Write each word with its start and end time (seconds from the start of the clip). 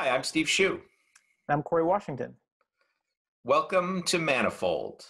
Hi, 0.00 0.10
I'm 0.10 0.22
Steve 0.22 0.48
Hsu. 0.48 0.80
I'm 1.48 1.60
Corey 1.60 1.82
Washington. 1.82 2.36
Welcome 3.42 4.04
to 4.04 4.20
Manifold. 4.20 5.04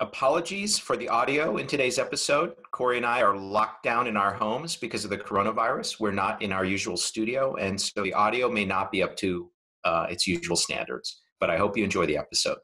Apologies 0.00 0.78
for 0.78 0.96
the 0.96 1.10
audio 1.10 1.58
in 1.58 1.66
today's 1.66 1.98
episode. 1.98 2.54
Corey 2.70 2.96
and 2.96 3.04
I 3.04 3.20
are 3.20 3.36
locked 3.36 3.82
down 3.82 4.06
in 4.06 4.16
our 4.16 4.32
homes 4.32 4.74
because 4.74 5.04
of 5.04 5.10
the 5.10 5.18
coronavirus. 5.18 6.00
We're 6.00 6.12
not 6.12 6.40
in 6.40 6.50
our 6.50 6.64
usual 6.64 6.96
studio, 6.96 7.56
and 7.56 7.78
so 7.78 8.02
the 8.02 8.14
audio 8.14 8.48
may 8.48 8.64
not 8.64 8.90
be 8.90 9.02
up 9.02 9.16
to 9.16 9.50
uh, 9.84 10.06
its 10.08 10.26
usual 10.26 10.56
standards. 10.56 11.20
But 11.38 11.50
I 11.50 11.58
hope 11.58 11.76
you 11.76 11.84
enjoy 11.84 12.06
the 12.06 12.16
episode. 12.16 12.56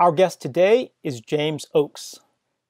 Our 0.00 0.10
guest 0.10 0.42
today 0.42 0.90
is 1.04 1.20
James 1.20 1.66
Oakes, 1.72 2.18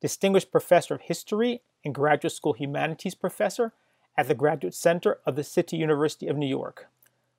Distinguished 0.02 0.52
Professor 0.52 0.92
of 0.92 1.00
History 1.00 1.62
and 1.86 1.94
Graduate 1.94 2.34
School 2.34 2.52
Humanities 2.52 3.14
Professor 3.14 3.72
at 4.16 4.28
the 4.28 4.34
Graduate 4.34 4.74
Center 4.74 5.18
of 5.26 5.36
the 5.36 5.44
City 5.44 5.76
University 5.76 6.26
of 6.28 6.36
New 6.36 6.46
York, 6.46 6.86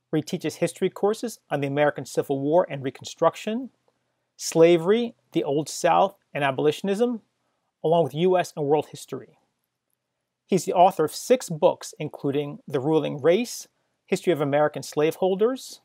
where 0.10 0.18
he 0.18 0.24
teaches 0.24 0.56
history 0.56 0.90
courses 0.90 1.40
on 1.50 1.62
the 1.62 1.68
American 1.68 2.06
Civil 2.06 2.40
War 2.40 2.68
and 2.70 2.84
Reconstruction, 2.84 3.70
slavery, 4.36 5.16
the 5.32 5.44
Old 5.44 5.68
South, 5.68 6.16
and 6.34 6.44
abolitionism, 6.44 7.22
along 7.84 8.04
with 8.04 8.14
U.S. 8.14 8.54
and 8.56 8.66
world 8.66 8.88
history. 8.92 9.40
He's 10.46 10.66
the 10.66 10.74
author 10.74 11.04
of 11.04 11.14
six 11.14 11.50
books, 11.50 11.94
including 12.00 12.60
The 12.68 12.80
Ruling 12.80 13.22
Race, 13.22 13.68
History 14.06 14.32
of 14.32 14.40
American 14.40 14.84
Slaveholders, 14.84 15.82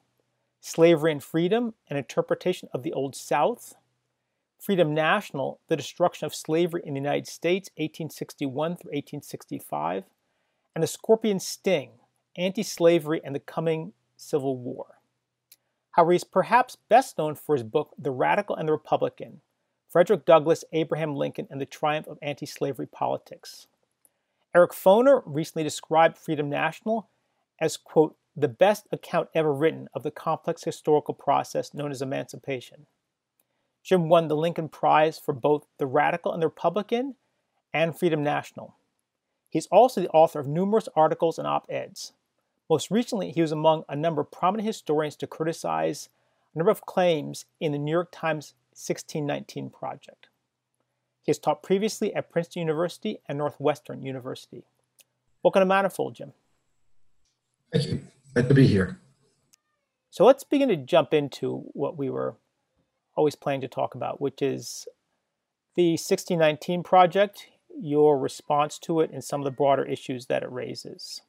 Slavery 0.60 1.10
and 1.10 1.22
Freedom, 1.22 1.74
An 1.90 1.96
Interpretation 1.96 2.68
of 2.72 2.84
the 2.84 2.92
Old 2.92 3.16
South, 3.16 3.74
Freedom 4.60 4.94
National, 4.94 5.58
The 5.66 5.76
Destruction 5.76 6.26
of 6.26 6.34
Slavery 6.34 6.82
in 6.84 6.94
the 6.94 7.00
United 7.00 7.26
States, 7.26 7.70
1861 7.76 8.76
through 8.76 8.90
1865, 8.90 10.04
and 10.74 10.82
The 10.82 10.88
Scorpion 10.88 11.40
Sting 11.40 11.90
Anti 12.36 12.62
Slavery 12.62 13.20
and 13.24 13.34
the 13.34 13.40
Coming 13.40 13.92
Civil 14.16 14.56
War. 14.56 14.98
However, 15.92 16.12
he's 16.12 16.24
perhaps 16.24 16.76
best 16.88 17.18
known 17.18 17.34
for 17.34 17.54
his 17.54 17.62
book, 17.62 17.94
The 17.98 18.10
Radical 18.10 18.56
and 18.56 18.68
the 18.68 18.72
Republican 18.72 19.40
Frederick 19.88 20.24
Douglass, 20.24 20.64
Abraham 20.72 21.14
Lincoln, 21.16 21.46
and 21.50 21.60
the 21.60 21.66
Triumph 21.66 22.06
of 22.06 22.18
Anti 22.22 22.46
Slavery 22.46 22.86
Politics. 22.86 23.66
Eric 24.54 24.72
Foner 24.72 25.22
recently 25.26 25.62
described 25.62 26.16
Freedom 26.16 26.48
National 26.48 27.10
as, 27.60 27.76
quote, 27.76 28.16
the 28.34 28.48
best 28.48 28.86
account 28.90 29.28
ever 29.34 29.52
written 29.52 29.88
of 29.92 30.02
the 30.02 30.10
complex 30.10 30.64
historical 30.64 31.12
process 31.12 31.74
known 31.74 31.90
as 31.90 32.00
emancipation. 32.00 32.86
Jim 33.82 34.08
won 34.08 34.28
the 34.28 34.36
Lincoln 34.36 34.70
Prize 34.70 35.18
for 35.18 35.34
both 35.34 35.66
The 35.76 35.86
Radical 35.86 36.32
and 36.32 36.42
the 36.42 36.46
Republican 36.46 37.16
and 37.74 37.98
Freedom 37.98 38.22
National. 38.22 38.74
He's 39.52 39.66
also 39.66 40.00
the 40.00 40.08
author 40.08 40.40
of 40.40 40.48
numerous 40.48 40.88
articles 40.96 41.38
and 41.38 41.46
op 41.46 41.66
eds. 41.68 42.14
Most 42.70 42.90
recently, 42.90 43.32
he 43.32 43.42
was 43.42 43.52
among 43.52 43.84
a 43.86 43.94
number 43.94 44.22
of 44.22 44.30
prominent 44.30 44.66
historians 44.66 45.14
to 45.16 45.26
criticize 45.26 46.08
a 46.54 46.58
number 46.58 46.70
of 46.70 46.86
claims 46.86 47.44
in 47.60 47.70
the 47.70 47.78
New 47.78 47.90
York 47.90 48.08
Times 48.10 48.54
1619 48.70 49.68
Project. 49.68 50.28
He 51.20 51.28
has 51.28 51.38
taught 51.38 51.62
previously 51.62 52.14
at 52.14 52.30
Princeton 52.30 52.60
University 52.60 53.18
and 53.28 53.36
Northwestern 53.36 54.00
University. 54.00 54.64
Welcome 55.42 55.60
to 55.60 55.66
Manifold, 55.66 56.14
Jim. 56.14 56.32
Thank 57.70 57.88
you. 57.88 58.00
Glad 58.32 58.48
to 58.48 58.54
be 58.54 58.66
here. 58.66 58.98
So 60.08 60.24
let's 60.24 60.44
begin 60.44 60.70
to 60.70 60.76
jump 60.76 61.12
into 61.12 61.58
what 61.74 61.98
we 61.98 62.08
were 62.08 62.36
always 63.16 63.36
planning 63.36 63.60
to 63.60 63.68
talk 63.68 63.94
about, 63.94 64.18
which 64.18 64.40
is 64.40 64.88
the 65.74 65.90
1619 65.90 66.82
Project 66.82 67.48
your 67.80 68.18
response 68.18 68.78
to 68.80 69.00
it 69.00 69.10
and 69.12 69.22
some 69.22 69.40
of 69.40 69.44
the 69.44 69.50
broader 69.50 69.84
issues 69.84 70.26
that 70.26 70.42
it 70.42 70.50
raises. 70.50 71.22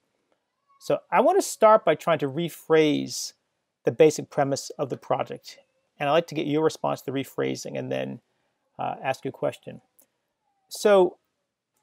So, 0.80 1.00
I 1.12 1.22
want 1.22 1.38
to 1.38 1.48
start 1.48 1.86
by 1.86 1.96
trying 1.96 2.20
to 2.20 2.30
rephrase 2.30 3.34
the 3.86 3.92
basic 3.92 4.30
premise 4.30 4.70
of 4.72 4.90
the 4.90 4.98
project. 4.98 5.60
And 6.00 6.10
I'd 6.10 6.14
like 6.14 6.28
to 6.28 6.36
get 6.36 6.48
your 6.48 6.64
response 6.64 7.02
to 7.02 7.12
the 7.12 7.18
rephrasing 7.18 7.78
and 7.78 7.92
then 7.92 8.20
uh, 8.78 8.96
ask 9.04 9.24
you 9.24 9.30
a 9.30 9.32
question. 9.32 9.82
So, 10.70 11.18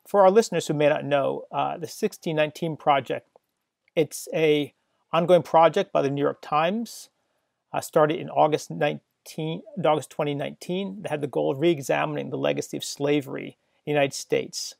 for 0.07 0.23
our 0.23 0.31
listeners 0.31 0.67
who 0.67 0.75
may 0.75 0.89
not 0.89 1.05
know, 1.05 1.45
uh, 1.53 1.75
the 1.75 1.87
1619 1.87 2.77
Project, 2.77 3.29
it's 3.95 4.29
a 4.35 4.75
ongoing 5.13 5.43
project 5.43 5.93
by 5.93 6.03
the 6.03 6.11
New 6.11 6.23
York 6.23 6.39
Times, 6.41 7.11
uh, 7.73 7.81
started 7.81 8.19
in 8.19 8.29
August 8.31 8.71
19, 8.71 9.63
August 9.85 10.11
2019, 10.11 11.03
that 11.03 11.11
had 11.11 11.21
the 11.21 11.27
goal 11.27 11.53
of 11.53 11.61
re-examining 11.61 12.31
the 12.31 12.39
legacy 12.39 12.77
of 12.77 12.85
slavery 12.85 13.59
United 13.91 14.15
States. 14.15 14.75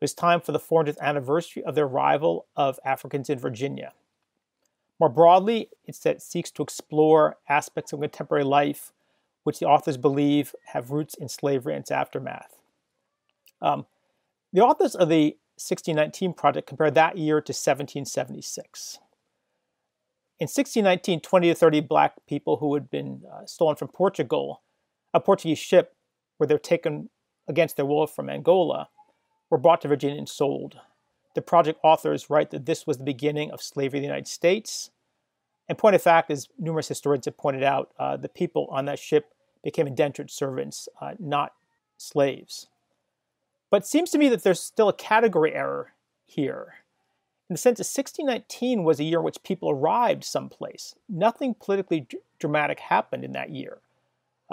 It 0.00 0.04
was 0.04 0.14
time 0.14 0.40
for 0.40 0.52
the 0.52 0.58
400th 0.58 0.98
anniversary 1.00 1.62
of 1.64 1.74
the 1.74 1.82
arrival 1.82 2.46
of 2.56 2.78
Africans 2.84 3.28
in 3.28 3.38
Virginia. 3.38 3.92
More 4.98 5.08
broadly, 5.08 5.70
it 5.86 6.22
seeks 6.22 6.50
to 6.50 6.62
explore 6.62 7.36
aspects 7.48 7.92
of 7.92 8.00
contemporary 8.00 8.44
life 8.44 8.92
which 9.44 9.58
the 9.58 9.66
authors 9.66 9.96
believe 9.96 10.54
have 10.66 10.90
roots 10.90 11.14
in 11.14 11.28
slavery 11.28 11.74
and 11.74 11.82
its 11.82 11.90
aftermath. 11.90 12.60
Um, 13.62 13.86
the 14.52 14.60
authors 14.60 14.94
of 14.94 15.08
the 15.08 15.36
1619 15.56 16.34
project 16.34 16.66
compare 16.66 16.90
that 16.90 17.16
year 17.16 17.36
to 17.36 17.52
1776. 17.52 18.98
In 20.38 20.44
1619, 20.44 21.20
20 21.20 21.48
to 21.48 21.54
30 21.54 21.80
black 21.82 22.14
people 22.26 22.56
who 22.56 22.74
had 22.74 22.90
been 22.90 23.22
uh, 23.30 23.44
stolen 23.44 23.76
from 23.76 23.88
Portugal, 23.88 24.62
a 25.12 25.20
Portuguese 25.20 25.58
ship, 25.58 25.94
where 26.38 26.46
they 26.46 26.54
were 26.54 26.58
taken 26.58 27.10
against 27.50 27.76
their 27.76 27.84
will 27.84 28.06
from 28.06 28.30
Angola, 28.30 28.88
were 29.50 29.58
brought 29.58 29.82
to 29.82 29.88
Virginia 29.88 30.16
and 30.16 30.28
sold. 30.28 30.78
The 31.34 31.42
project 31.42 31.78
authors 31.82 32.30
write 32.30 32.50
that 32.50 32.64
this 32.64 32.86
was 32.86 32.96
the 32.96 33.04
beginning 33.04 33.50
of 33.50 33.60
slavery 33.60 33.98
in 33.98 34.02
the 34.02 34.08
United 34.08 34.28
States. 34.28 34.90
And 35.68 35.76
point 35.76 35.94
of 35.94 36.02
fact, 36.02 36.30
as 36.30 36.48
numerous 36.58 36.88
historians 36.88 37.26
have 37.26 37.36
pointed 37.36 37.62
out, 37.62 37.90
uh, 37.98 38.16
the 38.16 38.28
people 38.28 38.66
on 38.70 38.86
that 38.86 38.98
ship 38.98 39.34
became 39.62 39.86
indentured 39.86 40.30
servants, 40.30 40.88
uh, 41.00 41.12
not 41.18 41.52
slaves. 41.98 42.68
But 43.70 43.82
it 43.82 43.86
seems 43.86 44.10
to 44.10 44.18
me 44.18 44.28
that 44.28 44.42
there's 44.42 44.60
still 44.60 44.88
a 44.88 44.94
category 44.94 45.54
error 45.54 45.92
here. 46.24 46.74
In 47.48 47.54
the 47.54 47.58
sense 47.58 47.78
that 47.78 47.84
1619 47.84 48.84
was 48.84 49.00
a 49.00 49.04
year 49.04 49.18
in 49.18 49.24
which 49.24 49.42
people 49.42 49.70
arrived 49.70 50.24
someplace. 50.24 50.94
Nothing 51.08 51.54
politically 51.54 52.00
d- 52.00 52.18
dramatic 52.38 52.80
happened 52.80 53.24
in 53.24 53.32
that 53.32 53.50
year. 53.50 53.78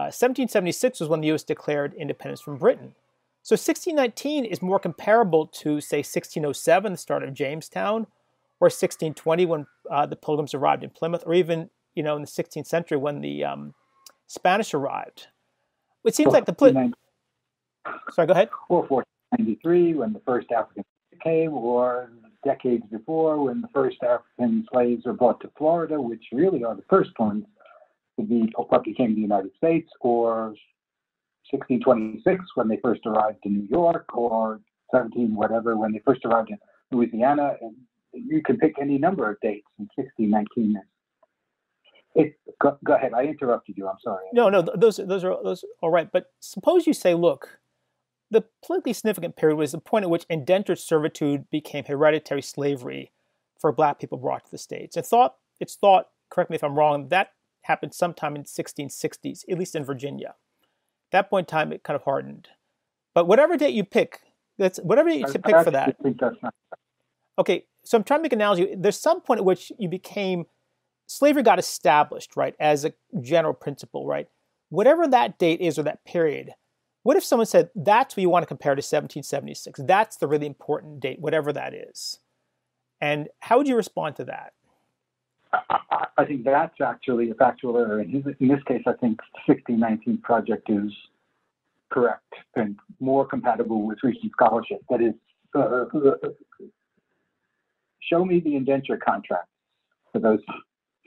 1776 0.03 1.01
uh, 1.01 1.03
was 1.03 1.09
when 1.09 1.21
the 1.21 1.27
U.S. 1.27 1.43
declared 1.43 1.93
independence 1.95 2.41
from 2.41 2.57
Britain. 2.57 2.93
So 3.41 3.53
1619 3.53 4.45
is 4.45 4.61
more 4.61 4.79
comparable 4.79 5.47
to, 5.47 5.79
say, 5.81 5.99
1607, 5.99 6.91
the 6.91 6.97
start 6.97 7.23
of 7.23 7.33
Jamestown, 7.33 8.07
or 8.59 8.65
1620 8.65 9.45
when 9.45 9.67
uh, 9.89 10.05
the 10.05 10.15
Pilgrims 10.15 10.53
arrived 10.53 10.83
in 10.83 10.89
Plymouth, 10.89 11.23
or 11.25 11.33
even 11.33 11.69
you 11.95 12.03
know 12.03 12.15
in 12.15 12.21
the 12.21 12.27
16th 12.27 12.67
century 12.67 12.97
when 12.97 13.21
the 13.21 13.43
um, 13.43 13.73
Spanish 14.27 14.73
arrived. 14.73 15.27
It 16.05 16.15
seems 16.15 16.33
like 16.33 16.45
the 16.45 16.53
pl- 16.53 16.93
sorry, 18.13 18.27
go 18.27 18.33
ahead. 18.33 18.49
Or 18.69 18.83
1493 18.83 19.93
when 19.95 20.13
the 20.13 20.21
first 20.25 20.51
Africans 20.51 20.85
came, 21.23 21.53
or 21.53 22.11
decades 22.43 22.83
before 22.91 23.43
when 23.43 23.61
the 23.61 23.67
first 23.73 23.97
African 24.03 24.65
slaves 24.71 25.05
were 25.05 25.13
brought 25.13 25.39
to 25.41 25.51
Florida, 25.57 25.99
which 25.99 26.23
really 26.31 26.63
are 26.63 26.75
the 26.75 26.83
first 26.89 27.11
ones 27.19 27.45
to 28.19 28.25
be 28.25 28.51
what 28.55 28.83
became 28.83 29.15
the 29.15 29.21
United 29.21 29.51
States, 29.57 29.89
or 30.01 30.55
1626 31.51 32.43
when 32.55 32.67
they 32.67 32.77
first 32.83 33.01
arrived 33.05 33.39
in 33.43 33.53
New 33.53 33.67
York, 33.69 34.05
or 34.15 34.59
17 34.91 35.35
whatever 35.35 35.77
when 35.77 35.91
they 35.91 36.01
first 36.05 36.25
arrived 36.25 36.49
in 36.49 36.57
Louisiana. 36.91 37.53
And 37.61 37.75
you 38.13 38.41
can 38.43 38.57
pick 38.57 38.75
any 38.81 38.97
number 38.97 39.29
of 39.29 39.37
dates 39.41 39.67
in 39.79 39.87
1619. 39.95 40.81
It, 42.15 42.33
go, 42.59 42.77
go, 42.83 42.95
ahead. 42.95 43.13
I 43.13 43.23
interrupted 43.23 43.77
you. 43.77 43.87
I'm 43.87 43.97
sorry. 44.03 44.25
No, 44.33 44.49
no, 44.49 44.61
those 44.61 44.97
those 44.97 45.23
are 45.23 45.37
those 45.43 45.63
all 45.81 45.91
right. 45.91 46.11
But 46.11 46.31
suppose 46.39 46.87
you 46.87 46.93
say, 46.93 47.13
look, 47.13 47.59
the 48.31 48.43
politically 48.65 48.93
significant 48.93 49.35
period 49.35 49.55
was 49.55 49.71
the 49.71 49.77
point 49.77 50.03
at 50.03 50.09
which 50.09 50.25
indentured 50.29 50.79
servitude 50.79 51.49
became 51.51 51.85
hereditary 51.85 52.41
slavery 52.41 53.11
for 53.59 53.71
black 53.71 53.99
people 53.99 54.17
brought 54.17 54.45
to 54.45 54.51
the 54.51 54.57
states. 54.57 54.95
And 54.97 55.05
thought 55.05 55.35
it's 55.59 55.75
thought, 55.75 56.07
correct 56.29 56.49
me 56.49 56.55
if 56.55 56.63
I'm 56.63 56.75
wrong, 56.75 57.09
that 57.09 57.31
happened 57.67 57.93
sometime 57.93 58.35
in 58.35 58.43
1660s, 58.43 59.43
at 59.49 59.57
least 59.57 59.75
in 59.75 59.83
Virginia. 59.83 60.29
At 60.29 61.11
that 61.11 61.29
point 61.29 61.47
in 61.47 61.51
time, 61.51 61.71
it 61.71 61.83
kind 61.83 61.95
of 61.95 62.03
hardened. 62.03 62.49
But 63.13 63.27
whatever 63.27 63.57
date 63.57 63.73
you 63.73 63.83
pick, 63.83 64.19
that's 64.57 64.79
whatever 64.79 65.09
you 65.09 65.25
pick 65.25 65.45
for 65.63 65.71
that. 65.71 65.95
Okay, 67.39 67.65
so 67.83 67.97
I'm 67.97 68.03
trying 68.03 68.19
to 68.19 68.23
make 68.23 68.33
an 68.33 68.39
analogy. 68.39 68.75
There's 68.75 68.99
some 68.99 69.21
point 69.21 69.39
at 69.39 69.45
which 69.45 69.71
you 69.77 69.89
became 69.89 70.45
slavery 71.05 71.43
got 71.43 71.59
established, 71.59 72.35
right, 72.35 72.55
as 72.59 72.83
a 72.83 72.93
general 73.21 73.53
principle, 73.53 74.05
right? 74.07 74.27
Whatever 74.69 75.07
that 75.07 75.37
date 75.37 75.61
is 75.61 75.77
or 75.79 75.83
that 75.83 76.03
period, 76.03 76.51
what 77.03 77.15
if 77.15 77.23
someone 77.23 77.45
said 77.45 77.69
that's 77.75 78.17
what 78.17 78.21
you 78.21 78.29
want 78.29 78.43
to 78.43 78.47
compare 78.47 78.75
to 78.75 78.79
1776? 78.79 79.81
That's 79.85 80.17
the 80.17 80.27
really 80.27 80.47
important 80.47 80.99
date, 80.99 81.19
whatever 81.21 81.53
that 81.53 81.73
is. 81.73 82.19
And 82.99 83.29
how 83.39 83.57
would 83.57 83.67
you 83.67 83.75
respond 83.75 84.15
to 84.17 84.25
that? 84.25 84.53
I, 85.53 86.07
I 86.17 86.25
think 86.25 86.43
that's 86.43 86.79
actually 86.81 87.29
a 87.29 87.35
factual 87.35 87.77
error. 87.77 88.01
In, 88.01 88.35
in 88.39 88.47
this 88.47 88.63
case, 88.67 88.83
I 88.85 88.93
think 88.93 89.19
1619 89.45 90.19
project 90.19 90.69
is 90.69 90.91
correct 91.89 92.33
and 92.55 92.75
more 92.99 93.25
compatible 93.25 93.85
with 93.85 93.99
recent 94.03 94.31
scholarship. 94.31 94.81
That 94.89 95.01
is, 95.01 95.13
uh, 95.55 95.85
uh, 95.93 96.29
show 98.01 98.25
me 98.25 98.39
the 98.39 98.55
indenture 98.55 98.97
contracts 98.97 99.51
for 100.11 100.19
those 100.19 100.39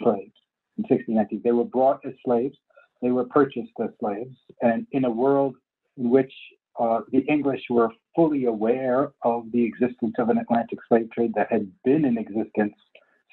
slaves 0.03 0.33
in 0.79 0.85
1619. 0.89 1.43
They 1.45 1.53
were 1.53 1.65
brought 1.65 2.01
as 2.07 2.15
slaves, 2.25 2.57
they 3.03 3.11
were 3.11 3.25
purchased 3.25 3.73
as 3.83 3.91
slaves, 3.99 4.37
and 4.63 4.87
in 4.93 5.05
a 5.05 5.11
world 5.11 5.57
in 5.97 6.11
which 6.11 6.33
uh, 6.79 7.01
the 7.13 7.21
English 7.27 7.63
were 7.69 7.91
fully 8.15 8.47
aware 8.47 9.13
of 9.23 9.45
the 9.53 9.63
existence 9.63 10.15
of 10.19 10.29
an 10.29 10.39
Atlantic 10.39 10.79
slave 10.89 11.11
trade 11.11 11.33
that 11.35 11.51
had 11.51 11.71
been 11.85 12.05
in 12.05 12.17
existence 12.17 12.75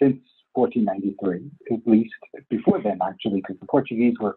since 0.01 0.18
1493, 0.57 1.51
at 1.77 1.88
least 1.88 2.13
before 2.50 2.81
then, 2.81 3.00
actually, 3.07 3.42
because 3.42 3.59
the 3.59 3.68
Portuguese 3.68 4.15
were 4.19 4.36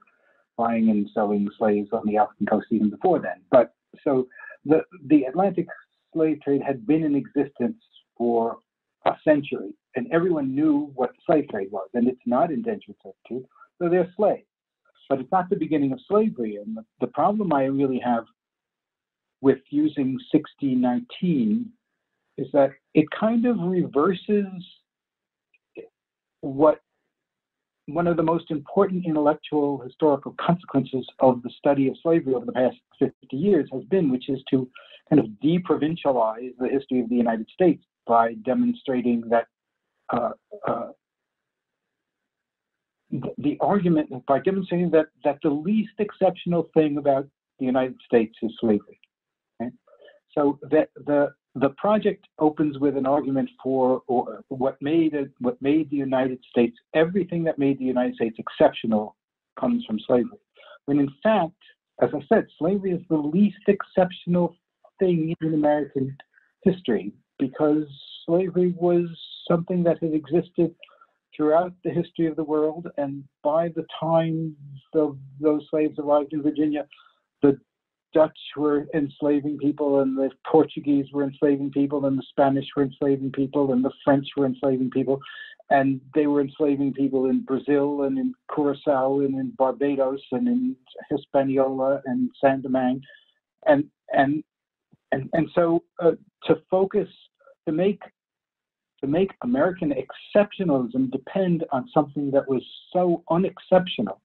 buying 0.57 0.91
and 0.91 1.09
selling 1.15 1.49
slaves 1.59 1.89
on 1.93 2.07
the 2.07 2.19
African 2.19 2.47
coast 2.47 2.67
even 2.71 2.91
before 2.91 3.19
then. 3.19 3.41
But 3.51 3.75
so 4.05 4.29
the, 4.67 4.83
the 5.07 5.25
Atlantic 5.25 5.67
slave 6.13 6.41
trade 6.43 6.63
had 6.63 6.87
been 6.87 7.05
in 7.05 7.15
existence 7.15 7.79
for 8.19 8.59
a 9.07 9.13
century, 9.25 9.73
and 9.97 10.07
everyone 10.13 10.55
knew 10.55 10.93
what 10.95 11.11
the 11.11 11.23
slave 11.25 11.49
trade 11.49 11.69
was, 11.71 11.89
and 11.95 12.07
it's 12.07 12.21
not 12.27 12.51
indentured 12.51 12.97
servitude, 13.03 13.49
so 13.81 13.89
they're 13.89 14.13
slaves. 14.17 14.45
But 15.09 15.21
it's 15.21 15.33
not 15.33 15.49
the 15.49 15.57
beginning 15.57 15.93
of 15.93 16.01
slavery, 16.07 16.57
and 16.57 16.77
the, 16.77 16.85
the 17.01 17.07
problem 17.09 17.53
I 17.53 17.65
really 17.65 18.01
have 18.05 18.25
with 19.41 19.59
using 19.71 20.19
1619 20.33 21.71
is 22.37 22.47
that 22.53 22.71
it 22.95 23.07
kind 23.19 23.47
of 23.47 23.57
reverses 23.59 24.47
what 26.41 26.81
one 27.87 28.07
of 28.07 28.17
the 28.17 28.23
most 28.23 28.51
important 28.51 29.05
intellectual 29.05 29.79
historical 29.79 30.35
consequences 30.41 31.07
of 31.19 31.43
the 31.43 31.51
study 31.59 31.89
of 31.89 31.97
slavery 32.03 32.35
over 32.35 32.47
the 32.47 32.53
past 32.53 32.77
50 32.99 33.15
years 33.37 33.69
has 33.73 33.83
been, 33.85 34.11
which 34.11 34.29
is 34.29 34.41
to 34.51 34.69
kind 35.09 35.19
of 35.21 35.27
deprovincialize 35.45 36.53
the 36.59 36.69
history 36.69 37.01
of 37.01 37.09
the 37.09 37.17
United 37.17 37.49
States 37.53 37.83
by 38.07 38.35
demonstrating 38.45 39.23
that 39.29 39.47
uh, 40.13 40.31
uh, 40.67 40.89
the, 43.39 43.57
argument, 43.61 44.09
by 44.27 44.39
demonstrating 44.39 44.91
that, 44.91 45.07
that 45.25 45.39
the 45.43 45.51
least 45.51 45.93
exceptional 45.99 46.69
thing 46.75 46.97
about 46.97 47.27
the 47.59 47.67
United 47.67 47.97
States 48.05 48.37
is 48.43 48.53
slavery. 48.61 49.01
Okay? 49.61 49.71
So 50.37 50.59
that 50.71 50.91
the 50.95 51.33
the 51.55 51.71
project 51.71 52.27
opens 52.39 52.79
with 52.79 52.97
an 52.97 53.07
argument 53.07 53.51
for 53.63 54.03
what 54.49 54.77
made 54.81 55.15
what 55.41 55.61
made 55.61 55.91
the 55.91 55.97
United 55.97 56.39
States 56.49 56.77
everything 56.95 57.43
that 57.45 57.59
made 57.59 57.79
the 57.79 57.85
United 57.85 58.15
States 58.15 58.37
exceptional 58.39 59.17
comes 59.59 59.85
from 59.85 59.99
slavery. 60.07 60.39
When 60.87 61.01
in 61.01 61.11
fact, 61.23 61.53
as 62.01 62.11
I 62.15 62.21
said, 62.29 62.47
slavery 62.59 62.93
is 62.93 63.03
the 63.09 63.17
least 63.17 63.59
exceptional 63.67 64.55
thing 64.99 65.35
in 65.41 65.55
American 65.55 66.17
history 66.63 67.13
because 67.39 67.85
slavery 68.27 68.75
was 68.77 69.07
something 69.49 69.83
that 69.83 70.03
had 70.03 70.15
existed 70.15 70.75
throughout 71.37 71.73
the 71.85 71.91
history 71.91 72.27
of 72.27 72.37
the 72.37 72.45
world, 72.45 72.89
and 72.99 73.25
by 73.43 73.69
the 73.69 73.87
time 73.99 74.55
the, 74.93 75.17
those 75.41 75.63
slaves 75.71 75.99
arrived 75.99 76.33
in 76.33 76.43
Virginia, 76.43 76.87
Dutch 78.13 78.39
were 78.57 78.87
enslaving 78.95 79.59
people, 79.59 80.01
and 80.01 80.17
the 80.17 80.31
Portuguese 80.47 81.07
were 81.13 81.25
enslaving 81.25 81.71
people, 81.71 82.07
and 82.07 82.19
the 82.19 82.25
Spanish 82.31 82.67
were 82.77 82.83
enslaving 82.83 83.33
people, 83.33 83.73
and 83.73 83.85
the 83.85 83.93
French 84.05 84.27
were 84.37 84.47
enslaving 84.47 84.91
people, 84.91 85.21
and 85.71 86.01
they 86.15 86.27
were 86.27 86.41
enslaving 86.41 86.93
people 86.93 87.27
in 87.27 87.43
Brazil 87.43 88.03
and 88.03 88.19
in 88.19 88.35
Curacao 88.53 89.21
and 89.21 89.35
in 89.37 89.53
Barbados 89.57 90.23
and 90.33 90.49
in 90.49 90.77
Hispaniola 91.11 92.03
and 92.07 92.31
Saint 92.43 92.63
Domingue, 92.63 93.03
and 93.67 93.85
and 94.13 94.43
and 95.13 95.31
and 95.33 95.49
so 95.55 95.83
uh, 96.03 96.13
to 96.45 96.57
focus 96.71 97.09
to 97.67 97.73
make 97.73 98.01
to 99.01 99.07
make 99.07 99.31
American 99.43 99.95
exceptionalism 99.95 101.11
depend 101.11 101.65
on 101.73 101.89
something 101.95 102.31
that 102.33 102.49
was 102.49 102.63
so 102.93 103.23
unexceptional 103.31 104.21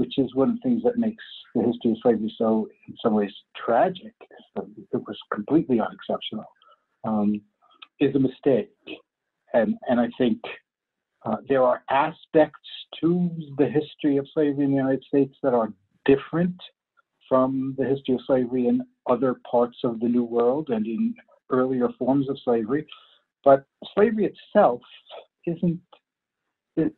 which 0.00 0.16
is 0.16 0.34
one 0.34 0.48
of 0.48 0.54
the 0.54 0.62
things 0.62 0.82
that 0.82 0.96
makes 0.96 1.22
the 1.54 1.62
history 1.62 1.90
of 1.90 1.98
slavery 2.02 2.34
so, 2.38 2.66
in 2.88 2.96
some 3.02 3.12
ways, 3.12 3.30
tragic. 3.54 4.14
It 4.56 5.02
was 5.06 5.18
completely 5.30 5.78
unexceptional. 5.78 6.46
Um, 7.04 7.42
is 8.00 8.14
a 8.14 8.18
mistake, 8.18 8.72
and 9.52 9.74
and 9.88 10.00
I 10.00 10.08
think 10.16 10.40
uh, 11.26 11.36
there 11.50 11.62
are 11.62 11.82
aspects 11.90 12.70
to 13.02 13.30
the 13.58 13.68
history 13.68 14.16
of 14.16 14.26
slavery 14.32 14.64
in 14.64 14.70
the 14.70 14.76
United 14.78 15.04
States 15.04 15.36
that 15.42 15.52
are 15.52 15.70
different 16.06 16.56
from 17.28 17.74
the 17.76 17.84
history 17.84 18.14
of 18.14 18.20
slavery 18.26 18.68
in 18.68 18.80
other 19.06 19.36
parts 19.50 19.76
of 19.84 20.00
the 20.00 20.08
New 20.08 20.24
World 20.24 20.70
and 20.70 20.86
in 20.86 21.14
earlier 21.50 21.90
forms 21.98 22.30
of 22.30 22.38
slavery. 22.42 22.86
But 23.44 23.66
slavery 23.94 24.32
itself 24.32 24.80
isn't 25.46 25.80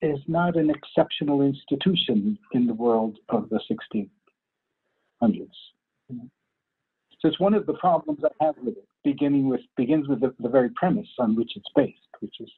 is 0.03 0.19
not 0.27 0.57
an 0.57 0.71
exceptional 0.71 1.43
institution 1.43 2.39
in 2.53 2.67
the 2.67 2.75
world 2.75 3.19
of 3.29 3.49
the 3.49 3.61
1600s. 3.71 4.09
So 6.11 7.29
it's 7.29 7.41
one 7.41 7.55
of 7.55 7.67
the 7.67 7.75
problems 7.75 8.21
I 8.25 8.45
have 8.45 8.57
with 8.63 8.77
it, 8.77 8.89
beginning 9.05 9.49
with 9.49 9.61
begins 9.77 10.09
with 10.09 10.21
the, 10.21 10.35
the 10.41 10.49
very 10.49 10.71
premise 10.71 11.09
on 11.19 11.37
which 11.37 11.53
it's 11.57 11.69
based, 11.77 11.99
which 12.21 12.35
is 12.41 12.51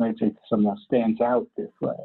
I'd 0.00 0.18
say 0.18 0.32
somehow 0.48 0.76
stands 0.84 1.20
out 1.20 1.48
this 1.56 1.72
way. 1.80 1.96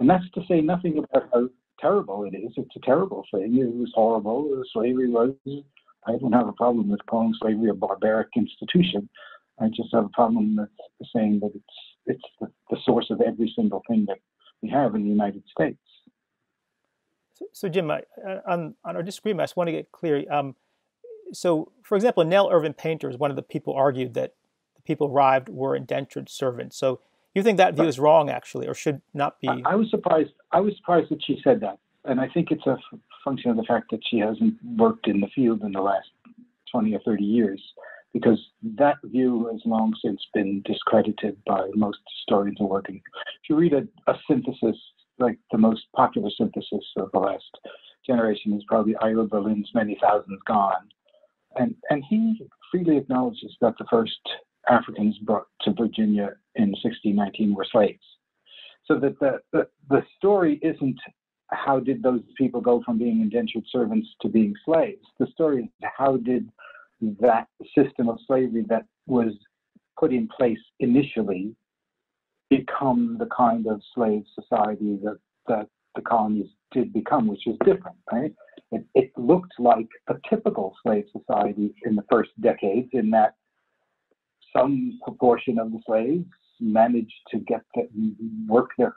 And 0.00 0.08
that's 0.08 0.28
to 0.34 0.40
say 0.48 0.60
nothing 0.60 0.98
about 0.98 1.28
how 1.32 1.48
terrible 1.78 2.24
it 2.24 2.34
is. 2.34 2.52
It's 2.56 2.76
a 2.76 2.80
terrible 2.80 3.24
thing. 3.30 3.58
It 3.58 3.74
was 3.74 3.92
horrible. 3.94 4.62
Slavery 4.72 5.10
was. 5.10 5.34
I 6.06 6.16
don't 6.16 6.32
have 6.32 6.48
a 6.48 6.52
problem 6.52 6.88
with 6.88 7.04
calling 7.06 7.34
slavery 7.40 7.68
a 7.68 7.74
barbaric 7.74 8.28
institution. 8.36 9.08
I 9.60 9.68
just 9.68 9.90
have 9.92 10.06
a 10.06 10.08
problem 10.08 10.56
with 10.56 10.68
saying 11.14 11.40
that 11.40 11.52
it's 11.54 11.64
it's 12.06 12.22
the, 12.40 12.48
the 12.70 12.76
source 12.84 13.06
of 13.10 13.20
every 13.20 13.52
single 13.54 13.82
thing 13.88 14.04
that 14.08 14.18
we 14.62 14.68
have 14.70 14.94
in 14.94 15.02
the 15.02 15.08
United 15.08 15.42
States. 15.50 15.78
So, 17.34 17.46
so 17.52 17.68
Jim, 17.68 17.90
I, 17.90 18.02
on, 18.46 18.74
on 18.84 18.96
our 18.96 19.02
disagreement, 19.02 19.42
I 19.42 19.44
just 19.44 19.56
want 19.56 19.68
to 19.68 19.72
get 19.72 19.92
clear. 19.92 20.24
Um, 20.32 20.56
so, 21.32 21.72
for 21.82 21.96
example, 21.96 22.24
Nell 22.24 22.50
Irvin 22.50 22.74
Painter 22.74 23.08
is 23.08 23.16
one 23.16 23.30
of 23.30 23.36
the 23.36 23.42
people 23.42 23.74
argued 23.74 24.14
that 24.14 24.34
the 24.76 24.82
people 24.82 25.08
arrived 25.08 25.48
were 25.48 25.74
indentured 25.74 26.28
servants. 26.28 26.76
So, 26.76 27.00
you 27.34 27.42
think 27.42 27.56
that 27.56 27.74
view 27.74 27.84
is 27.84 27.98
wrong, 27.98 28.28
actually, 28.28 28.68
or 28.68 28.74
should 28.74 29.00
not 29.14 29.40
be? 29.40 29.48
I, 29.48 29.62
I 29.64 29.74
was 29.74 29.88
surprised. 29.90 30.32
I 30.50 30.60
was 30.60 30.76
surprised 30.76 31.10
that 31.10 31.24
she 31.24 31.40
said 31.42 31.60
that, 31.60 31.78
and 32.04 32.20
I 32.20 32.28
think 32.28 32.50
it's 32.50 32.66
a 32.66 32.72
f- 32.72 32.98
function 33.24 33.50
of 33.50 33.56
the 33.56 33.62
fact 33.62 33.90
that 33.90 34.00
she 34.10 34.18
hasn't 34.18 34.54
worked 34.76 35.08
in 35.08 35.18
the 35.18 35.28
field 35.34 35.62
in 35.62 35.72
the 35.72 35.80
last 35.80 36.08
twenty 36.70 36.94
or 36.94 37.00
thirty 37.06 37.24
years 37.24 37.62
because 38.12 38.38
that 38.62 38.96
view 39.04 39.48
has 39.50 39.60
long 39.64 39.94
since 40.04 40.20
been 40.34 40.62
discredited 40.64 41.36
by 41.46 41.68
most 41.74 41.98
historians 42.18 42.56
who 42.58 42.66
working. 42.66 43.00
If 43.42 43.48
you 43.48 43.56
read 43.56 43.72
a, 43.72 43.86
a 44.10 44.14
synthesis, 44.28 44.76
like 45.18 45.38
the 45.50 45.58
most 45.58 45.82
popular 45.96 46.30
synthesis 46.36 46.84
of 46.96 47.10
the 47.12 47.18
last 47.18 47.58
generation 48.06 48.52
is 48.52 48.64
probably 48.68 48.96
Ira 48.96 49.24
Berlin's 49.24 49.70
Many 49.74 49.98
Thousands 50.00 50.40
Gone. 50.46 50.88
And, 51.56 51.74
and 51.90 52.02
he 52.08 52.46
freely 52.70 52.96
acknowledges 52.96 53.56
that 53.60 53.74
the 53.78 53.86
first 53.90 54.20
Africans 54.68 55.18
brought 55.18 55.46
to 55.62 55.72
Virginia 55.72 56.30
in 56.54 56.70
1619 56.70 57.54
were 57.54 57.66
slaves. 57.70 58.02
So 58.86 58.98
that 58.98 59.18
the, 59.20 59.40
the, 59.52 59.68
the 59.88 60.02
story 60.18 60.58
isn't 60.62 60.98
how 61.50 61.78
did 61.78 62.02
those 62.02 62.22
people 62.36 62.60
go 62.60 62.82
from 62.84 62.98
being 62.98 63.20
indentured 63.20 63.64
servants 63.70 64.08
to 64.22 64.28
being 64.28 64.54
slaves. 64.64 65.04
The 65.18 65.26
story 65.26 65.64
is 65.64 65.88
how 65.96 66.16
did 66.16 66.50
that 67.20 67.48
system 67.76 68.08
of 68.08 68.18
slavery 68.26 68.64
that 68.68 68.84
was 69.06 69.32
put 69.98 70.12
in 70.12 70.28
place 70.36 70.58
initially 70.80 71.54
become 72.50 73.16
the 73.18 73.28
kind 73.36 73.66
of 73.66 73.80
slave 73.94 74.24
society 74.34 74.98
that, 75.02 75.18
that 75.48 75.68
the 75.94 76.02
colonies 76.02 76.48
did 76.70 76.92
become, 76.92 77.26
which 77.26 77.46
is 77.46 77.56
different, 77.64 77.96
right? 78.10 78.32
It, 78.70 78.84
it 78.94 79.10
looked 79.16 79.52
like 79.58 79.88
a 80.08 80.14
typical 80.28 80.74
slave 80.82 81.04
society 81.12 81.74
in 81.84 81.96
the 81.96 82.04
first 82.10 82.30
decades 82.40 82.88
in 82.92 83.10
that 83.10 83.34
some 84.56 84.98
proportion 85.04 85.58
of 85.58 85.72
the 85.72 85.80
slaves 85.86 86.24
managed 86.60 87.12
to 87.30 87.38
get 87.38 87.62
to 87.74 87.86
work 88.46 88.70
there 88.78 88.94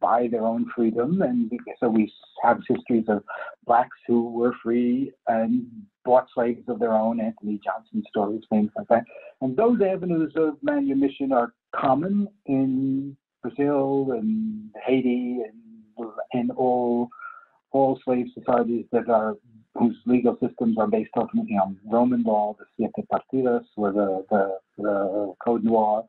buy 0.00 0.28
their 0.30 0.44
own 0.44 0.66
freedom. 0.74 1.22
And 1.22 1.50
so 1.80 1.88
we 1.88 2.12
have 2.42 2.60
histories 2.68 3.04
of 3.08 3.22
blacks 3.66 3.96
who 4.06 4.30
were 4.30 4.54
free 4.62 5.12
and 5.28 5.66
bought 6.04 6.26
slaves 6.34 6.62
of 6.68 6.78
their 6.78 6.92
own 6.92 7.18
anthony 7.18 7.58
johnson 7.64 8.02
stories 8.10 8.42
things 8.50 8.70
like 8.76 8.88
that. 8.88 9.04
And 9.40 9.56
those 9.56 9.80
avenues 9.80 10.32
of 10.36 10.58
manumission 10.62 11.32
are 11.32 11.54
common 11.74 12.28
in 12.46 13.16
brazil 13.42 14.12
and 14.12 14.70
haiti 14.86 15.40
and 15.44 16.10
in 16.34 16.50
all 16.50 17.08
all 17.70 17.98
slave 18.04 18.26
societies 18.34 18.84
that 18.92 19.08
are 19.08 19.34
whose 19.74 19.96
legal 20.06 20.36
systems 20.40 20.78
are 20.78 20.86
based 20.86 21.10
ultimately 21.16 21.56
on 21.56 21.76
Roman 21.84 22.22
law, 22.22 22.56
the 22.58 22.64
Siete 22.76 23.06
Partidas, 23.12 23.64
or 23.76 23.92
the, 23.92 24.24
the, 24.30 24.58
the 24.78 25.34
Code 25.44 25.64
Noir, 25.64 26.04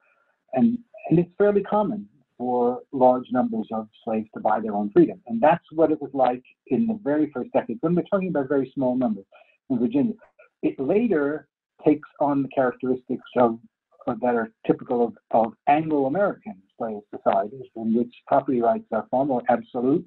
and, 0.53 0.77
and 1.09 1.19
it's 1.19 1.29
fairly 1.37 1.61
common 1.63 2.07
for 2.37 2.81
large 2.91 3.25
numbers 3.31 3.67
of 3.71 3.87
slaves 4.03 4.27
to 4.33 4.41
buy 4.41 4.59
their 4.59 4.75
own 4.75 4.91
freedom. 4.91 5.21
And 5.27 5.41
that's 5.41 5.63
what 5.71 5.91
it 5.91 6.01
was 6.01 6.11
like 6.13 6.43
in 6.67 6.85
the 6.85 6.99
very 7.03 7.31
first 7.33 7.51
decades, 7.53 7.79
when 7.81 7.95
we're 7.95 8.03
talking 8.03 8.29
about 8.29 8.49
very 8.49 8.71
small 8.73 8.95
numbers 8.95 9.25
in 9.69 9.79
Virginia. 9.79 10.13
It 10.61 10.79
later 10.79 11.47
takes 11.85 12.09
on 12.19 12.43
the 12.43 12.49
characteristics 12.49 13.23
of, 13.37 13.59
that 14.07 14.35
are 14.35 14.51
typical 14.67 15.05
of, 15.05 15.13
of 15.31 15.53
Anglo-American 15.67 16.61
slave 16.77 16.99
societies, 17.15 17.65
in 17.75 17.93
which 17.95 18.13
property 18.27 18.61
rights 18.61 18.85
are 18.91 19.07
far 19.09 19.25
more 19.25 19.41
absolute, 19.47 20.05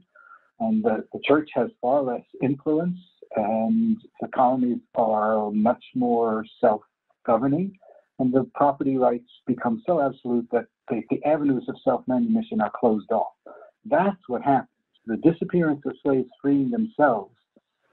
and 0.60 0.84
the, 0.84 1.04
the 1.12 1.20
church 1.24 1.48
has 1.54 1.70
far 1.80 2.02
less 2.02 2.24
influence, 2.42 2.98
and 3.36 3.96
the 4.20 4.28
colonies 4.28 4.80
are 4.96 5.50
much 5.50 5.84
more 5.94 6.44
self-governing, 6.60 7.72
and 8.18 8.32
the 8.32 8.48
property 8.54 8.96
rights 8.96 9.30
become 9.46 9.82
so 9.86 10.00
absolute 10.00 10.48
that 10.50 10.66
the, 10.88 11.02
the 11.10 11.22
avenues 11.24 11.64
of 11.68 11.76
self-manumission 11.84 12.60
are 12.60 12.72
closed 12.74 13.10
off. 13.12 13.32
That's 13.84 14.16
what 14.26 14.42
happens. 14.42 14.68
The 15.06 15.16
disappearance 15.16 15.82
of 15.86 15.92
slaves 16.02 16.28
freeing 16.42 16.70
themselves 16.70 17.34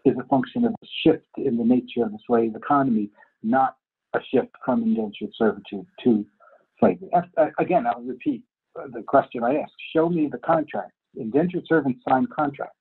is 0.04 0.16
a 0.20 0.28
function 0.28 0.66
of 0.66 0.74
a 0.74 0.88
shift 1.04 1.28
in 1.38 1.58
the 1.58 1.64
nature 1.64 2.04
of 2.04 2.12
the 2.12 2.20
slave 2.28 2.56
economy, 2.56 3.10
not 3.44 3.78
a 4.14 4.20
shift 4.32 4.52
from 4.64 4.84
indentured 4.84 5.32
servitude 5.38 5.86
to 6.04 6.26
slavery. 6.80 7.10
Uh, 7.14 7.48
again, 7.60 7.86
I'll 7.88 8.02
repeat 8.02 8.44
the 8.76 9.04
question 9.04 9.44
I 9.44 9.58
asked. 9.58 9.74
Show 9.94 10.10
me 10.10 10.28
the 10.32 10.38
contract. 10.40 10.92
Indentured 11.16 11.66
servants 11.68 12.02
sign 12.08 12.28
contracts. 12.28 12.78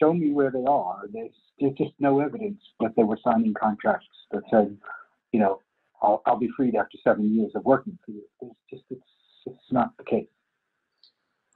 Show 0.00 0.12
me 0.14 0.32
where 0.32 0.50
they 0.50 0.64
are. 0.66 1.02
There's, 1.12 1.32
there's 1.60 1.74
just 1.76 1.92
no 1.98 2.20
evidence 2.20 2.60
that 2.80 2.94
they 2.96 3.02
were 3.02 3.18
signing 3.22 3.52
contracts 3.54 4.06
that 4.30 4.42
said, 4.50 4.76
you 5.32 5.40
know, 5.40 5.60
I'll, 6.02 6.22
I'll 6.26 6.38
be 6.38 6.48
freed 6.56 6.74
after 6.74 6.98
seven 7.02 7.34
years 7.34 7.52
of 7.54 7.64
working 7.64 7.98
for 8.04 8.12
you. 8.12 8.22
It's 8.42 8.54
just 8.70 8.84
it's, 8.90 9.02
it's 9.46 9.72
not 9.72 9.96
the 9.98 10.04
case. 10.04 10.28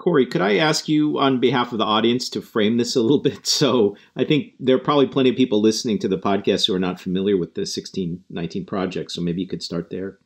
Corey, 0.02 0.26
could 0.26 0.40
I 0.40 0.56
ask 0.56 0.88
you 0.88 1.20
on 1.20 1.38
behalf 1.38 1.70
of 1.70 1.78
the 1.78 1.84
audience 1.84 2.28
to 2.30 2.42
frame 2.42 2.76
this 2.76 2.96
a 2.96 3.00
little 3.00 3.20
bit? 3.20 3.46
So 3.62 3.96
I 4.16 4.24
think 4.24 4.54
there 4.58 4.74
are 4.74 4.80
probably 4.80 5.06
plenty 5.06 5.30
of 5.30 5.36
people 5.36 5.60
listening 5.60 6.00
to 6.00 6.08
the 6.08 6.18
podcast 6.18 6.66
who 6.66 6.74
are 6.74 6.80
not 6.80 7.00
familiar 7.00 7.36
with 7.36 7.54
the 7.54 7.60
1619 7.60 8.66
project. 8.66 9.12
So 9.12 9.20
maybe 9.20 9.42
you 9.42 9.46
could 9.46 9.62
start 9.62 9.90
there. 9.90 10.18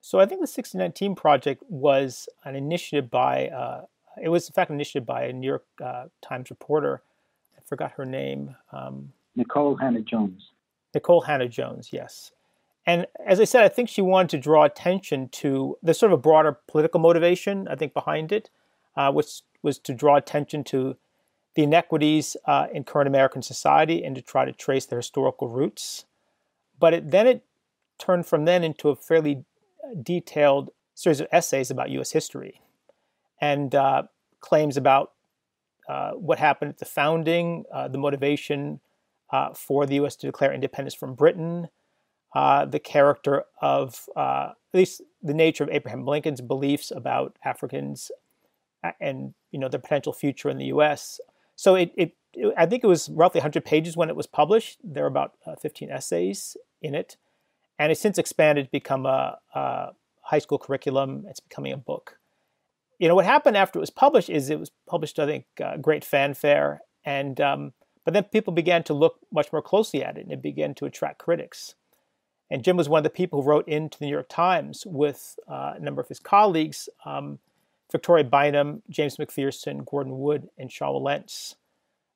So 0.00 0.18
I 0.18 0.22
think 0.22 0.38
the 0.38 0.48
1619 0.48 1.16
project 1.16 1.62
was 1.68 2.30
an 2.44 2.56
initiative 2.56 3.10
by, 3.10 3.48
uh, 3.48 3.82
it 4.22 4.30
was 4.30 4.48
in 4.48 4.54
fact 4.54 4.70
an 4.70 4.76
initiative 4.76 5.04
by 5.04 5.24
a 5.24 5.32
New 5.34 5.46
York 5.46 5.66
uh, 5.84 6.06
Times 6.22 6.48
reporter. 6.48 7.02
I 7.58 7.60
forgot 7.66 7.92
her 7.98 8.06
name. 8.06 8.56
Um, 8.72 9.12
Nikole 9.36 9.78
Hannah-Jones. 9.78 10.52
Nikole 10.96 11.26
Hannah-Jones, 11.26 11.90
yes. 11.92 12.32
And 12.88 13.06
as 13.22 13.38
I 13.38 13.44
said, 13.44 13.64
I 13.64 13.68
think 13.68 13.90
she 13.90 14.00
wanted 14.00 14.30
to 14.30 14.38
draw 14.38 14.64
attention 14.64 15.28
to 15.32 15.76
there's 15.82 15.98
sort 15.98 16.10
of 16.10 16.18
a 16.18 16.22
broader 16.22 16.58
political 16.66 16.98
motivation, 16.98 17.68
I 17.68 17.74
think, 17.74 17.92
behind 17.92 18.32
it, 18.32 18.48
uh, 18.96 19.12
which 19.12 19.42
was 19.62 19.78
to 19.80 19.92
draw 19.92 20.16
attention 20.16 20.64
to 20.64 20.96
the 21.54 21.64
inequities 21.64 22.34
uh, 22.46 22.68
in 22.72 22.84
current 22.84 23.06
American 23.06 23.42
society 23.42 24.02
and 24.02 24.16
to 24.16 24.22
try 24.22 24.46
to 24.46 24.52
trace 24.52 24.86
their 24.86 25.00
historical 25.00 25.48
roots. 25.48 26.06
But 26.80 26.94
it, 26.94 27.10
then 27.10 27.26
it 27.26 27.44
turned 27.98 28.24
from 28.24 28.46
then 28.46 28.64
into 28.64 28.88
a 28.88 28.96
fairly 28.96 29.44
detailed 30.02 30.70
series 30.94 31.20
of 31.20 31.28
essays 31.30 31.70
about 31.70 31.90
U.S. 31.90 32.12
history 32.12 32.62
and 33.38 33.74
uh, 33.74 34.04
claims 34.40 34.78
about 34.78 35.12
uh, 35.90 36.12
what 36.12 36.38
happened 36.38 36.70
at 36.70 36.78
the 36.78 36.86
founding, 36.86 37.64
uh, 37.70 37.88
the 37.88 37.98
motivation 37.98 38.80
uh, 39.30 39.52
for 39.52 39.84
the 39.84 39.96
U.S. 39.96 40.16
to 40.16 40.26
declare 40.26 40.54
independence 40.54 40.94
from 40.94 41.14
Britain, 41.14 41.68
uh, 42.34 42.64
the 42.66 42.78
character 42.78 43.44
of 43.60 44.06
uh, 44.16 44.50
at 44.72 44.78
least 44.78 45.02
the 45.22 45.34
nature 45.34 45.64
of 45.64 45.70
Abraham 45.70 46.04
Lincoln's 46.04 46.40
beliefs 46.40 46.90
about 46.90 47.36
Africans 47.44 48.10
and 49.00 49.34
you 49.50 49.58
know 49.58 49.68
the 49.68 49.78
potential 49.78 50.12
future 50.12 50.48
in 50.48 50.58
the 50.58 50.66
U.S. 50.66 51.20
So 51.56 51.74
it, 51.74 51.92
it, 51.96 52.12
it 52.34 52.54
I 52.56 52.66
think 52.66 52.84
it 52.84 52.88
was 52.88 53.08
roughly 53.08 53.38
100 53.40 53.64
pages 53.64 53.96
when 53.96 54.08
it 54.08 54.16
was 54.16 54.26
published. 54.26 54.78
There 54.84 55.04
are 55.04 55.08
about 55.08 55.32
uh, 55.46 55.56
15 55.56 55.90
essays 55.90 56.56
in 56.82 56.94
it, 56.94 57.16
and 57.78 57.90
it's 57.90 58.00
since 58.00 58.18
expanded 58.18 58.66
to 58.66 58.70
become 58.70 59.06
a, 59.06 59.38
a 59.54 59.88
high 60.22 60.38
school 60.38 60.58
curriculum. 60.58 61.24
It's 61.28 61.40
becoming 61.40 61.72
a 61.72 61.78
book. 61.78 62.18
You 62.98 63.08
know 63.08 63.14
what 63.14 63.24
happened 63.24 63.56
after 63.56 63.78
it 63.78 63.80
was 63.80 63.90
published 63.90 64.28
is 64.28 64.50
it 64.50 64.60
was 64.60 64.70
published, 64.86 65.18
I 65.18 65.26
think, 65.26 65.46
uh, 65.64 65.76
great 65.76 66.04
fanfare, 66.04 66.82
and 67.04 67.40
um, 67.40 67.72
but 68.04 68.14
then 68.14 68.24
people 68.24 68.52
began 68.52 68.82
to 68.84 68.94
look 68.94 69.18
much 69.32 69.52
more 69.52 69.62
closely 69.62 70.04
at 70.04 70.18
it, 70.18 70.22
and 70.22 70.32
it 70.32 70.42
began 70.42 70.74
to 70.74 70.84
attract 70.84 71.18
critics. 71.18 71.74
And 72.50 72.64
Jim 72.64 72.76
was 72.76 72.88
one 72.88 72.98
of 72.98 73.04
the 73.04 73.10
people 73.10 73.42
who 73.42 73.48
wrote 73.48 73.68
into 73.68 73.98
the 73.98 74.06
New 74.06 74.12
York 74.12 74.28
Times 74.28 74.84
with 74.86 75.38
uh, 75.48 75.74
a 75.76 75.80
number 75.80 76.00
of 76.00 76.08
his 76.08 76.18
colleagues, 76.18 76.88
um, 77.04 77.38
Victoria 77.92 78.24
Bynum, 78.24 78.82
James 78.88 79.16
McPherson, 79.16 79.84
Gordon 79.84 80.18
Wood, 80.18 80.48
and 80.58 80.70
Sean 80.70 80.94
Wilentz, 80.94 81.56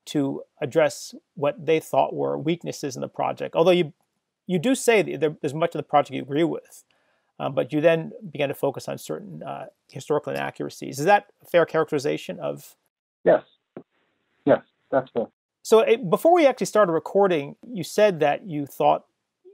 to 0.06 0.42
address 0.60 1.14
what 1.34 1.64
they 1.64 1.80
thought 1.80 2.14
were 2.14 2.36
weaknesses 2.38 2.96
in 2.96 3.02
the 3.02 3.08
project. 3.08 3.54
Although 3.54 3.72
you 3.72 3.92
you 4.46 4.58
do 4.58 4.74
say 4.74 5.02
that 5.02 5.20
there, 5.20 5.36
there's 5.40 5.54
much 5.54 5.74
of 5.74 5.78
the 5.78 5.84
project 5.84 6.14
you 6.14 6.22
agree 6.22 6.44
with, 6.44 6.84
um, 7.38 7.54
but 7.54 7.72
you 7.72 7.80
then 7.80 8.12
began 8.30 8.48
to 8.48 8.54
focus 8.54 8.88
on 8.88 8.98
certain 8.98 9.42
uh, 9.42 9.66
historical 9.88 10.32
inaccuracies. 10.32 10.98
Is 10.98 11.04
that 11.04 11.28
a 11.42 11.46
fair 11.46 11.64
characterization 11.64 12.40
of? 12.40 12.74
Yes, 13.24 13.44
yes, 14.44 14.62
that's 14.90 15.10
fair. 15.12 15.26
So 15.62 15.80
it, 15.80 16.10
before 16.10 16.34
we 16.34 16.46
actually 16.46 16.66
started 16.66 16.92
recording, 16.92 17.54
you 17.66 17.84
said 17.84 18.18
that 18.20 18.46
you 18.46 18.66
thought 18.66 19.04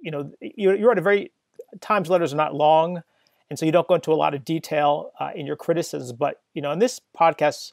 you 0.02 0.10
know, 0.10 0.32
you're, 0.40 0.76
you're 0.76 0.92
at 0.92 0.98
a 0.98 1.02
very 1.02 1.32
Times 1.80 2.08
letters 2.08 2.32
are 2.32 2.36
not 2.36 2.54
long, 2.54 3.02
and 3.50 3.58
so 3.58 3.66
you 3.66 3.72
don't 3.72 3.86
go 3.86 3.94
into 3.94 4.12
a 4.12 4.14
lot 4.14 4.34
of 4.34 4.44
detail 4.44 5.12
uh, 5.20 5.30
in 5.34 5.46
your 5.46 5.56
criticisms. 5.56 6.12
But 6.12 6.40
you 6.54 6.62
know, 6.62 6.72
in 6.72 6.78
this 6.78 7.00
podcast, 7.18 7.72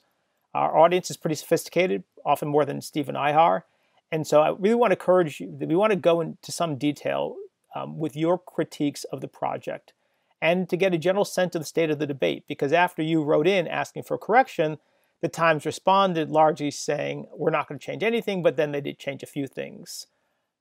our 0.54 0.78
audience 0.78 1.10
is 1.10 1.18
pretty 1.18 1.36
sophisticated, 1.36 2.04
often 2.26 2.50
more 2.50 2.66
than 2.66 2.82
Steve 2.82 3.08
and 3.08 3.18
I 3.18 3.34
are, 3.34 3.66
and 4.12 4.28
so 4.28 4.42
I 4.42 4.50
really 4.50 4.76
want 4.76 4.92
to 4.92 4.98
encourage 4.98 5.40
you. 5.40 5.56
That 5.58 5.70
we 5.70 5.76
want 5.76 5.92
to 5.92 5.98
go 5.98 6.20
into 6.20 6.52
some 6.52 6.78
detail 6.78 7.36
um, 7.74 7.98
with 7.98 8.16
your 8.18 8.38
critiques 8.38 9.06
of 9.06 9.22
the 9.22 9.30
project, 9.30 9.94
and 10.42 10.68
to 10.70 10.76
get 10.76 10.94
a 10.94 10.98
general 10.98 11.26
sense 11.26 11.56
of 11.56 11.62
the 11.62 11.66
state 11.66 11.90
of 11.90 12.00
the 12.00 12.08
debate. 12.08 12.44
Because 12.48 12.74
after 12.74 13.02
you 13.02 13.24
wrote 13.24 13.48
in 13.48 13.68
asking 13.68 14.04
for 14.04 14.18
correction, 14.18 14.78
the 15.22 15.30
Times 15.30 15.66
responded 15.66 16.30
largely 16.30 16.72
saying 16.72 17.28
we're 17.34 17.50
not 17.50 17.70
going 17.70 17.80
to 17.80 17.86
change 17.86 18.04
anything, 18.04 18.44
but 18.44 18.58
then 18.58 18.72
they 18.72 18.82
did 18.82 19.00
change 19.00 19.24
a 19.24 19.28
few 19.28 19.48
things. 19.48 20.08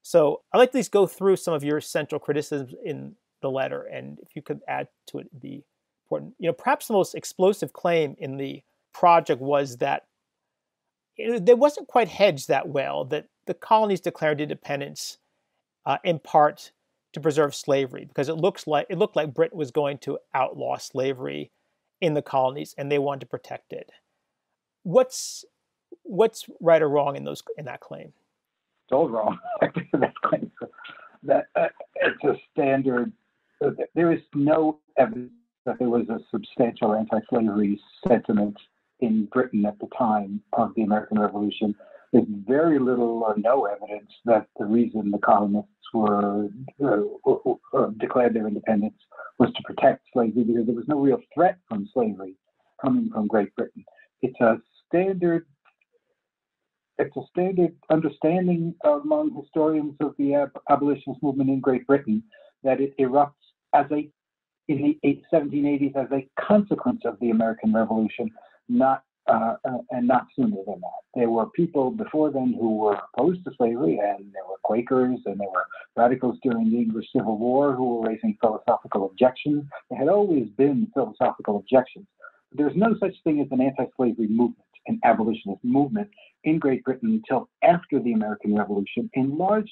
So 0.07 0.43
I'd 0.53 0.59
like 0.59 0.71
to 0.73 0.77
at 0.77 0.81
least 0.81 0.93
go 0.93 1.07
through 1.07 1.37
some 1.37 1.55
of 1.55 1.65
your 1.65 1.81
central 1.81 2.19
criticisms 2.19 2.75
in 2.85 3.17
the 3.41 3.51
letter, 3.51 3.85
and 3.85 4.19
if 4.21 4.37
you 4.37 4.43
could 4.43 4.61
add 4.69 4.87
to 5.07 5.19
it, 5.19 5.41
be 5.41 5.65
important. 6.05 6.35
You 6.39 6.49
know, 6.49 6.53
perhaps 6.53 6.87
the 6.87 6.93
most 6.93 7.15
explosive 7.15 7.73
claim 7.73 8.15
in 8.19 8.37
the 8.37 8.63
project 8.93 9.41
was 9.41 9.79
that 9.79 10.05
it, 11.17 11.49
it 11.49 11.59
wasn't 11.59 11.89
quite 11.89 12.09
hedged 12.09 12.49
that 12.49 12.69
well, 12.69 13.07
that 13.07 13.29
the 13.47 13.55
colonies 13.55 14.03
declared 14.03 14.43
independence 14.43 15.17
uh, 15.87 15.97
in 16.05 16.19
part 16.19 16.73
to 17.15 17.21
preserve 17.21 17.55
slavery, 17.55 18.05
because 18.05 18.29
it 18.29 18.35
looks 18.35 18.67
like 18.67 18.87
it 18.91 18.99
looked 18.99 19.17
like 19.17 19.33
Britain 19.33 19.57
was 19.57 19.71
going 19.71 19.97
to 19.99 20.19
outlaw 20.35 20.77
slavery 20.77 21.51
in 22.03 22.13
the 22.13 22.21
colonies, 22.23 22.75
and 22.77 22.93
they 22.93 22.99
wanted 22.99 23.21
to 23.21 23.27
protect 23.27 23.73
it. 23.73 23.91
What's 24.83 25.47
what's 26.03 26.45
right 26.61 26.83
or 26.83 26.91
wrong 26.91 27.17
in 27.17 27.25
those 27.25 27.43
in 27.57 27.65
that 27.65 27.81
claim? 27.81 28.13
All 28.95 29.09
wrong. 29.09 29.39
that. 29.93 30.13
That 31.23 31.47
uh, 31.57 31.69
it's 31.97 32.25
a 32.25 32.35
standard. 32.53 33.13
Uh, 33.65 33.71
there 33.95 34.13
is 34.13 34.21
no 34.35 34.79
evidence 34.99 35.33
that 35.65 35.79
there 35.79 35.89
was 35.89 36.09
a 36.11 36.19
substantial 36.31 36.95
anti-slavery 36.95 37.81
sentiment 38.07 38.57
in 39.01 39.27
Britain 39.33 39.65
at 39.65 39.79
the 39.79 39.89
time 39.97 40.41
of 40.53 40.73
the 40.77 40.83
American 40.83 41.19
Revolution. 41.19 41.75
There's 42.13 42.27
very 42.47 42.79
little 42.79 43.25
or 43.25 43.35
no 43.37 43.65
evidence 43.65 44.11
that 44.25 44.47
the 44.59 44.67
reason 44.67 45.11
the 45.11 45.19
colonists 45.19 45.71
were 45.93 46.49
uh, 46.85 47.01
uh, 47.77 47.87
declared 47.99 48.35
their 48.35 48.47
independence 48.47 48.95
was 49.39 49.51
to 49.55 49.63
protect 49.65 50.03
slavery 50.13 50.45
because 50.45 50.67
there 50.67 50.77
was 50.77 50.89
no 50.89 51.01
real 51.01 51.21
threat 51.35 51.59
from 51.69 51.89
slavery 51.93 52.35
coming 52.81 53.11
from 53.13 53.27
Great 53.27 53.55
Britain. 53.57 53.85
It's 54.23 54.39
a 54.41 54.59
standard 54.87 55.47
it's 56.99 57.17
a 57.17 57.23
standard 57.31 57.75
understanding 57.91 58.75
among 58.85 59.35
historians 59.35 59.95
of 60.01 60.15
the 60.19 60.35
ab- 60.35 60.61
abolitionist 60.71 61.23
movement 61.23 61.51
in 61.51 61.61
Great 61.61 61.87
Britain 61.87 62.23
that 62.63 62.81
it 62.81 62.97
erupts 62.99 63.33
as 63.75 63.87
a 63.91 64.09
in 64.69 64.97
the 65.03 65.23
1780s 65.33 65.95
as 65.95 66.11
a 66.11 66.27
consequence 66.41 67.03
of 67.05 67.19
the 67.21 67.29
American 67.29 67.75
Revolution, 67.75 68.31
not 68.69 69.03
uh, 69.27 69.57
uh, 69.65 69.79
and 69.91 70.07
not 70.07 70.27
sooner 70.37 70.57
than 70.67 70.81
that. 70.81 71.01
There 71.15 71.31
were 71.31 71.47
people 71.47 71.91
before 71.91 72.31
then 72.31 72.55
who 72.59 72.77
were 72.77 72.99
opposed 73.15 73.45
to 73.45 73.53
slavery, 73.57 73.99
and 73.99 74.33
there 74.33 74.45
were 74.49 74.59
Quakers 74.63 75.21
and 75.25 75.41
there 75.41 75.49
were 75.49 75.67
radicals 75.97 76.39
during 76.43 76.71
the 76.71 76.77
English 76.77 77.07
Civil 77.15 77.39
War 77.39 77.75
who 77.75 77.97
were 77.97 78.09
raising 78.09 78.37
philosophical 78.41 79.07
objections. 79.07 79.65
There 79.89 79.99
had 79.99 80.09
always 80.09 80.49
been 80.57 80.89
philosophical 80.93 81.57
objections. 81.57 82.07
There's 82.53 82.77
no 82.77 82.97
such 83.01 83.15
thing 83.25 83.41
as 83.41 83.49
an 83.51 83.61
anti-slavery 83.63 84.29
movement, 84.29 84.69
an 84.87 85.01
abolitionist 85.05 85.63
movement 85.65 86.09
in 86.45 86.59
Great 86.59 86.85
Britain 86.85 87.23
until 87.23 87.49
after 87.63 88.01
the 88.01 88.13
American 88.13 88.55
Revolution, 88.55 89.11
in 89.15 89.37
large, 89.37 89.71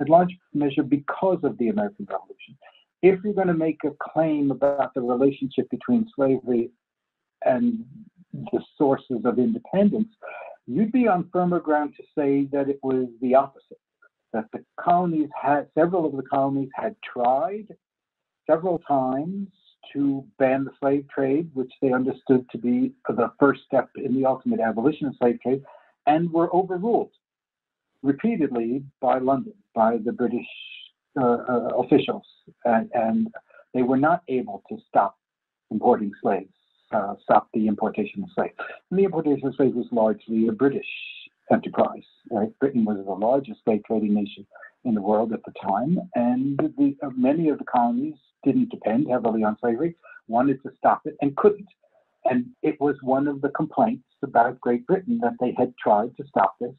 in 0.00 0.06
large 0.06 0.36
measure 0.54 0.82
because 0.82 1.38
of 1.42 1.56
the 1.58 1.68
American 1.68 2.06
Revolution. 2.08 2.56
If 3.02 3.20
you're 3.24 3.34
going 3.34 3.48
to 3.48 3.54
make 3.54 3.78
a 3.84 3.90
claim 4.12 4.50
about 4.50 4.92
the 4.94 5.00
relationship 5.00 5.68
between 5.70 6.06
slavery 6.14 6.70
and 7.44 7.84
the 8.32 8.62
sources 8.76 9.24
of 9.24 9.38
independence, 9.38 10.08
you'd 10.66 10.92
be 10.92 11.08
on 11.08 11.28
firmer 11.32 11.60
ground 11.60 11.94
to 11.96 12.02
say 12.16 12.46
that 12.52 12.68
it 12.68 12.78
was 12.82 13.06
the 13.20 13.34
opposite. 13.34 13.78
That 14.32 14.44
the 14.52 14.64
colonies 14.78 15.28
had, 15.40 15.66
several 15.76 16.06
of 16.06 16.12
the 16.12 16.22
colonies 16.22 16.68
had 16.74 16.94
tried 17.02 17.66
several 18.48 18.78
times 18.86 19.48
to 19.92 20.24
ban 20.38 20.64
the 20.64 20.70
slave 20.80 21.06
trade, 21.08 21.50
which 21.54 21.72
they 21.82 21.92
understood 21.92 22.48
to 22.50 22.58
be 22.58 22.92
the 23.08 23.30
first 23.38 23.60
step 23.66 23.88
in 23.96 24.14
the 24.14 24.26
ultimate 24.26 24.60
abolition 24.60 25.08
of 25.08 25.16
slave 25.16 25.40
trade, 25.40 25.62
and 26.06 26.30
were 26.32 26.54
overruled 26.54 27.10
repeatedly 28.02 28.82
by 29.00 29.18
London, 29.18 29.54
by 29.74 29.98
the 30.04 30.12
British 30.12 30.46
uh, 31.20 31.38
uh, 31.48 31.68
officials, 31.78 32.24
and, 32.64 32.88
and, 32.94 33.28
they 33.72 33.82
were 33.82 33.96
not 33.96 34.24
able 34.26 34.64
to 34.68 34.76
stop 34.88 35.16
importing 35.70 36.10
slaves, 36.20 36.52
uh, 36.92 37.14
stop 37.22 37.48
the 37.54 37.68
importation 37.68 38.24
of 38.24 38.28
slaves. 38.34 38.54
And 38.90 38.98
the 38.98 39.04
importation 39.04 39.46
of 39.46 39.54
slaves 39.54 39.76
was 39.76 39.86
largely 39.92 40.48
a 40.48 40.52
British 40.52 40.88
enterprise. 41.52 42.02
Right? 42.32 42.48
Britain 42.58 42.84
was 42.84 42.96
the 42.96 43.12
largest 43.12 43.60
slave 43.62 43.82
trading 43.86 44.14
nation 44.14 44.44
in 44.84 44.94
the 44.94 45.00
world 45.00 45.32
at 45.32 45.40
the 45.44 45.52
time, 45.62 45.98
and 46.14 46.58
the, 46.58 46.96
uh, 47.02 47.10
many 47.16 47.48
of 47.48 47.58
the 47.58 47.64
colonies 47.64 48.14
didn't 48.44 48.70
depend 48.70 49.08
heavily 49.10 49.44
on 49.44 49.56
slavery, 49.60 49.94
wanted 50.28 50.62
to 50.62 50.70
stop 50.78 51.02
it, 51.04 51.16
and 51.20 51.36
couldn't. 51.36 51.68
And 52.24 52.46
it 52.62 52.80
was 52.80 52.96
one 53.02 53.28
of 53.28 53.40
the 53.40 53.50
complaints 53.50 54.04
about 54.22 54.60
Great 54.60 54.86
Britain 54.86 55.18
that 55.22 55.34
they 55.40 55.54
had 55.56 55.74
tried 55.82 56.16
to 56.16 56.24
stop 56.26 56.54
this 56.60 56.74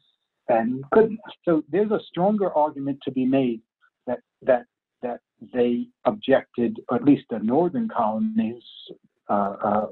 and 0.48 0.84
couldn't. 0.92 1.20
So 1.44 1.62
there's 1.70 1.90
a 1.90 2.00
stronger 2.08 2.52
argument 2.52 2.98
to 3.04 3.10
be 3.10 3.24
made 3.24 3.60
that 4.06 4.20
that 4.42 4.66
that 5.02 5.20
they 5.52 5.86
objected, 6.04 6.78
or 6.88 6.96
at 6.96 7.04
least 7.04 7.24
the 7.30 7.38
northern 7.40 7.88
colonies 7.88 8.62
uh, 9.28 9.56
uh, 9.64 9.86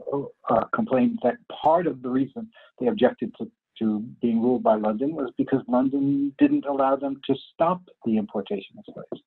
uh, 0.50 0.64
complained 0.74 1.18
that 1.22 1.36
part 1.62 1.86
of 1.86 2.02
the 2.02 2.08
reason 2.08 2.48
they 2.78 2.86
objected 2.86 3.32
to 3.38 3.50
to 3.80 4.04
being 4.20 4.40
ruled 4.42 4.62
by 4.62 4.76
London 4.76 5.14
was 5.14 5.30
because 5.36 5.60
London 5.66 6.32
didn't 6.38 6.66
allow 6.66 6.96
them 6.96 7.20
to 7.26 7.34
stop 7.52 7.82
the 8.04 8.16
importation 8.16 8.76
of 8.78 8.84
slaves. 8.92 9.22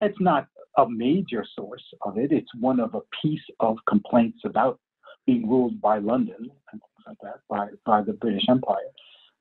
It's 0.00 0.20
not 0.20 0.48
a 0.76 0.88
major 0.88 1.44
source 1.56 1.84
of 2.02 2.18
it. 2.18 2.32
It's 2.32 2.50
one 2.58 2.80
of 2.80 2.94
a 2.94 3.00
piece 3.22 3.44
of 3.60 3.78
complaints 3.88 4.40
about 4.44 4.80
being 5.26 5.48
ruled 5.48 5.80
by 5.80 5.98
London 5.98 6.50
and 6.72 6.80
things 6.80 7.06
like 7.06 7.16
that 7.22 7.40
by, 7.48 7.68
by 7.86 8.02
the 8.02 8.12
British 8.12 8.44
Empire. 8.48 8.90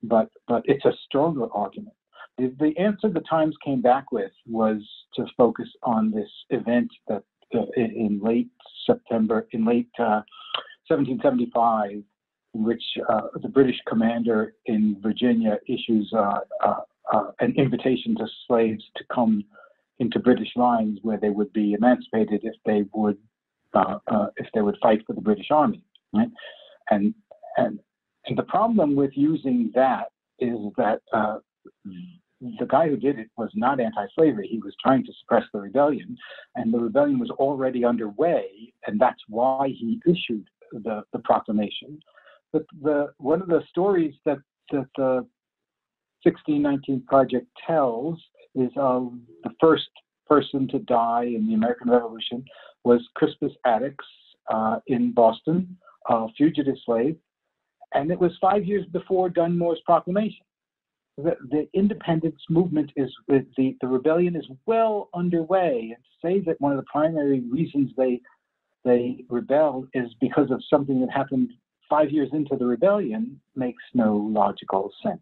But 0.03 0.30
but 0.48 0.63
it's 0.65 0.86
a 0.86 0.94
stronger 1.06 1.48
argument. 1.53 1.96
The, 2.38 2.53
the 2.60 2.77
answer 2.80 3.10
the 3.10 3.22
Times 3.22 3.56
came 3.63 3.82
back 3.82 4.12
with 4.12 4.32
was 4.48 4.82
to 5.15 5.25
focus 5.38 5.68
on 5.84 6.12
this 6.12 6.30
event 6.50 6.89
that 7.08 7.24
uh, 7.53 7.65
in, 7.75 8.20
late 8.24 8.50
September, 8.86 9.48
in 9.51 9.65
late 9.65 9.89
uh, 10.00 10.24
1775, 10.88 12.01
in 12.53 12.63
which 12.63 12.84
uh, 13.10 13.22
the 13.41 13.48
British 13.48 13.79
commander 13.88 14.53
in 14.65 14.98
Virginia 15.01 15.58
issues 15.67 16.12
uh, 16.15 16.39
uh, 16.63 16.81
uh, 17.13 17.31
an 17.39 17.53
invitation 17.58 18.15
to 18.15 18.27
slaves 18.48 18.84
to 18.96 19.03
come 19.13 19.43
into 20.00 20.20
British 20.20 20.50
lines 20.55 21.00
where 21.01 21.17
they 21.17 21.29
would 21.29 21.51
be 21.53 21.74
emancipated 21.74 22.41
if 22.43 22.55
they 22.65 22.86
would 22.93 23.17
if 24.38 24.48
they 24.53 24.62
would 24.62 24.77
fight 24.81 25.01
for 25.08 25.13
the 25.13 25.22
British 25.22 25.51
Army, 25.51 25.84
right? 26.13 26.29
And 26.89 27.13
and 27.58 27.79
and 28.25 28.38
the 28.38 28.43
problem 28.43 28.96
with 28.96 29.12
using 29.15 29.72
that 29.75 30.08
is 30.39 30.58
that 30.77 31.00
the 32.41 32.65
guy 32.67 32.89
who 32.89 32.98
did 32.98 33.20
it 33.20 33.29
was 33.38 33.51
not 33.53 33.79
anti-slavery. 33.79 34.48
He 34.48 34.60
was 34.60 34.75
trying 34.81 35.05
to 35.05 35.13
suppress 35.20 35.43
the 35.53 35.62
rebellion, 35.62 36.17
and 36.55 36.74
the 36.74 36.79
rebellion 36.79 37.20
was 37.20 37.29
already 37.29 37.86
underway, 37.86 38.74
and 38.88 39.00
that's 39.00 39.22
why 39.27 39.67
he 39.67 40.01
issued 40.05 40.48
the, 40.72 41.03
the 41.13 41.20
proclamation. 41.20 42.00
But 42.53 42.63
the 42.81 43.13
one 43.17 43.41
of 43.41 43.48
the 43.48 43.63
stories 43.70 44.13
that, 44.25 44.39
that 44.72 44.88
the 44.98 45.25
1619 46.24 47.03
Project 47.08 47.48
tells 47.65 48.20
is 48.55 48.72
of 48.75 49.13
the 49.43 49.51
first 49.60 49.89
person 50.27 50.67
to 50.70 50.79
die 50.79 51.24
in 51.24 51.48
the 51.48 51.53
American 51.53 51.89
Revolution 51.89 52.44
was 52.83 53.01
Crispus 53.16 53.51
Attucks 53.66 54.05
uh, 54.51 54.79
in 54.87 55.14
Boston, 55.14 55.77
a 56.09 56.27
fugitive 56.37 56.75
slave, 56.85 57.16
and 57.94 58.11
it 58.11 58.20
was 58.20 58.31
five 58.42 58.66
years 58.66 58.85
before 58.92 59.29
Dunmore's 59.29 59.81
proclamation. 59.85 60.46
The, 61.18 61.35
the 61.50 61.68
independence 61.74 62.42
movement 62.50 62.92
is 62.96 63.11
the, 63.27 63.75
the 63.81 63.87
rebellion 63.87 64.35
is 64.35 64.48
well 64.66 65.09
underway, 65.14 65.94
and 65.96 66.03
to 66.03 66.27
say 66.27 66.40
that 66.46 66.59
one 66.59 66.72
of 66.72 66.77
the 66.77 66.85
primary 66.92 67.42
reasons 67.42 67.92
they 67.98 68.22
they 68.83 69.24
rebelled 69.29 69.87
is 69.94 70.09
because 70.20 70.50
of 70.50 70.64
something 70.68 71.00
that 71.01 71.11
happened 71.11 71.51
five 71.92 72.10
years 72.10 72.30
into 72.32 72.56
the 72.56 72.66
rebellion 72.66 73.40
makes 73.56 73.84
no 73.94 74.16
logical 74.16 74.92
sense. 75.04 75.20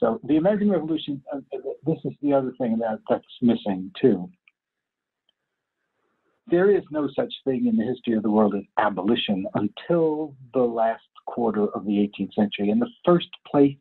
So 0.00 0.18
the 0.24 0.38
American 0.38 0.70
Revolution, 0.70 1.22
uh, 1.32 1.40
this 1.86 1.98
is 2.04 2.12
the 2.22 2.32
other 2.32 2.52
thing 2.58 2.78
that, 2.78 3.00
that's 3.08 3.24
missing 3.42 3.92
too. 4.00 4.30
There 6.50 6.74
is 6.74 6.82
no 6.90 7.08
such 7.14 7.32
thing 7.44 7.66
in 7.66 7.76
the 7.76 7.84
history 7.84 8.14
of 8.14 8.22
the 8.22 8.30
world 8.30 8.54
as 8.54 8.64
abolition 8.78 9.46
until 9.54 10.34
the 10.54 10.62
last 10.62 11.04
quarter 11.26 11.66
of 11.68 11.84
the 11.84 12.10
18th 12.18 12.34
century. 12.34 12.70
In 12.70 12.78
the 12.78 12.88
first 13.04 13.28
place, 13.50 13.76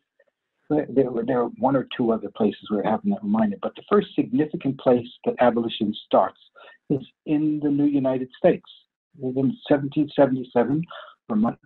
there 0.69 1.09
were 1.09 1.23
there 1.23 1.43
are 1.43 1.49
one 1.59 1.77
or 1.77 1.87
two 1.95 2.11
other 2.11 2.29
places 2.35 2.69
where 2.69 2.81
it 2.81 2.85
happened 2.85 3.13
that 3.13 3.23
reminded, 3.23 3.59
but 3.61 3.73
the 3.75 3.83
first 3.89 4.07
significant 4.15 4.77
place 4.81 5.07
that 5.23 5.35
abolition 5.39 5.95
starts 6.05 6.39
is 6.89 6.99
in 7.25 7.61
the 7.63 7.69
new 7.69 7.85
United 7.85 8.27
States 8.37 8.69
in 9.21 9.57
1777, 9.69 10.83
Vermont 11.29 11.57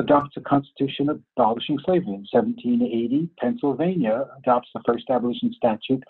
adopts 0.00 0.36
a 0.36 0.40
constitution 0.40 1.08
abolishing 1.08 1.78
slavery. 1.84 2.14
In 2.14 2.26
1780, 2.30 3.30
Pennsylvania 3.38 4.26
adopts 4.38 4.68
the 4.74 4.82
first 4.86 5.04
abolition 5.10 5.52
statute 5.56 6.02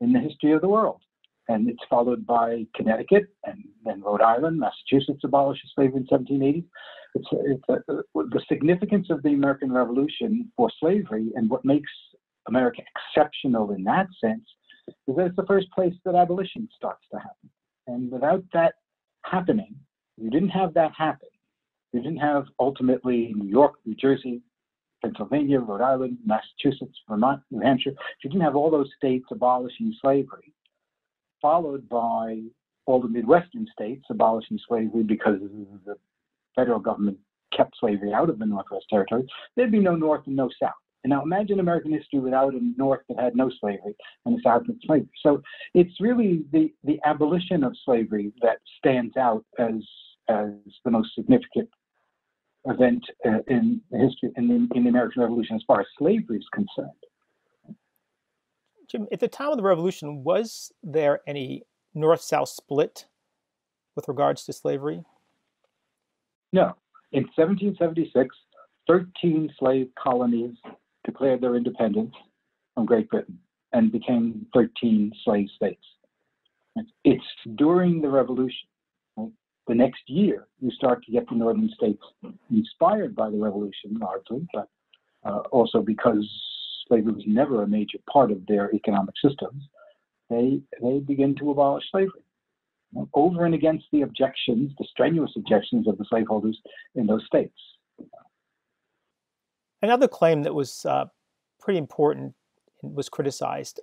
in 0.00 0.12
the 0.12 0.20
history 0.20 0.52
of 0.52 0.60
the 0.60 0.68
world. 0.68 1.00
And 1.48 1.68
it's 1.68 1.82
followed 1.90 2.26
by 2.26 2.66
Connecticut 2.74 3.24
and 3.44 3.64
then 3.84 4.00
Rhode 4.00 4.22
Island, 4.22 4.58
Massachusetts 4.58 5.24
abolishes 5.24 5.70
slavery 5.74 5.98
in 5.98 6.06
1780. 6.08 6.64
It's, 7.14 7.28
it's 7.32 7.68
a, 7.68 8.02
the 8.14 8.42
significance 8.48 9.08
of 9.10 9.22
the 9.22 9.34
American 9.34 9.70
Revolution 9.70 10.50
for 10.56 10.70
slavery 10.80 11.30
and 11.34 11.50
what 11.50 11.64
makes 11.64 11.90
America 12.48 12.82
exceptional 12.96 13.72
in 13.72 13.84
that 13.84 14.06
sense 14.22 14.44
is 15.06 15.16
that 15.16 15.26
it's 15.26 15.36
the 15.36 15.46
first 15.46 15.70
place 15.72 15.94
that 16.04 16.14
abolition 16.14 16.68
starts 16.74 17.04
to 17.12 17.18
happen. 17.18 17.50
And 17.86 18.10
without 18.10 18.42
that 18.54 18.74
happening, 19.24 19.74
you 20.16 20.30
didn't 20.30 20.50
have 20.50 20.74
that 20.74 20.92
happen. 20.96 21.28
You 21.92 22.00
didn't 22.00 22.18
have 22.18 22.46
ultimately 22.58 23.32
New 23.36 23.48
York, 23.48 23.74
New 23.84 23.94
Jersey, 23.94 24.42
Pennsylvania, 25.02 25.60
Rhode 25.60 25.82
Island, 25.82 26.18
Massachusetts, 26.24 26.98
Vermont, 27.08 27.42
New 27.50 27.60
Hampshire. 27.60 27.92
You 28.22 28.30
didn't 28.30 28.42
have 28.42 28.56
all 28.56 28.70
those 28.70 28.90
states 28.96 29.26
abolishing 29.30 29.94
slavery, 30.00 30.52
followed 31.40 31.88
by 31.88 32.42
all 32.86 33.00
the 33.00 33.08
Midwestern 33.08 33.66
states 33.72 34.04
abolishing 34.10 34.58
slavery 34.66 35.02
because 35.02 35.40
the 35.86 35.96
federal 36.54 36.80
government 36.80 37.18
kept 37.56 37.76
slavery 37.78 38.12
out 38.12 38.28
of 38.28 38.38
the 38.38 38.46
Northwest 38.46 38.86
Territories. 38.90 39.26
There'd 39.56 39.72
be 39.72 39.78
no 39.78 39.94
North 39.94 40.26
and 40.26 40.36
no 40.36 40.50
South. 40.60 40.72
And 41.04 41.10
now 41.10 41.22
imagine 41.22 41.60
American 41.60 41.92
history 41.92 42.18
without 42.18 42.54
a 42.54 42.60
North 42.78 43.02
that 43.10 43.20
had 43.20 43.36
no 43.36 43.50
slavery 43.60 43.94
and 44.24 44.38
a 44.38 44.42
South 44.42 44.62
with 44.66 44.78
slavery. 44.86 45.08
So 45.22 45.42
it's 45.74 46.00
really 46.00 46.44
the, 46.50 46.72
the 46.82 46.98
abolition 47.04 47.62
of 47.62 47.76
slavery 47.84 48.32
that 48.40 48.58
stands 48.78 49.16
out 49.16 49.44
as 49.58 49.74
as 50.30 50.52
the 50.86 50.90
most 50.90 51.14
significant 51.14 51.68
event 52.64 53.04
uh, 53.26 53.40
in 53.46 53.82
history 53.92 54.30
in 54.36 54.48
the, 54.48 54.54
in 54.74 54.84
the 54.84 54.88
American 54.88 55.20
Revolution 55.20 55.56
as 55.56 55.62
far 55.66 55.80
as 55.80 55.86
slavery 55.98 56.38
is 56.38 56.46
concerned. 56.54 57.76
Jim, 58.90 59.06
at 59.12 59.20
the 59.20 59.28
time 59.28 59.50
of 59.50 59.58
the 59.58 59.62
Revolution, 59.62 60.24
was 60.24 60.72
there 60.82 61.20
any 61.26 61.64
North-South 61.92 62.48
split 62.48 63.04
with 63.94 64.08
regards 64.08 64.46
to 64.46 64.54
slavery? 64.54 65.04
No. 66.54 66.74
In 67.12 67.24
1776, 67.36 68.34
13 68.86 69.50
slave 69.58 69.88
colonies 69.98 70.54
declared 71.04 71.40
their 71.40 71.56
independence 71.56 72.14
from 72.74 72.86
Great 72.86 73.08
Britain 73.08 73.38
and 73.72 73.92
became 73.92 74.46
13 74.54 75.12
slave 75.24 75.48
states. 75.56 75.84
It's 77.04 77.24
during 77.56 78.00
the 78.00 78.08
Revolution 78.08 78.68
the 79.66 79.74
next 79.74 80.02
year, 80.08 80.46
you 80.60 80.70
start 80.72 81.04
to 81.04 81.12
get 81.12 81.28
the 81.28 81.34
northern 81.34 81.70
states 81.74 82.02
inspired 82.50 83.14
by 83.14 83.30
the 83.30 83.38
revolution 83.38 83.98
largely, 83.98 84.46
but 84.52 84.68
uh, 85.24 85.38
also 85.50 85.80
because 85.80 86.28
slavery 86.86 87.12
was 87.12 87.24
never 87.26 87.62
a 87.62 87.66
major 87.66 87.98
part 88.12 88.30
of 88.30 88.46
their 88.46 88.74
economic 88.74 89.14
systems, 89.22 89.62
they, 90.28 90.60
they 90.82 90.98
begin 90.98 91.34
to 91.36 91.50
abolish 91.50 91.84
slavery. 91.90 92.22
over 93.14 93.46
and 93.46 93.54
against 93.54 93.86
the 93.90 94.02
objections, 94.02 94.72
the 94.78 94.86
strenuous 94.90 95.32
objections 95.36 95.88
of 95.88 95.96
the 95.96 96.04
slaveholders 96.10 96.58
in 96.94 97.06
those 97.06 97.24
states. 97.26 97.58
Another 99.84 100.08
claim 100.08 100.44
that 100.44 100.54
was 100.54 100.86
uh, 100.86 101.04
pretty 101.60 101.78
important 101.78 102.34
and 102.82 102.96
was 102.96 103.10
criticized, 103.10 103.80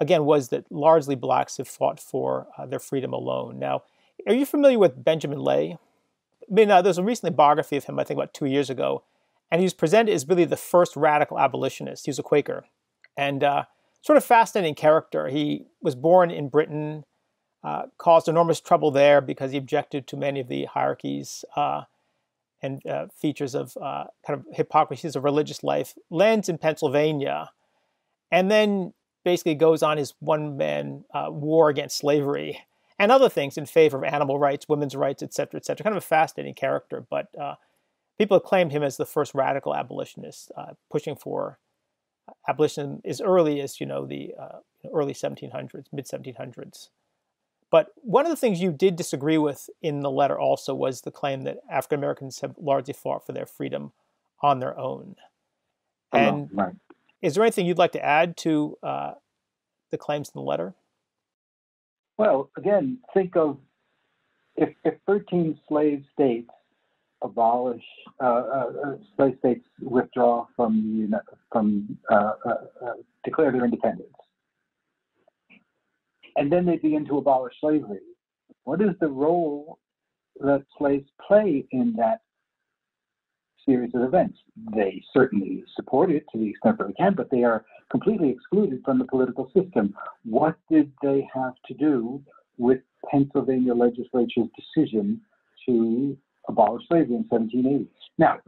again, 0.00 0.24
was 0.24 0.48
that 0.48 0.64
largely 0.72 1.14
blacks 1.14 1.58
have 1.58 1.68
fought 1.68 2.00
for 2.00 2.46
uh, 2.56 2.64
their 2.64 2.78
freedom 2.78 3.12
alone. 3.12 3.58
Now, 3.58 3.82
are 4.26 4.32
you 4.32 4.46
familiar 4.46 4.78
with 4.78 5.04
Benjamin 5.04 5.40
Lay? 5.40 5.76
I 6.50 6.54
mean, 6.54 6.70
uh, 6.70 6.80
there's 6.80 6.96
a 6.96 7.02
recent 7.02 7.36
biography 7.36 7.76
of 7.76 7.84
him, 7.84 7.98
I 7.98 8.04
think 8.04 8.16
about 8.16 8.32
two 8.32 8.46
years 8.46 8.70
ago, 8.70 9.04
and 9.50 9.60
he 9.60 9.66
was 9.66 9.74
presented 9.74 10.14
as 10.14 10.26
really 10.26 10.46
the 10.46 10.56
first 10.56 10.96
radical 10.96 11.38
abolitionist. 11.38 12.06
He 12.06 12.10
was 12.10 12.18
a 12.18 12.22
Quaker, 12.22 12.64
and 13.14 13.44
uh, 13.44 13.64
sort 14.00 14.16
of 14.16 14.24
fascinating 14.24 14.74
character. 14.74 15.28
He 15.28 15.66
was 15.82 15.94
born 15.94 16.30
in 16.30 16.48
Britain, 16.48 17.04
uh, 17.62 17.88
caused 17.98 18.26
enormous 18.26 18.58
trouble 18.58 18.90
there 18.90 19.20
because 19.20 19.52
he 19.52 19.58
objected 19.58 20.06
to 20.06 20.16
many 20.16 20.40
of 20.40 20.48
the 20.48 20.64
hierarchies 20.64 21.44
uh, 21.56 21.82
and 22.62 22.84
uh, 22.86 23.06
features 23.14 23.54
of 23.54 23.76
uh, 23.76 24.04
kind 24.26 24.38
of 24.38 24.46
hypocrisies 24.52 25.16
of 25.16 25.24
religious 25.24 25.62
life. 25.62 25.94
Lands 26.10 26.48
in 26.48 26.58
Pennsylvania, 26.58 27.50
and 28.30 28.50
then 28.50 28.94
basically 29.24 29.54
goes 29.54 29.82
on 29.82 29.98
his 29.98 30.14
one-man 30.20 31.04
uh, 31.14 31.28
war 31.30 31.68
against 31.68 31.98
slavery 31.98 32.58
and 32.98 33.12
other 33.12 33.28
things 33.28 33.56
in 33.56 33.66
favor 33.66 33.98
of 33.98 34.04
animal 34.04 34.38
rights, 34.38 34.68
women's 34.68 34.96
rights, 34.96 35.22
etc., 35.22 35.58
etc. 35.58 35.82
Kind 35.82 35.96
of 35.96 36.02
a 36.02 36.06
fascinating 36.06 36.54
character, 36.54 37.04
but 37.08 37.28
uh, 37.40 37.54
people 38.18 38.36
acclaimed 38.36 38.72
him 38.72 38.82
as 38.82 38.96
the 38.96 39.06
first 39.06 39.34
radical 39.34 39.74
abolitionist, 39.74 40.52
pushing 40.90 41.16
for 41.16 41.58
abolition 42.48 43.00
as 43.04 43.20
early 43.20 43.60
as 43.60 43.80
you 43.80 43.86
know 43.86 44.06
the 44.06 44.32
early 44.92 45.14
1700s, 45.14 45.86
mid 45.92 46.06
1700s. 46.06 46.88
But 47.72 47.88
one 48.02 48.26
of 48.26 48.30
the 48.30 48.36
things 48.36 48.60
you 48.60 48.70
did 48.70 48.96
disagree 48.96 49.38
with 49.38 49.70
in 49.80 50.00
the 50.00 50.10
letter 50.10 50.38
also 50.38 50.74
was 50.74 51.00
the 51.00 51.10
claim 51.10 51.44
that 51.44 51.56
African 51.70 51.98
Americans 51.98 52.42
have 52.42 52.54
largely 52.58 52.92
fought 52.92 53.24
for 53.24 53.32
their 53.32 53.46
freedom 53.46 53.92
on 54.42 54.60
their 54.60 54.78
own. 54.78 55.16
Oh, 56.12 56.18
and 56.18 56.50
right. 56.52 56.74
is 57.22 57.34
there 57.34 57.42
anything 57.42 57.64
you'd 57.64 57.78
like 57.78 57.92
to 57.92 58.04
add 58.04 58.36
to 58.38 58.76
uh, 58.82 59.12
the 59.90 59.96
claims 59.96 60.28
in 60.28 60.38
the 60.38 60.44
letter? 60.44 60.74
Well, 62.18 62.50
again, 62.58 62.98
think 63.14 63.36
of 63.36 63.56
if, 64.56 64.68
if 64.84 64.94
13 65.06 65.58
slave 65.66 66.04
states 66.12 66.50
abolish, 67.22 67.82
uh, 68.22 68.26
uh, 68.26 68.72
uh 68.84 68.96
slave 69.16 69.36
states 69.38 69.64
withdraw 69.80 70.46
from, 70.56 71.14
from 71.50 71.98
uh, 72.10 72.32
uh, 72.44 72.48
uh, 72.84 72.92
declare 73.24 73.50
their 73.50 73.64
independence 73.64 74.12
and 76.36 76.50
then 76.50 76.66
they 76.66 76.76
begin 76.76 77.04
to 77.06 77.18
abolish 77.18 77.54
slavery. 77.60 78.00
What 78.64 78.80
is 78.80 78.90
the 79.00 79.08
role 79.08 79.78
that 80.40 80.64
slaves 80.78 81.08
play 81.26 81.66
in 81.72 81.94
that 81.96 82.20
series 83.66 83.94
of 83.94 84.02
events? 84.02 84.38
They 84.74 85.02
certainly 85.12 85.64
support 85.74 86.10
it 86.10 86.24
to 86.32 86.38
the 86.38 86.50
extent 86.50 86.78
that 86.78 86.88
they 86.88 86.94
can, 86.94 87.14
but 87.14 87.30
they 87.30 87.44
are 87.44 87.64
completely 87.90 88.30
excluded 88.30 88.82
from 88.84 88.98
the 88.98 89.04
political 89.04 89.50
system. 89.54 89.94
What 90.24 90.56
did 90.70 90.92
they 91.02 91.28
have 91.34 91.54
to 91.66 91.74
do 91.74 92.22
with 92.58 92.80
Pennsylvania 93.10 93.74
legislature's 93.74 94.48
decision 94.56 95.20
to 95.66 96.16
abolish 96.48 96.86
slavery 96.88 97.16
in 97.16 97.26
1780? 97.28 97.90
Now, 98.18 98.38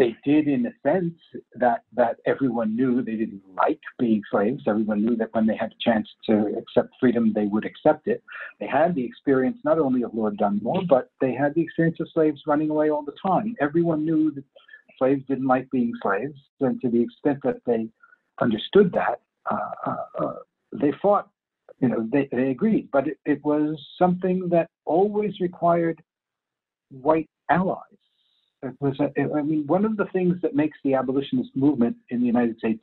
they 0.00 0.16
did 0.24 0.48
in 0.48 0.64
a 0.64 0.72
sense 0.82 1.14
that 1.56 1.84
that 1.92 2.16
everyone 2.24 2.74
knew 2.74 3.02
they 3.02 3.16
didn't 3.16 3.42
like 3.54 3.78
being 3.98 4.22
slaves. 4.30 4.62
Everyone 4.66 5.04
knew 5.04 5.14
that 5.16 5.28
when 5.34 5.46
they 5.46 5.54
had 5.54 5.72
a 5.72 5.84
chance 5.84 6.08
to 6.24 6.54
accept 6.56 6.88
freedom, 6.98 7.32
they 7.34 7.44
would 7.44 7.66
accept 7.66 8.08
it. 8.08 8.24
They 8.60 8.66
had 8.66 8.94
the 8.94 9.04
experience 9.04 9.58
not 9.62 9.78
only 9.78 10.02
of 10.02 10.14
Lord 10.14 10.38
Dunmore, 10.38 10.84
but 10.88 11.10
they 11.20 11.34
had 11.34 11.54
the 11.54 11.60
experience 11.60 12.00
of 12.00 12.08
slaves 12.14 12.40
running 12.46 12.70
away 12.70 12.88
all 12.88 13.04
the 13.04 13.20
time. 13.24 13.54
Everyone 13.60 14.06
knew 14.06 14.30
that 14.30 14.44
slaves 14.98 15.22
didn't 15.28 15.46
like 15.46 15.70
being 15.70 15.92
slaves, 16.02 16.38
and 16.60 16.80
to 16.80 16.88
the 16.88 17.02
extent 17.02 17.40
that 17.44 17.60
they 17.66 17.86
understood 18.40 18.90
that, 18.92 19.20
uh, 19.50 19.70
uh, 19.86 20.24
uh 20.24 20.34
they 20.72 20.92
fought. 21.02 21.28
You 21.80 21.88
know, 21.88 22.08
they, 22.12 22.28
they 22.30 22.50
agreed, 22.50 22.90
but 22.92 23.08
it, 23.08 23.18
it 23.24 23.42
was 23.42 23.78
something 23.98 24.48
that 24.50 24.68
always 24.84 25.40
required 25.40 26.02
white 26.90 27.30
allies 27.50 28.00
was, 28.80 28.96
I 29.00 29.42
mean, 29.42 29.66
one 29.66 29.84
of 29.84 29.96
the 29.96 30.06
things 30.06 30.36
that 30.42 30.54
makes 30.54 30.78
the 30.84 30.94
abolitionist 30.94 31.50
movement 31.54 31.96
in 32.10 32.20
the 32.20 32.26
United 32.26 32.58
States 32.58 32.82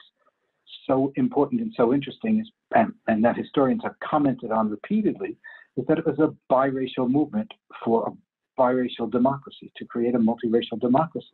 so 0.86 1.12
important 1.16 1.62
and 1.62 1.74
so 1.76 1.94
interesting 1.94 2.40
is, 2.40 2.50
and, 2.76 2.94
and 3.08 3.24
that 3.24 3.38
historians 3.38 3.82
have 3.84 3.96
commented 4.00 4.52
on 4.52 4.70
repeatedly, 4.70 5.38
is 5.76 5.86
that 5.88 6.00
it 6.00 6.06
was 6.06 6.20
a 6.20 6.34
biracial 6.52 7.10
movement 7.10 7.52
for 7.84 8.08
a 8.08 8.62
biracial 8.62 9.10
democracy, 9.12 9.72
to 9.78 9.86
create 9.86 10.16
a 10.16 10.20
multiracial 10.20 10.80
democracy. 10.80 11.28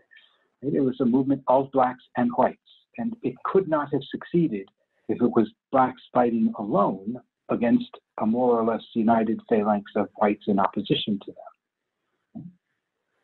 It 0.62 0.84
was 0.84 1.00
a 1.00 1.06
movement 1.06 1.44
of 1.48 1.72
blacks 1.72 2.04
and 2.18 2.30
whites, 2.38 2.60
and 2.98 3.16
it 3.24 3.36
could 3.46 3.68
not 3.68 3.90
have 3.94 4.02
succeeded 4.12 4.68
if 5.08 5.22
it 5.22 5.32
was 5.36 5.50
blacks 5.72 6.02
fighting 6.14 6.52
alone 6.60 7.18
against 7.50 7.90
a 8.22 8.26
more 8.26 8.60
or 8.60 8.64
less 8.64 8.84
united 8.94 9.40
phalanx 9.50 9.92
of 9.96 10.08
whites 10.16 10.46
in 10.48 10.60
opposition 10.60 11.20
to 11.26 11.32
them 11.32 11.53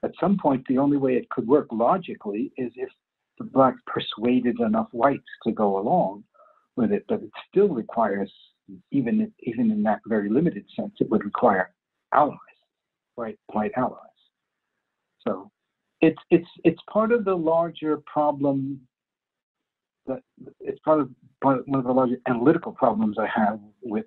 at 0.04 0.12
some 0.20 0.38
point, 0.38 0.66
the 0.68 0.78
only 0.78 0.98
way 0.98 1.16
it 1.16 1.30
could 1.30 1.48
work 1.48 1.68
logically 1.72 2.52
is 2.58 2.72
if 2.76 2.90
the 3.38 3.44
blacks 3.44 3.82
persuaded 3.86 4.60
enough 4.60 4.88
whites 4.92 5.24
to 5.46 5.52
go 5.52 5.78
along 5.78 6.24
with 6.76 6.92
it. 6.92 7.06
But 7.08 7.22
it 7.24 7.32
still 7.50 7.70
requires, 7.70 8.32
even 8.92 9.32
even 9.42 9.72
in 9.72 9.84
that 9.84 10.00
very 10.06 10.30
limited 10.30 10.66
sense, 10.76 10.94
it 11.00 11.10
would 11.10 11.26
require 11.26 11.74
allies, 12.14 12.38
white 13.16 13.40
white 13.48 13.72
allies. 13.76 13.98
So 15.28 15.52
it's 16.02 16.22
it's 16.30 16.48
it's 16.64 16.82
part 16.92 17.12
of 17.12 17.26
the 17.26 17.36
larger 17.36 17.98
problem. 18.06 18.82
That 20.08 20.22
it's 20.62 20.80
part 20.80 21.02
of 21.02 21.10
one 21.42 21.64
of 21.74 21.84
the 21.84 21.92
larger 21.92 22.18
analytical 22.28 22.72
problems 22.72 23.18
I 23.20 23.28
have 23.28 23.60
with 23.82 24.06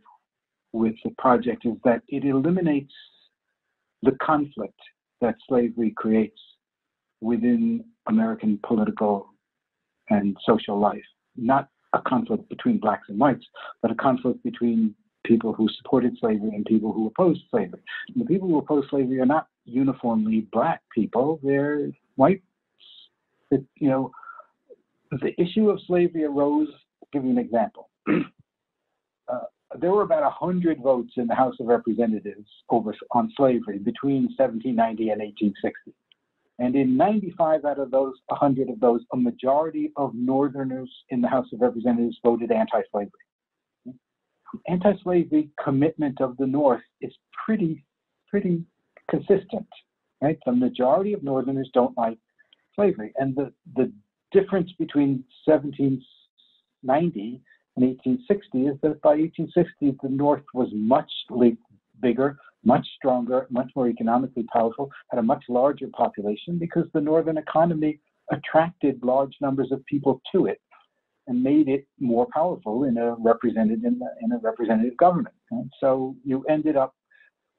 with 0.73 0.95
the 1.05 1.11
project 1.19 1.67
is 1.67 1.75
that 1.85 2.03
it 2.09 2.25
eliminates 2.25 2.95
the 4.03 4.13
conflict 4.23 4.81
that 5.23 5.37
slavery 5.49 5.93
creates 5.97 6.39
within 7.21 7.85
American 8.07 8.59
political 8.67 9.31
and 10.11 10.37
social 10.45 10.79
life. 10.79 11.03
Not 11.37 11.69
a 11.95 12.03
conflict 12.03 12.49
between 12.49 12.79
blacks 12.79 13.09
and 13.09 13.19
whites, 13.19 13.47
but 13.81 13.91
a 13.91 13.95
conflict 13.95 14.43
between 14.43 14.95
people 15.25 15.53
who 15.53 15.69
supported 15.79 16.17
slavery 16.19 16.51
and 16.55 16.65
people 16.67 16.93
who 16.93 17.07
opposed 17.07 17.41
slavery. 17.51 17.81
And 18.09 18.23
the 18.23 18.27
people 18.27 18.49
who 18.49 18.59
oppose 18.59 18.85
slavery 18.91 19.21
are 19.21 19.27
not 19.27 19.47
uniformly 19.65 20.49
black 20.53 20.83
people, 20.95 21.41
they're 21.43 21.91
white. 22.17 22.43
It, 23.51 23.65
you 23.77 23.89
know, 23.89 24.11
the 25.11 25.41
issue 25.41 25.71
of 25.71 25.79
slavery 25.87 26.25
arose, 26.25 26.69
I'll 26.71 27.09
give 27.13 27.25
you 27.25 27.31
an 27.31 27.39
example. 27.39 27.91
there 29.79 29.91
were 29.91 30.03
about 30.03 30.23
100 30.23 30.81
votes 30.83 31.13
in 31.17 31.27
the 31.27 31.35
House 31.35 31.55
of 31.61 31.67
Representatives 31.67 32.49
over 32.71 32.95
on 33.13 33.33
slavery 33.37 33.79
between 33.79 34.25
1790 34.37 35.11
and 35.11 35.21
1860. 35.21 35.93
And 36.59 36.77
in 36.77 36.97
95 36.97 37.65
out 37.65 37.79
of 37.79 37.91
those 37.91 38.15
100 38.27 38.69
of 38.69 38.79
those, 38.81 39.01
a 39.13 39.17
majority 39.17 39.93
of 39.97 40.15
Northerners 40.15 40.91
in 41.11 41.21
the 41.21 41.29
House 41.29 41.47
of 41.53 41.61
Representatives 41.61 42.19
voted 42.23 42.53
anti 42.53 42.83
slavery. 42.91 43.11
Anti 44.69 44.93
slavery 45.03 45.51
commitment 45.63 46.21
of 46.21 46.37
the 46.37 46.47
North 46.47 46.83
is 47.01 47.13
pretty, 47.45 47.85
pretty 48.29 48.63
consistent, 49.11 49.67
right? 50.21 50.39
The 50.45 50.53
majority 50.53 51.15
of 51.15 51.23
Northerners 51.23 51.71
don't 51.73 51.97
like 51.97 52.19
slavery. 52.75 53.13
And 53.17 53.35
the, 53.35 53.53
the 53.75 53.91
difference 54.31 54.71
between 54.79 55.25
1790 55.47 57.43
in 57.77 57.85
1860 57.85 58.67
is 58.67 58.77
that 58.83 59.01
by 59.01 59.17
1860, 59.17 59.99
the 60.03 60.09
North 60.09 60.45
was 60.53 60.69
much 60.73 61.11
bigger, 62.01 62.37
much 62.65 62.87
stronger, 62.97 63.47
much 63.51 63.71
more 63.75 63.89
economically 63.89 64.45
powerful, 64.53 64.91
had 65.11 65.19
a 65.19 65.23
much 65.23 65.45
larger 65.49 65.89
population 65.89 66.59
because 66.59 66.85
the 66.93 67.01
Northern 67.01 67.39
economy 67.39 67.99
attracted 68.31 69.03
large 69.03 69.35
numbers 69.41 69.73
of 69.73 69.85
people 69.87 70.21
to 70.33 70.47
it 70.47 70.61
and 71.29 71.43
made 71.43 71.69
it 71.69 71.87
more 71.99 72.27
powerful 72.33 72.85
in 72.85 72.99
a 72.99 73.15
represented 73.15 73.85
in, 73.85 73.99
the, 73.99 74.09
in 74.23 74.33
a 74.33 74.39
representative 74.39 74.97
government. 74.97 75.35
And 75.51 75.71
so 75.81 76.15
you 76.25 76.45
ended 76.49 76.77
up 76.77 76.95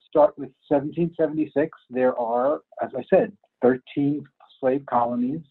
start 0.09 0.37
with 0.37 0.49
1776. 0.67 1.75
There 1.89 2.17
are, 2.19 2.61
as 2.83 2.91
I 2.95 3.03
said, 3.09 3.31
13 3.63 4.23
slave 4.59 4.85
colonies 4.87 5.41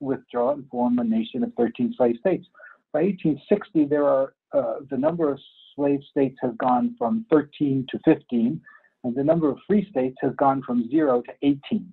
withdraw 0.00 0.52
and 0.52 0.68
form 0.68 0.98
a 1.00 1.04
nation 1.04 1.42
of 1.42 1.52
13 1.54 1.94
slave 1.96 2.16
states. 2.20 2.46
By 2.92 3.02
1860, 3.02 3.84
there 3.86 4.06
are 4.06 4.34
uh, 4.52 4.80
the 4.90 4.96
number 4.96 5.30
of 5.30 5.38
slave 5.74 6.00
states 6.10 6.38
has 6.42 6.52
gone 6.58 6.94
from 6.98 7.26
13 7.30 7.86
to 7.90 7.98
15, 8.04 8.60
and 9.04 9.14
the 9.14 9.24
number 9.24 9.50
of 9.50 9.58
free 9.66 9.86
states 9.90 10.16
has 10.22 10.32
gone 10.36 10.62
from 10.62 10.88
zero 10.90 11.22
to 11.22 11.32
18. 11.42 11.86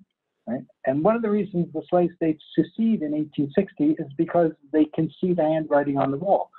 Right? 0.48 0.64
And 0.86 1.02
one 1.02 1.16
of 1.16 1.22
the 1.22 1.30
reasons 1.30 1.66
the 1.72 1.82
slave 1.90 2.10
states 2.16 2.42
secede 2.54 3.02
in 3.02 3.12
1860 3.12 3.96
is 3.98 4.12
because 4.16 4.52
they 4.72 4.84
can 4.86 5.10
see 5.20 5.32
the 5.32 5.42
handwriting 5.42 5.98
on 5.98 6.10
the 6.10 6.16
wall. 6.16 6.50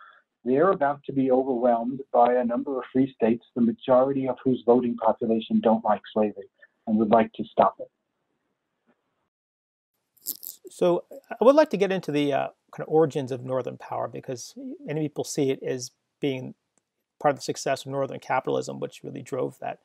They're 0.43 0.71
about 0.71 1.01
to 1.05 1.13
be 1.13 1.31
overwhelmed 1.31 2.01
by 2.13 2.33
a 2.35 2.43
number 2.43 2.77
of 2.77 2.83
free 2.93 3.13
states, 3.13 3.45
the 3.55 3.61
majority 3.61 4.27
of 4.27 4.37
whose 4.43 4.63
voting 4.65 4.95
population 4.97 5.59
don't 5.61 5.83
like 5.83 6.01
slavery 6.13 6.49
and 6.85 6.97
would 6.97 7.11
like 7.11 7.31
to 7.33 7.43
stop 7.45 7.75
it. 7.79 7.89
So 10.69 11.05
I 11.11 11.43
would 11.43 11.55
like 11.55 11.69
to 11.71 11.77
get 11.77 11.91
into 11.91 12.11
the 12.11 12.33
uh, 12.33 12.47
kind 12.75 12.87
of 12.87 12.93
origins 12.93 13.31
of 13.31 13.43
Northern 13.43 13.77
power 13.77 14.07
because 14.07 14.53
many 14.85 15.01
people 15.01 15.23
see 15.23 15.51
it 15.51 15.61
as 15.63 15.91
being 16.19 16.53
part 17.19 17.33
of 17.33 17.37
the 17.37 17.43
success 17.43 17.85
of 17.85 17.91
Northern 17.91 18.19
capitalism, 18.19 18.79
which 18.79 19.03
really 19.03 19.21
drove 19.21 19.57
that 19.59 19.79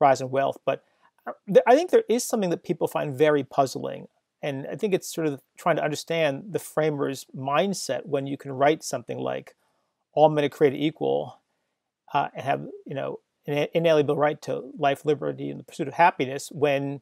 rise 0.00 0.20
in 0.20 0.30
wealth. 0.30 0.58
But 0.64 0.84
uh, 1.26 1.32
I 1.66 1.76
think 1.76 1.90
there 1.90 2.04
is 2.08 2.24
something 2.24 2.50
that 2.50 2.64
people 2.64 2.88
find 2.88 3.16
very 3.16 3.44
puzzling. 3.44 4.08
And 4.42 4.66
I 4.70 4.74
think 4.74 4.92
it's 4.92 5.12
sort 5.12 5.28
of 5.28 5.40
trying 5.56 5.76
to 5.76 5.84
understand 5.84 6.46
the 6.50 6.58
framers' 6.58 7.26
mindset 7.36 8.06
when 8.06 8.26
you 8.26 8.36
can 8.36 8.52
write 8.52 8.82
something 8.82 9.18
like 9.18 9.54
all 10.14 10.28
men 10.28 10.44
are 10.44 10.48
created 10.48 10.80
equal 10.80 11.38
uh, 12.12 12.28
and 12.34 12.44
have, 12.44 12.62
you 12.84 12.94
know, 12.94 13.20
an 13.46 13.68
inalienable 13.72 14.16
right 14.16 14.40
to 14.42 14.72
life, 14.78 15.04
liberty, 15.04 15.50
and 15.50 15.60
the 15.60 15.64
pursuit 15.64 15.88
of 15.88 15.94
happiness 15.94 16.50
when 16.52 17.00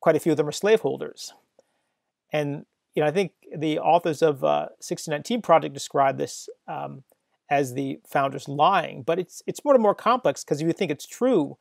quite 0.00 0.16
a 0.16 0.20
few 0.20 0.32
of 0.32 0.38
them 0.38 0.48
are 0.48 0.52
slaveholders. 0.52 1.32
And 2.32 2.66
you 2.96 3.02
know, 3.02 3.08
I 3.08 3.12
think 3.12 3.32
the 3.54 3.78
authors 3.78 4.22
of 4.22 4.42
uh, 4.42 4.72
1619 4.80 5.42
Project 5.42 5.74
describe 5.74 6.16
this 6.16 6.48
um, 6.66 7.04
as 7.50 7.74
the 7.74 8.00
founders 8.08 8.48
lying, 8.48 9.02
but 9.02 9.18
it's 9.18 9.42
it's 9.46 9.64
more 9.64 9.74
and 9.74 9.82
more 9.82 9.94
complex 9.94 10.42
because 10.42 10.60
if 10.60 10.66
you 10.66 10.72
think 10.72 10.90
it's 10.90 11.06
true 11.06 11.58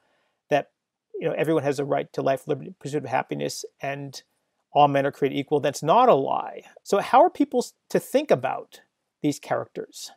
that 0.50 0.72
you 1.20 1.28
know 1.28 1.36
everyone 1.38 1.64
has 1.64 1.78
a 1.78 1.86
right 1.86 2.12
to 2.14 2.22
life, 2.22 2.48
liberty, 2.48 2.74
pursuit 2.80 3.04
of 3.04 3.10
happiness, 3.10 3.66
and 3.82 4.24
all 4.72 4.88
men 4.88 5.06
are 5.06 5.12
created 5.12 5.38
equal. 5.38 5.60
That's 5.60 5.84
not 5.84 6.08
a 6.08 6.16
lie. 6.16 6.62
So 6.84 7.00
how 7.00 7.22
are 7.22 7.30
people 7.30 7.66
to 7.90 8.00
think 8.00 8.32
about 8.32 8.80
these 9.22 9.38
characters 9.38 10.12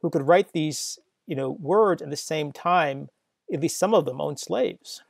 who 0.00 0.10
could 0.10 0.28
write 0.28 0.52
these 0.52 0.96
you 1.26 1.34
know 1.34 1.50
words 1.50 2.02
at 2.02 2.10
the 2.10 2.16
same 2.16 2.52
time? 2.52 3.08
At 3.52 3.60
least 3.60 3.78
some 3.78 3.94
of 3.94 4.04
them 4.04 4.20
own 4.20 4.36
slaves. 4.36 5.02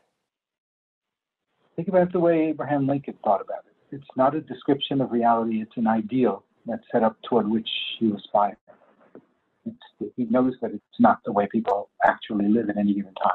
Think 1.77 1.89
about 1.89 2.11
the 2.11 2.21
way 2.21 2.49
Abraham 2.49 2.87
Lincoln 2.87 3.19
thought 3.23 3.43
about 3.43 3.65
it 3.67 3.72
it's 3.93 4.17
not 4.17 4.35
a 4.35 4.41
description 4.41 5.01
of 5.01 5.13
reality, 5.13 5.63
it's 5.63 5.77
an 5.77 5.87
ideal 5.87 6.45
that's 6.67 6.83
set 6.91 7.03
up 7.03 7.17
toward 7.29 7.49
which 7.49 7.69
you 7.99 8.17
aspire. 8.17 8.57
It's, 9.65 10.13
he 10.17 10.25
knows 10.25 10.55
that 10.63 10.73
it's 10.73 10.99
not 10.99 11.19
the 11.25 11.33
way 11.33 11.47
people 11.51 11.91
actually 12.05 12.49
live 12.49 12.69
at 12.71 12.77
any 12.77 12.95
given 12.95 13.15
time. 13.15 13.35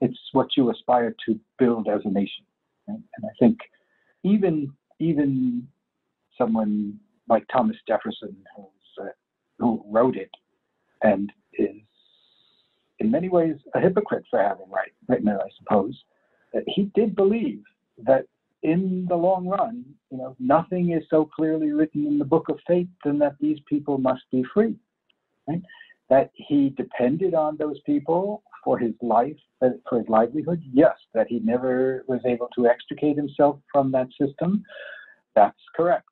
It's 0.00 0.18
what 0.32 0.48
you 0.56 0.70
aspire 0.70 1.14
to 1.26 1.38
build 1.58 1.88
as 1.88 2.00
a 2.04 2.10
nation. 2.10 2.44
Right? 2.86 2.98
And 3.16 3.26
I 3.26 3.34
think 3.38 3.58
even 4.22 4.72
even 5.00 5.68
someone 6.36 6.98
like 7.28 7.44
Thomas 7.52 7.76
Jefferson, 7.86 8.36
uh, 8.58 9.04
who 9.58 9.84
wrote 9.86 10.16
it 10.16 10.30
and 11.02 11.30
is 11.54 11.76
in 12.98 13.10
many 13.10 13.28
ways 13.28 13.56
a 13.74 13.80
hypocrite 13.80 14.24
for 14.30 14.40
having 14.42 14.68
right, 14.70 14.92
written 15.08 15.28
it, 15.28 15.38
I 15.40 15.48
suppose, 15.58 15.94
he 16.66 16.90
did 16.94 17.14
believe 17.14 17.62
that 18.04 18.26
in 18.62 19.06
the 19.08 19.16
long 19.16 19.46
run, 19.46 19.84
you 20.10 20.18
know, 20.18 20.36
nothing 20.38 20.92
is 20.92 21.04
so 21.10 21.24
clearly 21.24 21.72
written 21.72 22.06
in 22.06 22.18
the 22.18 22.24
book 22.24 22.48
of 22.48 22.58
fate 22.66 22.88
than 23.04 23.18
that 23.18 23.36
these 23.40 23.58
people 23.66 23.98
must 23.98 24.22
be 24.32 24.44
free. 24.52 24.74
Right? 25.46 25.62
That 26.10 26.30
he 26.34 26.70
depended 26.70 27.34
on 27.34 27.56
those 27.56 27.80
people 27.86 28.42
for 28.64 28.78
his 28.78 28.94
life, 29.00 29.36
uh, 29.62 29.70
for 29.88 29.98
his 29.98 30.08
livelihood. 30.08 30.62
Yes, 30.72 30.96
that 31.14 31.28
he 31.28 31.40
never 31.40 32.04
was 32.08 32.20
able 32.26 32.48
to 32.56 32.66
extricate 32.66 33.16
himself 33.16 33.60
from 33.72 33.92
that 33.92 34.08
system. 34.20 34.64
That's 35.34 35.58
correct. 35.76 36.08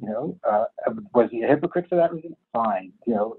You 0.00 0.08
know, 0.08 0.38
uh, 0.48 0.64
was 1.14 1.28
he 1.30 1.42
a 1.42 1.48
hypocrite 1.48 1.86
for 1.88 1.96
that 1.96 2.12
reason? 2.12 2.36
Fine. 2.52 2.92
You 3.06 3.14
know, 3.14 3.36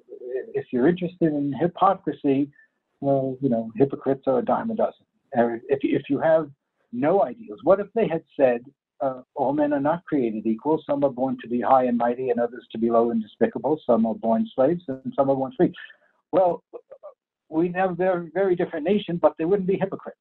if 0.53 0.65
you're 0.71 0.87
interested 0.87 1.33
in 1.33 1.53
hypocrisy, 1.59 2.51
well, 2.99 3.37
you 3.41 3.49
know, 3.49 3.71
hypocrites 3.75 4.23
are 4.27 4.39
a 4.39 4.45
dime 4.45 4.69
a 4.69 4.75
dozen. 4.75 5.05
If 5.33 5.79
if 5.81 6.09
you 6.09 6.19
have 6.19 6.51
no 6.91 7.23
ideals. 7.23 7.59
What 7.63 7.79
if 7.79 7.87
they 7.93 8.07
had 8.07 8.23
said, 8.37 8.61
uh, 9.01 9.21
all 9.35 9.53
men 9.53 9.73
are 9.73 9.79
not 9.79 10.05
created 10.05 10.45
equal. 10.45 10.81
Some 10.85 11.03
are 11.03 11.09
born 11.09 11.37
to 11.41 11.47
be 11.47 11.61
high 11.61 11.85
and 11.85 11.97
mighty, 11.97 12.29
and 12.29 12.39
others 12.39 12.65
to 12.71 12.77
be 12.77 12.89
low 12.89 13.11
and 13.11 13.21
despicable. 13.21 13.79
Some 13.85 14.05
are 14.05 14.15
born 14.15 14.47
slaves, 14.55 14.83
and 14.87 15.13
some 15.15 15.29
are 15.29 15.35
born 15.35 15.51
free. 15.57 15.73
Well, 16.31 16.63
we'd 17.49 17.75
have 17.75 17.99
a 17.99 18.29
very, 18.33 18.55
different 18.55 18.85
nation, 18.85 19.17
but 19.17 19.33
they 19.37 19.45
wouldn't 19.45 19.67
be 19.67 19.77
hypocrites. 19.77 20.19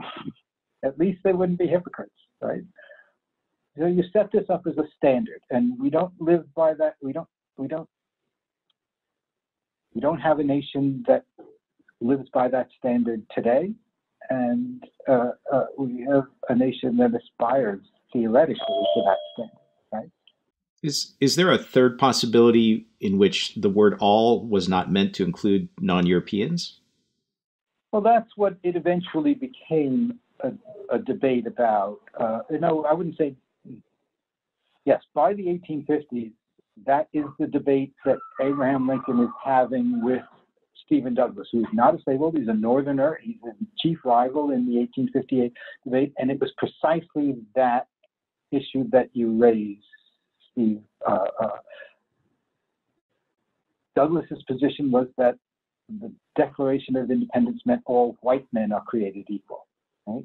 At 0.84 0.98
least 0.98 1.20
they 1.24 1.32
wouldn't 1.32 1.58
be 1.58 1.66
hypocrites, 1.66 2.12
right? 2.40 2.62
So 3.76 3.86
you 3.86 4.04
set 4.12 4.30
this 4.32 4.44
up 4.48 4.62
as 4.66 4.76
a 4.78 4.84
standard, 4.96 5.40
and 5.50 5.78
we 5.80 5.90
don't 5.90 6.12
live 6.20 6.52
by 6.54 6.74
that. 6.74 6.94
We 7.02 7.12
don't. 7.12 7.28
We 7.56 7.66
don't. 7.66 7.88
We 9.94 10.00
don't 10.00 10.20
have 10.20 10.38
a 10.38 10.44
nation 10.44 11.04
that 11.08 11.24
lives 12.00 12.28
by 12.32 12.48
that 12.48 12.68
standard 12.78 13.22
today 13.34 13.72
and 14.30 14.84
uh, 15.08 15.30
uh, 15.52 15.64
we 15.78 16.06
have 16.10 16.24
a 16.48 16.54
nation 16.54 16.96
that 16.98 17.12
aspires 17.14 17.80
theoretically 18.12 18.56
to 18.94 19.02
that 19.04 19.16
standard, 19.32 19.52
right? 19.92 20.10
Is 20.82 21.14
is 21.20 21.36
there 21.36 21.50
a 21.50 21.58
third 21.58 21.98
possibility 21.98 22.86
in 23.00 23.18
which 23.18 23.54
the 23.56 23.70
word 23.70 23.96
"all" 24.00 24.46
was 24.46 24.68
not 24.68 24.92
meant 24.92 25.14
to 25.16 25.24
include 25.24 25.68
non-Europeans? 25.80 26.80
Well, 27.92 28.02
that's 28.02 28.30
what 28.36 28.56
it 28.62 28.76
eventually 28.76 29.34
became 29.34 30.18
a, 30.40 30.52
a 30.90 30.98
debate 30.98 31.46
about. 31.46 32.00
Uh, 32.18 32.40
no, 32.50 32.84
I 32.84 32.92
wouldn't 32.92 33.16
say. 33.16 33.34
Yes, 34.84 35.02
by 35.14 35.34
the 35.34 35.44
1850s, 35.44 36.32
that 36.86 37.08
is 37.12 37.24
the 37.38 37.46
debate 37.46 37.92
that 38.06 38.16
Abraham 38.40 38.88
Lincoln 38.88 39.20
is 39.20 39.28
having 39.44 40.02
with 40.02 40.22
Stephen 40.88 41.14
Douglas, 41.14 41.48
who's 41.52 41.66
not 41.74 41.94
a 41.94 42.02
slaveholder, 42.02 42.38
he's 42.38 42.48
a 42.48 42.54
Northerner, 42.54 43.20
he's 43.22 43.36
a 43.44 43.52
chief 43.78 43.98
rival 44.04 44.52
in 44.52 44.66
the 44.66 44.78
1858 44.78 45.52
debate, 45.84 46.14
and 46.16 46.30
it 46.30 46.40
was 46.40 46.50
precisely 46.56 47.36
that 47.54 47.88
issue 48.50 48.88
that 48.90 49.10
you 49.12 49.38
raised, 49.38 49.84
Steve. 50.50 50.80
Uh, 51.06 51.26
uh, 51.40 51.48
Douglas's 53.94 54.42
position 54.48 54.90
was 54.90 55.08
that 55.18 55.36
the 56.00 56.10
Declaration 56.36 56.96
of 56.96 57.10
Independence 57.10 57.60
meant 57.66 57.82
all 57.84 58.16
white 58.22 58.46
men 58.52 58.72
are 58.72 58.82
created 58.82 59.26
equal. 59.28 59.66
Right? 60.06 60.24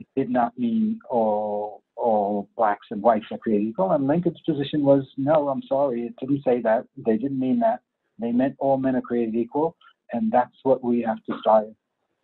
It 0.00 0.06
did 0.16 0.28
not 0.28 0.58
mean 0.58 0.98
all 1.08 1.82
all 1.96 2.48
blacks 2.56 2.86
and 2.90 3.02
whites 3.02 3.26
are 3.30 3.36
created 3.36 3.68
equal. 3.68 3.90
And 3.90 4.06
Lincoln's 4.06 4.40
position 4.48 4.82
was, 4.82 5.04
no, 5.18 5.50
I'm 5.50 5.62
sorry, 5.68 6.06
it 6.06 6.14
didn't 6.18 6.42
say 6.44 6.62
that. 6.62 6.86
They 6.96 7.18
didn't 7.18 7.38
mean 7.38 7.60
that. 7.60 7.80
They 8.18 8.32
meant 8.32 8.56
all 8.58 8.78
men 8.78 8.96
are 8.96 9.02
created 9.02 9.34
equal 9.34 9.76
and 10.12 10.30
that's 10.30 10.56
what 10.62 10.82
we 10.82 11.02
have 11.02 11.22
to 11.24 11.36
strive 11.40 11.74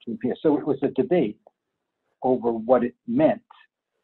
to 0.04 0.12
appear. 0.12 0.34
So 0.42 0.58
it 0.58 0.66
was 0.66 0.78
a 0.82 0.88
debate 0.88 1.38
over 2.22 2.50
what 2.50 2.84
it 2.84 2.94
meant, 3.06 3.42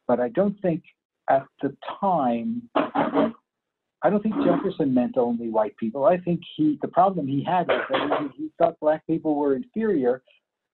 but 0.07 0.19
I 0.19 0.29
don't 0.29 0.59
think 0.61 0.83
at 1.29 1.45
the 1.61 1.75
time, 1.99 2.69
I 2.75 4.09
don't 4.09 4.21
think 4.21 4.35
Jefferson 4.43 4.93
meant 4.93 5.17
only 5.17 5.49
white 5.49 5.75
people. 5.77 6.05
I 6.05 6.17
think 6.17 6.41
he, 6.55 6.77
the 6.81 6.87
problem 6.89 7.27
he 7.27 7.43
had 7.43 7.67
was 7.67 7.81
that 7.89 8.31
he, 8.35 8.43
he 8.43 8.49
thought 8.57 8.79
black 8.79 9.05
people 9.07 9.35
were 9.35 9.55
inferior, 9.55 10.21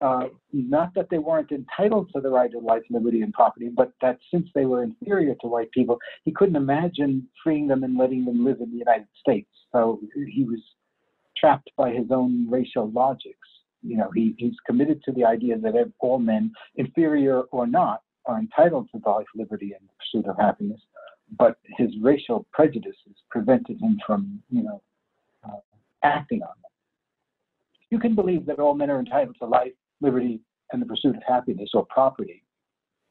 uh, 0.02 0.28
not 0.54 0.94
that 0.96 1.10
they 1.10 1.18
weren't 1.18 1.52
entitled 1.52 2.10
to 2.16 2.22
the 2.22 2.30
right 2.30 2.54
of 2.56 2.64
life, 2.64 2.84
liberty, 2.90 3.22
and 3.22 3.34
property, 3.34 3.70
but 3.70 3.92
that 4.02 4.18
since 4.32 4.48
they 4.56 4.66
were 4.66 4.84
inferior 4.84 5.36
to 5.42 5.48
white 5.48 5.70
people, 5.72 6.00
he 6.24 6.32
couldn't 6.32 6.56
imagine 6.56 7.28
freeing 7.44 7.68
them 7.68 7.84
and 7.84 7.98
letting 7.98 8.26
them 8.26 8.46
live 8.46 8.62
in 8.62 8.72
the 8.72 8.78
United 8.78 9.08
States. 9.20 9.50
So 9.72 10.00
he 10.14 10.44
was 10.46 10.60
trapped 11.40 11.70
by 11.78 11.92
his 11.92 12.08
own 12.12 12.50
racial 12.50 12.92
logics. 12.92 13.48
You 13.82 13.98
know, 13.98 14.12
he, 14.14 14.36
he's 14.38 14.56
committed 14.66 15.02
to 15.04 15.12
the 15.12 15.26
idea 15.26 15.58
that 15.58 15.92
all 16.00 16.20
men, 16.20 16.52
inferior 16.76 17.42
or 17.52 17.66
not, 17.66 18.02
are 18.26 18.38
entitled 18.38 18.90
to 18.92 19.02
life, 19.10 19.26
liberty, 19.36 19.74
and 19.78 19.88
the 19.88 19.94
pursuit 20.00 20.30
of 20.30 20.38
happiness. 20.38 20.82
But 21.38 21.58
his 21.78 21.90
racial 22.02 22.46
prejudices 22.52 23.16
prevented 23.30 23.80
him 23.82 24.00
from, 24.06 24.42
you 24.50 24.64
know, 24.64 24.82
uh, 25.48 25.60
acting 26.04 26.42
on 26.42 26.50
them. 26.62 26.72
You 27.90 28.00
can 28.00 28.16
believe 28.16 28.46
that 28.46 28.60
all 28.60 28.76
men 28.76 28.90
are 28.90 29.00
entitled 29.00 29.38
to 29.40 29.46
life, 29.46 29.72
liberty, 30.02 30.42
and 30.72 30.82
the 30.82 30.86
pursuit 30.86 31.16
of 31.16 31.24
happiness 31.28 31.70
or 31.74 31.86
property, 31.86 32.44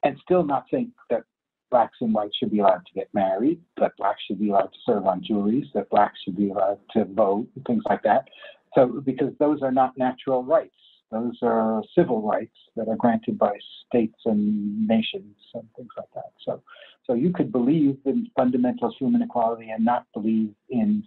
and 0.03 0.17
still 0.23 0.43
not 0.43 0.65
think 0.69 0.89
that 1.09 1.23
blacks 1.69 1.97
and 2.01 2.13
whites 2.13 2.35
should 2.37 2.51
be 2.51 2.59
allowed 2.59 2.85
to 2.85 2.93
get 2.93 3.09
married, 3.13 3.59
that 3.77 3.95
blacks 3.97 4.21
should 4.27 4.39
be 4.39 4.49
allowed 4.49 4.73
to 4.73 4.79
serve 4.85 5.05
on 5.05 5.23
juries, 5.23 5.65
that 5.73 5.89
blacks 5.89 6.19
should 6.23 6.37
be 6.37 6.49
allowed 6.49 6.79
to 6.91 7.05
vote, 7.05 7.47
things 7.67 7.83
like 7.89 8.03
that. 8.03 8.27
So, 8.75 9.01
because 9.03 9.33
those 9.39 9.61
are 9.61 9.71
not 9.71 9.97
natural 9.97 10.43
rights, 10.43 10.75
those 11.11 11.37
are 11.41 11.81
civil 11.97 12.21
rights 12.21 12.55
that 12.75 12.87
are 12.87 12.95
granted 12.95 13.37
by 13.37 13.51
states 13.87 14.19
and 14.25 14.87
nations 14.87 15.35
and 15.53 15.63
things 15.75 15.89
like 15.97 16.09
that. 16.13 16.31
So, 16.45 16.61
so 17.05 17.13
you 17.13 17.31
could 17.31 17.51
believe 17.51 17.97
in 18.05 18.27
fundamental 18.35 18.93
human 18.97 19.23
equality 19.23 19.69
and 19.69 19.83
not 19.83 20.05
believe 20.13 20.53
in 20.69 21.03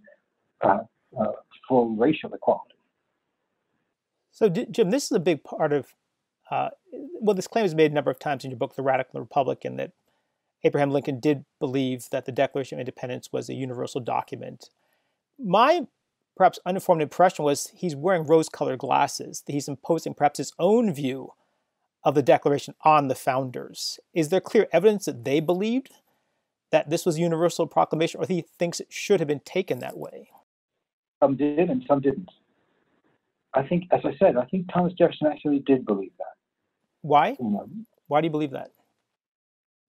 uh, 0.60 0.80
uh, 1.18 1.32
full 1.68 1.94
racial 1.94 2.32
equality. 2.34 2.74
So, 4.32 4.48
Jim, 4.48 4.90
this 4.90 5.04
is 5.04 5.12
a 5.12 5.20
big 5.20 5.44
part 5.44 5.72
of. 5.72 5.94
Uh, 6.50 6.70
well, 7.20 7.34
this 7.34 7.46
claim 7.46 7.64
is 7.64 7.74
made 7.74 7.92
a 7.92 7.94
number 7.94 8.10
of 8.10 8.18
times 8.18 8.44
in 8.44 8.50
your 8.50 8.58
book, 8.58 8.74
The 8.74 8.82
Radical 8.82 9.20
Republican, 9.20 9.76
that 9.76 9.92
Abraham 10.64 10.90
Lincoln 10.90 11.20
did 11.20 11.44
believe 11.58 12.08
that 12.10 12.24
the 12.24 12.32
Declaration 12.32 12.76
of 12.76 12.80
Independence 12.80 13.30
was 13.32 13.48
a 13.48 13.54
universal 13.54 14.00
document. 14.00 14.70
My 15.38 15.82
perhaps 16.36 16.58
uninformed 16.64 17.02
impression 17.02 17.44
was 17.44 17.72
he's 17.74 17.96
wearing 17.96 18.24
rose 18.24 18.48
colored 18.48 18.78
glasses, 18.78 19.42
that 19.46 19.52
he's 19.52 19.68
imposing 19.68 20.14
perhaps 20.14 20.38
his 20.38 20.52
own 20.58 20.92
view 20.92 21.32
of 22.04 22.14
the 22.14 22.22
Declaration 22.22 22.74
on 22.84 23.08
the 23.08 23.14
founders. 23.14 24.00
Is 24.14 24.28
there 24.28 24.40
clear 24.40 24.66
evidence 24.72 25.04
that 25.04 25.24
they 25.24 25.40
believed 25.40 25.92
that 26.70 26.90
this 26.90 27.04
was 27.04 27.16
a 27.16 27.20
universal 27.20 27.66
proclamation, 27.66 28.20
or 28.20 28.26
he 28.26 28.44
thinks 28.58 28.80
it 28.80 28.92
should 28.92 29.20
have 29.20 29.28
been 29.28 29.40
taken 29.40 29.80
that 29.80 29.98
way? 29.98 30.30
Some 31.22 31.36
did 31.36 31.70
and 31.70 31.84
some 31.86 32.00
didn't. 32.00 32.30
I 33.54 33.62
think, 33.62 33.84
as 33.92 34.00
I 34.04 34.16
said, 34.18 34.36
I 34.36 34.46
think 34.46 34.72
Thomas 34.72 34.94
Jefferson 34.94 35.26
actually 35.26 35.58
did 35.60 35.84
believe 35.84 36.12
that. 36.18 36.34
Why? 37.02 37.36
Why 38.08 38.20
do 38.20 38.26
you 38.26 38.30
believe 38.30 38.52
that? 38.52 38.70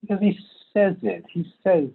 Because 0.02 0.20
he 0.20 0.38
says 0.74 0.96
it. 1.02 1.24
He 1.32 1.46
says 1.62 1.88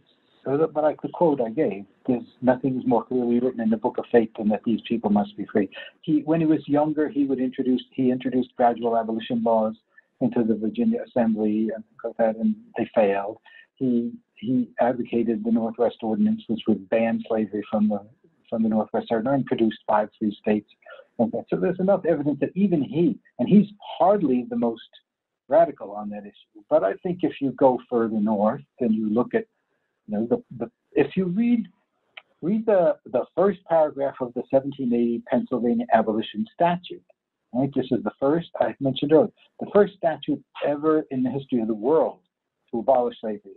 but 0.46 0.84
like 0.84 1.02
the 1.02 1.10
quote 1.10 1.42
I 1.42 1.50
gave, 1.50 1.86
there's 2.08 2.24
nothing 2.42 2.80
is 2.80 2.88
more 2.88 3.04
clearly 3.04 3.40
written 3.40 3.62
in 3.62 3.70
the 3.70 3.78
book 3.78 3.98
of 3.98 4.06
fate 4.12 4.32
than 4.38 4.50
that 4.50 4.64
these 4.66 4.82
people 4.88 5.10
must 5.10 5.36
be 5.38 5.46
free. 5.46 5.70
He, 6.02 6.22
when 6.22 6.40
he 6.40 6.46
was 6.46 6.68
younger, 6.68 7.10
he 7.10 7.26
would 7.26 7.40
introduce 7.40 7.84
he 7.92 8.12
introduced 8.12 8.56
gradual 8.56 8.98
abolition 8.98 9.44
laws 9.44 9.76
into 10.22 10.44
the 10.44 10.56
Virginia 10.56 11.04
Assembly 11.08 11.70
and 11.74 11.84
like 12.04 12.18
that, 12.18 12.36
and 12.38 12.56
they 12.78 12.90
failed. 12.96 13.38
He 13.76 14.14
he 14.36 14.70
advocated 14.80 15.44
the 15.44 15.52
Northwest 15.52 15.98
Ordinance, 16.02 16.44
which 16.48 16.62
would 16.68 16.90
ban 16.90 17.24
slavery 17.28 17.64
from 17.70 17.90
the 17.90 18.02
from 18.50 18.64
the 18.64 18.70
Northwest 18.70 19.08
Territory 19.10 19.36
and 19.36 19.46
produced 19.46 19.80
five 19.88 20.10
free 20.18 20.36
states. 20.42 20.70
So 21.18 21.58
there's 21.58 21.80
enough 21.82 22.06
evidence 22.06 22.40
that 22.40 22.52
even 22.56 22.82
he, 22.82 23.20
and 23.40 23.50
he's 23.50 23.68
hardly 23.98 24.46
the 24.50 24.56
most 24.56 24.88
radical 25.50 25.92
on 25.92 26.10
that 26.10 26.24
issue. 26.24 26.64
But 26.70 26.84
I 26.84 26.94
think 27.04 27.20
if 27.24 27.34
you 27.42 27.52
go 27.54 27.80
further 27.90 28.20
north, 28.20 28.62
and 28.80 28.94
you 28.94 29.10
look 29.10 29.34
at, 29.34 29.46
you 30.08 30.18
know, 30.18 30.28
the, 30.28 30.44
the 30.58 30.72
if 30.94 31.16
you 31.16 31.26
read 31.26 31.68
read 32.42 32.66
the 32.66 32.96
the 33.12 33.26
first 33.36 33.60
paragraph 33.66 34.16
of 34.22 34.34
the 34.34 34.44
1780 34.50 35.24
Pennsylvania 35.30 35.86
abolition 35.94 36.46
statute. 36.54 37.04
Right, 37.52 37.72
this 37.76 37.88
is 37.90 38.04
the 38.04 38.12
first 38.20 38.50
I 38.60 38.76
mentioned 38.80 39.12
earlier, 39.12 39.32
the 39.60 39.72
first 39.74 39.94
statute 39.98 40.44
ever 40.64 41.04
in 41.10 41.24
the 41.24 41.32
history 41.32 41.60
of 41.62 41.68
the 41.68 41.74
world 41.74 42.20
to 42.72 42.80
abolish 42.80 43.18
slavery. 43.20 43.56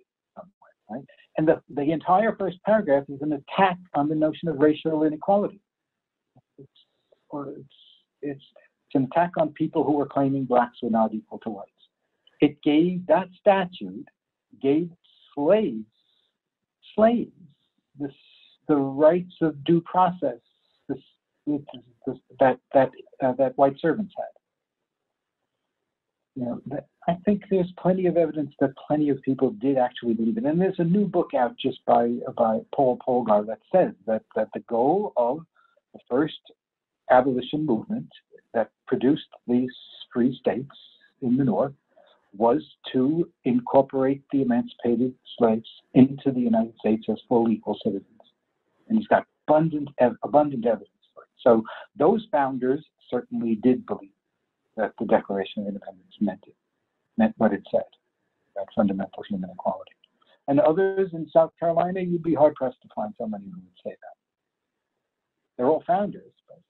Right? 0.91 1.05
And 1.37 1.49
the, 1.49 1.61
the 1.75 1.91
entire 1.91 2.37
first 2.37 2.59
paragraph 2.65 3.05
is 3.09 3.21
an 3.23 3.33
attack 3.33 3.79
on 3.95 4.09
the 4.09 4.15
notion 4.15 4.49
of 4.49 4.59
racial 4.59 5.05
inequality. 5.05 5.61
It's, 6.59 6.69
or 7.31 7.49
it's, 7.49 7.59
it's, 8.21 8.41
it's 8.41 8.95
an 8.95 9.09
attack 9.11 9.33
on 9.39 9.51
people 9.51 9.85
who 9.85 9.93
were 9.93 10.07
claiming 10.07 10.45
blacks 10.45 10.79
were 10.83 10.91
not 10.91 11.15
equal 11.15 11.39
to 11.41 11.51
whites. 11.51 11.71
It 12.43 12.61
gave 12.63 13.07
that 13.07 13.29
statute 13.39 14.09
gave 14.61 14.91
slaves 15.33 15.87
slaves 16.95 17.31
this, 17.99 18.13
the 18.67 18.77
rights 18.77 19.35
of 19.41 19.65
due 19.65 19.81
process 19.81 20.41
that 20.89 22.59
that 22.75 22.91
uh, 23.23 23.33
that 23.33 23.57
white 23.57 23.77
servants 23.81 24.13
had. 24.17 24.27
You 26.35 26.45
know, 26.47 26.81
I 27.07 27.15
think 27.25 27.43
there's 27.49 27.73
plenty 27.79 28.07
of 28.07 28.17
evidence 28.17 28.55
that 28.59 28.75
plenty 28.89 29.11
of 29.11 29.23
people 29.23 29.51
did 29.51 29.79
actually 29.79 30.15
believe 30.15 30.39
it. 30.39 30.45
And 30.45 30.61
there's 30.61 30.79
a 30.79 30.85
new 30.85 31.07
book 31.07 31.35
out 31.39 31.55
just 31.57 31.85
by 31.87 32.09
by 32.37 32.61
Paul 32.75 32.99
Polgar 33.07 33.47
that 33.47 33.61
says 33.73 33.93
that 34.07 34.23
that 34.35 34.49
the 34.53 34.61
goal 34.69 35.13
of 35.17 35.41
the 35.93 36.01
first 36.11 36.41
abolition 37.09 37.65
movement 37.65 38.09
that 38.53 38.71
produced 38.89 39.29
these 39.47 39.71
free 40.13 40.37
states 40.41 40.75
in 41.21 41.37
the 41.37 41.45
North 41.45 41.75
was 42.37 42.63
to 42.93 43.29
incorporate 43.45 44.23
the 44.33 44.43
emancipated 44.43 45.15
slaves 45.39 45.69
into 45.95 46.31
the 46.31 46.41
United 46.41 46.75
States 46.79 47.05
as 47.11 47.19
full 47.29 47.51
equal 47.51 47.79
citizens. 47.85 48.07
And 48.89 48.99
he's 48.99 49.07
got 49.09 49.27
abundant 49.47 49.89
abundant 50.23 50.67
evidence 50.67 50.89
for 51.15 51.25
it. 51.25 51.29
So 51.41 51.63
those 51.97 52.27
founders 52.31 52.85
certainly 53.11 53.57
did 53.63 53.85
believe 53.87 54.11
that 54.77 54.93
the 54.99 55.05
Declaration 55.07 55.63
of 55.63 55.69
Independence 55.69 56.15
meant 56.21 56.45
it 56.47 56.55
meant 57.19 57.35
what 57.37 57.53
it 57.53 57.63
said 57.71 57.83
about 58.57 58.69
fundamental 58.75 59.23
human 59.29 59.51
equality. 59.51 59.93
And 60.49 60.61
others 60.61 61.11
in 61.13 61.29
South 61.31 61.53
Carolina, 61.59 62.01
you'd 62.01 62.23
be 62.23 62.35
hard 62.35 62.55
pressed 62.55 62.81
to 62.83 62.89
find 62.95 63.15
somebody 63.19 63.45
who 63.45 63.61
would 63.61 63.79
say 63.85 63.91
that. 63.91 64.17
They're 65.57 65.67
all 65.67 65.85
founders. 65.87 66.33
But... 66.49 66.61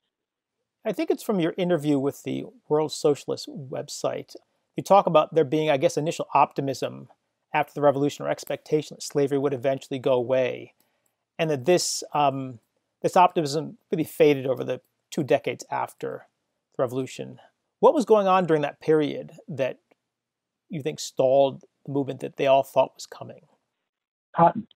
I 0.84 0.92
think 0.92 1.10
it's 1.10 1.22
from 1.22 1.40
your 1.40 1.54
interview 1.56 1.98
with 1.98 2.22
the 2.22 2.44
World 2.68 2.92
Socialist 2.92 3.48
website. 3.48 4.34
You 4.76 4.82
talk 4.82 5.06
about 5.06 5.34
there 5.34 5.44
being, 5.44 5.70
I 5.70 5.76
guess, 5.76 5.96
initial 5.96 6.26
optimism 6.34 7.08
after 7.52 7.74
the 7.74 7.82
revolution 7.82 8.24
or 8.24 8.30
expectation 8.30 8.96
that 8.96 9.02
slavery 9.02 9.38
would 9.38 9.52
eventually 9.52 9.98
go 9.98 10.14
away, 10.14 10.74
and 11.38 11.50
that 11.50 11.66
this 11.66 12.02
um, 12.14 12.58
this 13.02 13.16
optimism 13.16 13.78
really 13.90 14.04
faded 14.04 14.46
over 14.46 14.64
the 14.64 14.80
two 15.10 15.22
decades 15.22 15.64
after 15.70 16.26
the 16.76 16.82
revolution. 16.82 17.38
What 17.80 17.94
was 17.94 18.04
going 18.04 18.26
on 18.26 18.46
during 18.46 18.62
that 18.62 18.80
period 18.80 19.32
that 19.48 19.78
you 20.70 20.82
think 20.82 21.00
stalled 21.00 21.64
the 21.84 21.92
movement 21.92 22.20
that 22.20 22.36
they 22.36 22.46
all 22.46 22.62
thought 22.62 22.94
was 22.94 23.06
coming? 23.06 23.42
Cotton, 24.34 24.66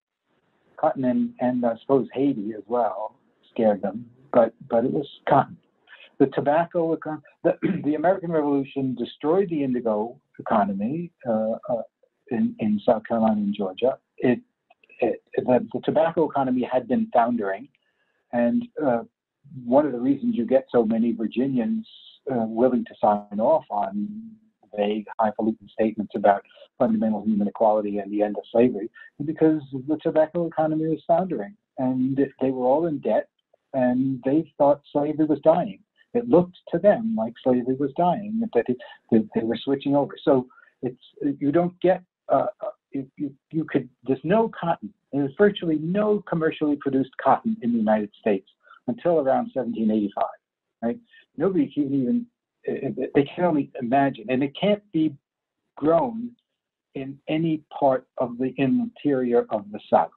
cotton, 0.76 1.04
and 1.04 1.32
and 1.40 1.64
I 1.64 1.76
suppose 1.80 2.08
Haiti 2.12 2.52
as 2.54 2.64
well 2.66 3.14
scared 3.50 3.80
them, 3.80 4.10
but 4.32 4.52
but 4.68 4.84
it 4.84 4.92
was 4.92 5.08
cotton. 5.26 5.56
The 6.18 6.26
tobacco, 6.28 6.96
the, 7.44 7.58
the 7.84 7.94
American 7.94 8.30
Revolution 8.30 8.94
destroyed 8.94 9.48
the 9.50 9.62
indigo 9.62 10.18
economy 10.38 11.12
uh, 11.28 11.56
uh, 11.68 11.82
in 12.30 12.54
in 12.58 12.80
South 12.84 13.02
Carolina 13.06 13.40
and 13.40 13.54
Georgia. 13.54 13.98
It, 14.18 14.40
it, 15.00 15.22
the, 15.36 15.66
the 15.72 15.80
tobacco 15.84 16.28
economy 16.28 16.68
had 16.70 16.88
been 16.88 17.08
foundering, 17.12 17.68
and 18.32 18.64
uh, 18.84 19.02
one 19.64 19.86
of 19.86 19.92
the 19.92 20.00
reasons 20.00 20.36
you 20.36 20.46
get 20.46 20.66
so 20.70 20.84
many 20.84 21.12
Virginians 21.12 21.86
uh, 22.30 22.44
willing 22.46 22.84
to 22.84 22.94
sign 23.00 23.40
off 23.40 23.64
on 23.70 24.08
vague, 24.76 25.06
highfalutin 25.18 25.68
statements 25.72 26.12
about 26.14 26.42
fundamental 26.78 27.22
human 27.24 27.48
equality 27.48 27.98
and 27.98 28.12
the 28.12 28.22
end 28.22 28.36
of 28.36 28.44
slavery 28.52 28.90
is 29.18 29.26
because 29.26 29.62
the 29.88 29.96
tobacco 30.02 30.46
economy 30.46 30.86
was 30.88 31.02
foundering 31.06 31.54
and 31.78 32.18
they 32.40 32.50
were 32.50 32.66
all 32.66 32.86
in 32.86 32.98
debt 32.98 33.28
and 33.72 34.22
they 34.24 34.52
thought 34.58 34.80
slavery 34.92 35.24
was 35.26 35.40
dying. 35.40 35.78
It 36.16 36.28
looked 36.28 36.56
to 36.72 36.78
them 36.78 37.14
like 37.16 37.34
slavery 37.42 37.74
was 37.74 37.92
dying, 37.96 38.40
that, 38.54 38.64
it, 38.68 38.76
they 39.10 39.42
were 39.42 39.58
switching 39.62 39.94
over. 39.94 40.14
So 40.22 40.46
it's 40.82 41.00
you 41.40 41.52
don't 41.52 41.78
get 41.80 42.02
uh, 42.28 42.46
uh 42.60 42.70
you, 42.90 43.10
you, 43.16 43.34
you 43.50 43.64
could 43.64 43.88
there's 44.04 44.20
no 44.24 44.50
cotton. 44.58 44.92
There's 45.12 45.32
virtually 45.38 45.78
no 45.78 46.22
commercially 46.28 46.76
produced 46.76 47.10
cotton 47.22 47.56
in 47.62 47.72
the 47.72 47.78
United 47.78 48.10
States 48.20 48.48
until 48.86 49.18
around 49.18 49.50
1785. 49.54 50.24
Right? 50.82 50.98
Nobody 51.36 51.70
can 51.72 51.94
even 51.94 52.26
they 52.66 53.28
can 53.34 53.44
only 53.44 53.70
imagine, 53.80 54.26
and 54.28 54.42
it 54.42 54.52
can't 54.60 54.82
be 54.92 55.14
grown 55.76 56.30
in 56.94 57.18
any 57.28 57.62
part 57.78 58.06
of 58.18 58.38
the 58.38 58.54
interior 58.56 59.46
of 59.50 59.70
the 59.70 59.78
South. 59.90 60.10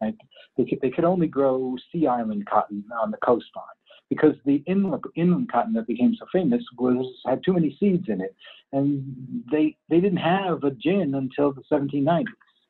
Right? 0.00 0.14
They, 0.56 0.64
could, 0.64 0.80
they 0.80 0.90
could 0.90 1.04
only 1.04 1.26
grow 1.26 1.74
Sea 1.90 2.06
Island 2.06 2.46
cotton 2.46 2.84
on 3.00 3.10
the 3.10 3.16
coastline 3.16 3.64
because 4.10 4.34
the 4.44 4.62
inland, 4.66 5.04
inland 5.16 5.50
cotton 5.50 5.74
that 5.74 5.86
became 5.86 6.14
so 6.18 6.26
famous 6.32 6.62
was 6.78 7.06
had 7.26 7.42
too 7.44 7.52
many 7.52 7.76
seeds 7.78 8.08
in 8.08 8.20
it, 8.20 8.34
and 8.72 9.04
they 9.50 9.76
they 9.88 10.00
didn't 10.00 10.18
have 10.18 10.64
a 10.64 10.70
gin 10.70 11.14
until 11.14 11.52
the 11.52 11.62
1790s 11.70 12.24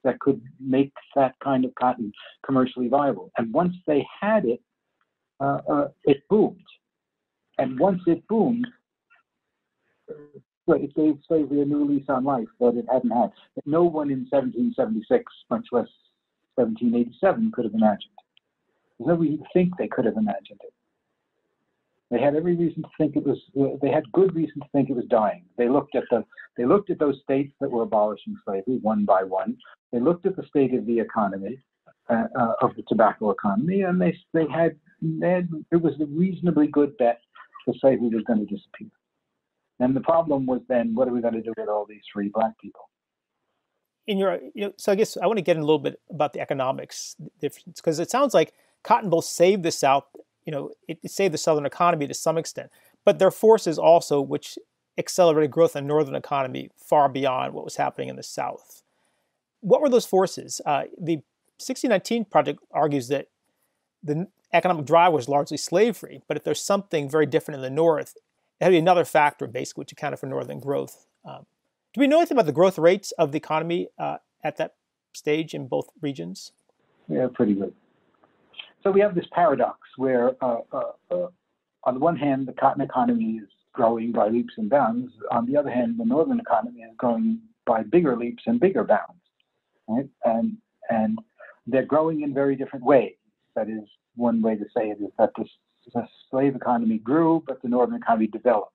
that 0.05 0.21
could 0.21 0.41
make 0.61 0.93
that 1.17 1.35
kind 1.43 1.65
of 1.65 1.75
cotton 1.75 2.13
commercially 2.45 2.89
viable. 2.89 3.31
And 3.37 3.53
once 3.53 3.75
they 3.87 4.07
had 4.21 4.45
it, 4.45 4.61
uh, 5.41 5.59
uh, 5.69 5.89
it 6.05 6.23
boomed. 6.29 6.65
And 7.59 7.79
once 7.79 8.01
it 8.07 8.27
boomed, 8.29 8.67
it 10.69 10.95
gave 10.95 11.19
slavery 11.27 11.63
a 11.63 11.65
new 11.65 11.85
lease 11.85 12.09
on 12.09 12.25
life 12.25 12.47
that 12.61 12.77
it 12.77 12.87
hadn't 12.93 13.11
had. 13.11 13.33
No 13.67 13.85
one 13.85 14.11
in 14.11 14.27
1776, 14.31 15.33
much 15.51 15.67
less 15.73 15.89
1787, 16.55 17.53
could 17.53 17.65
have 17.65 17.75
imagined. 17.75 18.13
There's 18.99 19.09
no 19.09 19.15
reason 19.15 19.39
to 19.39 19.45
think 19.53 19.77
they 19.77 19.89
could 19.89 20.05
have 20.05 20.17
imagined 20.17 20.61
it. 20.63 20.73
They 22.11 22.21
had 22.21 22.35
every 22.35 22.57
reason 22.57 22.83
to 22.83 22.89
think 22.97 23.17
it 23.17 23.25
was. 23.25 23.39
They 23.83 23.91
had 23.91 24.11
good 24.13 24.35
reason 24.35 24.61
to 24.61 24.69
think 24.73 24.89
it 24.89 24.97
was 24.97 25.05
dying. 25.11 25.45
They 25.59 25.69
looked 25.69 25.95
at 25.95 26.05
the. 26.11 26.25
They 26.57 26.65
looked 26.65 26.91
at 26.91 26.99
those 26.99 27.21
states 27.23 27.53
that 27.61 27.71
were 27.71 27.83
abolishing 27.83 28.35
slavery 28.45 28.79
one 28.83 29.05
by 29.05 29.23
one. 29.25 29.57
They 29.93 30.01
looked 30.01 30.27
at 30.27 30.37
the 30.37 30.47
state 30.47 30.75
of 30.75 30.87
the 30.87 30.99
economy, 30.99 31.59
uh, 32.09 32.25
uh, 32.39 32.55
of 32.63 32.75
the 32.77 32.83
tobacco 32.89 33.31
economy, 33.31 33.83
and 33.83 34.01
they 34.01 34.17
they 34.33 34.47
had, 34.47 34.77
they 35.03 35.31
had 35.31 35.49
it 35.71 35.77
was 35.77 35.95
a 36.01 36.07
reasonably 36.07 36.67
good 36.69 36.97
bet 36.97 37.21
that 37.67 37.77
slavery 37.81 38.09
was 38.09 38.25
going 38.25 38.41
to 38.41 38.47
disappear. 38.47 38.89
And 39.81 39.95
the 39.95 40.01
problem 40.01 40.47
was 40.47 40.61
then, 40.69 40.95
what 40.95 41.07
are 41.09 41.13
we 41.13 41.21
going 41.21 41.35
to 41.35 41.43
do 41.43 41.53
with 41.57 41.69
all 41.69 41.87
these 41.89 42.03
free 42.13 42.31
black 42.33 42.59
people? 42.59 42.89
In 44.07 44.19
your, 44.19 44.39
you 44.55 44.65
know, 44.65 44.73
so 44.77 44.93
I 44.93 44.95
guess 44.95 45.17
I 45.19 45.27
want 45.27 45.37
to 45.37 45.43
get 45.43 45.57
in 45.57 45.63
a 45.63 45.67
little 45.67 45.79
bit 45.79 46.01
about 46.11 46.33
the 46.33 46.41
economics 46.41 47.15
difference 47.41 47.81
because 47.81 48.01
it 48.01 48.11
sounds 48.11 48.33
like 48.33 48.55
Cotton 48.83 49.11
Bowl 49.11 49.23
saved 49.23 49.63
the 49.63 49.71
South. 49.71 50.05
You 50.49 50.53
know, 50.53 50.71
it, 50.89 50.99
saved 51.11 51.35
the 51.35 51.39
Southern 51.39 51.67
economy 51.67 52.07
to 52.07 52.15
some 52.15 52.39
extent, 52.39 52.71
but 53.05 53.19
there 53.19 53.29
are 53.29 53.31
forces 53.31 53.79
also 53.79 54.19
which 54.19 54.59
accelerated 54.97 55.51
growth 55.51 55.77
in 55.77 55.85
the 55.85 55.89
Northern 55.89 56.15
economy 56.15 56.71
far 56.75 57.07
beyond 57.11 57.53
what 57.53 57.67
was 57.67 57.77
happening 57.77 58.09
in 58.09 58.17
the 58.17 58.23
South. 58.23 58.83
What 59.61 59.83
were 59.83 59.91
those 59.91 60.07
forces? 60.07 60.63
Uh, 60.65 60.85
the 60.99 61.17
1619 61.59 62.25
project 62.25 62.61
argues 62.71 63.09
that 63.09 63.29
the 64.03 64.29
economic 64.55 64.87
drive 64.87 65.13
was 65.13 65.29
largely 65.29 65.59
slavery, 65.59 66.23
but 66.27 66.39
if 66.39 66.45
there's 66.45 66.63
something 66.63 67.11
very 67.11 67.27
different 67.27 67.57
in 67.57 67.63
the 67.63 67.69
North, 67.69 68.17
it 68.59 68.65
had 68.65 68.71
to 68.71 68.73
be 68.73 68.79
another 68.79 69.05
factor, 69.05 69.47
basically, 69.47 69.83
which 69.83 69.93
accounted 69.93 70.19
for 70.19 70.29
northern 70.29 70.61
growth. 70.61 71.05
Um, 71.27 71.45
do 71.93 72.01
we 72.01 72.07
know 72.07 72.21
anything 72.21 72.39
about 72.39 72.47
the 72.47 72.53
growth 72.53 72.79
rates 72.79 73.13
of 73.13 73.33
the 73.33 73.37
economy 73.37 73.89
uh, 73.99 74.17
at 74.43 74.57
that 74.57 74.77
stage 75.13 75.53
in 75.53 75.69
both 75.69 75.91
regions? 76.01 76.53
Yeah, 77.07 77.27
pretty 77.31 77.53
good. 77.53 77.75
So 78.83 78.91
we 78.91 79.01
have 79.01 79.15
this 79.15 79.27
paradox 79.33 79.79
where, 79.97 80.33
uh, 80.43 80.61
uh, 80.73 80.93
uh, 81.11 81.29
on 81.85 81.95
the 81.95 82.01
one 82.01 82.17
hand, 82.17 82.47
the 82.47 82.53
cotton 82.53 82.83
economy 82.83 83.41
is 83.43 83.49
growing 83.73 84.13
by 84.13 84.29
leaps 84.29 84.55
and 84.57 84.71
bounds. 84.71 85.13
On 85.31 85.47
the 85.47 85.57
other 85.57 85.71
hand, 85.71 85.97
the 85.99 86.05
northern 86.05 86.41
economy 86.41 86.81
is 86.81 86.95
growing 86.97 87.41
by 87.67 87.83
bigger 87.83 88.17
leaps 88.17 88.43
and 88.47 88.61
bigger 88.61 88.85
bounds. 88.85 89.23
Right? 89.89 90.09
And 90.25 90.59
and 90.91 91.19
they're 91.67 91.85
growing 91.85 92.23
in 92.23 92.33
very 92.33 92.57
different 92.57 92.85
ways. 92.85 93.15
That 93.55 93.69
is 93.69 93.85
one 94.15 94.41
way 94.43 94.57
to 94.57 94.65
say 94.77 94.91
it 94.91 94.99
is 95.03 95.11
that 95.19 95.33
the, 95.37 95.45
the 95.95 96.07
slave 96.31 96.57
economy 96.57 96.99
grew, 96.99 97.43
but 97.47 97.61
the 97.63 97.69
northern 97.69 97.97
economy 97.97 98.27
developed. 98.29 98.73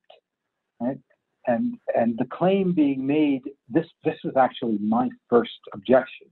Right? 0.79 0.99
And 1.47 1.77
and 1.95 2.17
the 2.17 2.25
claim 2.25 2.73
being 2.73 3.05
made, 3.05 3.43
this 3.69 3.87
this 4.03 4.17
was 4.23 4.35
actually 4.37 4.77
my 4.79 5.09
first 5.29 5.59
objection 5.73 6.27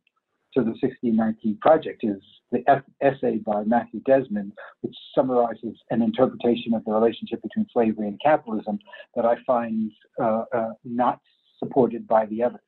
to 0.53 0.61
the 0.61 0.71
1619 0.81 1.57
project 1.61 2.03
is 2.03 2.21
the 2.51 2.63
essay 3.01 3.37
by 3.37 3.63
Matthew 3.63 4.01
Desmond, 4.01 4.51
which 4.81 4.95
summarizes 5.15 5.77
an 5.89 6.01
interpretation 6.01 6.73
of 6.73 6.83
the 6.85 6.91
relationship 6.91 7.41
between 7.41 7.65
slavery 7.71 8.07
and 8.07 8.19
capitalism 8.23 8.79
that 9.15 9.25
I 9.25 9.35
find 9.47 9.91
uh, 10.21 10.43
uh, 10.53 10.73
not 10.83 11.19
supported 11.59 12.07
by 12.07 12.25
the 12.25 12.41
evidence. 12.41 12.63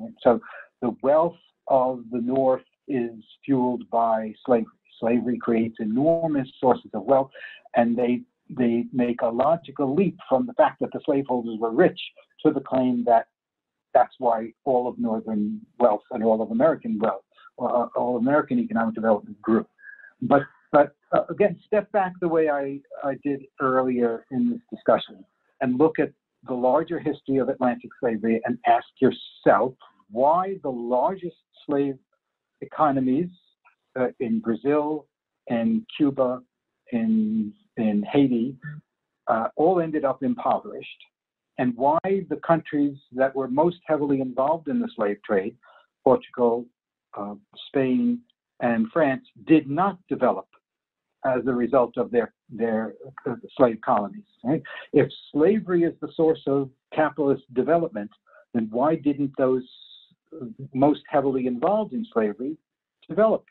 Right? 0.00 0.14
So 0.22 0.40
the 0.80 0.96
wealth 1.02 1.36
of 1.68 2.04
the 2.10 2.20
North 2.20 2.64
is 2.88 3.12
fueled 3.44 3.88
by 3.90 4.32
slavery. 4.44 4.66
Slavery 4.98 5.36
creates 5.36 5.76
enormous 5.78 6.48
sources 6.58 6.90
of 6.94 7.04
wealth, 7.04 7.30
and 7.74 7.96
they 7.96 8.22
they 8.48 8.84
make 8.92 9.20
a 9.22 9.28
logical 9.28 9.94
leap 9.94 10.16
from 10.28 10.46
the 10.46 10.54
fact 10.54 10.78
that 10.80 10.90
the 10.92 11.00
slaveholders 11.04 11.58
were 11.58 11.72
rich 11.72 12.00
to 12.44 12.52
the 12.52 12.60
claim 12.60 13.04
that 13.04 13.26
that's 13.92 14.14
why 14.18 14.52
all 14.64 14.86
of 14.88 14.98
Northern 14.98 15.60
wealth 15.78 16.02
and 16.12 16.22
all 16.22 16.42
of 16.42 16.50
American 16.50 16.98
wealth, 16.98 17.24
uh, 17.58 17.86
all 17.96 18.16
American 18.16 18.58
economic 18.58 18.94
development 18.94 19.40
Group. 19.42 19.68
But 20.22 20.42
but 20.72 20.94
uh, 21.12 21.24
again, 21.30 21.58
step 21.66 21.90
back 21.92 22.12
the 22.20 22.28
way 22.28 22.48
I, 22.48 22.80
I 23.04 23.14
did 23.24 23.42
earlier 23.60 24.26
in 24.30 24.50
this 24.50 24.60
discussion 24.70 25.24
and 25.60 25.78
look 25.78 25.98
at 25.98 26.10
the 26.46 26.54
larger 26.54 26.98
history 26.98 27.38
of 27.38 27.48
Atlantic 27.48 27.90
slavery 28.00 28.40
and 28.44 28.58
ask 28.66 28.86
yourself 29.00 29.74
why 30.10 30.56
the 30.62 30.70
largest 30.70 31.36
slave 31.64 31.96
economies 32.60 33.30
uh, 33.98 34.08
in 34.20 34.40
Brazil 34.40 35.06
and 35.48 35.82
Cuba, 35.96 36.42
in, 36.92 37.52
in 37.76 38.04
Haiti, 38.12 38.56
uh, 39.28 39.48
all 39.56 39.80
ended 39.80 40.04
up 40.04 40.22
impoverished, 40.22 41.02
and 41.58 41.74
why 41.76 41.98
the 42.04 42.40
countries 42.46 42.96
that 43.12 43.34
were 43.34 43.48
most 43.48 43.78
heavily 43.86 44.20
involved 44.20 44.68
in 44.68 44.80
the 44.80 44.88
slave 44.94 45.18
trade, 45.24 45.56
Portugal, 46.04 46.64
uh, 47.16 47.34
Spain, 47.68 48.20
and 48.60 48.86
France, 48.92 49.24
did 49.46 49.68
not 49.68 49.98
develop 50.08 50.46
as 51.24 51.46
a 51.46 51.52
result 51.52 51.96
of 51.96 52.10
their 52.10 52.32
their 52.48 52.94
uh, 53.26 53.34
slave 53.56 53.80
colonies. 53.84 54.24
Right? 54.44 54.62
If 54.92 55.08
slavery 55.32 55.82
is 55.82 55.94
the 56.00 56.08
source 56.14 56.42
of 56.46 56.70
capitalist 56.94 57.42
development, 57.54 58.10
then 58.54 58.68
why 58.70 58.94
didn't 58.94 59.32
those 59.36 59.64
most 60.74 61.02
heavily 61.08 61.46
involved 61.46 61.92
in 61.92 62.06
slavery 62.12 62.56
develop 63.08 63.44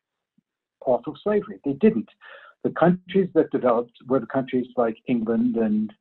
off 0.86 1.02
of 1.08 1.16
slavery. 1.24 1.60
They 1.66 1.74
didn't. 1.74 2.10
The 2.64 2.72
countries 2.72 3.30
that 3.34 3.52
developed 3.52 3.94
were 4.08 4.20
the 4.20 4.26
countries 4.26 4.68
like 4.76 4.98
England 5.08 5.56
and 5.58 5.92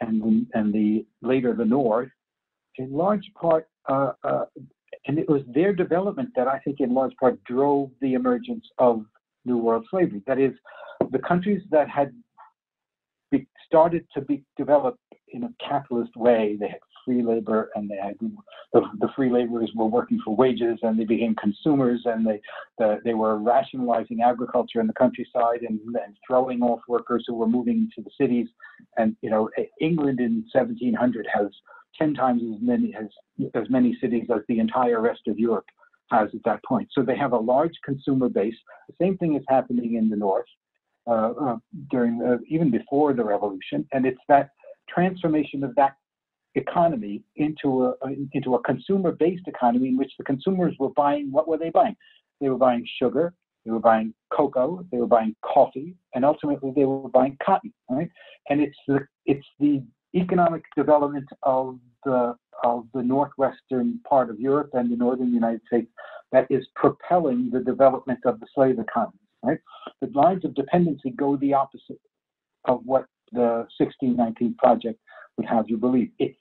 and 0.00 0.46
and 0.54 0.72
the 0.72 1.06
later 1.22 1.54
the 1.54 1.64
North, 1.64 2.10
in 2.76 2.92
large 2.92 3.30
part, 3.40 3.68
uh, 3.88 4.12
uh, 4.24 4.44
and 5.06 5.18
it 5.18 5.28
was 5.28 5.42
their 5.46 5.72
development 5.72 6.30
that 6.36 6.48
I 6.48 6.58
think 6.60 6.80
in 6.80 6.94
large 6.94 7.14
part 7.16 7.42
drove 7.44 7.90
the 8.00 8.14
emergence 8.14 8.64
of 8.78 9.04
New 9.44 9.58
World 9.58 9.86
slavery. 9.90 10.22
That 10.26 10.38
is, 10.38 10.52
the 11.10 11.18
countries 11.18 11.62
that 11.70 11.88
had 11.88 12.12
be, 13.30 13.46
started 13.66 14.06
to 14.14 14.22
be 14.22 14.42
developed 14.56 15.00
in 15.28 15.44
a 15.44 15.50
capitalist 15.60 16.16
way, 16.16 16.56
they 16.58 16.68
had 16.68 16.78
free 17.04 17.22
labor 17.22 17.70
and 17.74 17.90
they 17.90 17.96
had 17.96 18.14
the, 18.72 18.80
the 18.98 19.08
free 19.14 19.30
laborers 19.30 19.70
were 19.74 19.86
working 19.86 20.18
for 20.24 20.34
wages 20.34 20.78
and 20.82 20.98
they 20.98 21.04
became 21.04 21.34
consumers 21.36 22.00
and 22.06 22.26
they 22.26 22.40
the, 22.78 22.98
they 23.04 23.14
were 23.14 23.38
rationalizing 23.38 24.22
agriculture 24.22 24.80
in 24.80 24.86
the 24.86 24.92
countryside 24.94 25.60
and, 25.68 25.78
and 26.02 26.16
throwing 26.26 26.62
off 26.62 26.80
workers 26.88 27.24
who 27.26 27.34
were 27.34 27.46
moving 27.46 27.90
to 27.94 28.02
the 28.02 28.10
cities 28.18 28.48
and 28.96 29.16
you 29.20 29.30
know 29.30 29.50
England 29.80 30.20
in 30.20 30.44
1700 30.52 31.26
has 31.32 31.48
10 31.98 32.14
times 32.14 32.42
as 32.42 32.60
many 32.60 32.94
as 32.94 33.06
as 33.54 33.68
many 33.70 33.96
cities 34.00 34.26
as 34.34 34.42
the 34.48 34.58
entire 34.58 35.00
rest 35.00 35.22
of 35.28 35.38
Europe 35.38 35.66
has 36.10 36.28
at 36.34 36.40
that 36.44 36.60
point 36.64 36.88
so 36.92 37.02
they 37.02 37.16
have 37.16 37.32
a 37.32 37.38
large 37.38 37.72
consumer 37.84 38.28
base 38.28 38.56
the 38.88 38.94
same 39.00 39.16
thing 39.18 39.36
is 39.36 39.42
happening 39.48 39.94
in 39.94 40.08
the 40.08 40.16
north 40.16 40.46
uh, 41.06 41.32
uh, 41.40 41.56
during 41.90 42.18
the, 42.18 42.38
even 42.48 42.70
before 42.70 43.12
the 43.12 43.24
revolution 43.24 43.86
and 43.92 44.04
it's 44.06 44.20
that 44.28 44.50
transformation 44.88 45.64
of 45.64 45.74
that 45.74 45.94
economy 46.54 47.22
into 47.36 47.84
a 47.84 47.94
into 48.32 48.54
a 48.54 48.62
consumer-based 48.62 49.46
economy 49.46 49.88
in 49.88 49.96
which 49.96 50.12
the 50.18 50.24
consumers 50.24 50.74
were 50.78 50.90
buying 50.90 51.30
what 51.32 51.48
were 51.48 51.58
they 51.58 51.70
buying? 51.70 51.96
They 52.40 52.48
were 52.48 52.58
buying 52.58 52.86
sugar, 53.00 53.34
they 53.64 53.70
were 53.70 53.80
buying 53.80 54.14
cocoa, 54.32 54.84
they 54.90 54.98
were 54.98 55.06
buying 55.06 55.34
coffee, 55.44 55.96
and 56.14 56.24
ultimately 56.24 56.72
they 56.74 56.84
were 56.84 57.08
buying 57.08 57.36
cotton. 57.44 57.72
Right? 57.90 58.10
And 58.48 58.60
it's 58.60 58.76
the 58.86 59.00
it's 59.26 59.46
the 59.58 59.82
economic 60.14 60.64
development 60.76 61.28
of 61.42 61.78
the 62.04 62.36
of 62.62 62.86
the 62.94 63.02
northwestern 63.02 63.98
part 64.08 64.30
of 64.30 64.38
Europe 64.38 64.70
and 64.74 64.90
the 64.90 64.96
northern 64.96 65.34
United 65.34 65.60
States 65.66 65.88
that 66.32 66.46
is 66.50 66.66
propelling 66.76 67.50
the 67.52 67.60
development 67.60 68.20
of 68.24 68.40
the 68.40 68.46
slave 68.54 68.78
economy. 68.78 69.18
Right? 69.42 69.58
The 70.00 70.10
lines 70.14 70.44
of 70.44 70.54
dependency 70.54 71.10
go 71.10 71.36
the 71.36 71.54
opposite 71.54 72.00
of 72.66 72.80
what 72.84 73.06
the 73.32 73.66
1619 73.78 74.54
project 74.58 74.98
would 75.36 75.46
have 75.46 75.68
you 75.68 75.76
believe. 75.76 76.10
It's 76.18 76.38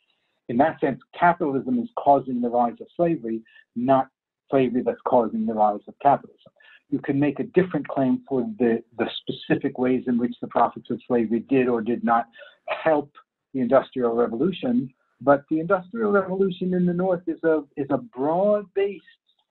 in 0.49 0.57
that 0.57 0.79
sense, 0.79 0.99
capitalism 1.17 1.79
is 1.79 1.89
causing 1.97 2.41
the 2.41 2.49
rise 2.49 2.75
of 2.81 2.87
slavery, 2.95 3.41
not 3.75 4.07
slavery 4.51 4.83
that's 4.85 4.99
causing 5.07 5.45
the 5.45 5.53
rise 5.53 5.79
of 5.87 5.93
capitalism. 6.01 6.51
You 6.89 6.99
can 6.99 7.19
make 7.19 7.39
a 7.39 7.43
different 7.43 7.87
claim 7.87 8.21
for 8.27 8.41
the, 8.59 8.83
the 8.97 9.09
specific 9.21 9.77
ways 9.79 10.03
in 10.07 10.17
which 10.17 10.35
the 10.41 10.47
profits 10.47 10.89
of 10.91 10.99
slavery 11.07 11.39
did 11.49 11.67
or 11.67 11.81
did 11.81 12.03
not 12.03 12.27
help 12.67 13.11
the 13.53 13.61
Industrial 13.61 14.13
Revolution, 14.13 14.93
but 15.21 15.43
the 15.49 15.59
Industrial 15.59 16.11
Revolution 16.11 16.73
in 16.73 16.85
the 16.85 16.93
North 16.93 17.21
is 17.27 17.41
a, 17.43 17.63
is 17.77 17.87
a 17.89 17.97
broad 17.97 18.65
based 18.73 19.03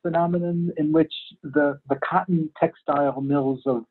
phenomenon 0.02 0.72
in 0.76 0.92
which 0.92 1.12
the, 1.42 1.78
the 1.88 1.98
cotton 2.08 2.50
textile 2.58 3.20
mills 3.20 3.60
of, 3.66 3.84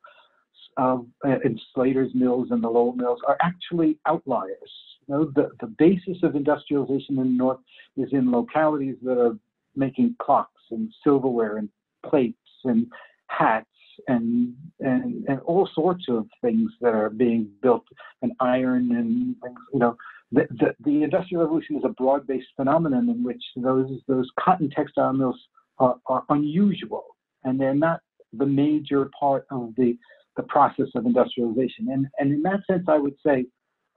of 0.77 1.05
uh, 1.25 1.37
and 1.43 1.59
Slater's 1.73 2.13
mills 2.13 2.49
and 2.51 2.63
the 2.63 2.69
Lowell 2.69 2.93
mills 2.93 3.19
are 3.27 3.37
actually 3.41 3.97
outliers. 4.05 4.71
Know, 5.07 5.25
the, 5.35 5.49
the 5.59 5.67
basis 5.67 6.23
of 6.23 6.35
industrialization 6.35 7.17
in 7.17 7.23
the 7.23 7.23
North 7.25 7.59
is 7.97 8.09
in 8.13 8.31
localities 8.31 8.95
that 9.03 9.19
are 9.19 9.37
making 9.75 10.15
clocks 10.21 10.61
and 10.69 10.89
silverware 11.03 11.57
and 11.57 11.67
plates 12.05 12.37
and 12.63 12.87
hats 13.27 13.67
and, 14.07 14.53
and, 14.79 15.25
and 15.27 15.39
all 15.41 15.69
sorts 15.73 16.05
of 16.09 16.25
things 16.41 16.71
that 16.81 16.93
are 16.93 17.09
being 17.09 17.49
built 17.61 17.85
and 18.21 18.31
iron 18.39 18.95
and 18.95 19.35
things, 19.41 19.59
you 19.73 19.79
know, 19.79 19.95
the, 20.31 20.47
the, 20.51 20.75
the 20.85 21.03
Industrial 21.03 21.43
Revolution 21.43 21.77
is 21.77 21.83
a 21.83 21.89
broad-based 21.89 22.47
phenomenon 22.55 23.09
in 23.09 23.23
which 23.23 23.43
those, 23.55 23.89
those 24.07 24.29
cotton 24.39 24.69
textile 24.69 25.13
mills 25.13 25.39
are, 25.79 25.95
are 26.05 26.23
unusual 26.29 27.03
and 27.43 27.59
they're 27.59 27.75
not 27.75 27.99
the 28.33 28.45
major 28.45 29.09
part 29.19 29.45
of 29.51 29.73
the, 29.75 29.97
the 30.37 30.43
process 30.43 30.87
of 30.95 31.05
industrialization. 31.05 31.89
And, 31.91 32.07
and 32.17 32.31
in 32.31 32.41
that 32.43 32.61
sense, 32.67 32.85
I 32.87 32.97
would 32.97 33.15
say 33.25 33.45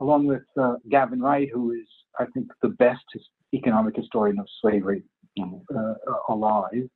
along 0.00 0.26
with 0.26 0.42
uh, 0.60 0.74
Gavin 0.90 1.20
Wright, 1.20 1.48
who 1.52 1.72
is, 1.72 1.86
I 2.18 2.26
think, 2.26 2.48
the 2.62 2.68
best 2.68 3.04
economic 3.52 3.96
historian 3.96 4.38
of 4.38 4.46
slavery 4.60 5.02
uh, 5.40 5.94
alive. 6.28 6.88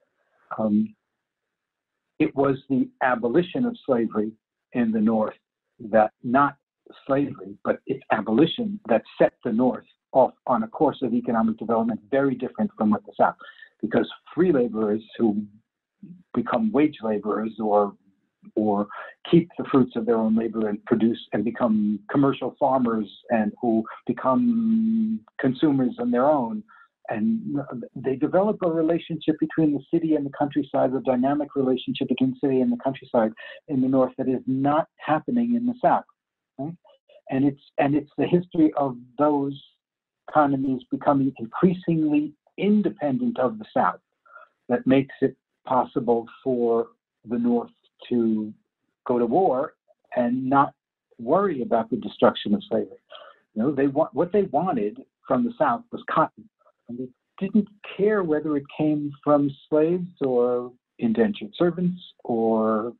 Um, 0.58 0.94
it 2.18 2.34
was 2.34 2.56
the 2.68 2.88
abolition 3.02 3.64
of 3.64 3.76
slavery 3.86 4.32
in 4.72 4.92
the 4.92 5.00
North 5.00 5.34
that 5.90 6.12
not 6.22 6.56
slavery, 7.06 7.56
but 7.64 7.80
its 7.86 8.02
abolition 8.12 8.80
that 8.88 9.02
set 9.18 9.34
the 9.44 9.52
North 9.52 9.84
off 10.12 10.32
on 10.46 10.62
a 10.62 10.68
course 10.68 10.98
of 11.02 11.12
economic 11.12 11.56
development 11.58 12.00
very 12.10 12.34
different 12.34 12.70
from 12.76 12.90
what 12.90 13.04
the 13.06 13.12
South. 13.16 13.36
Because 13.80 14.08
free 14.34 14.52
laborers 14.52 15.02
who 15.18 15.44
become 16.34 16.72
wage 16.72 16.98
laborers 17.02 17.52
or 17.60 17.94
or 18.54 18.86
keep 19.30 19.48
the 19.58 19.64
fruits 19.70 19.94
of 19.96 20.06
their 20.06 20.16
own 20.16 20.34
labor 20.36 20.68
and 20.68 20.82
produce 20.86 21.18
and 21.32 21.44
become 21.44 21.98
commercial 22.10 22.56
farmers 22.58 23.08
and 23.30 23.52
who 23.60 23.84
become 24.06 25.20
consumers 25.38 25.94
on 25.98 26.10
their 26.10 26.26
own. 26.26 26.62
And 27.10 27.58
they 27.96 28.16
develop 28.16 28.58
a 28.62 28.70
relationship 28.70 29.36
between 29.40 29.72
the 29.72 29.82
city 29.92 30.14
and 30.14 30.26
the 30.26 30.32
countryside, 30.38 30.92
a 30.92 31.00
dynamic 31.00 31.56
relationship 31.56 32.08
between 32.08 32.36
city 32.38 32.60
and 32.60 32.70
the 32.70 32.76
countryside 32.84 33.32
in 33.68 33.80
the 33.80 33.88
north 33.88 34.12
that 34.18 34.28
is 34.28 34.42
not 34.46 34.88
happening 34.96 35.54
in 35.54 35.64
the 35.64 35.74
south. 35.82 36.04
Right? 36.58 36.74
And 37.30 37.44
it's 37.46 37.62
and 37.78 37.94
it's 37.94 38.10
the 38.18 38.26
history 38.26 38.72
of 38.76 38.96
those 39.18 39.58
economies 40.28 40.82
becoming 40.90 41.32
increasingly 41.38 42.34
independent 42.58 43.38
of 43.38 43.58
the 43.58 43.64
south 43.72 44.00
that 44.68 44.86
makes 44.86 45.14
it 45.22 45.36
possible 45.66 46.26
for 46.44 46.88
the 47.28 47.38
north 47.38 47.70
to 48.08 48.52
go 49.06 49.18
to 49.18 49.26
war 49.26 49.74
and 50.16 50.48
not 50.48 50.74
worry 51.18 51.62
about 51.62 51.90
the 51.90 51.96
destruction 51.96 52.54
of 52.54 52.62
slavery. 52.68 52.98
You 53.54 53.62
know, 53.62 53.72
they 53.72 53.88
want 53.88 54.14
what 54.14 54.32
they 54.32 54.42
wanted 54.42 55.02
from 55.26 55.44
the 55.44 55.52
South 55.58 55.82
was 55.92 56.02
cotton, 56.10 56.48
and 56.88 56.98
they 56.98 57.08
didn't 57.38 57.68
care 57.96 58.22
whether 58.22 58.56
it 58.56 58.64
came 58.76 59.12
from 59.22 59.50
slaves 59.68 60.10
or 60.20 60.72
indentured 60.98 61.52
servants 61.56 62.00
or 62.24 62.92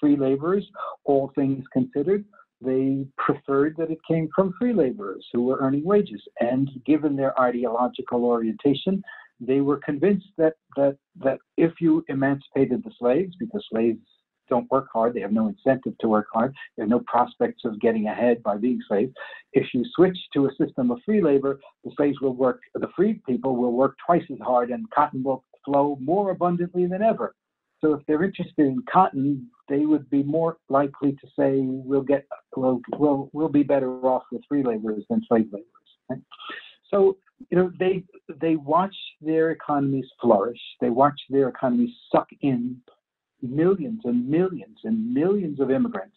free 0.00 0.16
laborers, 0.16 0.66
all 1.04 1.32
things 1.34 1.64
considered, 1.72 2.24
they 2.60 3.06
preferred 3.16 3.74
that 3.78 3.90
it 3.90 3.98
came 4.08 4.28
from 4.34 4.54
free 4.58 4.72
laborers 4.72 5.26
who 5.32 5.42
were 5.42 5.58
earning 5.60 5.84
wages. 5.84 6.22
And 6.40 6.70
given 6.84 7.16
their 7.16 7.38
ideological 7.40 8.24
orientation, 8.24 9.02
they 9.40 9.60
were 9.60 9.78
convinced 9.78 10.28
that, 10.38 10.54
that, 10.76 10.96
that 11.22 11.38
if 11.56 11.72
you 11.80 12.04
emancipated 12.08 12.82
the 12.82 12.92
slaves, 12.98 13.34
because 13.38 13.64
slaves 13.70 14.00
don't 14.48 14.70
work 14.70 14.88
hard, 14.92 15.14
they 15.14 15.20
have 15.20 15.32
no 15.32 15.48
incentive 15.48 15.96
to 16.00 16.08
work 16.08 16.26
hard, 16.32 16.54
they 16.76 16.82
have 16.82 16.90
no 16.90 17.00
prospects 17.06 17.64
of 17.64 17.80
getting 17.80 18.06
ahead 18.06 18.42
by 18.42 18.56
being 18.56 18.80
slaves. 18.88 19.12
If 19.52 19.66
you 19.74 19.84
switch 19.94 20.18
to 20.34 20.46
a 20.46 20.54
system 20.54 20.90
of 20.90 20.98
free 21.04 21.22
labor, 21.22 21.60
the 21.84 21.92
slaves 21.96 22.20
will 22.20 22.34
work, 22.34 22.60
the 22.74 22.88
free 22.94 23.20
people 23.26 23.56
will 23.56 23.72
work 23.72 23.96
twice 24.04 24.24
as 24.30 24.38
hard 24.40 24.70
and 24.70 24.90
cotton 24.90 25.22
will 25.22 25.44
flow 25.64 25.98
more 26.00 26.30
abundantly 26.30 26.86
than 26.86 27.02
ever. 27.02 27.34
So 27.80 27.94
if 27.94 28.06
they're 28.06 28.24
interested 28.24 28.66
in 28.66 28.82
cotton, 28.90 29.48
they 29.68 29.84
would 29.84 30.08
be 30.08 30.22
more 30.22 30.56
likely 30.68 31.12
to 31.12 31.26
say 31.38 31.60
we'll 31.60 32.02
get 32.02 32.26
we'll 32.56 32.80
we'll, 32.96 33.28
we'll 33.32 33.48
be 33.48 33.62
better 33.62 33.90
off 34.06 34.22
with 34.32 34.42
free 34.48 34.62
laborers 34.62 35.04
than 35.10 35.22
slave 35.28 35.46
laborers. 35.46 35.64
Right? 36.08 36.20
So 36.90 37.18
you 37.50 37.58
know 37.58 37.70
they 37.78 38.02
they 38.40 38.56
watch 38.56 38.96
their 39.20 39.50
economies 39.50 40.06
flourish. 40.20 40.60
They 40.80 40.90
watch 40.90 41.20
their 41.28 41.48
economies 41.48 41.90
suck 42.10 42.28
in 42.40 42.80
millions 43.42 44.00
and 44.04 44.28
millions 44.28 44.78
and 44.84 45.12
millions 45.12 45.60
of 45.60 45.70
immigrants. 45.70 46.16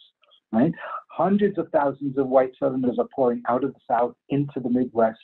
Right, 0.52 0.72
hundreds 1.12 1.60
of 1.60 1.70
thousands 1.70 2.18
of 2.18 2.28
white 2.28 2.54
Southerners 2.58 2.98
are 2.98 3.08
pouring 3.16 3.44
out 3.48 3.64
of 3.64 3.72
the 3.74 3.80
South 3.88 4.16
into 4.30 4.60
the 4.60 4.70
Midwest, 4.70 5.20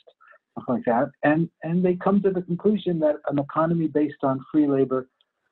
like 0.68 0.84
that, 0.84 1.10
and 1.24 1.50
and 1.64 1.84
they 1.84 1.96
come 1.96 2.22
to 2.22 2.30
the 2.30 2.42
conclusion 2.42 3.00
that 3.00 3.16
an 3.28 3.40
economy 3.40 3.88
based 3.88 4.22
on 4.22 4.44
free 4.52 4.68
labor 4.68 5.08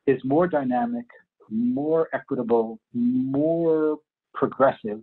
is 0.07 0.21
more 0.23 0.47
dynamic, 0.47 1.07
more 1.51 2.09
equitable, 2.13 2.79
more 2.93 3.99
progressive 4.33 5.01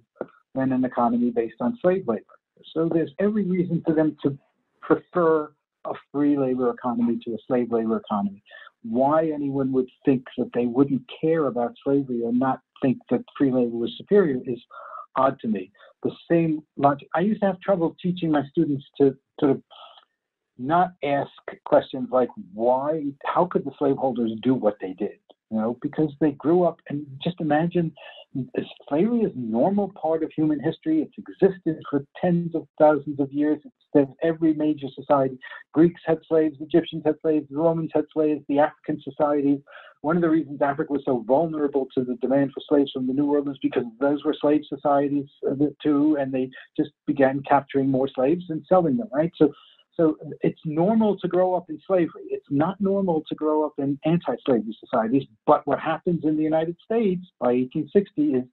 than 0.55 0.71
an 0.71 0.85
economy 0.85 1.31
based 1.31 1.55
on 1.59 1.77
slave 1.81 2.07
labor. 2.07 2.23
So 2.73 2.89
there's 2.91 3.11
every 3.19 3.45
reason 3.45 3.81
for 3.85 3.93
them 3.93 4.15
to 4.23 4.37
prefer 4.81 5.51
a 5.85 5.93
free 6.11 6.37
labor 6.37 6.69
economy 6.69 7.19
to 7.25 7.33
a 7.33 7.37
slave 7.47 7.71
labor 7.71 7.97
economy. 7.97 8.43
Why 8.83 9.29
anyone 9.29 9.71
would 9.73 9.89
think 10.05 10.25
that 10.37 10.51
they 10.53 10.65
wouldn't 10.65 11.03
care 11.21 11.47
about 11.47 11.75
slavery 11.83 12.21
or 12.23 12.33
not 12.33 12.61
think 12.81 12.97
that 13.09 13.23
free 13.37 13.51
labor 13.51 13.77
was 13.77 13.93
superior 13.97 14.39
is 14.45 14.59
odd 15.15 15.39
to 15.41 15.47
me. 15.47 15.71
The 16.03 16.11
same 16.29 16.63
logic. 16.77 17.07
I 17.13 17.19
used 17.19 17.41
to 17.41 17.47
have 17.47 17.59
trouble 17.59 17.95
teaching 18.01 18.31
my 18.31 18.43
students 18.49 18.85
to 18.97 19.15
sort 19.39 19.51
of 19.51 19.61
not 20.57 20.91
ask 21.03 21.29
questions 21.65 22.09
like 22.11 22.29
why, 22.53 23.03
how 23.25 23.45
could 23.45 23.65
the 23.65 23.71
slaveholders 23.77 24.31
do 24.41 24.53
what 24.53 24.77
they 24.81 24.93
did? 24.93 25.19
You 25.51 25.57
know, 25.57 25.77
because 25.81 26.11
they 26.21 26.31
grew 26.31 26.63
up 26.63 26.79
and 26.89 27.05
just 27.21 27.41
imagine 27.41 27.93
slavery 28.87 29.21
is 29.21 29.31
a 29.35 29.39
normal 29.39 29.91
part 30.01 30.23
of 30.23 30.31
human 30.33 30.59
history. 30.59 31.01
It's 31.01 31.13
existed 31.17 31.81
for 31.89 32.05
tens 32.21 32.55
of 32.55 32.67
thousands 32.79 33.19
of 33.19 33.31
years. 33.33 33.59
It's 33.65 33.75
in 33.93 34.13
every 34.23 34.53
major 34.53 34.87
society. 34.95 35.37
Greeks 35.73 36.01
had 36.05 36.19
slaves, 36.27 36.55
Egyptians 36.61 37.03
had 37.05 37.15
slaves, 37.21 37.47
the 37.49 37.57
Romans 37.57 37.91
had 37.93 38.05
slaves, 38.13 38.41
the 38.47 38.59
African 38.59 39.01
societies. 39.01 39.59
One 40.01 40.15
of 40.15 40.21
the 40.21 40.29
reasons 40.29 40.61
Africa 40.61 40.93
was 40.93 41.03
so 41.05 41.23
vulnerable 41.27 41.87
to 41.95 42.03
the 42.03 42.15
demand 42.21 42.51
for 42.53 42.61
slaves 42.67 42.91
from 42.91 43.05
the 43.05 43.13
New 43.13 43.25
World 43.25 43.47
was 43.47 43.59
because 43.61 43.83
those 43.99 44.23
were 44.23 44.35
slave 44.39 44.61
societies 44.67 45.27
uh, 45.49 45.55
too, 45.83 46.17
and 46.19 46.33
they 46.33 46.49
just 46.77 46.91
began 47.05 47.43
capturing 47.47 47.89
more 47.89 48.07
slaves 48.07 48.45
and 48.49 48.65
selling 48.67 48.97
them, 48.97 49.09
right? 49.13 49.31
So 49.35 49.51
so 49.95 50.17
it's 50.41 50.59
normal 50.65 51.17
to 51.19 51.27
grow 51.27 51.53
up 51.53 51.69
in 51.69 51.79
slavery. 51.85 52.23
It's 52.29 52.45
not 52.49 52.79
normal 52.79 53.23
to 53.27 53.35
grow 53.35 53.65
up 53.65 53.73
in 53.77 53.99
anti-slavery 54.05 54.75
societies. 54.79 55.23
But 55.45 55.65
what 55.67 55.79
happens 55.79 56.21
in 56.23 56.37
the 56.37 56.43
United 56.43 56.77
States 56.83 57.25
by 57.39 57.47
1860 57.47 58.35
is 58.35 58.43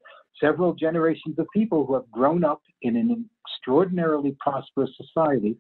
several 0.41 0.75
generations 0.75 1.39
of 1.39 1.47
people 1.55 1.87
who 1.87 1.95
have 1.95 2.11
grown 2.11 2.45
up 2.45 2.63
in 2.83 2.97
an 2.97 3.29
extraordinarily 3.47 4.37
prosperous 4.41 4.91
society 4.97 5.57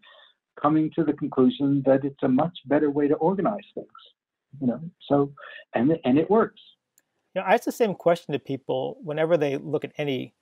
coming 0.60 0.90
to 0.96 1.04
the 1.04 1.12
conclusion 1.12 1.82
that 1.86 2.04
it's 2.04 2.22
a 2.22 2.28
much 2.28 2.56
better 2.66 2.90
way 2.90 3.06
to 3.06 3.14
organize 3.14 3.66
things. 3.74 3.86
You 4.60 4.66
know, 4.66 4.80
so 5.08 5.32
and 5.74 5.96
and 6.04 6.18
it 6.18 6.28
works. 6.28 6.60
You 7.34 7.42
know, 7.42 7.46
I 7.46 7.54
ask 7.54 7.64
the 7.64 7.72
same 7.72 7.94
question 7.94 8.32
to 8.32 8.38
people 8.38 8.96
whenever 9.02 9.36
they 9.36 9.58
look 9.58 9.84
at 9.84 9.92
any 9.98 10.34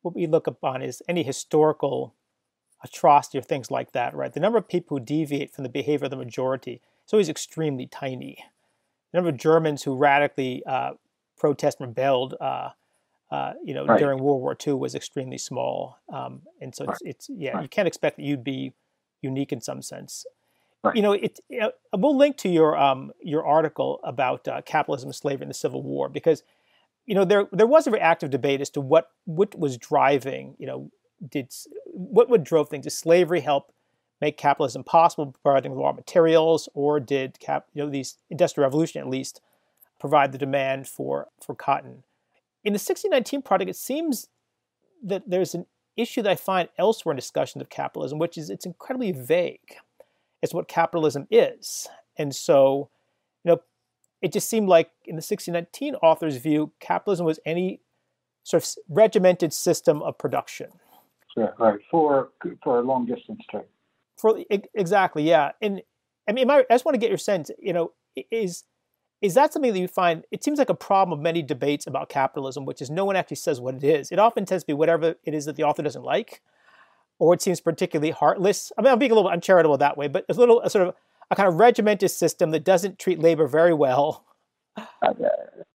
what 0.00 0.14
we 0.16 0.26
look 0.26 0.46
upon 0.48 0.82
is 0.82 1.02
any 1.08 1.22
historical 1.22 2.16
atrocity 2.82 3.38
or 3.38 3.42
things 3.42 3.70
like 3.70 3.92
that, 3.92 4.14
right? 4.14 4.32
The 4.32 4.40
number 4.40 4.58
of 4.58 4.68
people 4.68 4.98
who 4.98 5.04
deviate 5.04 5.52
from 5.52 5.64
the 5.64 5.70
behavior 5.70 6.06
of 6.06 6.10
the 6.10 6.16
majority 6.16 6.80
is 7.06 7.12
always 7.12 7.28
extremely 7.28 7.86
tiny. 7.86 8.44
The 9.12 9.18
number 9.18 9.30
of 9.30 9.36
Germans 9.36 9.82
who 9.82 9.94
radically 9.94 10.62
uh, 10.66 10.92
protest 11.38 11.80
and 11.80 11.88
rebelled, 11.88 12.34
uh, 12.40 12.70
uh, 13.30 13.54
you 13.64 13.74
know, 13.74 13.86
right. 13.86 13.98
during 13.98 14.22
World 14.22 14.40
War 14.40 14.56
II 14.66 14.74
was 14.74 14.94
extremely 14.94 15.38
small, 15.38 15.98
um, 16.12 16.42
and 16.60 16.74
so 16.74 16.84
right. 16.84 16.96
it's, 17.02 17.28
it's 17.28 17.30
yeah, 17.30 17.52
right. 17.52 17.62
you 17.62 17.68
can't 17.68 17.88
expect 17.88 18.16
that 18.16 18.24
you'd 18.24 18.44
be 18.44 18.72
unique 19.22 19.52
in 19.52 19.60
some 19.60 19.80
sense. 19.80 20.26
You 20.96 21.02
know, 21.02 21.12
it, 21.12 21.38
it, 21.48 21.72
we'll 21.96 22.16
link 22.16 22.36
to 22.38 22.48
your 22.48 22.76
um, 22.76 23.12
your 23.22 23.46
article 23.46 24.00
about 24.02 24.48
uh, 24.48 24.62
capitalism, 24.62 25.12
slavery, 25.12 25.44
and 25.44 25.50
the 25.50 25.54
Civil 25.54 25.80
War 25.80 26.08
because 26.08 26.42
you 27.06 27.14
know 27.14 27.24
there 27.24 27.46
there 27.52 27.66
was 27.66 27.86
a 27.86 27.90
very 27.90 28.02
active 28.02 28.30
debate 28.30 28.60
as 28.60 28.70
to 28.70 28.80
what 28.80 29.10
what 29.24 29.56
was 29.56 29.76
driving 29.76 30.56
you 30.58 30.66
know 30.66 30.90
did 31.28 31.52
what 31.86 32.28
would 32.28 32.44
drove 32.44 32.68
things? 32.68 32.84
Did 32.84 32.90
slavery 32.90 33.40
help 33.40 33.72
make 34.20 34.36
capitalism 34.36 34.84
possible, 34.84 35.34
providing 35.42 35.72
raw 35.72 35.92
materials, 35.92 36.68
or 36.74 37.00
did 37.00 37.38
cap, 37.40 37.66
you 37.74 37.82
know, 37.82 37.90
these 37.90 38.16
industrial 38.30 38.66
revolution 38.66 39.00
at 39.00 39.08
least 39.08 39.40
provide 39.98 40.32
the 40.32 40.38
demand 40.38 40.88
for 40.88 41.28
for 41.44 41.54
cotton? 41.54 42.04
In 42.64 42.72
the 42.72 42.78
1619 42.78 43.42
project, 43.42 43.70
it 43.70 43.76
seems 43.76 44.28
that 45.02 45.28
there's 45.28 45.54
an 45.54 45.66
issue 45.96 46.22
that 46.22 46.30
I 46.30 46.36
find 46.36 46.68
elsewhere 46.78 47.12
in 47.12 47.16
discussions 47.16 47.60
of 47.60 47.68
capitalism, 47.68 48.18
which 48.18 48.38
is 48.38 48.50
it's 48.50 48.66
incredibly 48.66 49.12
vague 49.12 49.76
as 50.42 50.54
what 50.54 50.68
capitalism 50.68 51.26
is, 51.30 51.88
and 52.16 52.34
so 52.34 52.90
you 53.44 53.52
know 53.52 53.62
it 54.20 54.32
just 54.32 54.48
seemed 54.48 54.68
like 54.68 54.90
in 55.04 55.16
the 55.16 55.18
1619 55.18 55.96
author's 55.96 56.36
view, 56.36 56.72
capitalism 56.80 57.26
was 57.26 57.40
any 57.44 57.80
sort 58.44 58.62
of 58.62 58.70
regimented 58.88 59.52
system 59.52 60.02
of 60.02 60.18
production 60.18 60.68
yeah, 61.36 61.50
right. 61.58 61.78
For 61.90 62.30
for 62.62 62.78
a 62.78 62.82
long 62.82 63.06
distance 63.06 63.40
trip. 63.50 63.70
For 64.18 64.38
exactly, 64.74 65.22
yeah. 65.22 65.52
And 65.60 65.82
I 66.28 66.32
mean, 66.32 66.50
I 66.50 66.64
just 66.70 66.84
want 66.84 66.94
to 66.94 66.98
get 66.98 67.08
your 67.08 67.18
sense. 67.18 67.50
You 67.58 67.72
know, 67.72 67.92
is 68.30 68.64
is 69.20 69.34
that 69.34 69.52
something 69.52 69.72
that 69.72 69.78
you 69.78 69.88
find? 69.88 70.24
It 70.30 70.44
seems 70.44 70.58
like 70.58 70.68
a 70.68 70.74
problem 70.74 71.18
of 71.18 71.22
many 71.22 71.42
debates 71.42 71.86
about 71.86 72.08
capitalism, 72.08 72.64
which 72.64 72.82
is 72.82 72.90
no 72.90 73.04
one 73.04 73.16
actually 73.16 73.36
says 73.36 73.60
what 73.60 73.74
it 73.76 73.84
is. 73.84 74.10
It 74.10 74.18
often 74.18 74.44
tends 74.44 74.64
to 74.64 74.66
be 74.66 74.72
whatever 74.72 75.14
it 75.24 75.34
is 75.34 75.46
that 75.46 75.56
the 75.56 75.62
author 75.62 75.82
doesn't 75.82 76.02
like, 76.02 76.42
or 77.18 77.32
it 77.32 77.40
seems 77.40 77.60
particularly 77.60 78.10
heartless. 78.10 78.72
I 78.76 78.82
mean, 78.82 78.92
I'm 78.92 78.98
being 78.98 79.12
a 79.12 79.14
little 79.14 79.30
uncharitable 79.30 79.78
that 79.78 79.96
way, 79.96 80.08
but 80.08 80.24
a 80.28 80.34
little 80.34 80.60
a 80.60 80.68
sort 80.68 80.88
of 80.88 80.94
a 81.30 81.36
kind 81.36 81.48
of 81.48 81.54
regimented 81.54 82.10
system 82.10 82.50
that 82.50 82.64
doesn't 82.64 82.98
treat 82.98 83.18
labor 83.18 83.46
very 83.46 83.72
well. 83.72 84.26
Uh, 84.76 85.12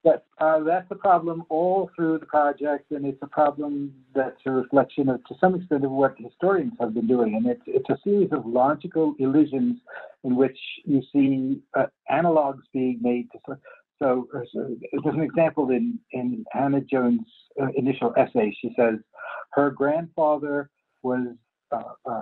but 0.03 0.25
uh, 0.39 0.59
that's 0.59 0.87
a 0.91 0.95
problem 0.95 1.43
all 1.49 1.89
through 1.95 2.19
the 2.19 2.25
project, 2.25 2.91
and 2.91 3.05
it's 3.05 3.21
a 3.21 3.27
problem 3.27 3.93
that's 4.13 4.39
a 4.45 4.51
reflection 4.51 5.09
of, 5.09 5.23
to 5.25 5.35
some 5.39 5.55
extent, 5.55 5.85
of 5.85 5.91
what 5.91 6.15
historians 6.17 6.73
have 6.79 6.93
been 6.93 7.07
doing. 7.07 7.35
And 7.35 7.47
it's, 7.47 7.61
it's 7.65 7.89
a 7.89 7.97
series 8.03 8.29
of 8.31 8.45
logical 8.45 9.15
illusions 9.19 9.79
in 10.23 10.35
which 10.35 10.57
you 10.85 11.01
see 11.13 11.61
uh, 11.77 11.85
analogs 12.11 12.63
being 12.73 12.99
made 13.01 13.29
to. 13.31 13.57
So, 14.01 14.27
so, 14.53 14.75
there's 14.91 15.15
an 15.15 15.21
example 15.21 15.69
in, 15.69 15.97
in 16.11 16.43
Hannah-Jones' 16.51 17.21
uh, 17.61 17.67
initial 17.75 18.13
essay. 18.17 18.55
She 18.61 18.73
says 18.77 18.95
her 19.53 19.71
grandfather 19.71 20.69
was 21.03 21.27
uh, 21.71 21.83
uh, 22.05 22.21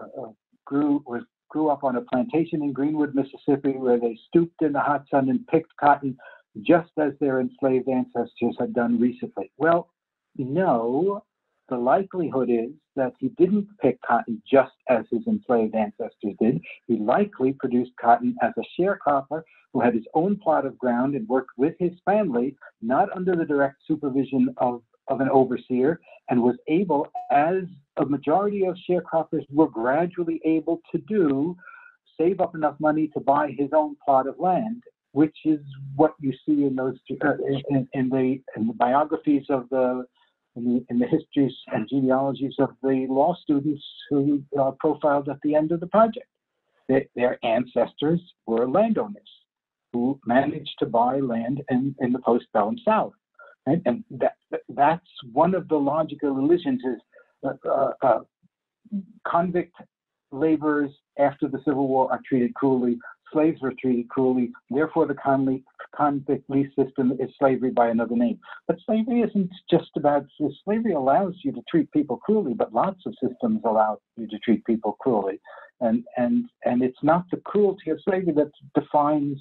grew 0.65 1.03
was 1.05 1.24
grew 1.49 1.69
up 1.69 1.84
on 1.84 1.97
a 1.97 2.01
plantation 2.01 2.61
in 2.61 2.72
Greenwood, 2.72 3.13
Mississippi, 3.13 3.74
where 3.74 3.99
they 3.99 4.17
stooped 4.28 4.61
in 4.61 4.72
the 4.74 4.80
hot 4.80 5.05
sun 5.11 5.30
and 5.30 5.45
picked 5.47 5.76
cotton 5.78 6.17
just 6.62 6.91
as 6.97 7.14
their 7.20 7.39
enslaved 7.39 7.88
ancestors 7.88 8.56
had 8.60 8.74
done 8.74 8.99
recently? 8.99 9.52
Well, 9.58 9.89
no. 10.38 11.24
The 11.70 11.78
likelihood 11.78 12.49
is 12.49 12.72
that 12.97 13.14
he 13.18 13.30
didn't 13.30 13.68
pick 13.82 13.97
cotton 14.02 14.41
just 14.49 14.74
as 14.89 15.06
his 15.10 15.26
enslaved 15.26 15.74
ancestors 15.74 16.36
did. 16.39 16.60
He 16.88 16.97
likely 16.97 17.54
produced 17.54 17.91
cotton 17.99 18.36
as 18.41 18.52
a 18.58 18.82
sharecropper 18.82 19.43
who 19.72 19.80
had 19.80 19.93
his 19.93 20.04
own 20.14 20.36
plot 20.38 20.66
of 20.66 20.78
ground 20.78 21.16
and 21.16 21.26
worked 21.30 21.52
with 21.58 21.76
his 21.80 21.93
family, 22.04 22.58
not 22.82 23.10
under 23.16 23.38
the 23.38 23.45
direct 23.45 23.78
supervision 23.88 24.54
of, 24.58 24.82
of 25.08 25.22
an 25.22 25.30
overseer, 25.30 26.02
and 26.30 26.43
was 26.43 26.58
able, 26.68 27.08
as 27.32 27.64
a 27.95 28.06
majority 28.06 28.66
of 28.66 28.76
sharecroppers 28.89 29.45
were 29.49 29.70
gradually 29.70 30.41
able 30.43 30.82
to 30.91 30.97
do, 31.08 31.56
save 32.20 32.41
up 32.41 32.54
enough 32.54 32.76
money 32.82 33.08
to 33.14 33.22
buy 33.22 33.56
his 33.58 33.70
own 33.72 33.95
plot 34.06 34.28
of 34.28 34.38
land 34.39 34.84
which 35.14 35.36
is 35.45 35.59
what 35.95 36.14
you 36.20 36.32
see 36.45 36.66
in 36.66 36.76
those 36.76 36.97
uh, 37.24 37.34
in, 37.70 37.88
in, 37.93 38.09
the, 38.09 38.41
in 38.55 38.68
the 38.68 38.74
biographies 38.74 39.45
of 39.49 39.68
the 39.70 40.05
in 40.55 40.66
the, 40.66 40.86
in 40.89 40.99
the 40.99 41.07
histories 41.07 41.53
and 41.68 41.88
genealogies 41.89 42.55
of 42.59 42.72
the 42.84 43.05
law 43.09 43.34
students 43.41 43.84
who 44.09 44.43
are 44.59 44.74
profiled 44.80 45.30
at 45.30 45.38
the 45.43 45.55
end 45.55 45.72
of 45.72 45.80
the 45.80 45.88
project. 45.88 46.28
They, 46.89 47.07
their 47.16 47.38
ancestors 47.45 48.20
were 48.45 48.68
landowners. 48.70 49.30
who 49.93 50.20
managed 50.26 50.76
to 50.80 50.86
buy 50.86 51.20
land 51.20 51.62
in, 51.70 51.95
in 51.99 52.12
the 52.12 52.20
postbellum 52.20 52.78
South. 52.86 53.14
Right? 53.68 53.82
And 53.86 54.03
that, 54.12 54.34
that's 54.70 55.05
one 55.32 55.53
of 55.53 55.68
the 55.68 55.76
logical 55.76 56.38
illusions 56.38 56.82
is 56.84 57.01
uh, 57.43 57.70
uh, 57.70 57.91
uh, 58.01 58.20
convict 59.28 59.76
laborers 60.32 60.91
after 61.20 61.47
the 61.47 61.59
Civil 61.66 61.88
War 61.88 62.12
are 62.12 62.20
treated 62.28 62.53
cruelly, 62.55 62.97
slaves 63.32 63.62
were 63.62 63.74
treated 63.80 64.10
cruelly, 64.10 64.52
therefore 64.70 65.08
the 65.08 65.16
convict 65.96 66.50
lease 66.50 66.72
system 66.76 67.14
is 67.20 67.30
slavery 67.40 67.72
by 67.72 67.90
another 67.90 68.16
name. 68.16 68.40
But 68.68 68.78
slavery 68.86 69.22
isn't 69.22 69.52
just 69.70 69.90
about, 69.96 70.26
slavery 70.64 70.94
allows 70.94 71.36
you 71.44 71.52
to 71.54 71.62
treat 71.70 71.92
people 71.92 72.18
cruelly, 72.18 72.54
but 72.54 72.74
lots 72.74 73.02
of 73.06 73.14
systems 73.22 73.62
allow 73.66 74.00
you 74.18 74.28
to 74.28 74.40
treat 74.40 74.66
people 74.66 74.94
cruelly. 75.00 75.40
And, 75.82 76.04
and, 76.18 76.46
and 76.66 76.84
it's 76.84 77.02
not 77.04 77.26
the 77.32 77.38
cruelty 77.38 77.90
of 77.90 78.00
slavery 78.04 78.34
that 78.34 78.52
defines 78.76 79.38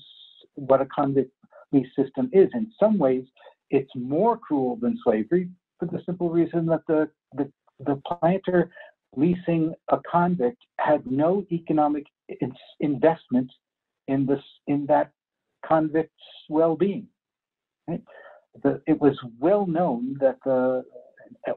what 0.54 0.80
a 0.80 0.86
convict 0.86 1.32
lease 1.72 1.88
system 1.96 2.30
is. 2.32 2.48
In 2.54 2.70
some 2.78 2.98
ways, 2.98 3.24
it's 3.70 3.90
more 3.94 4.36
cruel 4.36 4.76
than 4.76 4.98
slavery 5.04 5.48
for 5.78 5.86
the 5.86 6.02
simple 6.04 6.30
reason 6.30 6.66
that 6.66 6.86
the, 6.86 7.08
the, 7.34 7.50
the 7.86 8.00
planter 8.06 8.70
leasing 9.16 9.74
a 9.88 9.98
convict 10.10 10.62
had 10.78 11.04
no 11.10 11.44
economic 11.50 12.04
investment 12.80 13.50
in 14.10 14.26
this 14.26 14.42
in 14.66 14.86
that 14.86 15.12
convict's 15.66 16.12
well-being. 16.48 17.06
Right? 17.86 18.02
The, 18.62 18.82
it 18.86 19.00
was 19.00 19.16
well 19.38 19.66
known 19.66 20.16
that 20.20 20.38
the, 20.44 20.84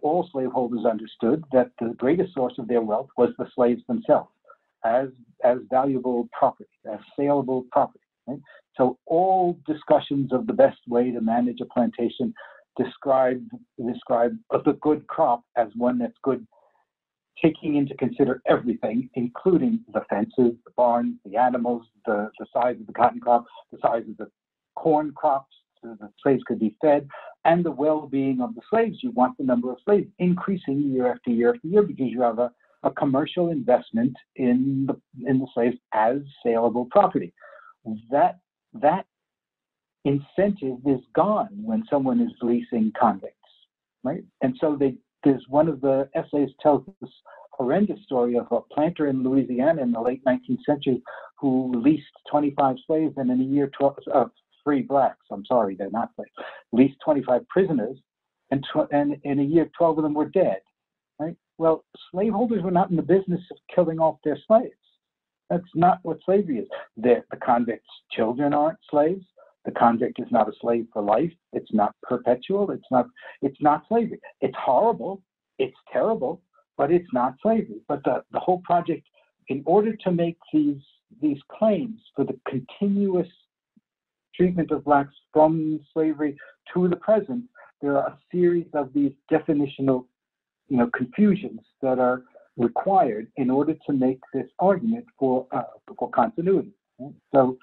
all 0.01 0.29
slaveholders 0.31 0.85
understood 0.85 1.43
that 1.51 1.71
the 1.79 1.95
greatest 1.97 2.33
source 2.33 2.53
of 2.59 2.67
their 2.67 2.81
wealth 2.81 3.09
was 3.17 3.29
the 3.37 3.47
slaves 3.55 3.81
themselves, 3.87 4.29
as 4.85 5.07
as 5.43 5.57
valuable 5.69 6.29
property, 6.37 6.69
as 6.91 6.99
saleable 7.17 7.65
property. 7.71 7.99
Right? 8.27 8.39
So 8.77 8.97
all 9.05 9.59
discussions 9.67 10.31
of 10.31 10.47
the 10.47 10.53
best 10.53 10.79
way 10.87 11.11
to 11.11 11.21
manage 11.21 11.59
a 11.61 11.65
plantation 11.65 12.33
describe 12.77 13.43
describe 13.85 14.35
the 14.51 14.77
good 14.81 15.05
crop 15.07 15.43
as 15.57 15.67
one 15.75 15.97
that's 15.99 16.17
good 16.23 16.45
taking 17.41 17.75
into 17.75 17.95
consider 17.95 18.41
everything, 18.47 19.09
including 19.15 19.79
the 19.93 20.01
fences, 20.09 20.53
the 20.65 20.71
barns, 20.75 21.15
the 21.25 21.37
animals, 21.37 21.83
the, 22.05 22.29
the 22.39 22.45
size 22.53 22.75
of 22.79 22.87
the 22.87 22.93
cotton 22.93 23.19
crop, 23.19 23.45
the 23.71 23.77
size 23.81 24.03
of 24.09 24.17
the 24.17 24.29
corn 24.75 25.11
crops, 25.15 25.53
so 25.81 25.95
the 25.99 26.09
slaves 26.21 26.43
could 26.47 26.59
be 26.59 26.75
fed, 26.81 27.07
and 27.45 27.63
the 27.63 27.71
well-being 27.71 28.41
of 28.41 28.55
the 28.55 28.61
slaves. 28.69 28.97
You 29.01 29.11
want 29.11 29.37
the 29.37 29.43
number 29.43 29.71
of 29.71 29.77
slaves 29.83 30.07
increasing 30.19 30.91
year 30.91 31.11
after 31.11 31.29
year 31.29 31.53
after 31.53 31.67
year 31.67 31.83
because 31.83 32.07
you 32.07 32.21
have 32.21 32.39
a, 32.39 32.51
a 32.83 32.91
commercial 32.91 33.49
investment 33.49 34.15
in 34.35 34.87
the 34.87 35.29
in 35.29 35.39
the 35.39 35.47
slaves 35.53 35.77
as 35.93 36.17
saleable 36.43 36.85
property. 36.85 37.33
That 38.11 38.39
that 38.73 39.05
incentive 40.05 40.77
is 40.85 41.01
gone 41.13 41.49
when 41.51 41.83
someone 41.89 42.21
is 42.21 42.31
leasing 42.41 42.91
convicts, 42.99 43.37
right? 44.03 44.23
And 44.41 44.55
so 44.59 44.75
they 44.77 44.95
there's 45.23 45.43
one 45.49 45.67
of 45.67 45.81
the 45.81 46.09
essays 46.15 46.49
tells 46.61 46.83
this 47.01 47.09
horrendous 47.51 47.99
story 48.03 48.37
of 48.37 48.47
a 48.51 48.61
planter 48.73 49.07
in 49.07 49.23
Louisiana 49.23 49.81
in 49.81 49.91
the 49.91 50.01
late 50.01 50.23
19th 50.25 50.63
century 50.65 51.01
who 51.39 51.71
leased 51.75 52.05
25 52.31 52.75
slaves 52.87 53.13
and 53.17 53.29
in 53.31 53.41
a 53.41 53.43
year 53.43 53.69
12 53.77 53.95
uh, 54.13 54.25
free 54.63 54.81
blacks. 54.81 55.25
I'm 55.31 55.45
sorry, 55.45 55.75
they're 55.75 55.91
not 55.91 56.09
slaves. 56.15 56.31
Leased 56.71 56.97
25 57.03 57.47
prisoners, 57.49 57.97
and 58.51 58.63
tw- 58.63 58.91
and 58.91 59.17
in 59.23 59.39
a 59.39 59.43
year 59.43 59.69
12 59.77 59.99
of 59.99 60.03
them 60.03 60.13
were 60.13 60.29
dead. 60.29 60.59
Right? 61.19 61.35
Well, 61.57 61.83
slaveholders 62.11 62.63
were 62.63 62.71
not 62.71 62.89
in 62.89 62.95
the 62.95 63.01
business 63.01 63.41
of 63.51 63.57
killing 63.73 63.99
off 63.99 64.17
their 64.23 64.37
slaves. 64.47 64.71
That's 65.49 65.63
not 65.75 65.99
what 66.03 66.19
slavery 66.25 66.59
is. 66.59 66.67
The, 66.97 67.23
the 67.29 67.37
convict's 67.37 67.85
children 68.11 68.53
aren't 68.53 68.79
slaves. 68.89 69.25
The 69.65 69.71
convict 69.71 70.19
is 70.19 70.27
not 70.31 70.49
a 70.49 70.53
slave 70.59 70.87
for 70.91 71.01
life. 71.01 71.31
It's 71.53 71.73
not 71.73 71.95
perpetual. 72.03 72.71
It's 72.71 72.91
not. 72.91 73.07
It's 73.41 73.61
not 73.61 73.83
slavery. 73.87 74.19
It's 74.41 74.55
horrible. 74.57 75.21
It's 75.57 75.77
terrible, 75.91 76.41
but 76.77 76.91
it's 76.91 77.07
not 77.13 77.35
slavery. 77.41 77.81
But 77.87 78.03
the, 78.03 78.23
the 78.31 78.39
whole 78.39 78.61
project, 78.65 79.05
in 79.47 79.63
order 79.65 79.95
to 79.95 80.11
make 80.11 80.37
these 80.51 80.81
these 81.21 81.37
claims 81.57 81.99
for 82.15 82.25
the 82.25 82.37
continuous 82.47 83.27
treatment 84.35 84.71
of 84.71 84.83
blacks 84.83 85.13
from 85.31 85.79
slavery 85.93 86.35
to 86.73 86.87
the 86.87 86.95
present, 86.95 87.43
there 87.81 87.97
are 87.97 88.07
a 88.07 88.17
series 88.31 88.67
of 88.73 88.91
these 88.93 89.11
definitional, 89.31 90.05
you 90.67 90.77
know, 90.77 90.89
confusions 90.95 91.61
that 91.81 91.99
are 91.99 92.23
required 92.57 93.27
in 93.37 93.49
order 93.49 93.75
to 93.85 93.93
make 93.93 94.19
this 94.33 94.47
argument 94.59 95.05
for 95.17 95.47
uh, 95.51 95.63
for 95.97 96.09
continuity. 96.11 96.73
So 97.31 97.57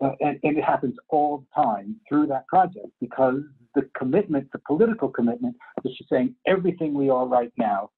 uh, 0.00 0.10
and, 0.20 0.38
and, 0.42 0.58
it 0.58 0.64
happens 0.64 0.94
all 1.08 1.38
the 1.38 1.62
time 1.62 1.96
through 2.08 2.26
that 2.26 2.46
project 2.48 2.88
because 3.00 3.40
the 3.74 3.88
commitment, 3.96 4.48
the 4.52 4.60
political 4.66 5.08
commitment, 5.08 5.54
is 5.84 5.96
to 5.96 6.04
saying 6.10 6.34
everything 6.46 6.94
we 6.94 7.10
are 7.10 7.26
right 7.26 7.52
now, 7.56 7.90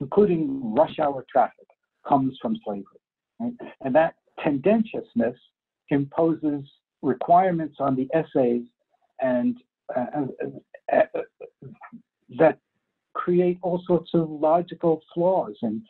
including 0.00 0.74
rush 0.74 0.98
hour 0.98 1.24
traffic, 1.30 1.66
comes 2.06 2.36
from 2.40 2.56
slavery. 2.64 2.84
Right? 3.40 3.52
And 3.82 3.94
that 3.94 4.14
tendentiousness 4.42 5.36
imposes 5.90 6.64
requirements 7.02 7.76
on 7.78 7.94
the 7.94 8.08
essays 8.14 8.62
and 9.20 9.56
uh, 9.96 10.06
uh, 10.92 10.96
uh 10.96 11.20
that 12.38 12.58
create 13.14 13.58
all 13.62 13.82
sorts 13.86 14.10
of 14.14 14.28
logical 14.28 15.00
flaws 15.14 15.56
and 15.62 15.82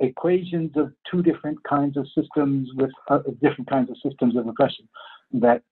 equations 0.00 0.70
of 0.76 0.92
two 1.10 1.22
different 1.22 1.62
kinds 1.64 1.96
of 1.96 2.06
systems 2.14 2.68
with 2.74 2.90
uh, 3.08 3.18
different 3.42 3.68
kinds 3.68 3.90
of 3.90 3.96
systems 4.02 4.36
of 4.36 4.46
oppression 4.46 4.88
that 5.32 5.62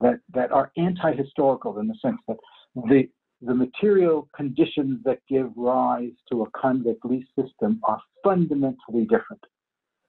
that 0.00 0.20
that 0.32 0.52
are 0.52 0.70
anti-historical 0.76 1.78
in 1.78 1.88
the 1.88 1.94
sense 2.00 2.18
that 2.28 2.36
the 2.88 3.08
the 3.42 3.54
material 3.54 4.28
conditions 4.34 4.98
that 5.04 5.20
give 5.28 5.50
rise 5.56 6.12
to 6.30 6.42
a 6.42 6.50
convict 6.50 7.04
lease 7.04 7.26
system 7.40 7.80
are 7.84 8.00
fundamentally 8.24 9.04
different 9.04 9.40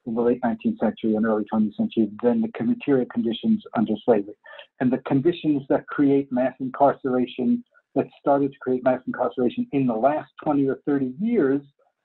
in 0.05 0.15
the 0.15 0.21
late 0.21 0.41
19th 0.41 0.79
century 0.79 1.15
and 1.15 1.25
early 1.25 1.45
20th 1.53 1.75
century 1.75 2.09
than 2.23 2.41
the 2.41 2.63
material 2.63 3.05
conditions 3.13 3.63
under 3.77 3.93
slavery. 4.03 4.33
And 4.79 4.91
the 4.91 4.97
conditions 4.99 5.63
that 5.69 5.85
create 5.87 6.31
mass 6.31 6.53
incarceration, 6.59 7.63
that 7.95 8.07
started 8.19 8.51
to 8.51 8.57
create 8.59 8.83
mass 8.83 9.01
incarceration 9.05 9.67
in 9.71 9.85
the 9.85 9.93
last 9.93 10.31
20 10.43 10.67
or 10.67 10.79
30 10.85 11.13
years, 11.19 11.61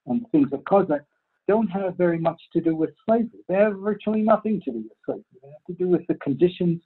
and 0.06 0.26
things 0.30 0.50
that 0.50 0.66
cause 0.66 0.86
that, 0.88 1.04
don't 1.46 1.68
have 1.68 1.96
very 1.96 2.18
much 2.18 2.40
to 2.52 2.60
do 2.60 2.74
with 2.74 2.90
slavery. 3.04 3.40
They 3.48 3.54
have 3.54 3.76
virtually 3.76 4.22
nothing 4.22 4.60
to 4.64 4.70
do 4.70 4.78
with 4.78 4.98
slavery. 5.04 5.24
They 5.42 5.48
have 5.48 5.64
to 5.66 5.74
do 5.74 5.88
with 5.88 6.06
the 6.08 6.14
conditions 6.16 6.80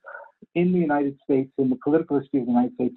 in 0.54 0.72
the 0.72 0.78
United 0.78 1.16
States, 1.24 1.50
in 1.58 1.70
the 1.70 1.78
political 1.82 2.18
history 2.18 2.40
of 2.40 2.46
the 2.46 2.52
United 2.52 2.74
States 2.74 2.96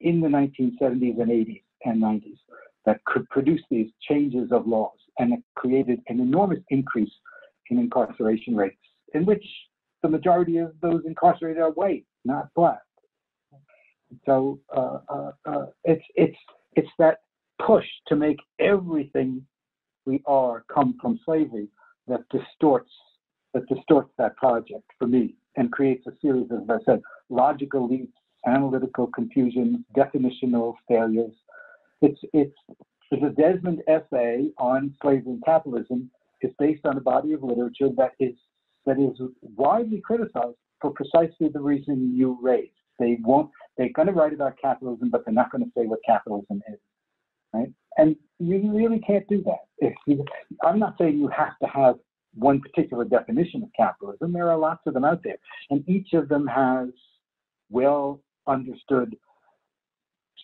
in 0.00 0.20
the 0.20 0.28
1970s 0.28 1.20
and 1.20 1.30
80s 1.30 1.62
and 1.84 2.02
90s 2.02 2.38
that 2.84 3.04
could 3.04 3.28
produce 3.30 3.62
these 3.70 3.90
changes 4.08 4.52
of 4.52 4.66
laws 4.66 4.98
and 5.18 5.32
it 5.32 5.40
created 5.54 6.00
an 6.08 6.20
enormous 6.20 6.60
increase 6.70 7.12
in 7.70 7.78
incarceration 7.78 8.54
rates, 8.54 8.76
in 9.14 9.24
which 9.24 9.44
the 10.02 10.08
majority 10.08 10.58
of 10.58 10.72
those 10.82 11.02
incarcerated 11.06 11.60
are 11.60 11.70
white, 11.70 12.04
not 12.24 12.48
black. 12.54 12.80
So 14.24 14.60
uh, 14.74 14.98
uh, 15.08 15.30
uh, 15.46 15.66
it's 15.84 16.04
it's 16.14 16.36
it's 16.74 16.88
that 16.98 17.18
push 17.64 17.86
to 18.06 18.14
make 18.14 18.38
everything 18.60 19.44
we 20.06 20.22
are 20.26 20.64
come 20.72 20.96
from 21.00 21.20
slavery 21.24 21.68
that 22.08 22.20
distorts 22.30 22.90
that 23.52 23.66
distorts 23.68 24.10
that 24.18 24.36
project 24.36 24.84
for 24.98 25.06
me 25.06 25.34
and 25.56 25.72
creates 25.72 26.06
a 26.06 26.12
series 26.20 26.50
of, 26.50 26.62
as 26.70 26.80
I 26.82 26.84
said, 26.84 27.02
logical 27.30 27.88
leaps, 27.88 28.12
analytical 28.46 29.06
confusions, 29.08 29.78
definitional 29.96 30.74
failures. 30.88 31.32
It's 32.02 32.20
it's 32.32 32.56
it's 33.10 33.22
a 33.22 33.30
Desmond 33.30 33.82
essay 33.88 34.50
on 34.58 34.94
slavery 35.02 35.32
and 35.32 35.44
capitalism 35.44 36.10
is 36.42 36.52
based 36.58 36.84
on 36.84 36.96
a 36.96 37.00
body 37.00 37.32
of 37.32 37.42
literature 37.42 37.88
that 37.96 38.12
is 38.20 38.34
that 38.84 38.98
is 38.98 39.18
widely 39.40 40.00
criticized 40.00 40.56
for 40.80 40.90
precisely 40.90 41.48
the 41.48 41.60
reason 41.60 42.14
you 42.14 42.38
raised. 42.42 42.72
They 42.98 43.18
won't. 43.22 43.50
They're 43.76 43.90
going 43.94 44.08
to 44.08 44.12
write 44.12 44.32
about 44.32 44.54
capitalism, 44.60 45.10
but 45.10 45.24
they're 45.24 45.34
not 45.34 45.50
going 45.50 45.64
to 45.64 45.70
say 45.76 45.86
what 45.86 46.00
capitalism 46.06 46.62
is, 46.68 46.78
right? 47.52 47.68
And 47.98 48.16
you 48.38 48.70
really 48.72 49.00
can't 49.00 49.26
do 49.28 49.42
that. 49.44 49.66
If 49.78 49.94
you, 50.06 50.24
I'm 50.64 50.78
not 50.78 50.96
saying 50.98 51.18
you 51.18 51.28
have 51.28 51.58
to 51.62 51.68
have 51.68 51.96
one 52.34 52.60
particular 52.60 53.04
definition 53.04 53.62
of 53.62 53.70
capitalism. 53.76 54.32
There 54.32 54.50
are 54.50 54.58
lots 54.58 54.82
of 54.86 54.94
them 54.94 55.04
out 55.04 55.22
there, 55.24 55.38
and 55.70 55.88
each 55.88 56.12
of 56.12 56.28
them 56.28 56.46
has 56.46 56.88
well 57.70 58.20
understood 58.46 59.16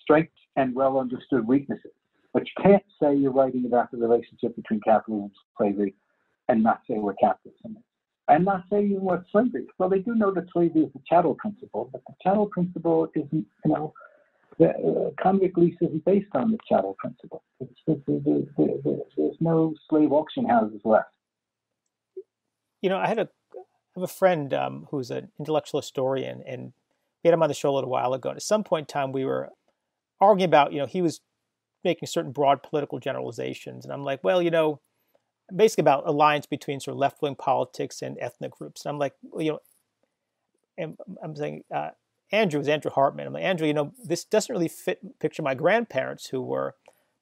strengths 0.02 0.32
and 0.56 0.74
well 0.74 0.98
understood 0.98 1.46
weaknesses. 1.46 1.92
But 2.32 2.44
you 2.46 2.64
can't 2.64 2.84
say 3.00 3.14
you're 3.14 3.32
writing 3.32 3.66
about 3.66 3.90
the 3.90 3.98
relationship 3.98 4.56
between 4.56 4.80
capitalism 4.80 5.24
and 5.24 5.32
slavery 5.58 5.94
and 6.48 6.62
not 6.62 6.80
say 6.88 6.94
what 6.94 7.16
capitalism 7.20 7.76
is. 7.76 7.84
And 8.28 8.44
not 8.44 8.64
saying 8.70 9.00
what 9.00 9.24
slavery. 9.30 9.66
Well, 9.78 9.90
they 9.90 9.98
do 9.98 10.14
know 10.14 10.32
that 10.32 10.44
slavery 10.52 10.82
is 10.82 10.92
the 10.94 11.00
chattel 11.06 11.34
principle, 11.34 11.90
but 11.92 12.02
the 12.06 12.14
chattel 12.22 12.46
principle 12.46 13.08
isn't, 13.14 13.32
you 13.32 13.46
know, 13.66 13.92
the 14.58 14.70
uh, 14.70 15.22
convict 15.22 15.56
lease 15.58 15.76
isn't 15.80 16.04
based 16.04 16.34
on 16.34 16.50
the 16.50 16.58
chattel 16.68 16.96
principle. 16.98 17.42
It's, 17.60 17.80
there's 17.86 19.36
no 19.40 19.74
slave 19.88 20.12
auction 20.12 20.48
houses 20.48 20.80
left. 20.84 21.08
You 22.80 22.90
know, 22.90 22.98
I 22.98 23.06
had 23.06 23.18
a 23.18 23.28
have 23.94 24.04
a 24.04 24.08
friend 24.08 24.52
um, 24.54 24.86
who's 24.90 25.10
an 25.10 25.30
intellectual 25.38 25.80
historian, 25.80 26.42
and 26.46 26.72
we 27.22 27.28
had 27.28 27.34
him 27.34 27.42
on 27.42 27.48
the 27.48 27.54
show 27.54 27.70
a 27.70 27.74
little 27.74 27.90
while 27.90 28.14
ago. 28.14 28.30
And 28.30 28.36
at 28.36 28.42
some 28.42 28.64
point 28.64 28.90
in 28.90 28.92
time, 28.92 29.12
we 29.12 29.24
were 29.24 29.50
arguing 30.20 30.48
about, 30.48 30.72
you 30.72 30.78
know, 30.78 30.86
he 30.86 31.02
was 31.02 31.20
making 31.84 32.06
certain 32.06 32.32
broad 32.32 32.62
political 32.62 32.98
generalizations, 32.98 33.84
and 33.84 33.92
I'm 33.92 34.04
like, 34.04 34.24
well, 34.24 34.42
you 34.42 34.50
know, 34.50 34.80
basically 35.54 35.82
about 35.82 36.06
alliance 36.06 36.46
between 36.46 36.80
sort 36.80 36.94
of 36.94 36.98
left 36.98 37.20
wing 37.22 37.34
politics 37.34 38.02
and 38.02 38.16
ethnic 38.20 38.52
groups. 38.52 38.84
And 38.84 38.90
I'm 38.90 38.98
like, 38.98 39.14
well, 39.22 39.42
you 39.42 39.52
know, 39.52 39.58
and 40.78 40.96
I'm 41.22 41.36
saying 41.36 41.64
uh, 41.74 41.90
Andrew 42.32 42.58
was 42.58 42.68
Andrew 42.68 42.90
Hartman. 42.90 43.26
I'm 43.26 43.32
like, 43.34 43.44
Andrew, 43.44 43.66
you 43.66 43.74
know, 43.74 43.92
this 44.02 44.24
doesn't 44.24 44.52
really 44.52 44.68
fit 44.68 45.20
picture 45.20 45.42
my 45.42 45.54
grandparents 45.54 46.28
who 46.28 46.40
were 46.40 46.74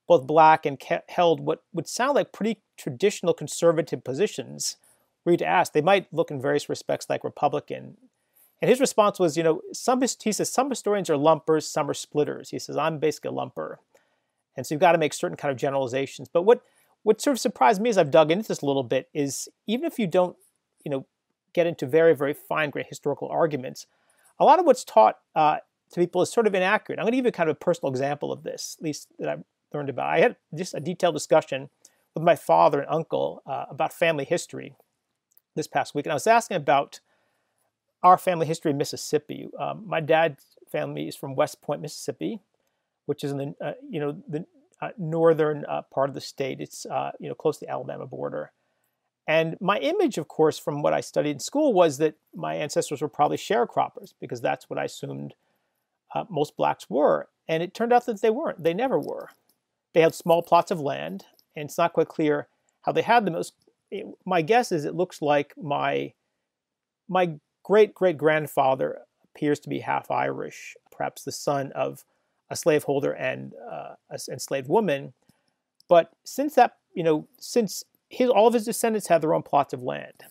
both 0.06 0.26
black 0.26 0.64
and 0.64 0.80
held 1.08 1.40
what 1.40 1.62
would 1.72 1.88
sound 1.88 2.14
like 2.14 2.32
pretty 2.32 2.60
traditional 2.76 3.34
conservative 3.34 4.02
positions. 4.04 4.76
Were 5.24 5.32
you 5.32 5.38
to 5.38 5.46
ask, 5.46 5.72
they 5.72 5.80
might 5.80 6.12
look 6.12 6.30
in 6.30 6.40
various 6.40 6.68
respects 6.68 7.06
like 7.08 7.24
Republican. 7.24 7.96
And 8.62 8.68
his 8.68 8.80
response 8.80 9.18
was, 9.18 9.36
you 9.36 9.42
know, 9.42 9.62
some 9.72 10.00
he 10.00 10.32
says 10.32 10.52
some 10.52 10.68
historians 10.68 11.10
are 11.10 11.16
lumpers, 11.16 11.66
some 11.66 11.88
are 11.88 11.94
splitters. 11.94 12.50
He 12.50 12.58
says 12.58 12.76
I'm 12.76 12.98
basically 12.98 13.30
a 13.30 13.32
lumper, 13.32 13.76
and 14.56 14.66
so 14.66 14.74
you've 14.74 14.80
got 14.80 14.92
to 14.92 14.98
make 14.98 15.14
certain 15.14 15.36
kind 15.36 15.50
of 15.50 15.58
generalizations. 15.58 16.28
But 16.28 16.42
what 16.42 16.62
what 17.02 17.22
sort 17.22 17.36
of 17.36 17.40
surprised 17.40 17.80
me 17.80 17.88
as 17.88 17.96
I've 17.96 18.10
dug 18.10 18.30
into 18.30 18.46
this 18.46 18.60
a 18.60 18.66
little 18.66 18.82
bit 18.82 19.08
is 19.14 19.48
even 19.66 19.86
if 19.86 19.98
you 19.98 20.06
don't, 20.06 20.36
you 20.84 20.90
know, 20.90 21.06
get 21.54 21.66
into 21.66 21.86
very 21.86 22.14
very 22.14 22.34
fine 22.34 22.68
grained 22.68 22.88
historical 22.88 23.28
arguments, 23.28 23.86
a 24.40 24.44
lot 24.44 24.58
of 24.58 24.66
what's 24.66 24.84
taught 24.84 25.18
uh, 25.36 25.58
to 25.92 26.00
people 26.00 26.22
is 26.22 26.32
sort 26.32 26.46
of 26.46 26.54
inaccurate. 26.54 26.98
I'm 26.98 27.04
going 27.04 27.12
to 27.12 27.18
give 27.18 27.26
you 27.26 27.32
kind 27.32 27.50
of 27.50 27.56
a 27.56 27.58
personal 27.58 27.90
example 27.90 28.32
of 28.32 28.42
this, 28.42 28.76
at 28.78 28.84
least 28.84 29.08
that 29.18 29.28
I've 29.28 29.44
learned 29.72 29.90
about. 29.90 30.08
I 30.08 30.20
had 30.20 30.36
just 30.54 30.74
a 30.74 30.80
detailed 30.80 31.14
discussion 31.14 31.68
with 32.14 32.24
my 32.24 32.34
father 32.34 32.80
and 32.80 32.90
uncle 32.90 33.42
uh, 33.46 33.66
about 33.70 33.92
family 33.92 34.24
history 34.24 34.74
this 35.54 35.66
past 35.66 35.94
week, 35.94 36.06
and 36.06 36.12
I 36.12 36.14
was 36.14 36.26
asking 36.26 36.56
about 36.56 37.00
our 38.02 38.16
family 38.16 38.46
history 38.46 38.70
in 38.70 38.78
Mississippi. 38.78 39.48
Um, 39.58 39.84
my 39.86 40.00
dad's 40.00 40.44
family 40.72 41.06
is 41.06 41.16
from 41.16 41.34
West 41.36 41.60
Point, 41.60 41.82
Mississippi, 41.82 42.40
which 43.06 43.22
is 43.24 43.32
in 43.32 43.38
the 43.38 43.54
uh, 43.60 43.72
you 43.88 44.00
know 44.00 44.16
the 44.28 44.46
uh, 44.80 44.90
northern 44.96 45.64
uh, 45.66 45.82
part 45.92 46.08
of 46.08 46.14
the 46.14 46.20
state. 46.20 46.60
It's 46.60 46.86
uh, 46.86 47.12
you 47.20 47.28
know 47.28 47.34
close 47.34 47.58
to 47.58 47.66
the 47.66 47.70
Alabama 47.70 48.06
border. 48.06 48.52
And 49.30 49.56
my 49.60 49.78
image, 49.78 50.18
of 50.18 50.26
course, 50.26 50.58
from 50.58 50.82
what 50.82 50.92
I 50.92 51.00
studied 51.00 51.30
in 51.30 51.38
school 51.38 51.72
was 51.72 51.98
that 51.98 52.16
my 52.34 52.56
ancestors 52.56 53.00
were 53.00 53.08
probably 53.08 53.36
sharecroppers 53.36 54.12
because 54.20 54.40
that's 54.40 54.68
what 54.68 54.76
I 54.76 54.86
assumed 54.86 55.34
uh, 56.12 56.24
most 56.28 56.56
blacks 56.56 56.90
were. 56.90 57.28
And 57.46 57.62
it 57.62 57.72
turned 57.72 57.92
out 57.92 58.06
that 58.06 58.22
they 58.22 58.30
weren't. 58.30 58.64
They 58.64 58.74
never 58.74 58.98
were. 58.98 59.28
They 59.94 60.00
had 60.00 60.16
small 60.16 60.42
plots 60.42 60.72
of 60.72 60.80
land, 60.80 61.26
and 61.54 61.66
it's 61.66 61.78
not 61.78 61.92
quite 61.92 62.08
clear 62.08 62.48
how 62.82 62.90
they 62.90 63.02
had 63.02 63.24
them. 63.24 63.34
Was, 63.34 63.52
it, 63.92 64.04
my 64.26 64.42
guess 64.42 64.72
is 64.72 64.84
it 64.84 64.96
looks 64.96 65.22
like 65.22 65.54
my 65.56 66.12
my 67.08 67.34
great 67.62 67.94
great 67.94 68.18
grandfather 68.18 69.02
appears 69.22 69.60
to 69.60 69.68
be 69.68 69.78
half 69.78 70.10
Irish, 70.10 70.74
perhaps 70.90 71.22
the 71.22 71.30
son 71.30 71.70
of 71.76 72.04
a 72.50 72.56
slaveholder 72.56 73.12
and 73.12 73.52
uh, 73.70 73.94
a 74.10 74.18
enslaved 74.28 74.68
woman. 74.68 75.12
But 75.88 76.10
since 76.24 76.56
that, 76.56 76.78
you 76.94 77.04
know, 77.04 77.28
since 77.38 77.84
his 78.10 78.28
all 78.28 78.48
of 78.48 78.54
his 78.54 78.64
descendants 78.64 79.06
had 79.06 79.22
their 79.22 79.32
own 79.32 79.42
plots 79.42 79.72
of 79.72 79.82
land, 79.82 80.24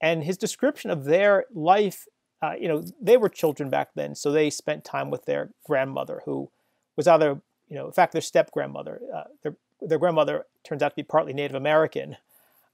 and 0.00 0.24
his 0.24 0.38
description 0.38 0.90
of 0.90 1.04
their 1.04 1.44
life, 1.52 2.06
uh, 2.40 2.54
you 2.58 2.68
know, 2.68 2.84
they 3.00 3.16
were 3.16 3.28
children 3.28 3.68
back 3.68 3.90
then, 3.94 4.14
so 4.14 4.30
they 4.30 4.48
spent 4.48 4.84
time 4.84 5.10
with 5.10 5.26
their 5.26 5.50
grandmother, 5.66 6.22
who 6.24 6.50
was 6.96 7.08
either, 7.08 7.40
you 7.68 7.76
know, 7.76 7.86
in 7.86 7.92
fact, 7.92 8.12
their 8.12 8.22
step 8.22 8.50
grandmother. 8.52 9.00
Uh, 9.14 9.24
their 9.42 9.56
their 9.80 9.98
grandmother 9.98 10.46
turns 10.62 10.82
out 10.82 10.90
to 10.90 10.96
be 10.96 11.02
partly 11.02 11.32
Native 11.32 11.56
American, 11.56 12.16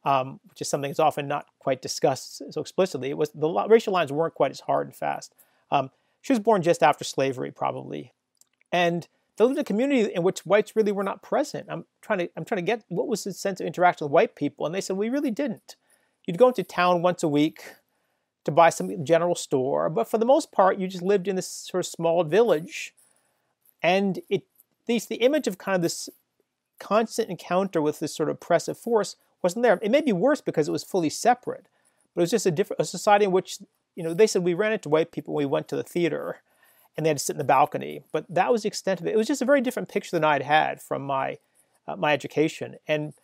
um, 0.04 0.38
which 0.48 0.60
is 0.60 0.68
something 0.68 0.90
that's 0.90 1.00
often 1.00 1.26
not 1.26 1.46
quite 1.58 1.80
discussed 1.80 2.42
so 2.52 2.60
explicitly. 2.60 3.08
It 3.10 3.16
was 3.16 3.30
the 3.30 3.48
racial 3.68 3.94
lines 3.94 4.12
weren't 4.12 4.34
quite 4.34 4.50
as 4.50 4.60
hard 4.60 4.86
and 4.86 4.94
fast. 4.94 5.34
Um, 5.70 5.90
she 6.20 6.34
was 6.34 6.40
born 6.40 6.60
just 6.60 6.82
after 6.82 7.04
slavery, 7.04 7.50
probably, 7.50 8.12
and 8.70 9.08
they 9.40 9.46
lived 9.46 9.56
in 9.56 9.62
a 9.62 9.64
community 9.64 10.12
in 10.14 10.22
which 10.22 10.44
whites 10.44 10.76
really 10.76 10.92
were 10.92 11.02
not 11.02 11.22
present. 11.22 11.66
I'm 11.70 11.86
trying 12.02 12.18
to 12.18 12.30
I'm 12.36 12.44
trying 12.44 12.58
to 12.58 12.62
get 12.62 12.84
what 12.88 13.08
was 13.08 13.24
the 13.24 13.32
sense 13.32 13.58
of 13.58 13.66
interaction 13.66 14.04
with 14.04 14.12
white 14.12 14.36
people, 14.36 14.66
and 14.66 14.74
they 14.74 14.82
said 14.82 14.98
we 14.98 15.08
really 15.08 15.30
didn't. 15.30 15.76
You'd 16.26 16.36
go 16.36 16.48
into 16.48 16.62
town 16.62 17.00
once 17.00 17.22
a 17.22 17.28
week 17.28 17.64
to 18.44 18.50
buy 18.50 18.68
some 18.68 19.02
general 19.02 19.34
store, 19.34 19.88
but 19.88 20.10
for 20.10 20.18
the 20.18 20.26
most 20.26 20.52
part, 20.52 20.78
you 20.78 20.86
just 20.86 21.02
lived 21.02 21.26
in 21.26 21.36
this 21.36 21.48
sort 21.48 21.82
of 21.82 21.90
small 21.90 22.22
village, 22.22 22.92
and 23.82 24.20
it 24.28 24.42
these 24.84 25.06
the 25.06 25.16
image 25.16 25.46
of 25.46 25.56
kind 25.56 25.76
of 25.76 25.80
this 25.80 26.10
constant 26.78 27.30
encounter 27.30 27.80
with 27.80 27.98
this 27.98 28.14
sort 28.14 28.28
of 28.28 28.34
oppressive 28.34 28.76
force 28.76 29.16
wasn't 29.42 29.62
there. 29.62 29.78
It 29.80 29.90
may 29.90 30.02
be 30.02 30.12
worse 30.12 30.42
because 30.42 30.68
it 30.68 30.72
was 30.72 30.84
fully 30.84 31.08
separate, 31.08 31.66
but 32.14 32.20
it 32.20 32.24
was 32.24 32.30
just 32.30 32.44
a 32.44 32.50
different 32.50 32.82
a 32.82 32.84
society 32.84 33.24
in 33.24 33.32
which 33.32 33.56
you 33.96 34.02
know 34.02 34.12
they 34.12 34.26
said 34.26 34.44
we 34.44 34.52
ran 34.52 34.72
into 34.72 34.90
white 34.90 35.12
people 35.12 35.32
when 35.32 35.46
we 35.46 35.50
went 35.50 35.66
to 35.68 35.76
the 35.76 35.82
theater 35.82 36.42
and 36.96 37.04
they 37.04 37.10
had 37.10 37.18
to 37.18 37.24
sit 37.24 37.34
in 37.34 37.38
the 37.38 37.44
balcony. 37.44 38.02
But 38.12 38.26
that 38.28 38.52
was 38.52 38.62
the 38.62 38.68
extent 38.68 39.00
of 39.00 39.06
it. 39.06 39.14
It 39.14 39.16
was 39.16 39.26
just 39.26 39.42
a 39.42 39.46
very 39.46 39.60
different 39.60 39.88
picture 39.88 40.16
than 40.16 40.24
I'd 40.24 40.42
had 40.42 40.82
from 40.82 41.02
my 41.02 41.38
uh, 41.86 41.96
my 41.96 42.12
education, 42.12 42.76
and 42.86 43.14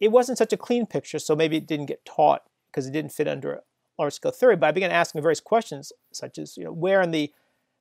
it 0.00 0.08
wasn't 0.08 0.38
such 0.38 0.52
a 0.52 0.58
clean 0.58 0.86
picture. 0.86 1.18
So 1.18 1.34
maybe 1.34 1.56
it 1.56 1.66
didn't 1.66 1.86
get 1.86 2.04
taught 2.04 2.42
because 2.70 2.86
it 2.86 2.92
didn't 2.92 3.12
fit 3.12 3.28
under 3.28 3.62
large 3.98 4.14
scale 4.14 4.32
theory. 4.32 4.56
But 4.56 4.66
I 4.66 4.72
began 4.72 4.90
asking 4.90 5.22
various 5.22 5.40
questions, 5.40 5.92
such 6.12 6.38
as 6.38 6.56
you 6.56 6.64
know 6.64 6.72
where 6.72 7.02
in 7.02 7.10
the 7.10 7.32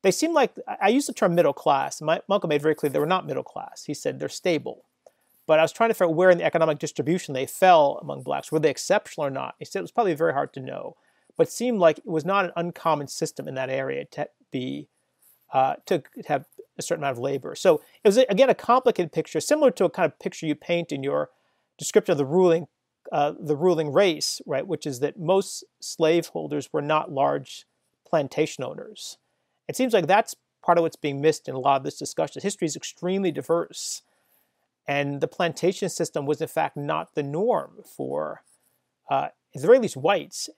they 0.03 0.11
seem 0.11 0.34
like 0.34 0.53
I 0.81 0.89
used 0.89 1.07
the 1.07 1.13
term 1.13 1.34
middle 1.34 1.53
class. 1.53 2.01
My, 2.01 2.21
my 2.27 2.36
uncle 2.36 2.49
made 2.49 2.61
very 2.61 2.75
clear 2.75 2.89
they 2.89 2.99
were 2.99 3.05
not 3.05 3.25
middle 3.25 3.43
class. 3.43 3.86
He 3.86 3.93
said 3.93 4.19
they're 4.19 4.29
stable. 4.29 4.84
But 5.45 5.59
I 5.59 5.61
was 5.61 5.73
trying 5.73 5.89
to 5.89 5.93
figure 5.93 6.07
out 6.07 6.15
where 6.15 6.29
in 6.29 6.38
the 6.38 6.45
economic 6.45 6.79
distribution 6.79 7.34
they 7.34 7.45
fell 7.45 7.99
among 8.01 8.23
blacks. 8.23 8.51
Were 8.51 8.59
they 8.59 8.69
exceptional 8.69 9.27
or 9.27 9.29
not? 9.29 9.55
He 9.59 9.65
said 9.65 9.79
it 9.79 9.84
was 9.84 9.91
probably 9.91 10.13
very 10.13 10.34
hard 10.34 10.53
to 10.53 10.61
know, 10.61 10.95
but 11.36 11.51
seemed 11.51 11.79
like 11.79 11.97
it 11.97 12.07
was 12.07 12.23
not 12.23 12.45
an 12.45 12.51
uncommon 12.55 13.07
system 13.07 13.47
in 13.47 13.55
that 13.55 13.69
area 13.69 14.05
to 14.05 14.29
be 14.51 14.88
uh, 15.54 15.76
to 15.86 16.04
have 16.28 16.45
a 16.78 16.82
certain 16.82 17.04
amount 17.04 17.18
of 17.18 17.24
labor. 17.24 17.56
So 17.56 17.82
it 18.04 18.08
was 18.08 18.18
again 18.18 18.49
a 18.49 18.56
complicated 18.56 19.12
picture, 19.12 19.39
similar 19.39 19.72
to 19.72 19.86
a 19.86 19.89
kind 19.89 20.12
of 20.12 20.20
picture 20.20 20.45
you 20.45 20.56
paint 20.56 20.91
in 20.91 21.04
your 21.04 21.30
description 21.78 22.12
of 22.12 22.18
the 22.18 22.26
ruling 22.26 22.68
uh, 23.12 23.34
the 23.39 23.56
ruling 23.56 23.91
race, 23.91 24.41
right? 24.45 24.66
Which 24.66 24.86
is 24.86 24.99
that 25.01 25.20
most 25.20 25.64
slaveholders 25.80 26.72
were 26.72 26.82
not 26.82 27.12
large 27.12 27.66
plantation 28.08 28.64
owners. 28.64 29.18
It 29.68 29.76
seems 29.76 29.93
like 29.93 30.08
that's 30.08 30.36
part 30.66 30.78
of 30.78 30.84
what's 30.84 30.95
being 30.95 31.22
missed 31.22 31.47
in 31.47 31.54
a 31.54 31.60
lot 31.60 31.78
of 31.78 31.84
this 31.84 31.97
discussion. 31.97 32.41
History 32.41 32.66
is 32.66 32.76
extremely 32.76 33.32
diverse, 33.32 34.01
and 34.88 35.22
the 35.22 35.28
plantation 35.28 35.89
system 35.89 36.26
was 36.26 36.41
in 36.41 36.47
fact 36.47 36.76
not 36.78 37.14
the 37.14 37.24
norm 37.24 37.82
for, 37.86 38.43
uh, 39.12 39.30
at 39.54 39.62
the 39.62 39.68
very 39.68 39.80
least, 39.80 39.97
whites. 39.97 40.49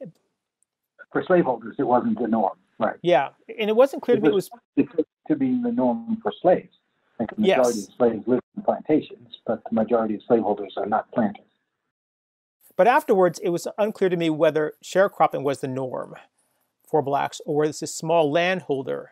For 1.11 1.23
slaveholders, 1.23 1.75
it 1.77 1.83
wasn't 1.83 2.19
the 2.19 2.27
norm. 2.27 2.57
Right. 2.77 2.95
Yeah, 3.01 3.29
and 3.59 3.69
it 3.69 3.75
wasn't 3.75 4.03
clear 4.03 4.17
it 4.17 4.19
to 4.19 4.23
me 4.23 4.29
it 4.29 4.33
was 4.33 4.49
to 5.27 5.35
be 5.35 5.61
the 5.61 5.71
norm 5.71 6.17
for 6.21 6.33
slaves. 6.41 6.75
Like 7.19 7.33
the 7.33 7.41
majority 7.41 7.79
yes. 7.79 7.87
of 7.87 7.93
slaves 7.95 8.27
live 8.27 8.41
in 8.57 8.63
plantations, 8.63 9.37
but 9.45 9.63
the 9.69 9.73
majority 9.73 10.15
of 10.15 10.21
slaveholders 10.27 10.73
are 10.77 10.85
not 10.85 11.09
planters. 11.11 11.45
But 12.75 12.87
afterwards, 12.87 13.39
it 13.39 13.49
was 13.49 13.67
unclear 13.77 14.09
to 14.09 14.17
me 14.17 14.29
whether 14.29 14.73
sharecropping 14.83 15.43
was 15.43 15.61
the 15.61 15.67
norm 15.67 16.15
for 16.85 17.01
blacks 17.01 17.39
or 17.45 17.65
was 17.65 17.79
this 17.79 17.95
small 17.95 18.29
landholder. 18.29 19.11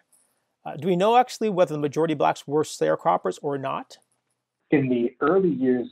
Uh, 0.66 0.76
do 0.76 0.88
we 0.88 0.96
know 0.96 1.18
actually 1.18 1.50
whether 1.50 1.74
the 1.74 1.80
majority 1.80 2.14
of 2.14 2.18
blacks 2.18 2.46
were 2.46 2.64
sharecroppers 2.64 3.40
or 3.42 3.58
not? 3.58 3.98
In 4.72 4.90
the 4.90 5.16
early 5.22 5.50
years, 5.50 5.88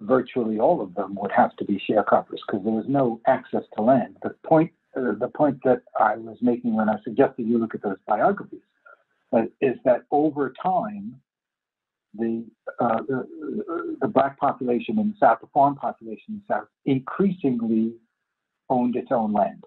virtually 0.00 0.58
all 0.58 0.80
of 0.80 0.94
them 0.94 1.14
would 1.16 1.32
have 1.32 1.56
to 1.56 1.64
be 1.64 1.80
sharecroppers 1.88 2.40
because 2.46 2.64
there 2.64 2.72
was 2.72 2.86
no 2.88 3.20
access 3.26 3.64
to 3.76 3.82
land. 3.82 4.16
The 4.22 4.30
point 4.44 4.72
the 4.96 5.28
point 5.28 5.58
that 5.64 5.82
I 5.98 6.16
was 6.16 6.38
making 6.40 6.74
when 6.74 6.88
I 6.88 6.96
suggested 7.04 7.46
you 7.46 7.58
look 7.58 7.74
at 7.74 7.82
those 7.82 7.98
biographies 8.06 8.60
uh, 9.32 9.42
is 9.60 9.76
that 9.84 10.04
over 10.10 10.54
time, 10.62 11.20
the, 12.14 12.44
uh, 12.80 13.02
the, 13.06 13.96
the 14.00 14.08
black 14.08 14.38
population 14.38 14.98
in 14.98 15.08
the 15.08 15.14
South, 15.20 15.38
the 15.42 15.48
farm 15.52 15.74
population 15.74 16.24
in 16.28 16.42
the 16.48 16.54
South, 16.54 16.68
increasingly 16.86 17.92
owned 18.70 18.96
its 18.96 19.08
own 19.10 19.32
land, 19.32 19.62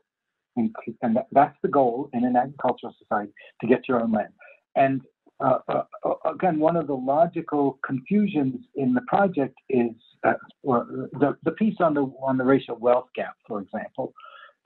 and, 0.57 0.75
and 1.03 1.17
that's 1.31 1.55
the 1.61 1.69
goal 1.69 2.09
in 2.13 2.25
an 2.25 2.35
agricultural 2.35 2.95
society 2.97 3.31
to 3.61 3.67
get 3.67 3.87
your 3.87 4.01
own 4.01 4.11
land. 4.11 4.33
And 4.75 5.01
uh, 5.39 5.59
uh, 5.69 5.83
uh 6.03 6.31
again, 6.33 6.59
one 6.59 6.75
of 6.75 6.87
the 6.87 6.95
logical 6.95 7.79
confusions 7.85 8.65
in 8.75 8.93
the 8.93 9.01
project 9.01 9.55
is 9.69 9.91
the, 10.23 11.37
the 11.43 11.51
piece 11.51 11.77
on 11.79 11.93
the 11.93 12.01
on 12.21 12.37
the 12.37 12.43
racial 12.43 12.75
wealth 12.75 13.07
gap, 13.15 13.35
for 13.47 13.61
example, 13.61 14.13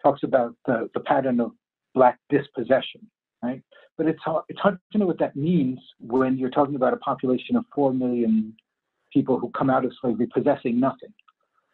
talks 0.03 0.23
about 0.23 0.55
the, 0.65 0.89
the 0.93 0.99
pattern 0.99 1.39
of 1.39 1.51
black 1.95 2.19
dispossession, 2.29 3.07
right? 3.41 3.61
But 3.97 4.07
it's 4.07 4.21
hard, 4.23 4.43
it's 4.49 4.59
hard 4.59 4.77
to 4.91 4.97
know 4.97 5.05
what 5.05 5.19
that 5.19 5.35
means 5.35 5.79
when 5.99 6.37
you're 6.37 6.49
talking 6.49 6.75
about 6.75 6.93
a 6.93 6.97
population 6.97 7.55
of 7.55 7.65
4 7.73 7.93
million 7.93 8.55
people 9.11 9.39
who 9.39 9.49
come 9.51 9.69
out 9.69 9.85
of 9.85 9.93
slavery 10.01 10.27
possessing 10.33 10.79
nothing. 10.79 11.13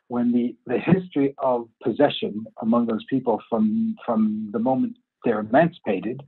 When 0.09 0.31
the, 0.31 0.55
the 0.65 0.79
history 0.79 1.35
of 1.37 1.69
possession 1.83 2.45
among 2.61 2.87
those 2.87 3.05
people 3.09 3.39
from, 3.49 3.95
from 4.05 4.49
the 4.51 4.59
moment 4.59 4.97
they're 5.23 5.39
emancipated 5.39 6.21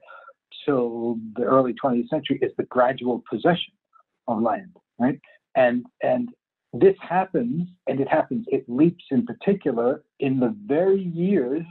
till 0.65 1.17
the 1.35 1.43
early 1.43 1.73
20th 1.83 2.09
century 2.09 2.39
is 2.41 2.51
the 2.57 2.63
gradual 2.63 3.23
possession 3.29 3.73
of 4.27 4.41
land, 4.41 4.75
right? 4.99 5.19
And, 5.55 5.85
and 6.03 6.29
this 6.73 6.95
happens, 7.01 7.67
and 7.87 7.99
it 7.99 8.07
happens, 8.07 8.45
it 8.49 8.63
leaps 8.67 9.03
in 9.11 9.25
particular 9.25 10.03
in 10.19 10.39
the 10.39 10.55
very 10.65 11.01
years 11.01 11.63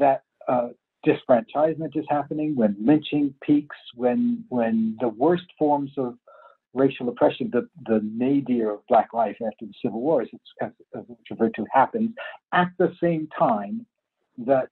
that 0.00 0.24
uh, 0.48 0.68
disfranchisement 1.06 1.96
is 1.96 2.04
happening, 2.08 2.56
when 2.56 2.76
lynching 2.80 3.32
peaks, 3.46 3.76
when 3.94 4.44
when 4.48 4.96
the 5.00 5.08
worst 5.08 5.46
forms 5.58 5.92
of 5.96 6.14
racial 6.74 7.08
oppression, 7.08 7.50
the, 7.52 7.68
the 7.86 8.00
nadir 8.02 8.70
of 8.74 8.80
black 8.88 9.12
life 9.12 9.36
after 9.44 9.66
the 9.66 9.72
Civil 9.82 10.00
War, 10.00 10.22
as 10.22 10.28
it's, 10.32 10.50
as, 10.62 10.70
as 10.96 11.04
referred 11.30 11.54
to, 11.54 11.64
happens 11.72 12.10
at 12.52 12.70
the 12.78 12.92
same 13.02 13.28
time 13.38 13.84
that 14.38 14.68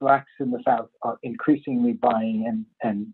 blacks 0.00 0.30
in 0.40 0.50
the 0.50 0.62
South 0.66 0.88
are 1.02 1.18
increasingly 1.22 1.92
buying 1.92 2.44
and, 2.48 2.64
and 2.82 3.12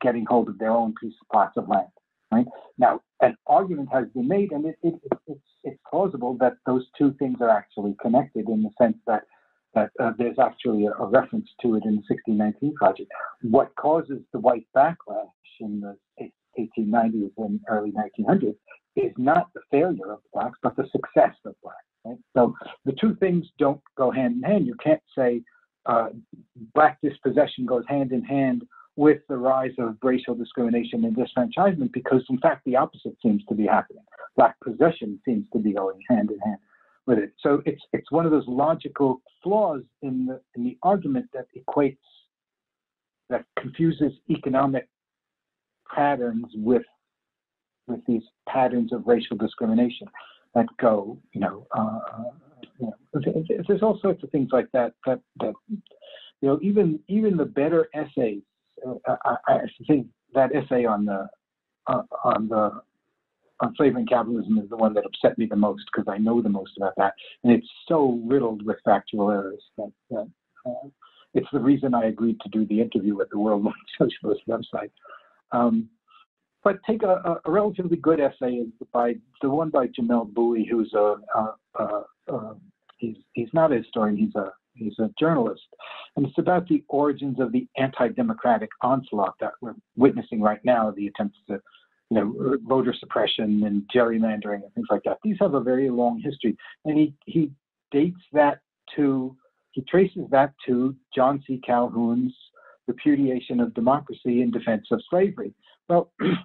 getting 0.00 0.24
hold 0.26 0.48
of 0.48 0.58
their 0.58 0.70
own 0.70 0.94
piece 1.00 1.14
of 1.20 1.28
plots 1.30 1.56
of 1.56 1.68
land. 1.68 1.86
Right 2.32 2.46
now, 2.78 3.00
an 3.20 3.36
argument 3.46 3.90
has 3.92 4.06
been 4.14 4.26
made, 4.26 4.52
and 4.52 4.64
it, 4.64 4.76
it, 4.82 4.94
it's, 5.26 5.40
it's 5.64 5.78
plausible 5.88 6.36
that 6.40 6.54
those 6.66 6.86
two 6.96 7.14
things 7.18 7.38
are 7.40 7.50
actually 7.50 7.94
connected 8.00 8.48
in 8.48 8.62
the 8.62 8.70
sense 8.80 8.96
that 9.06 9.24
that 9.74 9.90
uh, 10.00 10.12
there's 10.18 10.38
actually 10.38 10.86
a, 10.86 10.90
a, 10.92 11.06
reference 11.06 11.48
to 11.62 11.76
it 11.76 11.84
in 11.84 11.96
the 11.96 12.02
1619 12.08 12.74
project. 12.74 13.10
What 13.42 13.74
causes 13.76 14.20
the 14.32 14.38
white 14.38 14.66
backlash 14.76 15.28
in 15.60 15.80
the 15.80 15.96
1890s 16.58 17.30
and 17.38 17.60
early 17.68 17.92
1900s 17.92 18.56
is 18.96 19.12
not 19.16 19.48
the 19.54 19.60
failure 19.70 20.12
of 20.12 20.20
blacks, 20.32 20.58
but 20.62 20.76
the 20.76 20.86
success 20.92 21.34
of 21.44 21.54
blacks. 21.62 21.78
Right? 22.04 22.18
So 22.36 22.54
the 22.84 22.92
two 22.92 23.14
things 23.16 23.46
don't 23.58 23.80
go 23.96 24.10
hand 24.10 24.36
in 24.36 24.42
hand. 24.42 24.66
You 24.66 24.76
can't 24.82 25.02
say 25.16 25.42
uh, 25.86 26.08
black 26.74 26.98
dispossession 27.02 27.64
goes 27.66 27.84
hand 27.88 28.12
in 28.12 28.22
hand 28.22 28.64
with 28.96 29.22
the 29.28 29.36
rise 29.36 29.72
of 29.78 29.96
racial 30.02 30.34
discrimination 30.34 31.04
and 31.04 31.16
disfranchisement 31.16 31.92
because, 31.92 32.22
in 32.28 32.38
fact, 32.38 32.62
the 32.66 32.76
opposite 32.76 33.16
seems 33.22 33.42
to 33.48 33.54
be 33.54 33.66
happening. 33.66 34.04
Black 34.36 34.54
possession 34.60 35.18
seems 35.24 35.46
to 35.52 35.58
be 35.58 35.72
going 35.72 35.98
hand 36.10 36.30
in 36.30 36.38
hand 36.40 36.58
with 37.06 37.18
it. 37.18 37.32
So 37.40 37.62
it's 37.66 37.82
it's 37.92 38.10
one 38.10 38.24
of 38.24 38.32
those 38.32 38.46
logical 38.46 39.22
flaws 39.42 39.82
in 40.02 40.26
the 40.26 40.40
in 40.54 40.64
the 40.64 40.78
argument 40.82 41.26
that 41.32 41.46
equates 41.56 41.96
that 43.28 43.44
confuses 43.58 44.12
economic 44.30 44.88
patterns 45.94 46.46
with 46.54 46.82
with 47.88 48.00
these 48.06 48.22
patterns 48.48 48.92
of 48.92 49.06
racial 49.06 49.36
discrimination 49.36 50.06
that 50.54 50.66
go, 50.80 51.18
you 51.32 51.40
know, 51.40 51.66
uh, 51.76 51.98
there's 53.66 53.82
all 53.82 53.98
sorts 54.00 54.22
of 54.22 54.30
things 54.30 54.50
like 54.52 54.68
that 54.72 54.92
that 55.06 55.20
that 55.40 55.54
you 55.68 56.48
know 56.48 56.58
even 56.62 56.98
even 57.08 57.36
the 57.36 57.44
better 57.44 57.88
essays. 57.94 58.42
Uh, 58.86 59.16
I, 59.24 59.36
I 59.48 59.58
think 59.86 60.06
that 60.34 60.54
essay 60.54 60.84
on 60.84 61.04
the 61.04 61.28
uh, 61.86 62.02
on 62.24 62.48
the 62.48 62.80
slavery 63.76 64.00
and 64.00 64.08
capitalism 64.08 64.58
is 64.58 64.68
the 64.68 64.76
one 64.76 64.94
that 64.94 65.04
upset 65.04 65.38
me 65.38 65.46
the 65.46 65.56
most 65.56 65.84
because 65.92 66.12
I 66.12 66.18
know 66.18 66.42
the 66.42 66.48
most 66.48 66.76
about 66.76 66.94
that, 66.96 67.14
and 67.44 67.52
it's 67.52 67.68
so 67.88 68.20
riddled 68.24 68.64
with 68.64 68.76
factual 68.84 69.30
errors 69.30 69.62
that, 69.76 69.92
that 70.10 70.28
uh, 70.66 70.88
it's 71.34 71.48
the 71.52 71.60
reason 71.60 71.94
I 71.94 72.06
agreed 72.06 72.40
to 72.40 72.48
do 72.48 72.66
the 72.66 72.80
interview 72.80 73.20
at 73.20 73.30
the 73.30 73.38
World 73.38 73.66
Socialist 73.98 74.42
website. 74.48 74.90
Um, 75.52 75.88
but 76.64 76.78
take 76.86 77.02
a, 77.02 77.40
a, 77.44 77.50
relatively 77.50 77.96
good 77.96 78.20
essay 78.20 78.64
by 78.92 79.14
the 79.40 79.50
one 79.50 79.70
by 79.70 79.88
Jamelle 79.88 80.32
Bouie, 80.32 80.66
who's 80.70 80.92
a, 80.94 81.16
a, 81.34 82.04
a 82.28 82.54
he's 82.98 83.16
he's 83.32 83.48
not 83.52 83.72
a 83.72 83.76
historian, 83.76 84.16
he's 84.16 84.34
a 84.36 84.52
he's 84.74 84.98
a 85.00 85.10
journalist, 85.18 85.66
and 86.16 86.24
it's 86.24 86.38
about 86.38 86.68
the 86.68 86.84
origins 86.88 87.40
of 87.40 87.52
the 87.52 87.66
anti-democratic 87.76 88.70
onslaught 88.80 89.34
that 89.40 89.52
we're 89.60 89.74
witnessing 89.96 90.40
right 90.40 90.64
now, 90.64 90.92
the 90.92 91.08
attempts 91.08 91.38
to 91.48 91.60
you 92.12 92.20
know 92.20 92.58
voter 92.66 92.94
suppression 92.98 93.64
and 93.64 93.82
gerrymandering 93.94 94.62
and 94.62 94.74
things 94.74 94.88
like 94.90 95.02
that. 95.04 95.16
These 95.22 95.36
have 95.40 95.54
a 95.54 95.60
very 95.60 95.88
long 95.88 96.20
history, 96.20 96.56
and 96.84 96.98
he 96.98 97.14
he 97.24 97.50
dates 97.90 98.20
that 98.32 98.58
to 98.96 99.34
he 99.70 99.82
traces 99.82 100.26
that 100.30 100.52
to 100.66 100.94
John 101.14 101.42
C. 101.46 101.60
Calhoun's 101.66 102.34
repudiation 102.86 103.60
of 103.60 103.72
democracy 103.72 104.42
in 104.42 104.50
defense 104.50 104.86
of 104.90 105.00
slavery. 105.08 105.54
Well, 105.88 106.12
you 106.20 106.36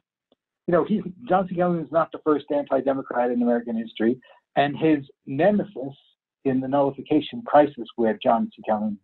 know, 0.69 0.87
John 1.27 1.47
C. 1.49 1.55
Calhoun 1.55 1.83
is 1.83 1.91
not 1.91 2.13
the 2.13 2.19
first 2.23 2.45
anti-democrat 2.49 3.31
in 3.31 3.41
American 3.41 3.77
history, 3.77 4.17
and 4.55 4.77
his 4.77 4.99
nemesis 5.25 5.97
in 6.45 6.61
the 6.61 6.67
nullification 6.67 7.43
crisis, 7.45 7.87
where 7.97 8.17
John 8.23 8.49
C. 8.55 8.61
Calhoun 8.65 8.97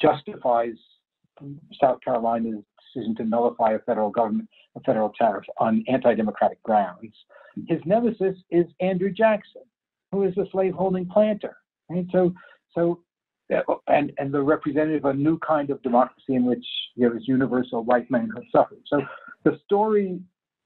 justifies 0.00 0.74
South 1.80 1.98
Carolina's 2.04 2.64
decision 2.96 3.14
to 3.16 3.24
nullify 3.24 3.72
a 3.72 3.78
federal 3.80 4.10
government, 4.10 4.48
a 4.76 4.80
federal 4.80 5.10
tariff 5.10 5.44
on 5.58 5.84
anti-democratic 5.88 6.62
grounds. 6.62 7.14
His 7.68 7.80
nemesis 7.84 8.36
is 8.50 8.66
Andrew 8.80 9.10
Jackson, 9.10 9.62
who 10.12 10.24
is 10.24 10.36
a 10.36 10.44
slaveholding 10.52 11.06
planter. 11.08 11.56
Right? 11.88 12.06
So, 12.12 12.34
so 12.74 13.00
uh, 13.54 13.74
and, 13.88 14.12
and 14.18 14.32
the 14.32 14.42
representative 14.42 15.04
of 15.04 15.14
a 15.14 15.18
new 15.18 15.38
kind 15.38 15.70
of 15.70 15.82
democracy 15.82 16.34
in 16.34 16.44
which 16.44 16.66
there 16.96 17.16
is 17.16 17.28
universal 17.28 17.84
white 17.84 18.10
manhood 18.10 18.44
suffrage. 18.50 18.82
So 18.86 19.00
the 19.44 19.58
story 19.64 20.20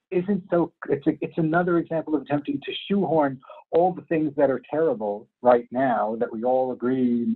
isn't 0.09 0.43
so, 0.49 0.73
it's, 0.89 1.07
a, 1.07 1.11
it's 1.21 1.37
another 1.37 1.77
example 1.77 2.15
of 2.15 2.23
attempting 2.23 2.59
to 2.65 2.71
shoehorn 2.87 3.39
all 3.71 3.93
the 3.93 4.01
things 4.03 4.33
that 4.35 4.49
are 4.49 4.61
terrible 4.69 5.29
right 5.41 5.67
now 5.71 6.17
that 6.19 6.31
we 6.31 6.43
all 6.43 6.73
agree, 6.73 7.33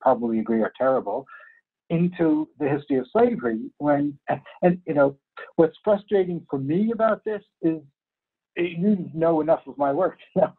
probably 0.00 0.40
agree 0.40 0.62
are 0.62 0.72
terrible, 0.76 1.26
into 1.90 2.48
the 2.58 2.68
history 2.68 2.98
of 2.98 3.06
slavery 3.12 3.70
when, 3.78 4.18
and, 4.62 4.80
you 4.86 4.94
know, 4.94 5.16
what's 5.56 5.76
frustrating 5.84 6.44
for 6.48 6.58
me 6.58 6.92
about 6.92 7.24
this 7.24 7.42
is 7.62 7.80
eh, 8.58 8.74
you 8.78 9.10
know 9.14 9.40
enough 9.40 9.60
of 9.66 9.76
my 9.78 9.92
work. 9.92 10.18
now 10.36 10.54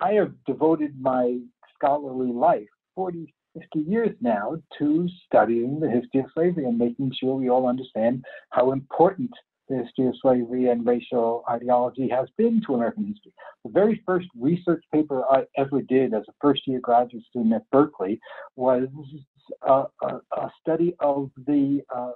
I 0.00 0.12
have 0.12 0.32
devoted 0.46 1.00
my 1.00 1.38
scholarly 1.74 2.32
life 2.32 2.68
40, 2.94 3.32
50 3.54 3.90
years 3.90 4.16
now 4.20 4.56
to 4.78 5.08
studying 5.26 5.80
the 5.80 5.90
history 5.90 6.20
of 6.20 6.26
slavery 6.34 6.64
and 6.64 6.78
making 6.78 7.12
sure 7.18 7.36
we 7.36 7.50
all 7.50 7.68
understand 7.68 8.24
how 8.50 8.72
important 8.72 9.30
the 9.68 9.76
history 9.76 10.06
of 10.06 10.14
slavery 10.22 10.68
and 10.68 10.86
racial 10.86 11.42
ideology 11.50 12.08
has 12.08 12.28
been 12.36 12.62
to 12.66 12.74
American 12.74 13.06
history. 13.06 13.32
The 13.64 13.70
very 13.70 14.02
first 14.06 14.28
research 14.38 14.84
paper 14.92 15.24
I 15.30 15.44
ever 15.56 15.82
did 15.82 16.14
as 16.14 16.22
a 16.28 16.32
first 16.40 16.62
year 16.66 16.80
graduate 16.80 17.24
student 17.28 17.54
at 17.54 17.68
Berkeley 17.70 18.20
was 18.54 18.88
a, 19.62 19.84
a, 20.02 20.20
a 20.32 20.50
study 20.60 20.94
of 21.00 21.30
the 21.46 21.82
uh, 21.94 22.12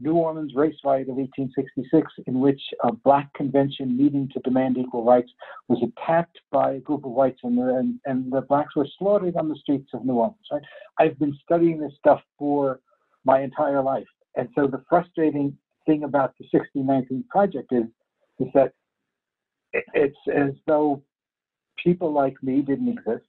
New 0.00 0.14
Orleans 0.14 0.52
race 0.54 0.76
riot 0.84 1.08
of 1.08 1.16
1866, 1.16 2.12
in 2.26 2.40
which 2.40 2.60
a 2.82 2.92
black 2.92 3.32
convention 3.34 3.96
meeting 3.96 4.28
to 4.32 4.40
demand 4.40 4.78
equal 4.78 5.04
rights 5.04 5.30
was 5.68 5.82
attacked 5.82 6.38
by 6.50 6.72
a 6.72 6.80
group 6.80 7.04
of 7.04 7.12
whites, 7.12 7.40
and 7.42 7.58
the, 7.58 7.76
and, 7.76 8.00
and 8.06 8.32
the 8.32 8.40
blacks 8.42 8.74
were 8.74 8.88
slaughtered 8.98 9.36
on 9.36 9.48
the 9.48 9.56
streets 9.56 9.90
of 9.92 10.04
New 10.04 10.14
Orleans. 10.14 10.36
Right? 10.50 10.62
I've 10.98 11.18
been 11.18 11.36
studying 11.44 11.78
this 11.78 11.92
stuff 11.98 12.20
for 12.38 12.80
my 13.24 13.42
entire 13.42 13.82
life, 13.82 14.08
and 14.36 14.48
so 14.54 14.66
the 14.66 14.82
frustrating 14.88 15.56
thing 15.86 16.04
about 16.04 16.34
the 16.38 16.46
1619 16.50 17.24
project 17.28 17.72
is 17.72 17.84
is 18.38 18.48
that 18.54 18.72
it's 19.94 20.16
as 20.34 20.52
though 20.66 21.02
people 21.82 22.12
like 22.12 22.34
me 22.42 22.62
didn't 22.62 22.88
exist 22.88 23.26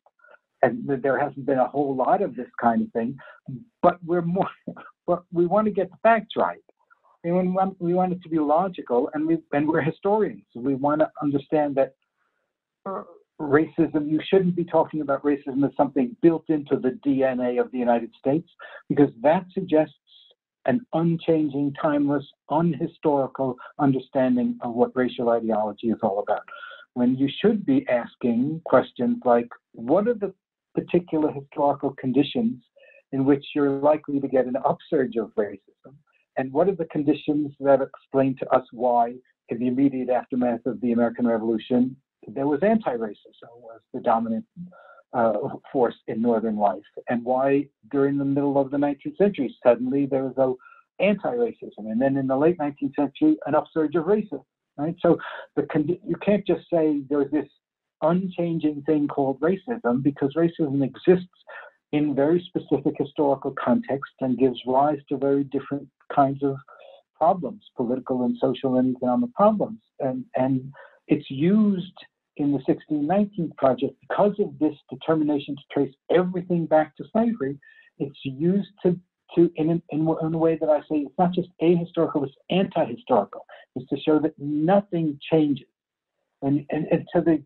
and 0.64 1.03
there 1.03 1.20
hasn't 1.20 1.45
been 1.45 1.59
a 1.59 1.68
whole 1.68 1.95
lot 1.95 2.22
of 2.22 2.36
this 2.36 2.47
kind 2.59 2.82
of 2.82 2.91
thing. 2.93 3.18
But 3.82 3.97
we're 4.03 4.22
more, 4.22 4.49
but 5.07 5.24
we 5.32 5.45
want 5.45 5.66
to 5.66 5.72
get 5.72 5.91
the 5.91 5.97
facts 6.01 6.36
right. 6.38 6.64
We 7.24 7.32
want, 7.32 7.80
we 7.80 7.93
want 7.93 8.11
it 8.14 8.22
to 8.24 8.30
be 8.30 8.39
logical, 8.39 9.09
and 9.14 9.26
we 9.28 9.38
and 9.53 9.68
we're 9.68 9.82
historians. 9.82 10.43
We 10.55 10.76
want 10.76 11.01
to 11.01 11.09
understand 11.22 11.76
that 11.76 11.95
uh, 12.86 13.03
racism. 13.39 14.09
You 14.09 14.20
shouldn't 14.28 14.55
be 14.55 14.66
talking 14.66 15.01
about 15.01 15.24
racism 15.24 15.66
as 15.66 15.72
something 15.78 16.16
built 16.22 16.45
into 16.49 16.78
the 16.78 16.99
DNA 17.05 17.61
of 17.61 17.72
the 17.72 17.78
United 17.78 18.11
States, 18.20 18.49
because 18.89 19.09
that 19.22 19.45
suggests 19.53 19.93
an 20.66 20.86
unchanging, 20.93 21.74
timeless, 21.82 22.26
unhistorical 22.49 23.55
understanding 23.80 24.57
of 24.61 24.74
what 24.74 24.95
racial 24.95 25.30
ideology 25.30 25.88
is 25.88 25.99
all 26.01 26.20
about. 26.20 26.43
When 26.93 27.16
you 27.16 27.30
should 27.41 27.66
be 27.66 27.86
asking 27.89 28.61
questions 28.66 29.18
like, 29.26 29.49
what 29.74 30.07
are 30.07 30.14
the 30.14 30.34
particular 30.74 31.32
historical 31.32 31.91
conditions 31.99 32.63
in 33.11 33.26
which 33.26 33.45
you're 33.53 33.69
likely 33.69 34.19
to 34.19 34.28
get 34.28 34.45
an 34.45 34.55
upsurge 34.65 35.15
of 35.17 35.32
racism? 35.36 35.93
And 36.38 36.51
what 36.51 36.67
are 36.67 36.76
the 36.76 36.86
conditions 36.86 37.51
that 37.59 37.82
explain 37.82 38.36
to 38.38 38.49
us 38.49 38.65
why, 38.71 39.13
in 39.49 39.59
the 39.59 39.67
immediate 39.67 40.09
aftermath 40.09 40.65
of 40.65 40.82
the 40.82 40.91
American 40.91 41.28
Revolution, 41.28 41.95
there 42.28 42.47
was 42.47 42.59
anti-racism 42.63 43.51
was 43.57 43.82
the 43.93 43.99
dominant 43.99 44.45
uh, 45.13 45.34
force 45.71 45.95
in 46.07 46.21
Northern 46.21 46.57
life, 46.57 46.82
and 47.09 47.24
why 47.24 47.67
during 47.91 48.17
the 48.17 48.26
middle 48.26 48.59
of 48.59 48.71
the 48.71 48.78
19th 48.78 49.17
century 49.17 49.55
suddenly 49.63 50.05
there 50.05 50.24
was 50.24 50.38
a 50.38 51.03
anti-racism, 51.03 51.86
and 51.86 52.01
then 52.01 52.17
in 52.17 52.28
the 52.28 52.38
late 52.38 52.57
19th 52.57 52.95
century 52.95 53.38
an 53.45 53.55
upsurge 53.55 53.95
of 53.95 54.05
racism. 54.05 54.43
Right. 54.76 54.95
So 55.01 55.19
the 55.55 55.67
you 56.03 56.15
can't 56.15 56.45
just 56.47 56.67
say 56.74 57.01
there's 57.07 57.30
this 57.30 57.47
unchanging 58.04 58.84
thing 58.86 59.08
called 59.08 59.39
racism 59.39 60.04
because 60.04 60.34
racism 60.36 60.84
exists 60.84 61.28
in 61.91 62.16
very 62.16 62.43
specific 62.47 62.93
historical 62.97 63.54
contexts 63.64 64.16
and 64.22 64.38
gives 64.38 64.60
rise 64.68 64.99
to 65.10 65.18
very 65.18 65.43
different 65.45 65.88
kinds 66.14 66.43
of 66.43 66.56
problems, 67.16 67.62
political 67.78 68.24
and 68.24 68.38
social 68.39 68.78
and 68.78 68.95
economic 68.95 69.34
problems. 69.34 69.80
And, 69.99 70.26
and 70.36 70.72
it's 71.08 71.30
used 71.30 71.93
in 72.38 72.47
the 72.47 72.62
1619 72.66 73.54
project 73.58 73.93
because 74.08 74.36
of 74.39 74.58
this 74.60 74.76
determination 74.89 75.56
to 75.56 75.62
trace 75.72 75.93
everything 76.12 76.66
back 76.66 76.95
to 76.97 77.04
slavery. 77.12 77.60
it's 77.99 78.20
used 78.24 78.70
to 78.84 78.99
to 79.36 79.51
in, 79.56 79.70
in, 79.70 79.82
in 80.22 80.34
a 80.34 80.38
way 80.38 80.58
that 80.60 80.70
I 80.70 80.80
say 80.82 80.97
it's 80.97 81.18
not 81.18 81.34
just 81.34 81.49
ahistorical, 81.62 82.24
it's 82.26 82.36
anti-historical. 82.49 83.45
It's 83.76 83.89
to 83.89 83.97
show 83.99 84.20
that 84.20 84.34
nothing 84.38 85.20
changes, 85.32 85.66
and, 86.44 86.66
and, 86.70 86.86
and 86.91 87.08
to 87.14 87.22
the 87.22 87.41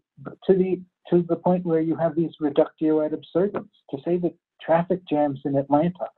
to 0.46 0.54
the 0.54 0.82
to 1.10 1.26
the 1.30 1.36
point 1.36 1.66
where 1.66 1.82
you 1.82 1.96
have 1.96 2.16
these 2.16 2.32
reductio 2.40 3.02
ad 3.06 3.14
absurdum. 3.14 3.70
To 3.92 3.98
say 4.04 4.18
that 4.18 4.34
traffic 4.62 5.02
jams 5.10 5.40
in 5.46 5.56
Atlanta 5.56 6.10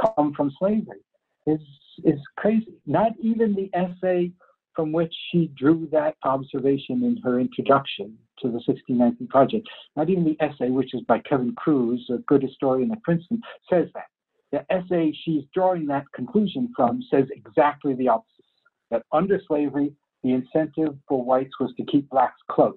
come 0.00 0.32
from 0.34 0.52
slavery 0.58 1.00
is 1.46 1.60
is 2.04 2.20
crazy. 2.36 2.74
Not 2.86 3.12
even 3.20 3.54
the 3.54 3.70
essay 3.74 4.32
from 4.74 4.92
which 4.92 5.12
she 5.30 5.50
drew 5.56 5.88
that 5.90 6.14
observation 6.22 7.02
in 7.02 7.18
her 7.24 7.40
introduction 7.40 8.16
to 8.40 8.46
the 8.46 8.62
1619 8.64 9.26
project. 9.26 9.68
Not 9.96 10.08
even 10.08 10.24
the 10.24 10.36
essay, 10.40 10.70
which 10.70 10.94
is 10.94 11.00
by 11.08 11.18
Kevin 11.28 11.52
Kruse, 11.56 12.08
a 12.10 12.18
good 12.18 12.42
historian 12.42 12.92
at 12.92 13.02
Princeton, 13.02 13.42
says 13.68 13.88
that. 13.94 14.06
The 14.52 14.64
essay 14.72 15.12
she's 15.24 15.42
drawing 15.52 15.86
that 15.86 16.04
conclusion 16.14 16.72
from 16.76 17.02
says 17.10 17.24
exactly 17.32 17.94
the 17.94 18.08
opposite. 18.08 18.44
That 18.90 19.02
under 19.12 19.40
slavery, 19.46 19.92
the 20.22 20.32
incentive 20.32 20.96
for 21.08 21.24
whites 21.24 21.52
was 21.60 21.72
to 21.76 21.84
keep 21.84 22.08
blacks 22.10 22.40
close, 22.50 22.76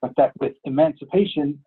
but 0.00 0.12
that 0.16 0.32
with 0.40 0.52
emancipation, 0.64 1.58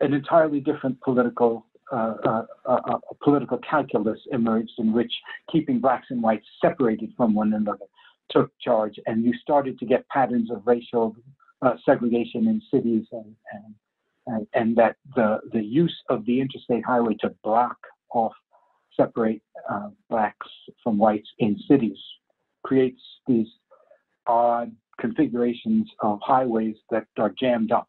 an 0.00 0.14
entirely 0.14 0.60
different 0.60 1.00
political 1.02 1.66
uh, 1.92 2.14
uh, 2.24 2.46
uh, 2.64 2.80
uh 2.86 2.98
political 3.22 3.58
calculus 3.58 4.18
emerged 4.30 4.72
in 4.78 4.92
which 4.92 5.12
keeping 5.50 5.78
blacks 5.78 6.06
and 6.10 6.22
whites 6.22 6.46
separated 6.60 7.10
from 7.16 7.34
one 7.34 7.52
another 7.52 7.86
took 8.30 8.50
charge, 8.60 8.98
and 9.06 9.24
you 9.24 9.34
started 9.42 9.78
to 9.78 9.84
get 9.84 10.08
patterns 10.08 10.50
of 10.50 10.62
racial 10.66 11.14
uh, 11.60 11.74
segregation 11.84 12.48
in 12.48 12.62
cities, 12.70 13.04
and, 13.12 13.34
and 13.52 13.74
and, 14.26 14.46
and 14.54 14.76
that 14.76 14.96
the 15.14 15.40
the 15.52 15.62
use 15.62 15.96
of 16.08 16.24
the 16.26 16.40
interstate 16.40 16.84
highway 16.84 17.14
to 17.20 17.34
block 17.42 17.76
off, 18.14 18.32
separate 18.96 19.42
uh, 19.70 19.88
blacks 20.08 20.46
from 20.82 20.98
whites 20.98 21.28
in 21.38 21.58
cities 21.68 21.98
creates 22.64 23.00
these 23.26 23.48
odd 24.26 24.72
configurations 25.00 25.88
of 26.00 26.20
highways 26.22 26.76
that 26.90 27.06
are 27.18 27.32
jammed 27.40 27.72
up 27.72 27.88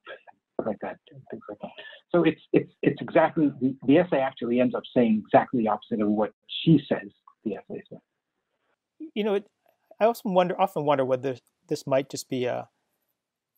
like 0.66 0.80
that 0.82 0.98
things 1.30 1.44
like 1.50 1.60
that. 1.62 1.72
So 2.12 2.24
it's 2.24 2.42
it's 2.54 2.72
it's 2.82 3.02
exactly 3.02 3.52
the, 3.60 3.76
the 3.86 3.98
essay 3.98 4.20
actually 4.20 4.60
ends 4.60 4.76
up 4.76 4.84
saying 4.96 5.24
exactly 5.26 5.64
the 5.64 5.70
opposite 5.70 6.02
of 6.02 6.08
what 6.10 6.32
she 6.64 6.80
says 6.88 7.10
the 7.44 7.56
essay 7.56 7.84
says. 7.90 8.00
You 9.14 9.24
know, 9.24 9.36
it, 9.36 9.48
I 10.00 10.06
also 10.06 10.30
wonder, 10.30 10.60
often 10.60 10.86
wonder 10.86 11.06
whether 11.06 11.38
this 11.68 11.86
might 11.88 12.10
just 12.10 12.30
be 12.30 12.46
a. 12.46 12.68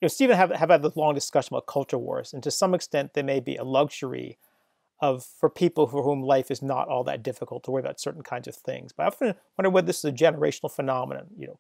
You 0.02 0.06
know, 0.06 0.10
Stephen 0.10 0.36
have 0.36 0.52
have 0.52 0.70
had 0.70 0.82
this 0.82 0.96
long 0.96 1.16
discussion 1.16 1.54
about 1.54 1.68
culture 1.68 1.98
wars, 1.98 2.34
and 2.34 2.44
to 2.44 2.52
some 2.52 2.74
extent, 2.74 3.14
there 3.14 3.24
may 3.24 3.40
be 3.40 3.56
a 3.56 3.64
luxury 3.64 4.38
of 5.00 5.24
for 5.24 5.50
people 5.50 5.88
for 5.88 6.04
whom 6.04 6.22
life 6.22 6.50
is 6.52 6.62
not 6.62 6.88
all 6.88 7.04
that 7.04 7.24
difficult 7.24 7.64
to 7.64 7.72
worry 7.72 7.82
about 7.82 8.00
certain 8.00 8.24
kinds 8.24 8.48
of 8.48 8.56
things. 8.56 8.92
But 8.92 9.04
I 9.04 9.08
often 9.08 9.36
wonder 9.58 9.70
whether 9.70 9.88
this 9.88 10.00
is 10.00 10.06
a 10.06 10.12
generational 10.12 10.72
phenomenon. 10.72 11.28
You 11.38 11.48
know, 11.48 11.60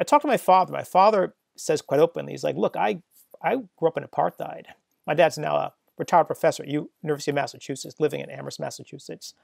I 0.00 0.04
talked 0.04 0.22
to 0.22 0.28
my 0.28 0.36
father. 0.36 0.72
My 0.72 0.84
father 0.84 1.34
says 1.56 1.82
quite 1.82 2.00
openly, 2.00 2.32
he's 2.32 2.44
like, 2.44 2.56
"Look, 2.56 2.76
I 2.76 3.02
I 3.42 3.56
grew 3.76 3.88
up 3.88 3.96
in 3.96 4.04
apartheid. 4.04 4.66
My 5.06 5.14
dad's 5.14 5.38
now 5.38 5.56
a 5.56 5.72
retired 5.96 6.26
professor 6.26 6.62
at 6.62 6.68
University 6.68 7.30
of 7.30 7.34
Massachusetts, 7.36 7.98
living 7.98 8.20
in 8.20 8.30
Amherst, 8.30 8.60
Massachusetts." 8.60 9.34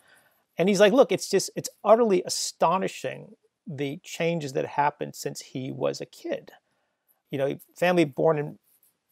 And 0.57 0.69
he's 0.69 0.81
like, 0.81 0.93
"Look, 0.93 1.13
it's 1.13 1.29
just 1.29 1.51
it's 1.57 1.69
utterly 1.85 2.23
astonishing 2.25 3.35
the 3.67 3.99
changes 4.03 4.53
that 4.53 4.67
happened 4.67 5.15
since 5.15 5.41
he 5.41 5.71
was 5.71 6.01
a 6.01 6.07
kid. 6.07 6.53
You 7.31 7.39
know, 7.39 7.59
family 7.75 8.05
born 8.05 8.39
in 8.39 8.59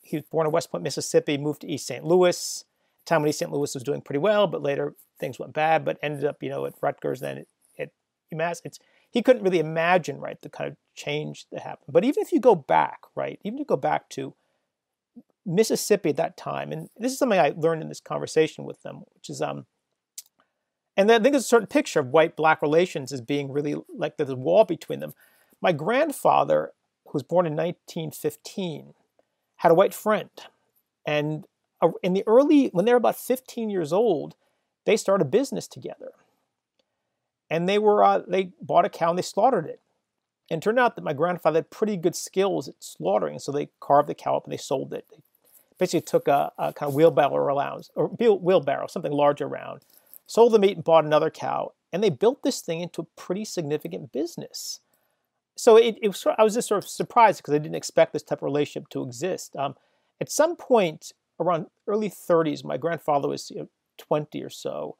he 0.02 0.16
was 0.16 0.24
born 0.30 0.46
in 0.46 0.52
West 0.52 0.70
Point, 0.70 0.82
Mississippi, 0.82 1.38
moved 1.38 1.60
to 1.60 1.68
East 1.68 1.86
St. 1.86 2.04
Louis. 2.04 2.64
Time 3.04 3.22
when 3.22 3.28
East 3.28 3.38
St. 3.38 3.52
Louis 3.52 3.72
was 3.72 3.84
doing 3.84 4.00
pretty 4.00 4.18
well, 4.18 4.46
but 4.46 4.62
later 4.62 4.94
things 5.18 5.38
went 5.38 5.52
bad. 5.52 5.84
But 5.84 5.98
ended 6.02 6.24
up, 6.24 6.42
you 6.42 6.50
know, 6.50 6.66
at 6.66 6.74
Rutgers, 6.80 7.20
then 7.20 7.38
at, 7.38 7.46
at 7.78 7.90
UMass. 8.34 8.60
It's 8.64 8.78
he 9.10 9.22
couldn't 9.22 9.42
really 9.42 9.58
imagine, 9.58 10.18
right, 10.18 10.40
the 10.40 10.48
kind 10.48 10.70
of 10.70 10.76
change 10.94 11.46
that 11.52 11.62
happened. 11.62 11.92
But 11.92 12.04
even 12.04 12.22
if 12.22 12.32
you 12.32 12.40
go 12.40 12.54
back, 12.54 13.00
right, 13.14 13.38
even 13.44 13.58
if 13.58 13.60
you 13.60 13.66
go 13.66 13.76
back 13.76 14.08
to 14.10 14.34
Mississippi 15.44 16.10
at 16.10 16.16
that 16.16 16.36
time, 16.36 16.72
and 16.72 16.88
this 16.96 17.12
is 17.12 17.18
something 17.18 17.38
I 17.38 17.52
learned 17.56 17.82
in 17.82 17.88
this 17.88 18.00
conversation 18.00 18.64
with 18.64 18.82
them, 18.82 19.02
which 19.14 19.30
is 19.30 19.42
um, 19.42 19.66
and 20.96 21.10
I 21.10 21.18
think 21.18 21.32
there's 21.32 21.44
a 21.44 21.48
certain 21.48 21.68
picture 21.68 22.00
of 22.00 22.08
white 22.08 22.36
black 22.36 22.60
relations 22.60 23.12
as 23.12 23.20
being 23.20 23.50
really 23.50 23.76
like 23.94 24.16
there's 24.16 24.30
a 24.30 24.36
wall 24.36 24.64
between 24.64 25.00
them. 25.00 25.14
My 25.60 25.72
grandfather, 25.72 26.72
who 27.06 27.12
was 27.14 27.22
born 27.22 27.46
in 27.46 27.52
1915, 27.52 28.94
had 29.56 29.72
a 29.72 29.74
white 29.74 29.94
friend. 29.94 30.30
And 31.06 31.46
in 32.02 32.12
the 32.12 32.24
early, 32.26 32.66
when 32.68 32.84
they 32.84 32.92
were 32.92 32.98
about 32.98 33.16
15 33.16 33.70
years 33.70 33.92
old, 33.92 34.34
they 34.84 34.96
started 34.96 35.26
a 35.26 35.28
business 35.28 35.66
together. 35.66 36.12
And 37.48 37.68
they 37.68 37.78
were, 37.78 38.04
uh, 38.04 38.22
they 38.26 38.52
bought 38.60 38.84
a 38.84 38.88
cow 38.88 39.10
and 39.10 39.18
they 39.18 39.22
slaughtered 39.22 39.66
it. 39.66 39.80
And 40.52 40.60
it 40.60 40.64
turned 40.64 40.78
out 40.78 40.96
that 40.96 41.04
my 41.04 41.14
grandfather 41.14 41.60
had 41.60 41.70
pretty 41.70 41.96
good 41.96 42.14
skills 42.14 42.68
at 42.68 42.74
slaughtering. 42.80 43.38
So 43.38 43.50
they 43.50 43.70
carved 43.80 44.06
the 44.10 44.14
cow 44.14 44.36
up 44.36 44.44
and 44.44 44.52
they 44.52 44.58
sold 44.58 44.92
it. 44.92 45.06
They 45.10 45.16
basically 45.78 46.02
took 46.02 46.28
a, 46.28 46.52
a 46.58 46.74
kind 46.74 46.90
of 46.90 46.94
wheelbarrow 46.94 47.36
around, 47.36 47.88
or 47.94 48.08
wheelbarrow, 48.08 48.86
something 48.86 49.12
larger 49.12 49.46
around, 49.46 49.80
sold 50.26 50.52
the 50.52 50.58
meat 50.58 50.76
and 50.76 50.84
bought 50.84 51.06
another 51.06 51.30
cow, 51.30 51.72
and 51.90 52.04
they 52.04 52.10
built 52.10 52.42
this 52.42 52.60
thing 52.60 52.82
into 52.82 53.00
a 53.00 53.20
pretty 53.20 53.46
significant 53.46 54.12
business. 54.12 54.80
So 55.56 55.76
it, 55.76 55.96
it 56.02 56.08
was, 56.08 56.26
I 56.38 56.42
was 56.42 56.52
just 56.52 56.68
sort 56.68 56.84
of 56.84 56.90
surprised 56.90 57.38
because 57.38 57.54
I 57.54 57.58
didn't 57.58 57.74
expect 57.74 58.12
this 58.12 58.22
type 58.22 58.40
of 58.40 58.42
relationship 58.42 58.90
to 58.90 59.02
exist. 59.02 59.56
Um, 59.56 59.74
at 60.20 60.30
some 60.30 60.56
point 60.56 61.12
around 61.40 61.66
early 61.86 62.10
30s, 62.10 62.62
my 62.62 62.76
grandfather 62.76 63.26
was 63.26 63.50
you 63.50 63.60
know, 63.60 63.68
20 63.96 64.42
or 64.42 64.50
so. 64.50 64.98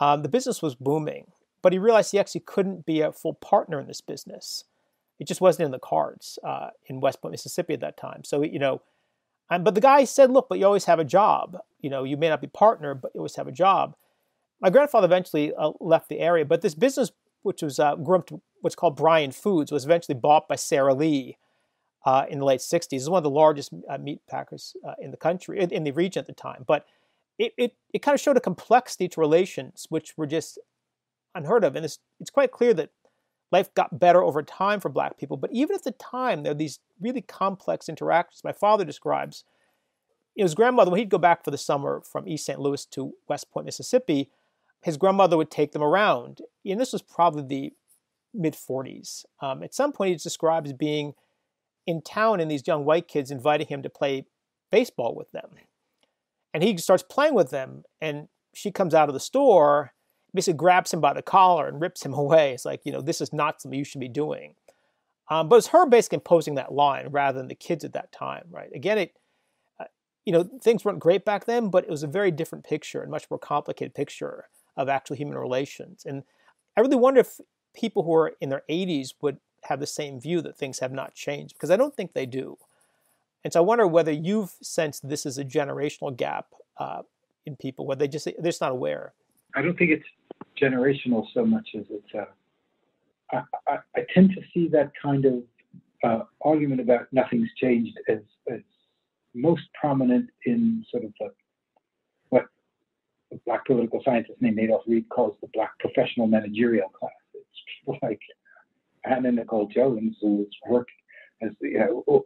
Um, 0.00 0.22
the 0.22 0.28
business 0.28 0.62
was 0.62 0.76
booming, 0.76 1.32
but 1.60 1.72
he 1.72 1.80
realized 1.80 2.12
he 2.12 2.20
actually 2.20 2.42
couldn't 2.46 2.86
be 2.86 3.00
a 3.00 3.10
full 3.10 3.34
partner 3.34 3.80
in 3.80 3.88
this 3.88 4.00
business. 4.00 4.62
It 5.18 5.26
just 5.26 5.40
wasn't 5.40 5.66
in 5.66 5.72
the 5.72 5.78
cards 5.78 6.38
uh, 6.44 6.70
in 6.86 7.00
West 7.00 7.22
Point, 7.22 7.32
Mississippi 7.32 7.74
at 7.74 7.80
that 7.80 7.96
time. 7.96 8.22
So 8.24 8.42
you 8.42 8.58
know, 8.58 8.82
um, 9.50 9.64
but 9.64 9.74
the 9.74 9.80
guy 9.80 10.04
said, 10.04 10.30
"Look, 10.30 10.48
but 10.48 10.58
you 10.58 10.66
always 10.66 10.84
have 10.84 10.98
a 10.98 11.04
job. 11.04 11.58
You 11.80 11.90
know, 11.90 12.04
you 12.04 12.16
may 12.16 12.28
not 12.28 12.40
be 12.40 12.48
partner, 12.48 12.94
but 12.94 13.12
you 13.14 13.20
always 13.20 13.36
have 13.36 13.48
a 13.48 13.52
job." 13.52 13.96
My 14.60 14.70
grandfather 14.70 15.06
eventually 15.06 15.52
uh, 15.54 15.72
left 15.80 16.08
the 16.08 16.20
area, 16.20 16.44
but 16.44 16.62
this 16.62 16.74
business, 16.74 17.12
which 17.42 17.62
was 17.62 17.78
uh, 17.78 17.94
grew 17.96 18.18
up 18.18 18.26
to 18.28 18.40
what's 18.60 18.76
called 18.76 18.96
Bryan 18.96 19.32
Foods, 19.32 19.70
was 19.70 19.84
eventually 19.84 20.18
bought 20.18 20.48
by 20.48 20.56
Sara 20.56 20.94
Lee 20.94 21.36
uh, 22.06 22.24
in 22.30 22.38
the 22.38 22.44
late 22.44 22.60
60s. 22.60 22.88
It's 22.92 23.08
one 23.08 23.18
of 23.18 23.24
the 23.24 23.30
largest 23.30 23.72
uh, 23.90 23.98
meat 23.98 24.20
packers 24.28 24.74
uh, 24.86 24.94
in 25.00 25.10
the 25.10 25.16
country, 25.16 25.60
in, 25.60 25.70
in, 25.70 25.84
the 25.84 25.90
region 25.90 26.20
at 26.20 26.26
the 26.26 26.32
time. 26.32 26.64
But 26.66 26.86
it, 27.38 27.52
it, 27.58 27.74
it 27.92 28.00
kind 28.00 28.14
of 28.14 28.20
showed 28.20 28.36
a 28.36 28.40
complexity 28.40 29.08
to 29.08 29.20
relations 29.20 29.86
which 29.88 30.16
were 30.16 30.26
just 30.26 30.58
unheard 31.34 31.64
of. 31.64 31.74
And 31.76 31.84
it's, 31.84 31.98
it's 32.20 32.30
quite 32.30 32.52
clear 32.52 32.72
that 32.74 32.90
life 33.52 33.72
got 33.74 33.98
better 33.98 34.22
over 34.22 34.42
time 34.42 34.80
for 34.80 34.88
black 34.88 35.18
people. 35.18 35.36
But 35.36 35.52
even 35.52 35.74
at 35.74 35.84
the 35.84 35.92
time, 35.92 36.42
there 36.42 36.52
are 36.52 36.56
these 36.56 36.80
really 37.00 37.20
complex 37.22 37.88
interactions. 37.88 38.42
My 38.44 38.52
father 38.52 38.84
describes 38.84 39.44
his 40.36 40.54
grandmother, 40.54 40.90
when 40.90 40.98
he'd 40.98 41.08
go 41.08 41.18
back 41.18 41.44
for 41.44 41.50
the 41.50 41.58
summer 41.58 42.02
from 42.02 42.28
East 42.28 42.44
St. 42.44 42.60
Louis 42.60 42.84
to 42.86 43.14
West 43.28 43.50
Point, 43.50 43.64
Mississippi, 43.64 44.30
his 44.82 44.98
grandmother 44.98 45.36
would 45.36 45.50
take 45.50 45.72
them 45.72 45.82
around. 45.82 46.42
And 46.64 46.80
this 46.80 46.92
was 46.92 47.02
probably 47.02 47.42
the 47.42 47.72
mid 48.34 48.54
40s. 48.54 49.24
Um, 49.40 49.62
at 49.62 49.74
some 49.74 49.92
point, 49.92 50.10
he 50.10 50.16
describes 50.16 50.72
being 50.74 51.14
in 51.86 52.02
town 52.02 52.40
and 52.40 52.50
these 52.50 52.66
young 52.66 52.84
white 52.84 53.08
kids 53.08 53.30
inviting 53.30 53.68
him 53.68 53.82
to 53.82 53.88
play 53.88 54.26
baseball 54.70 55.14
with 55.14 55.30
them. 55.32 55.50
And 56.52 56.62
he 56.62 56.76
starts 56.76 57.02
playing 57.02 57.34
with 57.34 57.50
them, 57.50 57.84
and 58.00 58.28
she 58.54 58.70
comes 58.70 58.94
out 58.94 59.08
of 59.08 59.14
the 59.14 59.20
store, 59.20 59.92
basically 60.36 60.58
grabs 60.58 60.92
him 60.92 61.00
by 61.00 61.12
the 61.12 61.22
collar 61.22 61.66
and 61.66 61.80
rips 61.80 62.04
him 62.04 62.14
away. 62.24 62.52
It's 62.52 62.64
like, 62.64 62.82
you 62.84 62.92
know, 62.92 63.00
this 63.00 63.20
is 63.20 63.32
not 63.32 63.60
something 63.60 63.78
you 63.78 63.84
should 63.84 64.00
be 64.00 64.08
doing. 64.08 64.54
Um, 65.28 65.48
but 65.48 65.56
it's 65.56 65.68
her 65.68 65.86
basically 65.86 66.16
imposing 66.16 66.54
that 66.54 66.72
line 66.72 67.08
rather 67.10 67.38
than 67.38 67.48
the 67.48 67.56
kids 67.56 67.84
at 67.84 67.92
that 67.94 68.12
time, 68.12 68.44
right? 68.50 68.70
Again, 68.72 68.98
it, 68.98 69.16
uh, 69.80 69.86
you 70.24 70.32
know, 70.32 70.48
things 70.62 70.84
weren't 70.84 71.00
great 71.00 71.24
back 71.24 71.46
then, 71.46 71.68
but 71.68 71.82
it 71.82 71.90
was 71.90 72.04
a 72.04 72.08
very 72.08 72.30
different 72.30 72.64
picture 72.64 73.02
and 73.02 73.10
much 73.10 73.28
more 73.28 73.38
complicated 73.38 73.92
picture 73.92 74.44
of 74.76 74.88
actual 74.88 75.16
human 75.16 75.36
relations. 75.36 76.04
And 76.06 76.22
I 76.76 76.80
really 76.80 76.96
wonder 76.96 77.20
if 77.20 77.40
people 77.74 78.04
who 78.04 78.14
are 78.14 78.34
in 78.40 78.50
their 78.50 78.62
80s 78.70 79.14
would 79.20 79.38
have 79.64 79.80
the 79.80 79.86
same 79.86 80.20
view 80.20 80.40
that 80.42 80.56
things 80.56 80.78
have 80.78 80.92
not 80.92 81.14
changed, 81.14 81.54
because 81.54 81.70
I 81.70 81.76
don't 81.76 81.94
think 81.94 82.12
they 82.12 82.26
do. 82.26 82.58
And 83.42 83.52
so 83.52 83.60
I 83.60 83.62
wonder 83.62 83.86
whether 83.86 84.12
you've 84.12 84.54
sensed 84.60 85.08
this 85.08 85.26
is 85.26 85.38
a 85.38 85.44
generational 85.44 86.16
gap 86.16 86.46
uh, 86.78 87.02
in 87.44 87.56
people, 87.56 87.86
where 87.86 87.96
they 87.96 88.08
just 88.08 88.24
they're 88.24 88.50
just 88.50 88.60
not 88.60 88.72
aware. 88.72 89.12
I 89.54 89.62
don't 89.62 89.76
think 89.78 89.90
it's 89.90 90.06
generational 90.60 91.24
so 91.34 91.44
much 91.44 91.68
as 91.78 91.84
it's. 91.90 92.14
Uh, 92.14 92.24
I, 93.32 93.42
I, 93.66 93.78
I, 93.96 94.00
tend 94.14 94.30
to 94.30 94.42
see 94.54 94.68
that 94.68 94.92
kind 95.02 95.24
of 95.24 95.42
uh, 96.04 96.24
argument 96.42 96.80
about 96.80 97.08
nothing's 97.10 97.48
changed 97.60 97.98
as, 98.08 98.20
as 98.52 98.60
most 99.34 99.62
prominent 99.78 100.30
in 100.44 100.84
sort 100.90 101.04
of 101.04 101.12
the 101.18 101.30
what 102.28 102.44
the 103.30 103.40
black 103.46 103.66
political 103.66 104.00
scientist 104.04 104.40
named 104.40 104.58
Adolph 104.60 104.84
Reed 104.86 105.08
calls 105.08 105.36
the 105.40 105.48
black 105.52 105.72
professional 105.80 106.28
managerial 106.28 106.88
class. 106.88 107.10
It's 107.34 107.44
people 107.80 107.98
like 108.08 108.20
Anna 109.04 109.32
Nicole 109.32 109.66
Jones, 109.66 110.16
who's 110.20 110.46
worked 110.68 110.90
as 111.42 111.50
you 111.60 111.78
know, 111.78 112.24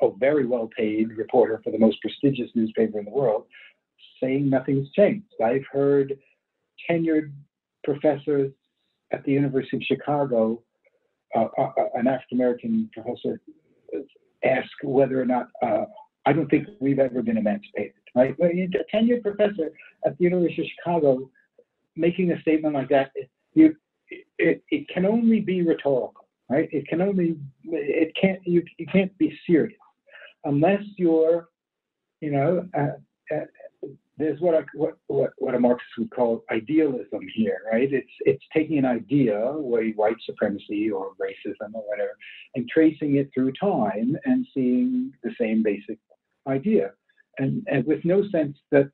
a 0.00 0.10
very 0.18 0.46
well 0.46 0.68
paid 0.76 1.10
reporter 1.16 1.60
for 1.62 1.70
the 1.70 1.78
most 1.78 2.00
prestigious 2.00 2.50
newspaper 2.54 2.98
in 2.98 3.04
the 3.04 3.10
world, 3.10 3.44
saying 4.20 4.48
nothing's 4.50 4.90
changed. 4.92 5.26
I've 5.42 5.64
heard 5.70 6.18
tenured 6.88 7.32
professors 7.84 8.52
at 9.12 9.24
the 9.24 9.32
University 9.32 9.76
of 9.76 9.82
Chicago, 9.82 10.62
uh, 11.34 11.46
uh, 11.58 11.62
uh 11.78 11.84
an 11.94 12.06
African 12.06 12.38
American 12.38 12.90
professor, 12.92 13.40
ask 14.44 14.70
whether 14.82 15.20
or 15.20 15.24
not 15.24 15.48
uh, 15.62 15.84
I 16.26 16.32
don't 16.32 16.48
think 16.48 16.68
we've 16.80 16.98
ever 16.98 17.22
been 17.22 17.36
emancipated. 17.36 17.94
Right? 18.14 18.36
A 18.40 18.94
tenured 18.94 19.22
professor 19.22 19.72
at 20.04 20.18
the 20.18 20.24
University 20.24 20.62
of 20.62 20.68
Chicago 20.78 21.30
making 21.96 22.32
a 22.32 22.40
statement 22.40 22.74
like 22.74 22.88
that, 22.88 23.10
you, 23.54 23.76
it, 24.38 24.62
it 24.70 24.88
can 24.88 25.06
only 25.06 25.40
be 25.40 25.62
rhetorical, 25.62 26.26
right? 26.48 26.68
It 26.72 26.86
can 26.88 27.00
only, 27.00 27.36
it 27.64 28.12
can't, 28.20 28.40
you, 28.44 28.62
you 28.78 28.86
can't 28.86 29.16
be 29.18 29.38
serious 29.46 29.78
unless 30.44 30.82
you're, 30.96 31.48
you 32.20 32.30
know, 32.30 32.66
uh, 32.76 33.34
uh, 33.34 33.44
there's 34.22 34.40
what, 34.40 34.54
a, 34.54 34.64
what, 34.74 34.94
what, 35.08 35.30
what 35.38 35.54
a 35.54 35.60
Marxist 35.60 35.90
would 35.98 36.10
call 36.10 36.44
idealism 36.50 37.20
here, 37.34 37.62
right? 37.70 37.92
It's, 37.92 38.10
it's 38.20 38.44
taking 38.52 38.78
an 38.78 38.84
idea, 38.84 39.38
white 39.38 40.16
supremacy 40.24 40.90
or 40.90 41.10
racism 41.20 41.74
or 41.74 41.82
whatever, 41.86 42.16
and 42.54 42.68
tracing 42.68 43.16
it 43.16 43.30
through 43.34 43.52
time 43.52 44.16
and 44.24 44.46
seeing 44.54 45.12
the 45.22 45.32
same 45.40 45.62
basic 45.62 45.98
idea. 46.48 46.92
And, 47.38 47.66
and 47.70 47.84
with 47.86 48.04
no 48.04 48.28
sense 48.28 48.58
that 48.70 48.90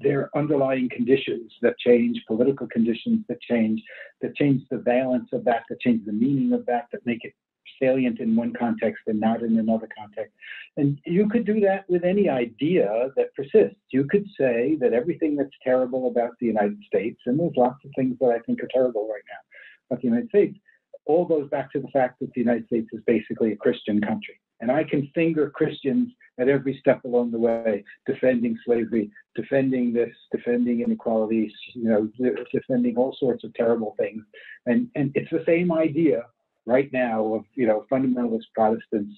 there 0.00 0.20
are 0.20 0.38
underlying 0.38 0.88
conditions 0.88 1.52
that 1.62 1.78
change, 1.78 2.22
political 2.26 2.66
conditions 2.66 3.24
that 3.28 3.40
change, 3.40 3.82
that 4.20 4.34
change 4.36 4.62
the 4.70 4.78
valence 4.78 5.28
of 5.32 5.44
that, 5.44 5.62
that 5.68 5.80
change 5.80 6.04
the 6.06 6.12
meaning 6.12 6.52
of 6.52 6.64
that, 6.66 6.86
that 6.92 7.04
make 7.04 7.24
it 7.24 7.34
salient 7.82 8.20
in 8.20 8.36
one 8.36 8.52
context 8.58 9.02
and 9.06 9.18
not 9.18 9.42
in 9.42 9.58
another 9.58 9.88
context. 9.98 10.32
And 10.76 10.98
you 11.04 11.28
could 11.28 11.44
do 11.44 11.60
that 11.60 11.88
with 11.88 12.04
any 12.04 12.28
idea 12.28 13.10
that 13.16 13.34
persists. 13.34 13.80
You 13.90 14.06
could 14.08 14.26
say 14.38 14.76
that 14.80 14.92
everything 14.92 15.36
that's 15.36 15.50
terrible 15.62 16.08
about 16.08 16.32
the 16.40 16.46
United 16.46 16.78
States, 16.86 17.20
and 17.26 17.38
there's 17.38 17.56
lots 17.56 17.84
of 17.84 17.90
things 17.96 18.16
that 18.20 18.28
I 18.28 18.38
think 18.40 18.62
are 18.62 18.68
terrible 18.72 19.08
right 19.08 19.22
now 19.28 19.42
about 19.90 20.02
the 20.02 20.08
United 20.08 20.28
States, 20.28 20.56
all 21.04 21.24
goes 21.24 21.48
back 21.50 21.72
to 21.72 21.80
the 21.80 21.88
fact 21.88 22.20
that 22.20 22.32
the 22.34 22.40
United 22.40 22.66
States 22.66 22.88
is 22.92 23.00
basically 23.06 23.52
a 23.52 23.56
Christian 23.56 24.00
country. 24.00 24.38
And 24.60 24.70
I 24.70 24.84
can 24.84 25.10
finger 25.12 25.50
Christians 25.50 26.12
at 26.38 26.48
every 26.48 26.78
step 26.78 27.04
along 27.04 27.32
the 27.32 27.38
way, 27.38 27.84
defending 28.06 28.56
slavery, 28.64 29.10
defending 29.34 29.92
this, 29.92 30.14
defending 30.30 30.82
inequalities, 30.82 31.52
you 31.74 31.88
know, 31.88 32.08
defending 32.52 32.96
all 32.96 33.14
sorts 33.18 33.42
of 33.42 33.52
terrible 33.54 33.96
things. 33.98 34.22
And 34.66 34.88
and 34.94 35.10
it's 35.14 35.30
the 35.30 35.42
same 35.44 35.72
idea 35.72 36.26
right 36.66 36.92
now 36.92 37.34
of 37.34 37.44
you 37.54 37.66
know 37.66 37.84
fundamentalist 37.90 38.44
Protestants, 38.54 39.14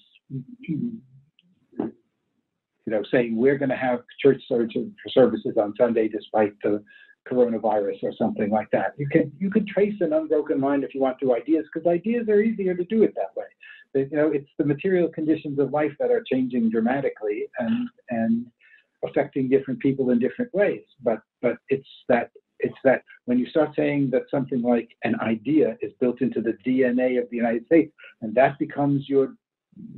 you 0.59 1.01
know, 2.87 3.03
saying 3.11 3.35
we're 3.35 3.57
going 3.57 3.69
to 3.69 3.75
have 3.75 3.99
church 4.21 4.41
services 4.47 5.57
on 5.57 5.73
Sunday 5.77 6.07
despite 6.07 6.53
the 6.63 6.83
coronavirus 7.29 8.03
or 8.03 8.13
something 8.17 8.51
like 8.51 8.69
that. 8.71 8.93
You 8.97 9.07
can 9.07 9.31
you 9.39 9.49
can 9.49 9.65
trace 9.65 9.95
an 10.01 10.13
unbroken 10.13 10.61
line 10.61 10.83
if 10.83 10.93
you 10.93 11.01
want 11.01 11.19
to 11.19 11.35
ideas 11.35 11.65
because 11.73 11.87
ideas 11.87 12.29
are 12.29 12.41
easier 12.41 12.75
to 12.75 12.83
do 12.85 13.03
it 13.03 13.13
that 13.15 13.35
way 13.35 13.45
you 13.95 14.17
know, 14.17 14.31
it's 14.31 14.49
the 14.57 14.65
material 14.65 15.07
conditions 15.07 15.57
of 15.59 15.71
life 15.71 15.91
that 15.99 16.11
are 16.11 16.23
changing 16.29 16.69
dramatically 16.69 17.47
and 17.59 17.89
and 18.09 18.45
affecting 19.03 19.49
different 19.49 19.79
people 19.79 20.09
in 20.11 20.19
different 20.19 20.53
ways. 20.53 20.83
But 21.01 21.19
but 21.41 21.57
it's 21.69 21.87
that 22.09 22.31
it's 22.59 22.77
that 22.83 23.03
when 23.25 23.37
you 23.37 23.47
start 23.47 23.71
saying 23.75 24.09
that 24.11 24.23
something 24.31 24.61
like 24.61 24.89
an 25.03 25.19
idea 25.21 25.77
is 25.81 25.91
built 25.99 26.21
into 26.21 26.41
the 26.41 26.57
DNA 26.65 27.21
of 27.21 27.29
the 27.29 27.37
United 27.37 27.65
States, 27.65 27.91
and 28.21 28.33
that 28.35 28.57
becomes 28.59 29.09
your 29.09 29.33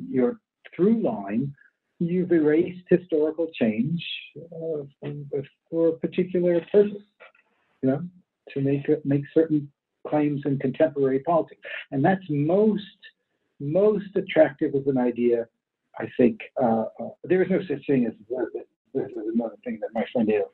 your 0.10 0.40
through 0.76 1.02
line, 1.02 1.54
you've 2.00 2.32
erased 2.32 2.86
historical 2.90 3.48
change 3.54 4.04
uh, 4.38 5.10
for 5.70 5.90
a 5.90 5.94
particular 5.94 6.60
purpose. 6.72 7.02
You 7.82 7.90
know, 7.90 8.02
to 8.54 8.62
make 8.62 8.88
make 9.06 9.24
certain 9.34 9.72
claims 10.08 10.42
in 10.46 10.58
contemporary 10.60 11.20
politics, 11.20 11.62
and 11.92 12.04
that's 12.04 12.24
most 12.30 12.84
most 13.60 14.16
attractive 14.16 14.76
as 14.76 14.86
an 14.88 14.98
idea, 14.98 15.48
I 16.00 16.06
think 16.18 16.40
uh, 16.62 16.86
uh, 17.00 17.10
there 17.24 17.42
is 17.42 17.50
no 17.50 17.60
such 17.68 17.86
thing 17.88 18.06
as 18.06 18.14
this 18.94 19.06
is 19.06 19.18
another 19.34 19.56
thing 19.64 19.80
that 19.82 19.90
my 19.94 20.06
friend 20.12 20.30
Adolph 20.30 20.52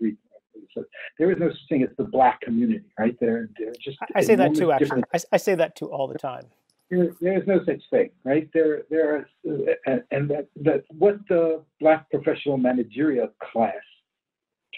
Said. 0.73 0.83
There 1.19 1.31
is 1.31 1.37
no 1.39 1.49
such 1.49 1.59
thing 1.69 1.83
as 1.83 1.89
the 1.97 2.03
black 2.03 2.41
community, 2.41 2.85
right? 2.99 3.15
There, 3.19 3.49
they're 3.57 3.73
just. 3.83 3.97
I 4.15 4.21
say 4.21 4.35
that 4.35 4.55
too. 4.55 4.71
Actually, 4.71 5.03
I, 5.13 5.19
I, 5.31 5.37
say 5.37 5.55
that 5.55 5.75
too 5.75 5.91
all 5.91 6.07
the 6.07 6.17
time. 6.17 6.45
There, 6.89 7.11
there 7.21 7.37
is 7.37 7.47
no 7.47 7.59
such 7.65 7.81
thing, 7.89 8.09
right? 8.23 8.49
There, 8.53 8.83
there 8.89 9.27
is, 9.45 9.71
uh, 9.87 9.97
and 10.11 10.29
that, 10.29 10.47
that 10.63 10.83
what 10.89 11.17
the 11.27 11.63
black 11.79 12.09
professional 12.11 12.57
managerial 12.57 13.29
class 13.51 13.75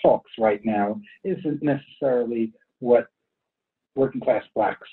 talks 0.02 0.32
right 0.40 0.62
now 0.64 1.00
isn't 1.24 1.62
necessarily 1.62 2.54
what 2.80 3.08
working 3.96 4.22
class 4.22 4.44
blacks 4.54 4.90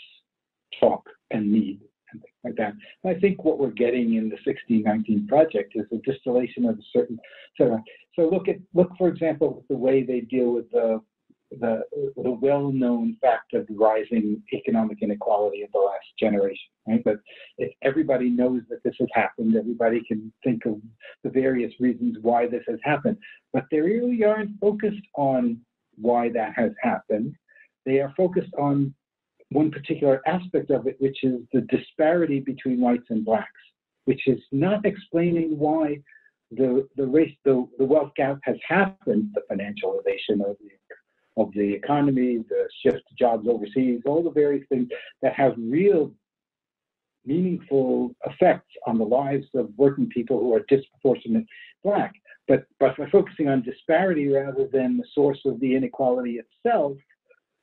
talk 0.80 1.08
and 1.30 1.50
need 1.50 1.80
and 2.12 2.22
things 2.22 2.34
like 2.44 2.56
that. 2.56 2.74
And 3.04 3.16
I 3.16 3.20
think 3.20 3.44
what 3.44 3.58
we're 3.58 3.70
getting 3.70 4.14
in 4.14 4.28
the 4.28 4.38
1619 4.44 5.26
project 5.26 5.72
is 5.74 5.86
a 5.92 5.96
distillation 6.10 6.66
of 6.66 6.78
a 6.78 6.82
certain 6.92 7.18
sort 7.56 7.72
of. 7.72 7.80
So 8.14 8.28
look 8.28 8.48
at 8.48 8.56
look 8.74 8.90
for 8.98 9.08
example 9.08 9.64
the 9.68 9.76
way 9.76 10.02
they 10.02 10.20
deal 10.20 10.52
with 10.52 10.70
the 10.70 11.00
the, 11.60 11.82
the 12.16 12.30
well-known 12.30 13.16
fact 13.20 13.54
of 13.54 13.66
the 13.66 13.74
rising 13.74 14.42
economic 14.52 15.02
inequality 15.02 15.62
of 15.62 15.72
the 15.72 15.78
last 15.78 16.06
generation, 16.18 16.70
right? 16.86 17.02
But 17.04 17.16
if 17.58 17.72
everybody 17.82 18.30
knows 18.30 18.62
that 18.70 18.82
this 18.84 18.94
has 19.00 19.08
happened, 19.12 19.56
everybody 19.56 20.02
can 20.06 20.32
think 20.42 20.64
of 20.66 20.80
the 21.24 21.30
various 21.30 21.72
reasons 21.80 22.16
why 22.22 22.46
this 22.46 22.62
has 22.68 22.78
happened, 22.82 23.18
but 23.52 23.64
they 23.70 23.80
really 23.80 24.24
aren't 24.24 24.58
focused 24.60 25.06
on 25.14 25.60
why 25.96 26.30
that 26.30 26.54
has 26.56 26.72
happened. 26.80 27.34
They 27.84 28.00
are 28.00 28.14
focused 28.16 28.54
on 28.58 28.94
one 29.52 29.70
particular 29.70 30.20
aspect 30.26 30.70
of 30.70 30.86
it, 30.86 30.96
which 31.00 31.22
is 31.22 31.40
the 31.52 31.62
disparity 31.62 32.40
between 32.40 32.80
whites 32.80 33.06
and 33.10 33.24
blacks, 33.24 33.50
which 34.04 34.26
is 34.26 34.40
not 34.50 34.84
explaining 34.84 35.58
why 35.58 35.98
the 36.50 36.86
the 36.96 37.06
race 37.06 37.34
the, 37.44 37.66
the 37.78 37.84
wealth 37.84 38.12
gap 38.16 38.38
has 38.42 38.56
happened, 38.66 39.34
the 39.34 39.42
financialization 39.50 40.40
of 40.48 40.56
the 40.60 40.70
of 41.36 41.50
the 41.54 41.72
economy, 41.72 42.44
the 42.48 42.68
shift 42.82 43.02
to 43.08 43.14
jobs 43.18 43.46
overseas, 43.48 44.02
all 44.04 44.22
the 44.22 44.30
various 44.30 44.66
things 44.68 44.88
that 45.22 45.32
have 45.34 45.54
real 45.56 46.12
meaningful 47.24 48.14
effects 48.26 48.72
on 48.86 48.98
the 48.98 49.04
lives 49.04 49.46
of 49.54 49.70
working 49.76 50.08
people 50.08 50.38
who 50.38 50.54
are 50.54 50.64
disproportionate 50.68 51.46
black. 51.84 52.12
But, 52.48 52.66
but 52.80 52.96
by 52.96 53.08
focusing 53.10 53.48
on 53.48 53.62
disparity 53.62 54.28
rather 54.28 54.68
than 54.70 54.98
the 54.98 55.04
source 55.14 55.40
of 55.46 55.60
the 55.60 55.74
inequality 55.74 56.40
itself, 56.40 56.96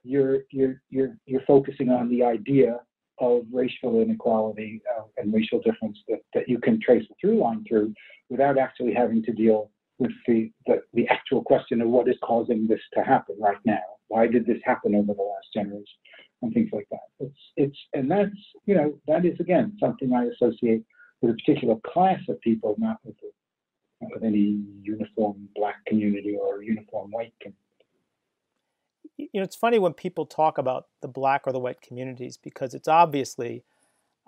you're 0.10 0.40
you're 0.52 0.82
you're 0.90 1.16
you're 1.26 1.46
focusing 1.46 1.90
on 1.90 2.10
the 2.10 2.24
idea 2.24 2.80
of 3.20 3.44
racial 3.52 4.02
inequality 4.02 4.82
uh, 4.98 5.04
and 5.18 5.34
racial 5.34 5.62
difference 5.62 5.98
that, 6.08 6.20
that 6.34 6.48
you 6.48 6.58
can 6.58 6.80
trace 6.82 7.06
a 7.12 7.16
through 7.20 7.40
line 7.40 7.64
through 7.68 7.94
without 8.30 8.58
actually 8.58 8.94
having 8.94 9.22
to 9.22 9.34
deal 9.34 9.70
with 9.98 10.12
the, 10.26 10.50
the, 10.66 10.82
the 10.94 11.06
actual 11.10 11.44
question 11.44 11.82
of 11.82 11.90
what 11.90 12.08
is 12.08 12.16
causing 12.24 12.66
this 12.66 12.80
to 12.94 13.04
happen 13.04 13.36
right 13.38 13.58
now. 13.66 13.82
Why 14.08 14.26
did 14.28 14.46
this 14.46 14.62
happen 14.64 14.96
over 14.96 15.14
the 15.14 15.22
last 15.22 15.48
generation 15.54 15.86
and 16.42 16.54
things 16.54 16.70
like 16.72 16.88
that. 16.92 17.00
It's 17.20 17.40
it's 17.58 17.78
and 17.94 18.10
that's 18.10 18.32
you 18.66 18.76
know 18.76 18.98
that 19.08 19.26
is 19.26 19.40
again 19.40 19.76
something 19.80 20.14
I 20.14 20.26
associate 20.26 20.84
with 21.22 21.32
a 21.32 21.34
particular 21.36 21.76
class 21.86 22.22
of 22.30 22.40
people, 22.40 22.76
not 22.78 22.98
with, 23.04 23.16
not 24.02 24.12
with 24.14 24.24
any 24.24 24.64
uniform 24.82 25.50
black 25.56 25.84
community 25.86 26.38
or 26.42 26.64
uniform 26.64 27.12
white 27.12 27.34
community 27.42 27.69
you 29.20 29.40
know, 29.40 29.44
it's 29.44 29.56
funny 29.56 29.80
when 29.80 29.94
people 29.94 30.26
talk 30.26 30.58
about 30.58 30.88
the 31.02 31.08
black 31.08 31.44
or 31.46 31.52
the 31.52 31.60
white 31.60 31.82
communities 31.82 32.38
because 32.38 32.74
it's 32.74 32.88
obviously 32.88 33.64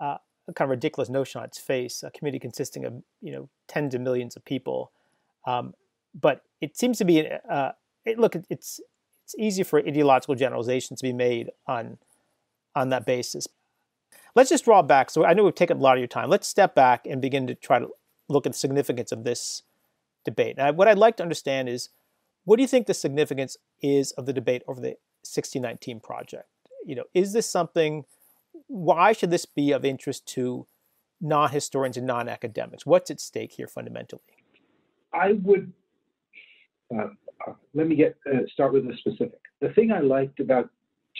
uh, 0.00 0.18
a 0.46 0.52
kind 0.52 0.66
of 0.66 0.70
ridiculous 0.70 1.08
notion 1.08 1.40
on 1.40 1.46
its 1.46 1.58
face. 1.58 2.02
A 2.02 2.10
community 2.10 2.38
consisting 2.38 2.84
of 2.84 3.02
you 3.20 3.32
know 3.32 3.48
tens 3.68 3.94
of 3.94 4.02
millions 4.02 4.36
of 4.36 4.44
people, 4.44 4.92
um, 5.46 5.74
but 6.14 6.42
it 6.60 6.76
seems 6.76 6.98
to 6.98 7.04
be. 7.04 7.26
Uh, 7.50 7.72
it, 8.04 8.18
look, 8.18 8.36
it's 8.50 8.80
it's 9.24 9.34
easy 9.38 9.62
for 9.62 9.78
ideological 9.78 10.34
generalizations 10.34 11.00
to 11.00 11.06
be 11.06 11.12
made 11.12 11.50
on 11.66 11.98
on 12.74 12.90
that 12.90 13.06
basis. 13.06 13.48
Let's 14.34 14.50
just 14.50 14.64
draw 14.64 14.82
back. 14.82 15.10
So 15.10 15.24
I 15.24 15.32
know 15.32 15.44
we've 15.44 15.54
taken 15.54 15.78
a 15.78 15.80
lot 15.80 15.96
of 15.96 16.00
your 16.00 16.08
time. 16.08 16.28
Let's 16.28 16.48
step 16.48 16.74
back 16.74 17.06
and 17.06 17.20
begin 17.20 17.46
to 17.46 17.54
try 17.54 17.78
to 17.78 17.88
look 18.28 18.46
at 18.46 18.52
the 18.52 18.58
significance 18.58 19.12
of 19.12 19.24
this 19.24 19.62
debate. 20.24 20.56
Now, 20.56 20.72
what 20.72 20.88
I'd 20.88 20.98
like 20.98 21.16
to 21.18 21.22
understand 21.22 21.68
is 21.68 21.90
what 22.44 22.56
do 22.56 22.62
you 22.62 22.68
think 22.68 22.86
the 22.86 22.94
significance 22.94 23.56
is 23.82 24.12
of 24.12 24.26
the 24.26 24.32
debate 24.32 24.62
over 24.68 24.80
the 24.80 24.96
1619 25.24 26.00
project? 26.00 26.48
You 26.84 26.96
know, 26.96 27.04
is 27.14 27.32
this 27.32 27.48
something? 27.48 28.04
Why 28.66 29.12
should 29.12 29.30
this 29.30 29.46
be 29.46 29.72
of 29.72 29.84
interest 29.84 30.26
to 30.28 30.66
non-historians 31.20 31.96
and 31.96 32.06
non-academics? 32.06 32.84
What's 32.86 33.10
at 33.10 33.20
stake 33.20 33.52
here 33.52 33.68
fundamentally? 33.68 34.22
I 35.12 35.32
would 35.32 35.72
uh, 36.94 37.08
uh, 37.46 37.52
let 37.74 37.86
me 37.86 37.96
get 37.96 38.16
uh, 38.32 38.40
start 38.52 38.72
with 38.72 38.86
the 38.86 38.96
specific. 38.96 39.40
The 39.60 39.70
thing 39.70 39.92
I 39.92 40.00
liked 40.00 40.40
about 40.40 40.70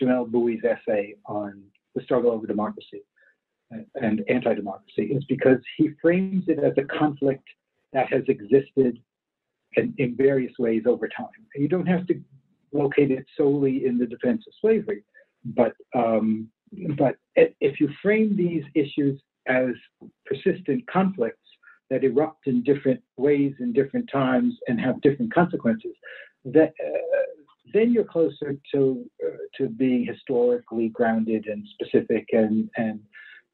Jamelle 0.00 0.30
Bouie's 0.30 0.62
essay 0.64 1.14
on 1.26 1.62
the 1.94 2.02
struggle 2.02 2.30
over 2.30 2.46
democracy 2.46 3.02
and 3.94 4.22
anti-democracy 4.28 5.04
is 5.04 5.24
because 5.24 5.58
he 5.76 5.90
frames 6.00 6.44
it 6.46 6.58
as 6.58 6.72
a 6.76 6.82
conflict 6.98 7.44
that 7.92 8.12
has 8.12 8.22
existed 8.28 8.98
in, 9.76 9.94
in 9.98 10.16
various 10.16 10.52
ways 10.58 10.82
over 10.86 11.08
time. 11.08 11.28
You 11.54 11.68
don't 11.68 11.86
have 11.86 12.06
to 12.08 12.20
located 12.72 13.24
solely 13.36 13.86
in 13.86 13.98
the 13.98 14.06
defense 14.06 14.44
of 14.46 14.52
slavery. 14.60 15.04
But 15.44 15.74
um, 15.94 16.48
but 16.96 17.16
if 17.36 17.80
you 17.80 17.88
frame 18.02 18.36
these 18.36 18.64
issues 18.74 19.20
as 19.46 19.70
persistent 20.24 20.86
conflicts 20.86 21.38
that 21.90 22.04
erupt 22.04 22.46
in 22.46 22.62
different 22.62 23.00
ways 23.16 23.52
in 23.60 23.72
different 23.72 24.08
times 24.10 24.54
and 24.68 24.80
have 24.80 25.00
different 25.02 25.34
consequences, 25.34 25.92
that 26.46 26.72
uh, 26.82 27.42
then 27.74 27.92
you're 27.92 28.04
closer 28.04 28.56
to 28.74 29.04
uh, 29.24 29.36
to 29.56 29.68
being 29.68 30.06
historically 30.06 30.88
grounded 30.88 31.46
and 31.46 31.66
specific 31.74 32.26
and 32.32 32.70
and 32.76 33.00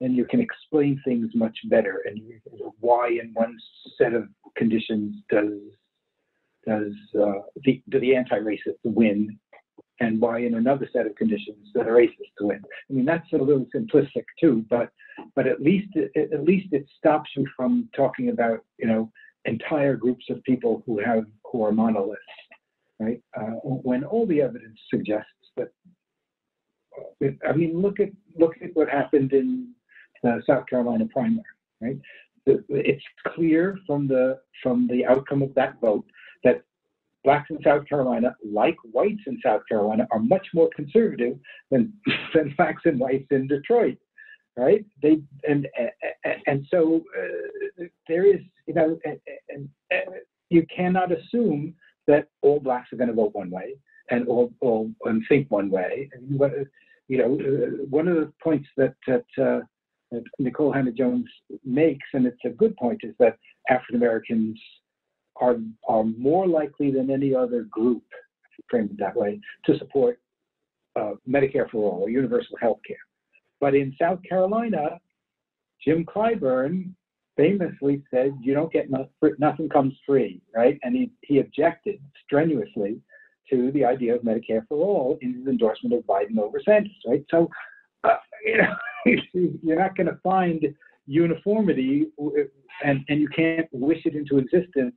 and 0.00 0.14
you 0.14 0.24
can 0.24 0.40
explain 0.40 1.00
things 1.04 1.30
much 1.34 1.58
better 1.64 2.04
and 2.06 2.20
why 2.78 3.08
in 3.08 3.30
one 3.34 3.56
set 3.96 4.14
of 4.14 4.28
conditions 4.56 5.16
does 5.30 5.52
does 6.68 6.92
uh, 7.20 7.40
the 7.64 7.82
do 7.88 7.98
the 8.00 8.14
anti-racists 8.14 8.84
win 8.84 9.38
and 10.00 10.20
why 10.20 10.38
in 10.38 10.54
another 10.54 10.88
set 10.92 11.06
of 11.06 11.14
conditions 11.16 11.68
that 11.74 11.84
the 11.84 11.90
racists 11.90 12.40
win. 12.40 12.62
I 12.88 12.92
mean 12.92 13.04
that's 13.04 13.32
a 13.32 13.36
little 13.36 13.66
simplistic 13.74 14.24
too, 14.40 14.64
but 14.68 14.90
but 15.34 15.46
at 15.46 15.60
least 15.60 15.88
it, 15.94 16.32
at 16.32 16.44
least 16.44 16.68
it 16.72 16.86
stops 16.98 17.30
you 17.36 17.46
from 17.56 17.88
talking 17.96 18.28
about 18.28 18.60
you 18.78 18.86
know 18.86 19.10
entire 19.44 19.96
groups 19.96 20.26
of 20.30 20.42
people 20.44 20.82
who 20.86 20.98
have 20.98 21.24
who 21.50 21.64
are 21.64 21.72
monoliths, 21.72 22.22
right? 23.00 23.20
Uh, 23.38 23.56
when 23.62 24.04
all 24.04 24.26
the 24.26 24.42
evidence 24.42 24.78
suggests 24.92 25.30
that. 25.56 25.68
I 27.48 27.52
mean, 27.52 27.80
look 27.80 28.00
at 28.00 28.10
look 28.36 28.54
at 28.60 28.74
what 28.74 28.88
happened 28.88 29.32
in 29.32 29.72
the 30.24 30.42
South 30.48 30.66
Carolina 30.66 31.06
primary, 31.06 31.44
right? 31.80 31.98
It's 32.46 33.04
clear 33.34 33.78
from 33.86 34.08
the 34.08 34.40
from 34.62 34.88
the 34.88 35.06
outcome 35.06 35.42
of 35.42 35.54
that 35.54 35.80
vote 35.80 36.06
that 36.44 36.62
blacks 37.24 37.50
in 37.50 37.58
South 37.62 37.86
Carolina, 37.86 38.34
like 38.44 38.76
whites 38.92 39.22
in 39.26 39.38
South 39.44 39.62
Carolina, 39.68 40.06
are 40.10 40.20
much 40.20 40.46
more 40.54 40.70
conservative 40.74 41.38
than 41.70 41.92
than 42.34 42.54
blacks 42.56 42.82
and 42.84 42.98
whites 42.98 43.26
in 43.30 43.46
Detroit, 43.46 43.98
right? 44.56 44.84
They 45.02 45.20
and 45.48 45.68
and 46.46 46.66
so 46.70 47.02
uh, 47.18 47.84
there 48.08 48.26
is 48.26 48.40
you 48.66 48.74
know 48.74 48.98
and, 49.04 49.18
and, 49.48 49.68
and, 49.90 50.02
you 50.50 50.64
cannot 50.74 51.12
assume 51.12 51.74
that 52.06 52.28
all 52.40 52.58
blacks 52.58 52.90
are 52.92 52.96
going 52.96 53.08
to 53.08 53.14
vote 53.14 53.34
one 53.34 53.50
way 53.50 53.74
and 54.10 54.26
all 54.28 54.50
all 54.60 54.90
and 55.04 55.22
think 55.28 55.50
one 55.50 55.70
way. 55.70 56.08
You 57.08 57.16
know, 57.16 57.34
uh, 57.40 57.84
one 57.88 58.06
of 58.08 58.16
the 58.16 58.32
points 58.42 58.68
that 58.76 58.94
that 59.06 59.24
uh, 59.38 59.60
that 60.10 60.24
Nikole 60.40 60.74
Hannah-Jones 60.74 61.26
makes, 61.64 62.06
and 62.14 62.26
it's 62.26 62.44
a 62.44 62.50
good 62.50 62.76
point, 62.76 63.00
is 63.02 63.14
that 63.18 63.36
African 63.68 63.96
Americans 63.96 64.58
are, 65.40 65.56
are 65.88 66.04
more 66.04 66.46
likely 66.46 66.90
than 66.90 67.10
any 67.10 67.34
other 67.34 67.62
group, 67.70 68.02
frame 68.68 68.88
it 68.90 68.98
that 68.98 69.16
way, 69.16 69.40
to 69.66 69.78
support 69.78 70.18
uh, 70.96 71.12
Medicare 71.28 71.68
for 71.70 71.90
all 71.90 72.02
or 72.02 72.10
universal 72.10 72.56
health 72.60 72.80
care. 72.86 72.96
But 73.60 73.74
in 73.74 73.94
South 74.00 74.20
Carolina, 74.28 75.00
Jim 75.84 76.04
Clyburn 76.04 76.92
famously 77.36 78.02
said, 78.12 78.32
you 78.40 78.54
don't 78.54 78.72
get 78.72 78.90
nothing, 78.90 79.08
nothing 79.38 79.68
comes 79.68 79.94
free, 80.04 80.40
right? 80.54 80.78
And 80.82 80.94
he, 80.94 81.12
he 81.22 81.38
objected 81.38 82.00
strenuously 82.24 83.00
to 83.50 83.70
the 83.72 83.84
idea 83.84 84.14
of 84.14 84.22
Medicare 84.22 84.66
for 84.68 84.78
all 84.78 85.18
in 85.22 85.34
his 85.34 85.46
endorsement 85.46 85.94
of 85.94 86.04
Biden 86.04 86.38
over 86.38 86.60
Sanders, 86.64 86.92
right? 87.06 87.24
So, 87.30 87.48
uh, 88.04 88.16
you 88.44 88.58
know, 88.58 88.74
you're 89.62 89.78
not 89.78 89.96
going 89.96 90.08
to 90.08 90.18
find 90.22 90.66
uniformity 91.06 92.08
and, 92.84 93.04
and 93.08 93.20
you 93.20 93.28
can't 93.28 93.66
wish 93.72 94.04
it 94.04 94.14
into 94.14 94.38
existence 94.38 94.94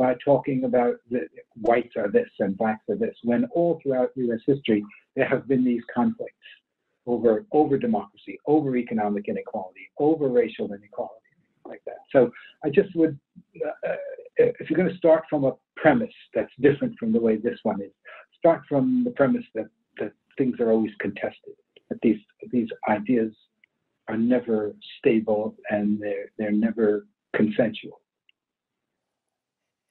by 0.00 0.16
talking 0.24 0.64
about 0.64 0.94
the 1.10 1.28
whites 1.60 1.94
are 1.94 2.10
this 2.10 2.30
and 2.38 2.56
blacks 2.56 2.82
are 2.88 2.96
this, 2.96 3.14
when 3.22 3.44
all 3.52 3.78
throughout 3.82 4.10
US 4.14 4.40
history 4.46 4.82
there 5.14 5.28
have 5.28 5.46
been 5.46 5.62
these 5.62 5.82
conflicts 5.94 6.32
over, 7.06 7.44
over 7.52 7.76
democracy, 7.76 8.38
over 8.46 8.78
economic 8.78 9.28
inequality, 9.28 9.90
over 9.98 10.28
racial 10.28 10.72
inequality, 10.72 11.14
like 11.66 11.82
that. 11.84 11.98
So 12.10 12.30
I 12.64 12.70
just 12.70 12.96
would, 12.96 13.20
uh, 13.62 13.96
if 14.38 14.70
you're 14.70 14.78
going 14.78 14.88
to 14.88 14.96
start 14.96 15.24
from 15.28 15.44
a 15.44 15.52
premise 15.76 16.14
that's 16.34 16.52
different 16.62 16.98
from 16.98 17.12
the 17.12 17.20
way 17.20 17.36
this 17.36 17.58
one 17.62 17.82
is, 17.82 17.92
start 18.38 18.62
from 18.66 19.04
the 19.04 19.10
premise 19.10 19.44
that, 19.54 19.68
that 19.98 20.12
things 20.38 20.60
are 20.60 20.72
always 20.72 20.92
contested, 20.98 21.52
that 21.90 21.98
these, 22.02 22.20
these 22.50 22.68
ideas 22.88 23.34
are 24.08 24.16
never 24.16 24.74
stable 24.98 25.54
and 25.68 26.00
they're, 26.00 26.32
they're 26.38 26.52
never 26.52 27.06
consensual. 27.36 28.00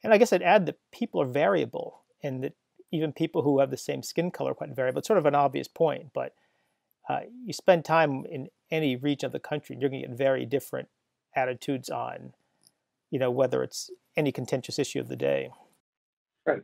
And 0.04 0.14
I 0.14 0.18
guess 0.18 0.32
I'd 0.32 0.42
add 0.42 0.66
that 0.66 0.80
people 0.92 1.22
are 1.22 1.26
variable 1.26 2.02
and 2.24 2.44
that 2.44 2.54
even 2.92 3.12
people 3.14 3.42
who 3.42 3.60
have 3.60 3.70
the 3.70 3.78
same 3.78 4.02
skin 4.02 4.32
color 4.32 4.52
are 4.52 4.56
quite 4.56 4.76
variable. 4.76 5.00
It's 5.00 5.08
sort 5.08 5.20
of 5.20 5.26
an 5.26 5.36
obvious 5.36 5.68
point, 5.68 6.08
but 6.14 6.34
uh, 7.10 7.22
you 7.46 7.54
spend 7.54 7.86
time 7.86 8.26
in 8.30 8.48
any 8.72 8.96
region 8.96 9.28
of 9.28 9.32
the 9.32 9.40
country, 9.40 9.78
you're 9.80 9.90
going 9.90 10.02
to 10.02 10.08
get 10.08 10.18
very 10.18 10.46
different 10.46 10.90
attitudes 11.36 11.90
on, 11.90 12.34
you 13.10 13.20
know, 13.20 13.32
whether 13.32 13.64
it's 13.64 13.90
any 14.16 14.32
contentious 14.32 14.80
issue 14.80 15.00
of 15.00 15.08
the 15.08 15.16
day. 15.16 15.50
Right. 16.46 16.62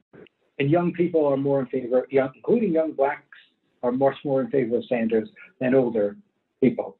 And 0.59 0.69
young 0.69 0.93
people 0.93 1.25
are 1.25 1.37
more 1.37 1.59
in 1.59 1.65
favor, 1.67 2.07
young, 2.09 2.31
including 2.35 2.71
young 2.71 2.93
blacks, 2.93 3.37
are 3.83 3.91
much 3.91 4.15
more 4.23 4.41
in 4.41 4.49
favor 4.49 4.77
of 4.77 4.85
Sanders 4.85 5.29
than 5.59 5.75
older 5.75 6.17
people. 6.61 6.97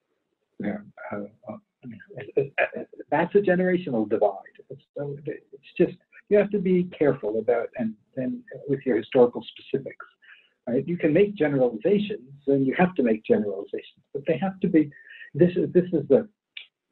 Yeah, 0.60 0.78
uh, 1.12 1.22
uh, 1.50 1.58
that's 3.12 3.34
a 3.36 3.40
generational 3.40 4.10
divide. 4.10 4.32
So 4.98 5.18
it's 5.26 5.74
just 5.78 5.98
you 6.30 6.38
have 6.38 6.50
to 6.52 6.60
be 6.60 6.86
careful 6.98 7.40
about 7.40 7.70
and 7.78 7.94
then 8.16 8.44
with 8.68 8.80
your 8.86 8.98
historical 8.98 9.44
specifics. 9.44 10.06
Right? 10.68 10.88
You 10.88 10.98
can 10.98 11.14
make 11.14 11.36
generalizations, 11.36 12.42
and 12.48 12.66
you 12.66 12.74
have 12.78 12.96
to 12.96 13.04
make 13.04 13.24
generalizations, 13.24 14.04
but 14.14 14.24
they 14.28 14.38
have 14.38 14.60
to 14.62 14.68
be. 14.68 14.90
This 15.34 15.52
is 15.56 15.72
this 15.74 15.86
is 15.94 16.08
the. 16.10 16.28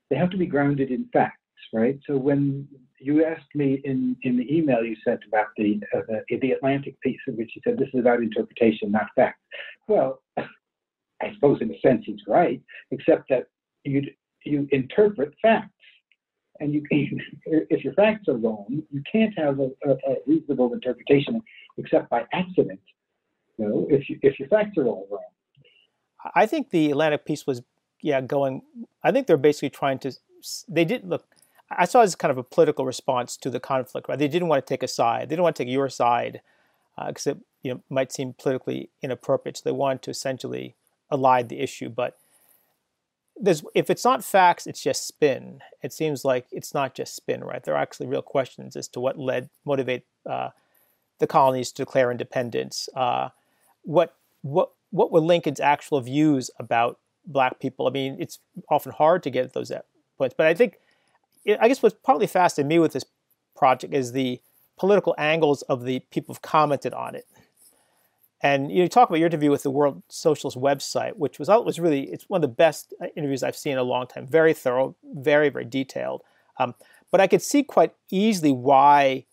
They 0.10 0.16
have 0.16 0.30
to 0.30 0.38
be 0.38 0.46
grounded 0.46 0.92
in 0.92 1.10
facts, 1.12 1.40
right? 1.74 1.98
So 2.06 2.16
when 2.16 2.68
you 3.00 3.26
asked 3.26 3.56
me 3.56 3.82
in 3.84 4.16
in 4.22 4.38
the 4.38 4.56
email 4.56 4.84
you 4.84 4.96
sent 5.04 5.22
about 5.28 5.48
the 5.58 5.82
uh, 5.96 6.02
the, 6.30 6.38
the 6.38 6.52
Atlantic 6.52 7.00
piece, 7.02 7.20
in 7.28 7.36
which 7.36 7.52
you 7.56 7.62
said 7.64 7.80
this 7.80 7.90
is 7.94 8.00
about 8.00 8.20
interpretation, 8.20 8.92
not 8.92 9.08
fact. 9.16 9.40
Well, 9.88 10.22
I 10.38 11.34
suppose 11.34 11.60
in 11.62 11.74
a 11.74 11.80
sense 11.80 12.04
he's 12.06 12.22
right, 12.28 12.62
except 12.92 13.30
that 13.30 13.48
you 13.86 14.04
you 14.46 14.68
interpret 14.72 15.34
facts, 15.42 15.73
and 16.60 16.74
you 16.74 16.82
can, 16.82 17.20
if 17.46 17.84
your 17.84 17.94
facts 17.94 18.28
are 18.28 18.38
wrong, 18.38 18.84
you 18.92 19.02
can't 19.12 19.38
have 19.38 19.60
a, 19.60 19.70
a, 19.86 19.92
a 19.92 20.16
reasonable 20.26 20.74
interpretation 20.74 21.42
except 21.78 22.10
by 22.10 22.24
accident. 22.32 22.80
You 23.58 23.68
know, 23.68 23.88
if 23.90 24.10
you, 24.10 24.20
if 24.22 24.40
your 24.40 24.48
facts 24.50 24.78
are 24.78 24.86
all 24.86 25.08
wrong. 25.12 25.22
I 26.36 26.46
think 26.46 26.70
the 26.70 26.92
Atlantic 26.92 27.26
piece 27.26 27.46
was 27.46 27.62
yeah 28.02 28.22
going. 28.22 28.62
I 29.04 29.12
think 29.12 29.28
they're 29.28 29.38
basically 29.38 29.70
trying 29.70 30.00
to. 30.00 30.14
They 30.68 30.86
did 30.86 31.08
look. 31.08 31.26
I 31.70 31.86
saw 31.86 32.02
it 32.02 32.06
as 32.06 32.16
kind 32.16 32.32
of 32.32 32.38
a 32.38 32.44
political 32.44 32.86
response 32.86 33.36
to 33.38 33.50
the 33.50 33.60
conflict. 33.60 34.08
Right, 34.08 34.18
they 34.18 34.28
didn't 34.28 34.48
want 34.48 34.66
to 34.66 34.74
take 34.74 34.84
a 34.84 34.88
side. 34.88 35.24
They 35.24 35.36
didn't 35.36 35.44
want 35.44 35.56
to 35.58 35.64
take 35.64 35.72
your 35.72 35.90
side 35.90 36.42
because 37.08 37.28
uh, 37.28 37.32
it 37.32 37.38
you 37.64 37.74
know 37.74 37.82
might 37.90 38.12
seem 38.12 38.34
politically 38.34 38.90
inappropriate. 39.02 39.58
So 39.58 39.64
they 39.66 39.72
wanted 39.72 40.02
to 40.04 40.12
essentially 40.12 40.76
allied 41.12 41.50
the 41.50 41.60
issue, 41.60 41.90
but 41.90 42.18
there's 43.44 43.62
if 43.76 43.90
it's 43.90 44.06
not 44.06 44.24
facts, 44.24 44.66
it's 44.66 44.82
just 44.82 45.06
spin. 45.06 45.60
It 45.84 45.92
seems 45.92 46.24
like 46.24 46.46
it's 46.52 46.74
not 46.74 46.96
just 46.96 47.14
spin, 47.14 47.44
right? 47.44 47.62
There 47.62 47.76
are 47.76 47.82
actually 47.82 48.08
real 48.08 48.22
questions 48.22 48.78
as 48.78 48.88
to 48.90 49.02
what 49.02 49.20
led 49.20 49.50
motivate 49.66 50.06
uh, 50.28 50.50
the 51.20 51.28
colonies 51.28 51.74
to 51.74 51.84
declare 51.84 52.10
independence. 52.10 52.88
Uh, 52.96 53.30
what 53.82 54.16
what 54.44 54.72
what 54.92 55.12
were 55.12 55.20
Lincoln's 55.20 55.60
actual 55.60 56.00
views 56.00 56.50
about 56.58 57.00
black 57.26 57.60
people? 57.60 57.86
I 57.86 57.92
mean, 57.92 58.16
it's 58.18 58.40
often 58.70 58.94
hard 58.94 59.22
to 59.24 59.30
get 59.30 59.44
at 59.44 59.54
those 59.54 59.74
points, 60.18 60.36
but 60.38 60.48
I 60.48 60.54
think 60.54 60.78
I 61.60 61.68
guess 61.68 61.84
what's 61.84 61.98
partly 62.02 62.28
fascinating 62.28 62.70
me 62.70 62.80
with 62.80 62.94
this 62.94 63.06
project 63.58 63.94
is 63.94 64.14
the 64.14 64.40
political 64.78 65.16
angles 65.18 65.64
of 65.64 65.84
the 65.84 66.00
people 66.12 66.34
who've 66.34 66.42
commented 66.42 66.94
on 66.94 67.14
it. 67.14 67.26
And 68.44 68.70
you 68.70 68.90
talk 68.90 69.10
about 69.10 69.20
your 69.20 69.28
interview 69.28 69.50
with 69.50 69.64
the 69.64 69.72
World 69.72 70.04
Socialist 70.10 70.60
website, 70.60 71.16
which 71.16 71.40
was 71.40 71.48
was 71.48 71.80
really 71.80 72.12
it's 72.12 72.30
one 72.30 72.40
of 72.40 72.42
the 72.42 72.54
best 72.54 72.94
uh, 73.02 73.08
interviews 73.16 73.42
I've 73.42 73.56
seen 73.56 73.74
in 73.74 73.80
a 73.80 73.84
long 73.84 74.06
time. 74.06 74.28
Very 74.28 74.54
thorough, 74.54 74.96
very 75.14 75.48
very 75.48 75.64
detailed. 75.64 76.22
Um, 76.60 76.76
but 77.10 77.22
I 77.22 77.28
could 77.28 77.42
see 77.42 77.64
quite 77.64 77.94
easily 78.12 78.52
why 78.52 79.26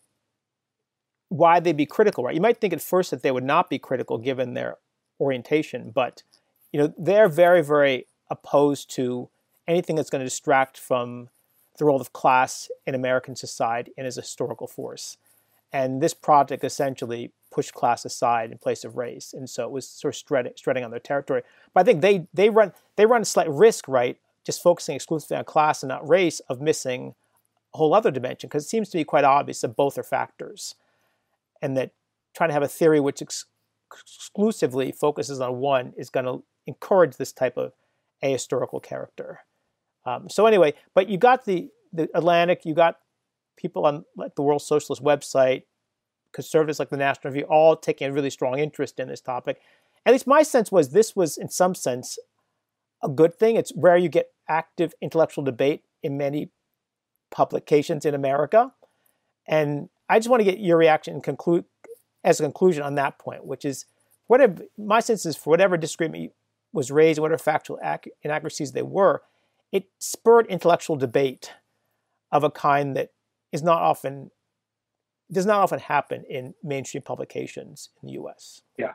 why 1.29 1.59
they'd 1.59 1.77
be 1.77 1.87
critical. 1.87 2.23
Right? 2.23 2.37
You 2.37 2.41
might 2.41 2.61
think 2.61 2.73
at 2.73 2.81
first 2.81 3.11
that 3.11 3.23
they 3.23 3.33
would 3.33 3.45
not 3.45 3.69
be 3.69 3.81
critical 3.81 4.17
given 4.17 4.55
their 4.55 4.77
orientation, 5.19 5.91
but 5.91 6.23
you 6.73 6.81
know 6.81 6.95
they're 6.97 7.29
very 7.29 7.65
very 7.65 8.07
opposed 8.31 8.89
to 8.95 9.29
anything 9.67 9.97
that's 9.97 10.09
going 10.09 10.21
to 10.21 10.27
distract 10.27 10.79
from 10.79 11.31
the 11.79 11.85
role 11.85 12.01
of 12.01 12.13
class 12.13 12.71
in 12.87 12.95
American 12.95 13.35
society 13.35 13.93
and 13.99 14.07
as 14.07 14.17
a 14.17 14.21
historical 14.21 14.69
force. 14.69 15.17
And 15.73 16.01
this 16.01 16.15
project 16.15 16.63
essentially 16.63 17.33
pushed 17.51 17.75
class 17.75 18.05
aside 18.05 18.51
in 18.51 18.59
place 18.59 18.85
of 18.85 18.97
race, 18.97 19.33
and 19.33 19.49
so 19.49 19.65
it 19.65 19.71
was 19.71 19.89
sort 19.89 20.15
of 20.15 20.57
treading 20.57 20.85
on 20.85 20.91
their 20.91 21.01
territory. 21.01 21.43
But 21.75 21.81
I 21.81 21.85
think 21.85 22.01
they 22.01 22.27
they 22.33 22.51
run 22.51 22.73
they 22.97 23.07
run 23.07 23.23
a 23.23 23.25
slight 23.25 23.51
risk, 23.51 23.89
right, 23.89 24.17
just 24.45 24.63
focusing 24.63 24.97
exclusively 24.97 25.37
on 25.37 25.45
class 25.45 25.83
and 25.83 25.89
not 25.89 26.09
race, 26.09 26.41
of 26.49 26.61
missing 26.61 27.15
a 27.75 27.79
whole 27.79 27.95
other 27.95 28.11
dimension 28.11 28.49
because 28.49 28.65
it 28.65 28.69
seems 28.69 28.89
to 28.91 28.99
be 28.99 29.05
quite 29.05 29.25
obvious 29.25 29.61
that 29.61 29.77
both 29.77 29.99
are 29.99 30.03
factors, 30.03 30.75
and 31.61 31.77
that 31.77 31.91
trying 32.35 32.49
to 32.49 32.55
have 32.55 32.63
a 32.63 32.69
theory 32.69 33.01
which 33.01 33.21
ex- 33.21 33.47
exclusively 33.93 34.93
focuses 34.93 35.41
on 35.41 35.59
one 35.59 35.93
is 35.97 36.11
going 36.11 36.27
to 36.27 36.43
encourage 36.67 37.17
this 37.17 37.33
type 37.33 37.57
of 37.57 37.73
ahistorical 38.23 38.83
character. 38.83 39.41
Um, 40.07 40.29
so 40.29 40.47
anyway, 40.47 40.75
but 40.95 41.09
you 41.09 41.19
got 41.19 41.45
the 41.45 41.71
the 41.93 42.09
Atlantic, 42.15 42.65
you 42.65 42.75
got 42.75 42.99
people 43.57 43.85
on 43.85 44.05
like 44.17 44.35
the 44.37 44.43
World 44.43 44.63
Socialist 44.63 45.03
website, 45.03 45.65
conservatives 46.33 46.79
like 46.79 46.91
the 46.91 46.97
National 46.97 47.33
Review, 47.33 47.47
all 47.49 47.77
taking 47.77 48.09
a 48.09 48.13
really 48.13 48.31
strong 48.31 48.59
interest 48.59 48.99
in 49.01 49.09
this 49.09 49.21
topic. 49.21 49.61
At 50.07 50.13
least 50.13 50.27
my 50.27 50.43
sense 50.43 50.73
was 50.73 50.91
this 50.91 51.15
was, 51.15 51.37
in 51.37 51.49
some 51.49 51.75
sense, 51.75 52.19
a 53.03 53.09
good 53.09 53.35
thing. 53.35 53.57
It's 53.57 53.73
rare 53.77 53.97
you 53.97 54.09
get 54.09 54.33
active 54.49 54.95
intellectual 55.01 55.45
debate 55.45 55.83
in 56.03 56.17
many 56.17 56.51
publications 57.31 58.05
in 58.05 58.15
America. 58.15 58.73
And 59.47 59.89
I 60.09 60.19
just 60.19 60.29
want 60.29 60.41
to 60.41 60.45
get 60.45 60.59
your 60.59 60.77
reaction 60.77 61.15
and 61.15 61.23
conclude 61.23 61.65
as 62.25 62.41
a 62.41 62.45
conclusion 62.45 62.83
on 62.83 62.97
that 62.97 63.19
point, 63.19 63.45
which 63.45 63.65
is 63.65 63.87
whatever 64.27 64.63
my 64.77 65.01
sense 65.01 65.25
is 65.27 65.37
for 65.37 65.51
whatever 65.51 65.77
disagreement 65.77 66.33
was 66.73 66.91
raised, 66.91 67.19
whatever 67.19 67.39
factual 67.39 67.79
inaccuracies 68.23 68.73
they 68.73 68.83
were, 68.83 69.23
it 69.73 69.85
spurred 69.99 70.47
intellectual 70.47 70.97
debate 70.97 71.53
of 72.31 72.45
a 72.45 72.51
kind 72.51 72.97
that 72.97 73.11
is 73.53 73.63
not 73.63 73.83
often 73.83 74.31
does 75.33 75.47
not 75.47 75.61
often 75.61 75.79
happen 75.79 76.25
in 76.29 76.55
mainstream 76.63 77.03
publications 77.03 77.91
in 78.03 78.09
the 78.09 78.13
U.S. 78.15 78.63
Yeah, 78.79 78.93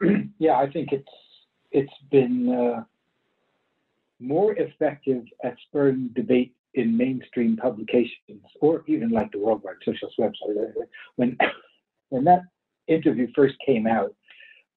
yeah, 0.38 0.56
I 0.56 0.70
think 0.70 0.92
it's 0.92 1.08
it's 1.70 1.92
been 2.10 2.48
uh, 2.52 2.82
more 4.20 4.54
effective 4.54 5.24
at 5.44 5.56
spurring 5.68 6.10
debate 6.14 6.54
in 6.74 6.96
mainstream 6.96 7.56
publications, 7.56 8.42
or 8.60 8.84
even 8.86 9.10
like 9.10 9.32
the 9.32 9.38
Worldwide 9.38 9.76
Socialist 9.84 10.18
website. 10.18 10.74
When 11.16 11.36
when 12.10 12.24
that 12.24 12.42
interview 12.86 13.28
first 13.34 13.54
came 13.64 13.86
out, 13.86 14.14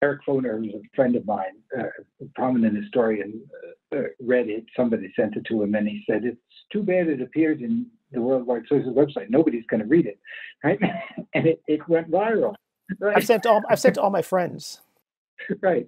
Eric 0.02 0.22
Foner, 0.28 0.58
who's 0.58 0.74
a 0.74 0.82
friend 0.96 1.16
of 1.16 1.26
mine, 1.26 1.58
uh, 1.78 1.84
a 2.22 2.26
prominent 2.36 2.76
historian, 2.76 3.42
uh, 3.54 3.71
read 4.20 4.50
it. 4.50 4.66
Somebody 4.76 5.12
sent 5.16 5.36
it 5.36 5.46
to 5.46 5.62
him, 5.64 5.76
and 5.76 5.88
he 5.88 6.04
said, 6.10 6.24
"It's 6.26 6.38
too 6.72 6.84
bad 6.84 7.08
it 7.08 7.22
appeared 7.22 7.62
in 7.62 7.88
the 8.12 8.22
Worldwide 8.22 8.64
Socialist 8.68 8.98
website. 8.98 9.30
Nobody's 9.30 9.66
going 9.68 9.82
to 9.82 9.88
read 9.88 10.06
it, 10.06 10.20
right?" 10.64 10.80
and 11.34 11.48
it, 11.48 11.62
it 11.68 11.88
went 11.88 12.10
viral. 12.10 12.56
Right? 13.00 13.18
I've 13.18 13.26
sent 13.26 13.46
all 13.46 13.62
I've 13.70 13.80
sent 13.80 13.96
to 13.96 14.02
all 14.02 14.10
my 14.10 14.22
friends. 14.22 14.82
right. 15.62 15.88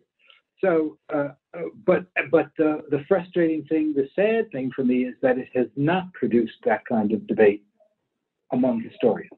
So, 0.63 0.97
uh, 1.13 1.29
uh, 1.53 1.61
but 1.85 2.05
but 2.31 2.49
the 2.57 2.83
the 2.89 3.03
frustrating 3.07 3.65
thing, 3.65 3.93
the 3.93 4.07
sad 4.15 4.51
thing 4.51 4.71
for 4.75 4.83
me 4.83 5.05
is 5.05 5.15
that 5.21 5.37
it 5.37 5.49
has 5.53 5.67
not 5.75 6.13
produced 6.13 6.57
that 6.65 6.85
kind 6.85 7.11
of 7.11 7.27
debate 7.27 7.63
among 8.51 8.81
historians. 8.81 9.31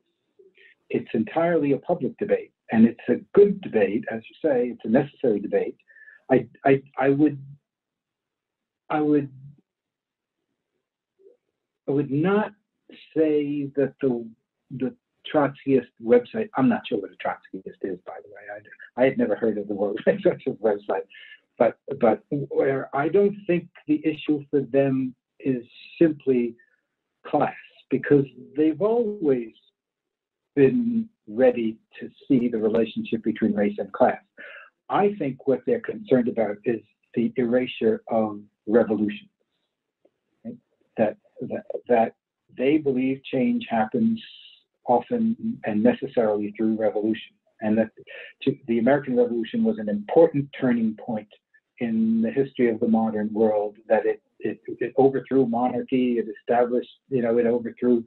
It's 0.89 1.09
entirely 1.13 1.71
a 1.71 1.77
public 1.77 2.15
debate, 2.17 2.51
and 2.71 2.85
it's 2.85 2.99
a 3.09 3.15
good 3.33 3.59
debate, 3.61 4.05
as 4.11 4.21
you 4.29 4.49
say. 4.49 4.67
It's 4.67 4.81
a 4.83 4.89
necessary 4.89 5.39
debate. 5.39 5.77
I 6.31 6.47
I 6.63 6.83
I 6.97 7.09
would 7.09 7.39
I 8.89 9.01
would 9.01 9.29
I 11.87 11.91
would 11.91 12.11
not 12.11 12.51
say 13.15 13.69
that 13.75 13.93
the 14.01 14.27
the 14.71 14.95
Trotskyist 15.33 15.87
website. 16.03 16.49
I'm 16.55 16.69
not 16.69 16.81
sure 16.87 16.99
what 16.99 17.11
a 17.11 17.27
Trotskyist 17.27 17.77
is, 17.81 17.99
by 18.05 18.17
the 18.23 18.29
way. 18.29 18.41
I, 18.97 19.01
I 19.01 19.05
had 19.05 19.17
never 19.17 19.35
heard 19.35 19.57
of 19.57 19.67
the 19.67 19.95
Socialist 20.23 20.61
website, 20.63 21.03
but 21.57 21.77
but 21.99 22.23
where 22.49 22.89
I 22.95 23.09
don't 23.09 23.35
think 23.47 23.67
the 23.87 24.01
issue 24.05 24.43
for 24.49 24.61
them 24.61 25.15
is 25.39 25.63
simply 25.99 26.55
class 27.25 27.53
because 27.89 28.25
they've 28.55 28.81
always 28.81 29.51
been 30.55 31.09
ready 31.27 31.77
to 31.99 32.09
see 32.27 32.47
the 32.47 32.57
relationship 32.57 33.23
between 33.23 33.53
race 33.53 33.75
and 33.77 33.91
class. 33.93 34.21
I 34.89 35.15
think 35.17 35.47
what 35.47 35.61
they're 35.65 35.81
concerned 35.81 36.27
about 36.27 36.57
is 36.65 36.81
the 37.15 37.33
erasure 37.37 38.01
of 38.09 38.39
revolution. 38.67 39.27
Right? 40.43 40.55
That, 40.97 41.17
that 41.41 41.63
that 41.87 42.15
they 42.57 42.77
believe 42.77 43.21
change 43.23 43.65
happens 43.69 44.21
often 44.87 45.59
and 45.65 45.81
necessarily 45.81 46.53
through 46.55 46.77
revolution, 46.77 47.33
and 47.61 47.77
that 47.77 47.89
to, 48.43 48.55
the 48.67 48.79
American 48.79 49.17
Revolution 49.17 49.63
was 49.63 49.79
an 49.79 49.89
important 49.89 50.47
turning 50.59 50.95
point 50.95 51.27
in 51.79 52.21
the 52.21 52.31
history 52.31 52.69
of 52.69 52.79
the 52.79 52.87
modern 52.87 53.33
world. 53.33 53.75
That 53.89 54.05
it 54.05 54.21
it, 54.39 54.59
it 54.67 54.93
overthrew 54.97 55.47
monarchy, 55.47 56.17
it 56.19 56.27
established, 56.39 56.89
you 57.09 57.21
know, 57.21 57.37
it 57.37 57.45
overthrew 57.45 58.03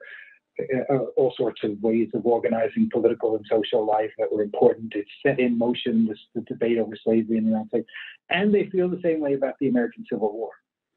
Uh, 0.60 0.92
uh, 0.92 0.98
all 1.16 1.32
sorts 1.36 1.62
of 1.62 1.80
ways 1.82 2.08
of 2.14 2.26
organizing 2.26 2.88
political 2.92 3.36
and 3.36 3.44
social 3.48 3.86
life 3.86 4.10
that 4.18 4.32
were 4.32 4.42
important. 4.42 4.92
It 4.94 5.06
set 5.24 5.38
in 5.38 5.56
motion 5.56 6.06
this, 6.06 6.18
the 6.34 6.40
debate 6.42 6.78
over 6.78 6.96
slavery 7.04 7.38
in 7.38 7.44
the 7.44 7.50
United 7.50 7.68
States, 7.68 7.88
and 8.30 8.52
they 8.52 8.66
feel 8.66 8.88
the 8.88 9.00
same 9.02 9.20
way 9.20 9.34
about 9.34 9.54
the 9.60 9.68
American 9.68 10.04
Civil 10.10 10.32
War, 10.32 10.50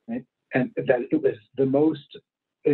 right? 0.07 0.23
And 0.55 0.71
that 0.75 1.01
it 1.11 1.21
was 1.21 1.35
the 1.57 1.65
most 1.65 2.17
uh, 2.67 2.73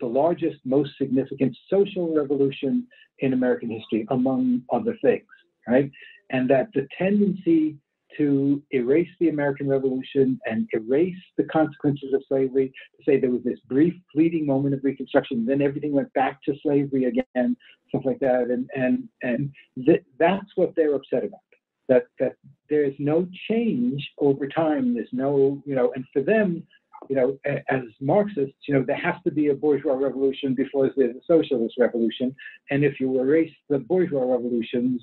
the 0.00 0.06
largest, 0.06 0.58
most 0.64 0.90
significant 0.98 1.56
social 1.68 2.14
revolution 2.14 2.86
in 3.18 3.32
American 3.32 3.70
history, 3.70 4.06
among 4.10 4.62
other 4.72 4.96
things, 5.02 5.26
right? 5.66 5.90
And 6.30 6.48
that 6.50 6.68
the 6.74 6.86
tendency 6.96 7.76
to 8.16 8.62
erase 8.70 9.08
the 9.20 9.28
American 9.28 9.68
Revolution 9.68 10.40
and 10.46 10.68
erase 10.72 11.14
the 11.36 11.44
consequences 11.44 12.12
of 12.14 12.22
slavery, 12.28 12.72
to 12.96 13.04
say 13.04 13.20
there 13.20 13.30
was 13.30 13.42
this 13.44 13.60
brief, 13.68 13.94
fleeting 14.12 14.46
moment 14.46 14.74
of 14.74 14.80
Reconstruction, 14.82 15.46
then 15.46 15.62
everything 15.62 15.92
went 15.92 16.12
back 16.14 16.42
to 16.44 16.54
slavery 16.62 17.04
again, 17.04 17.56
stuff 17.88 18.02
like 18.04 18.18
that, 18.20 18.48
and 18.50 18.68
and 18.74 19.08
and 19.22 19.50
th- 19.84 20.04
that's 20.18 20.50
what 20.56 20.74
they're 20.76 20.94
upset 20.94 21.24
about. 21.24 21.40
That 21.88 22.06
that 22.18 22.36
there 22.68 22.84
is 22.84 22.94
no 22.98 23.26
change 23.50 24.06
over 24.18 24.46
time. 24.46 24.94
There's 24.94 25.08
no, 25.12 25.62
you 25.64 25.74
know, 25.74 25.92
and 25.94 26.04
for 26.12 26.22
them, 26.22 26.62
you 27.08 27.16
know, 27.16 27.38
as 27.44 27.82
Marxists, 28.00 28.56
you 28.66 28.74
know, 28.74 28.84
there 28.86 28.96
has 28.96 29.14
to 29.24 29.30
be 29.30 29.48
a 29.48 29.54
bourgeois 29.54 29.94
revolution 29.94 30.54
before 30.54 30.90
there's 30.96 31.16
a 31.16 31.20
socialist 31.26 31.76
revolution. 31.78 32.34
And 32.70 32.84
if 32.84 33.00
you 33.00 33.20
erase 33.20 33.52
the 33.68 33.78
bourgeois 33.78 34.24
revolutions, 34.24 35.00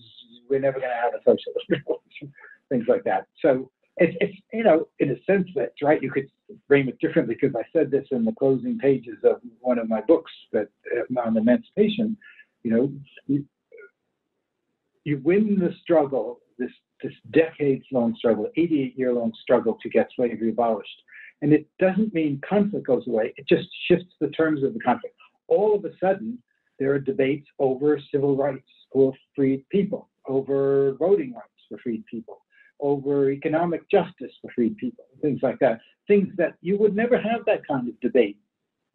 we're 0.50 0.60
never 0.60 0.80
going 0.80 0.92
to 0.92 0.96
have 0.96 1.14
a 1.14 1.20
socialist 1.20 1.66
revolution, 1.70 2.34
things 2.70 2.86
like 2.88 3.04
that. 3.04 3.28
So 3.42 3.72
it's, 3.98 4.16
it's, 4.20 4.38
you 4.52 4.64
know, 4.64 4.88
in 5.00 5.12
a 5.12 5.24
sense 5.24 5.48
that, 5.56 5.72
right, 5.82 6.02
you 6.02 6.12
could 6.12 6.30
frame 6.68 6.90
it 6.90 7.00
differently 7.00 7.38
because 7.40 7.56
I 7.56 7.64
said 7.72 7.92
this 7.92 8.06
in 8.12 8.26
the 8.26 8.34
closing 8.34 8.78
pages 8.78 9.18
of 9.24 9.38
one 9.62 9.80
of 9.80 9.88
my 9.88 10.02
books 10.02 10.32
that 10.52 10.68
uh, 10.96 11.22
on 11.22 11.38
emancipation, 11.38 12.18
you 12.64 12.72
know, 12.72 12.92
you, 13.28 13.46
you 15.04 15.22
win 15.24 15.60
the 15.60 15.74
struggle, 15.82 16.40
this, 16.58 16.72
this 17.02 17.14
decades 17.32 17.86
long 17.92 18.16
struggle, 18.18 18.50
88 18.58 18.98
year 18.98 19.14
long 19.14 19.32
struggle 19.42 19.78
to 19.82 19.90
get 19.90 20.10
slavery 20.16 20.50
abolished 20.50 21.02
and 21.42 21.54
it 21.54 21.68
doesn't 21.80 22.14
mean 22.14 22.42
conflict 22.48 22.88
goes 22.88 23.06
away, 23.08 23.34
it 23.38 23.48
just 23.48 23.68
shifts 23.88 24.14
the 24.20 24.30
terms 24.30 24.64
of 24.64 24.74
the 24.74 24.80
conflict. 24.80 25.16
All 25.48 25.76
of 25.76 25.86
a 25.86 25.92
sudden, 26.00 26.40
there 26.80 26.92
are 26.92 27.00
debates 27.00 27.48
over 27.60 28.00
civil 28.12 28.36
rights 28.36 28.68
for 28.92 29.14
freed 29.36 29.68
people, 29.70 30.10
over 30.28 30.96
voting 30.98 31.34
rights 31.34 31.48
for 31.70 31.78
freed 31.80 32.06
people, 32.08 32.42
over 32.80 33.32
economic 33.32 33.90
justice 33.90 34.32
for 34.42 34.52
freed 34.54 34.78
people, 34.78 35.06
things 35.22 35.40
like 35.42 35.60
that. 35.60 35.80
Things 36.08 36.30
that 36.38 36.56
you 36.62 36.78
would 36.78 36.96
never 36.96 37.20
have 37.20 37.42
that 37.46 37.66
kind 37.68 37.88
of 37.88 38.00
debate 38.00 38.38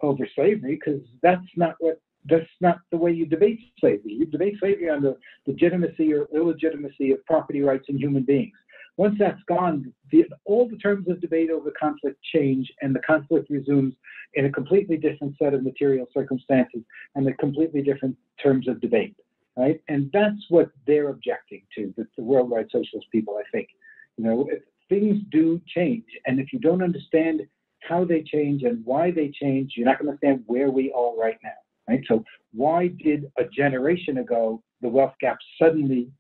over 0.03 0.27
slavery 0.35 0.77
because 0.77 1.01
that's 1.23 1.47
not 1.57 1.75
what 1.81 2.01
that's 2.29 2.51
not 2.61 2.79
the 2.91 2.97
way 2.97 3.13
you 3.13 3.25
debate 3.25 3.61
slavery. 3.79 4.13
You 4.13 4.27
debate 4.27 4.57
slavery 4.61 4.91
on 4.91 5.03
the 5.03 5.17
legitimacy 5.47 6.13
or 6.13 6.29
illegitimacy 6.35 7.13
of 7.13 7.25
property 7.25 7.63
rights 7.63 7.87
in 7.89 7.97
human 7.97 8.25
beings. 8.25 8.53
Once 8.97 9.17
that's 9.19 9.43
gone, 9.49 9.91
the, 10.13 10.27
all 10.45 10.69
the 10.69 10.77
terms 10.77 11.09
of 11.09 11.21
debate 11.23 11.51
over 11.51 11.73
conflict 11.81 12.19
change, 12.35 12.71
and 12.83 12.95
the 12.95 13.01
conflict 13.01 13.49
resumes 13.49 13.95
in 14.35 14.45
a 14.45 14.53
completely 14.53 14.99
different 14.99 15.35
set 15.39 15.55
of 15.55 15.63
material 15.63 16.07
circumstances 16.13 16.83
and 17.15 17.27
a 17.27 17.33
completely 17.35 17.81
different 17.81 18.15
terms 18.43 18.69
of 18.69 18.81
debate, 18.83 19.17
right? 19.61 19.81
And 19.89 20.11
that's 20.13 20.43
what 20.49 20.71
they're 20.87 21.11
objecting 21.11 21.63
to, 21.77 21.93
the, 21.97 22.07
the 22.17 22.23
worldwide 22.23 22.69
socialist 22.73 23.07
people, 23.13 23.37
I 23.39 23.49
think. 23.53 23.69
You 24.17 24.25
know, 24.25 24.49
things 24.89 25.21
do 25.31 25.61
change, 25.75 26.05
and 26.27 26.41
if 26.41 26.53
you 26.53 26.59
don't 26.59 26.83
understand 26.83 27.43
how 27.83 28.05
they 28.05 28.23
change 28.23 28.63
and 28.63 28.85
why 28.85 29.11
they 29.11 29.29
change, 29.29 29.73
you're 29.77 29.87
not 29.87 29.99
going 29.99 30.07
to 30.07 30.13
understand 30.13 30.45
where 30.47 30.71
we 30.71 30.93
are 30.93 31.15
right 31.17 31.39
now, 31.45 31.51
right? 31.89 32.01
So 32.09 32.25
why 32.53 32.89
did 32.89 33.31
a 33.39 33.45
generation 33.45 34.19
ago 34.19 34.63
the 34.81 34.89
wealth 34.89 35.15
gap 35.21 35.37
suddenly 35.61 36.11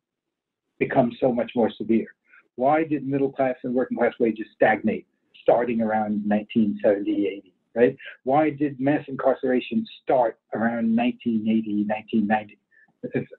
become 0.78 1.12
so 1.18 1.32
much 1.32 1.52
more 1.54 1.70
severe? 1.70 2.08
Why 2.56 2.84
did 2.84 3.06
middle 3.06 3.32
class 3.32 3.56
and 3.64 3.74
working 3.74 3.96
class 3.96 4.12
wages 4.20 4.46
stagnate 4.54 5.06
starting 5.42 5.80
around 5.80 6.22
1970, 6.28 7.26
80, 7.26 7.54
right? 7.74 7.96
Why 8.24 8.50
did 8.50 8.78
mass 8.80 9.04
incarceration 9.08 9.86
start 10.02 10.38
around 10.54 10.94
1980, 10.94 11.86
1990? 11.88 12.58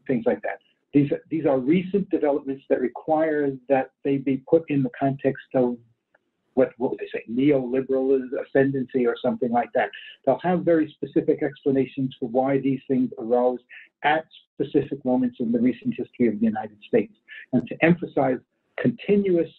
Things 0.08 0.24
like 0.26 0.42
that. 0.42 0.60
These, 0.94 1.12
these 1.30 1.46
are 1.46 1.58
recent 1.58 2.10
developments 2.10 2.64
that 2.70 2.82
require 2.82 3.52
that 3.70 3.92
they 4.04 4.18
be 4.18 4.44
put 4.50 4.70
in 4.70 4.84
the 4.84 4.90
context 5.00 5.46
of 5.56 5.78
what, 6.54 6.74
what 6.78 6.92
would 6.92 7.00
they 7.00 7.08
say, 7.14 7.24
neoliberal 7.32 8.20
ascendancy 8.46 9.08
or 9.08 9.16
something 9.22 9.52
like 9.52 9.70
that. 9.74 9.90
They'll 10.26 10.40
have 10.44 10.66
very 10.66 10.94
specific 10.96 11.44
explanations 11.44 12.16
for 12.20 12.28
why 12.28 12.60
these 12.60 12.82
things 12.90 13.10
arose 13.18 13.60
at 14.04 14.26
specific 14.54 15.04
moments 15.06 15.38
in 15.40 15.52
the 15.52 15.60
recent 15.60 15.94
history 15.98 16.28
of 16.28 16.40
the 16.40 16.46
United 16.46 16.78
States. 16.86 17.14
And 17.54 17.66
to 17.68 17.76
emphasize 17.82 18.40
continuous 18.78 19.50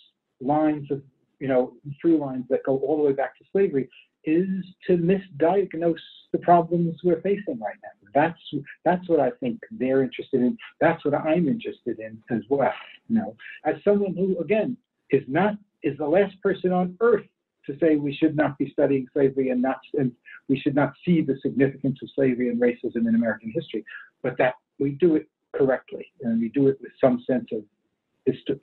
lines 0.40 0.90
of, 0.90 1.02
you 1.40 1.48
know, 1.48 1.72
through 2.00 2.18
lines 2.18 2.44
that 2.50 2.60
go 2.64 2.76
all 2.78 2.98
the 2.98 3.04
way 3.04 3.12
back 3.12 3.38
to 3.38 3.44
slavery 3.52 3.88
is 4.24 4.48
to 4.86 4.96
misdiagnose 4.96 5.96
the 6.32 6.38
problems 6.38 6.96
we're 7.04 7.20
facing 7.20 7.58
right 7.60 7.76
now. 7.82 7.90
That's 8.14 8.38
that's 8.84 9.08
what 9.08 9.20
I 9.20 9.30
think 9.40 9.60
they're 9.70 10.02
interested 10.02 10.40
in. 10.40 10.56
That's 10.80 11.04
what 11.04 11.14
I'm 11.14 11.48
interested 11.48 11.98
in 11.98 12.22
as 12.30 12.42
well. 12.48 12.72
You 13.08 13.16
know, 13.16 13.36
as 13.64 13.76
someone 13.84 14.14
who 14.14 14.38
again 14.38 14.76
is 15.10 15.22
not 15.28 15.54
is 15.82 15.96
the 15.98 16.06
last 16.06 16.40
person 16.42 16.72
on 16.72 16.96
earth 17.00 17.24
to 17.66 17.78
say 17.78 17.96
we 17.96 18.14
should 18.14 18.36
not 18.36 18.58
be 18.58 18.70
studying 18.72 19.06
slavery 19.12 19.50
and 19.50 19.62
not 19.62 19.78
and 19.94 20.12
we 20.48 20.58
should 20.58 20.74
not 20.74 20.92
see 21.04 21.22
the 21.22 21.36
significance 21.40 21.98
of 22.02 22.10
slavery 22.14 22.48
and 22.48 22.60
racism 22.60 23.08
in 23.08 23.14
American 23.14 23.50
history, 23.54 23.84
but 24.22 24.36
that 24.38 24.54
we 24.78 24.90
do 24.90 25.16
it 25.16 25.28
correctly 25.54 26.06
and 26.22 26.40
we 26.40 26.48
do 26.48 26.68
it 26.68 26.78
with 26.80 26.92
some 27.00 27.22
sense 27.26 27.48
of, 27.52 27.62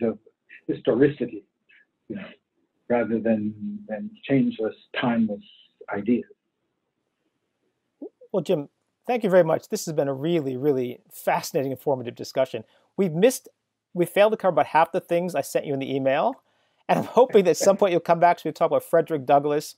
of 0.03 0.19
historicity, 0.67 1.43
you 2.07 2.15
know, 2.15 2.27
rather 2.89 3.19
than 3.19 3.79
than 3.87 4.09
changeless, 4.23 4.75
timeless 4.99 5.43
ideas. 5.93 6.25
Well, 8.31 8.43
Jim, 8.43 8.69
thank 9.07 9.23
you 9.23 9.29
very 9.29 9.43
much. 9.43 9.69
This 9.69 9.85
has 9.85 9.93
been 9.93 10.07
a 10.07 10.13
really, 10.13 10.57
really 10.57 10.99
fascinating, 11.11 11.71
informative 11.71 12.15
discussion. 12.15 12.63
We've 12.95 13.13
missed, 13.13 13.49
we 13.93 14.05
failed 14.05 14.33
to 14.33 14.37
cover 14.37 14.53
about 14.53 14.67
half 14.67 14.91
the 14.91 14.99
things 14.99 15.33
I 15.33 15.41
sent 15.41 15.65
you 15.65 15.73
in 15.73 15.79
the 15.79 15.95
email. 15.95 16.35
And 16.87 16.99
I'm 16.99 17.05
hoping 17.05 17.43
that 17.45 17.51
at 17.51 17.57
some 17.57 17.77
point 17.77 17.91
you'll 17.91 18.01
come 18.01 18.19
back 18.19 18.39
so 18.39 18.49
we 18.49 18.51
talk 18.51 18.67
about 18.67 18.83
Frederick 18.83 19.25
Douglass. 19.25 19.75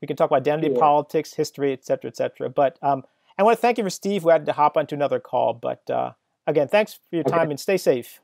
We 0.00 0.06
can 0.06 0.16
talk 0.16 0.30
about 0.30 0.40
identity 0.40 0.68
sure. 0.68 0.78
politics, 0.78 1.34
history, 1.34 1.72
et 1.72 1.84
cetera, 1.84 2.08
et 2.08 2.16
cetera. 2.16 2.50
But 2.50 2.78
um, 2.82 3.04
I 3.38 3.44
want 3.44 3.56
to 3.56 3.60
thank 3.60 3.78
you 3.78 3.84
for 3.84 3.90
Steve, 3.90 4.22
who 4.22 4.30
had 4.30 4.46
to 4.46 4.52
hop 4.52 4.76
onto 4.76 4.94
another 4.94 5.20
call. 5.20 5.54
But 5.54 5.88
uh, 5.88 6.12
again, 6.46 6.68
thanks 6.68 6.94
for 6.94 7.16
your 7.16 7.24
time 7.24 7.50
and 7.50 7.60
stay 7.60 7.76
safe. 7.76 8.20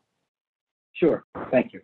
Sure. 0.93 1.25
Thank 1.51 1.73
you. 1.73 1.81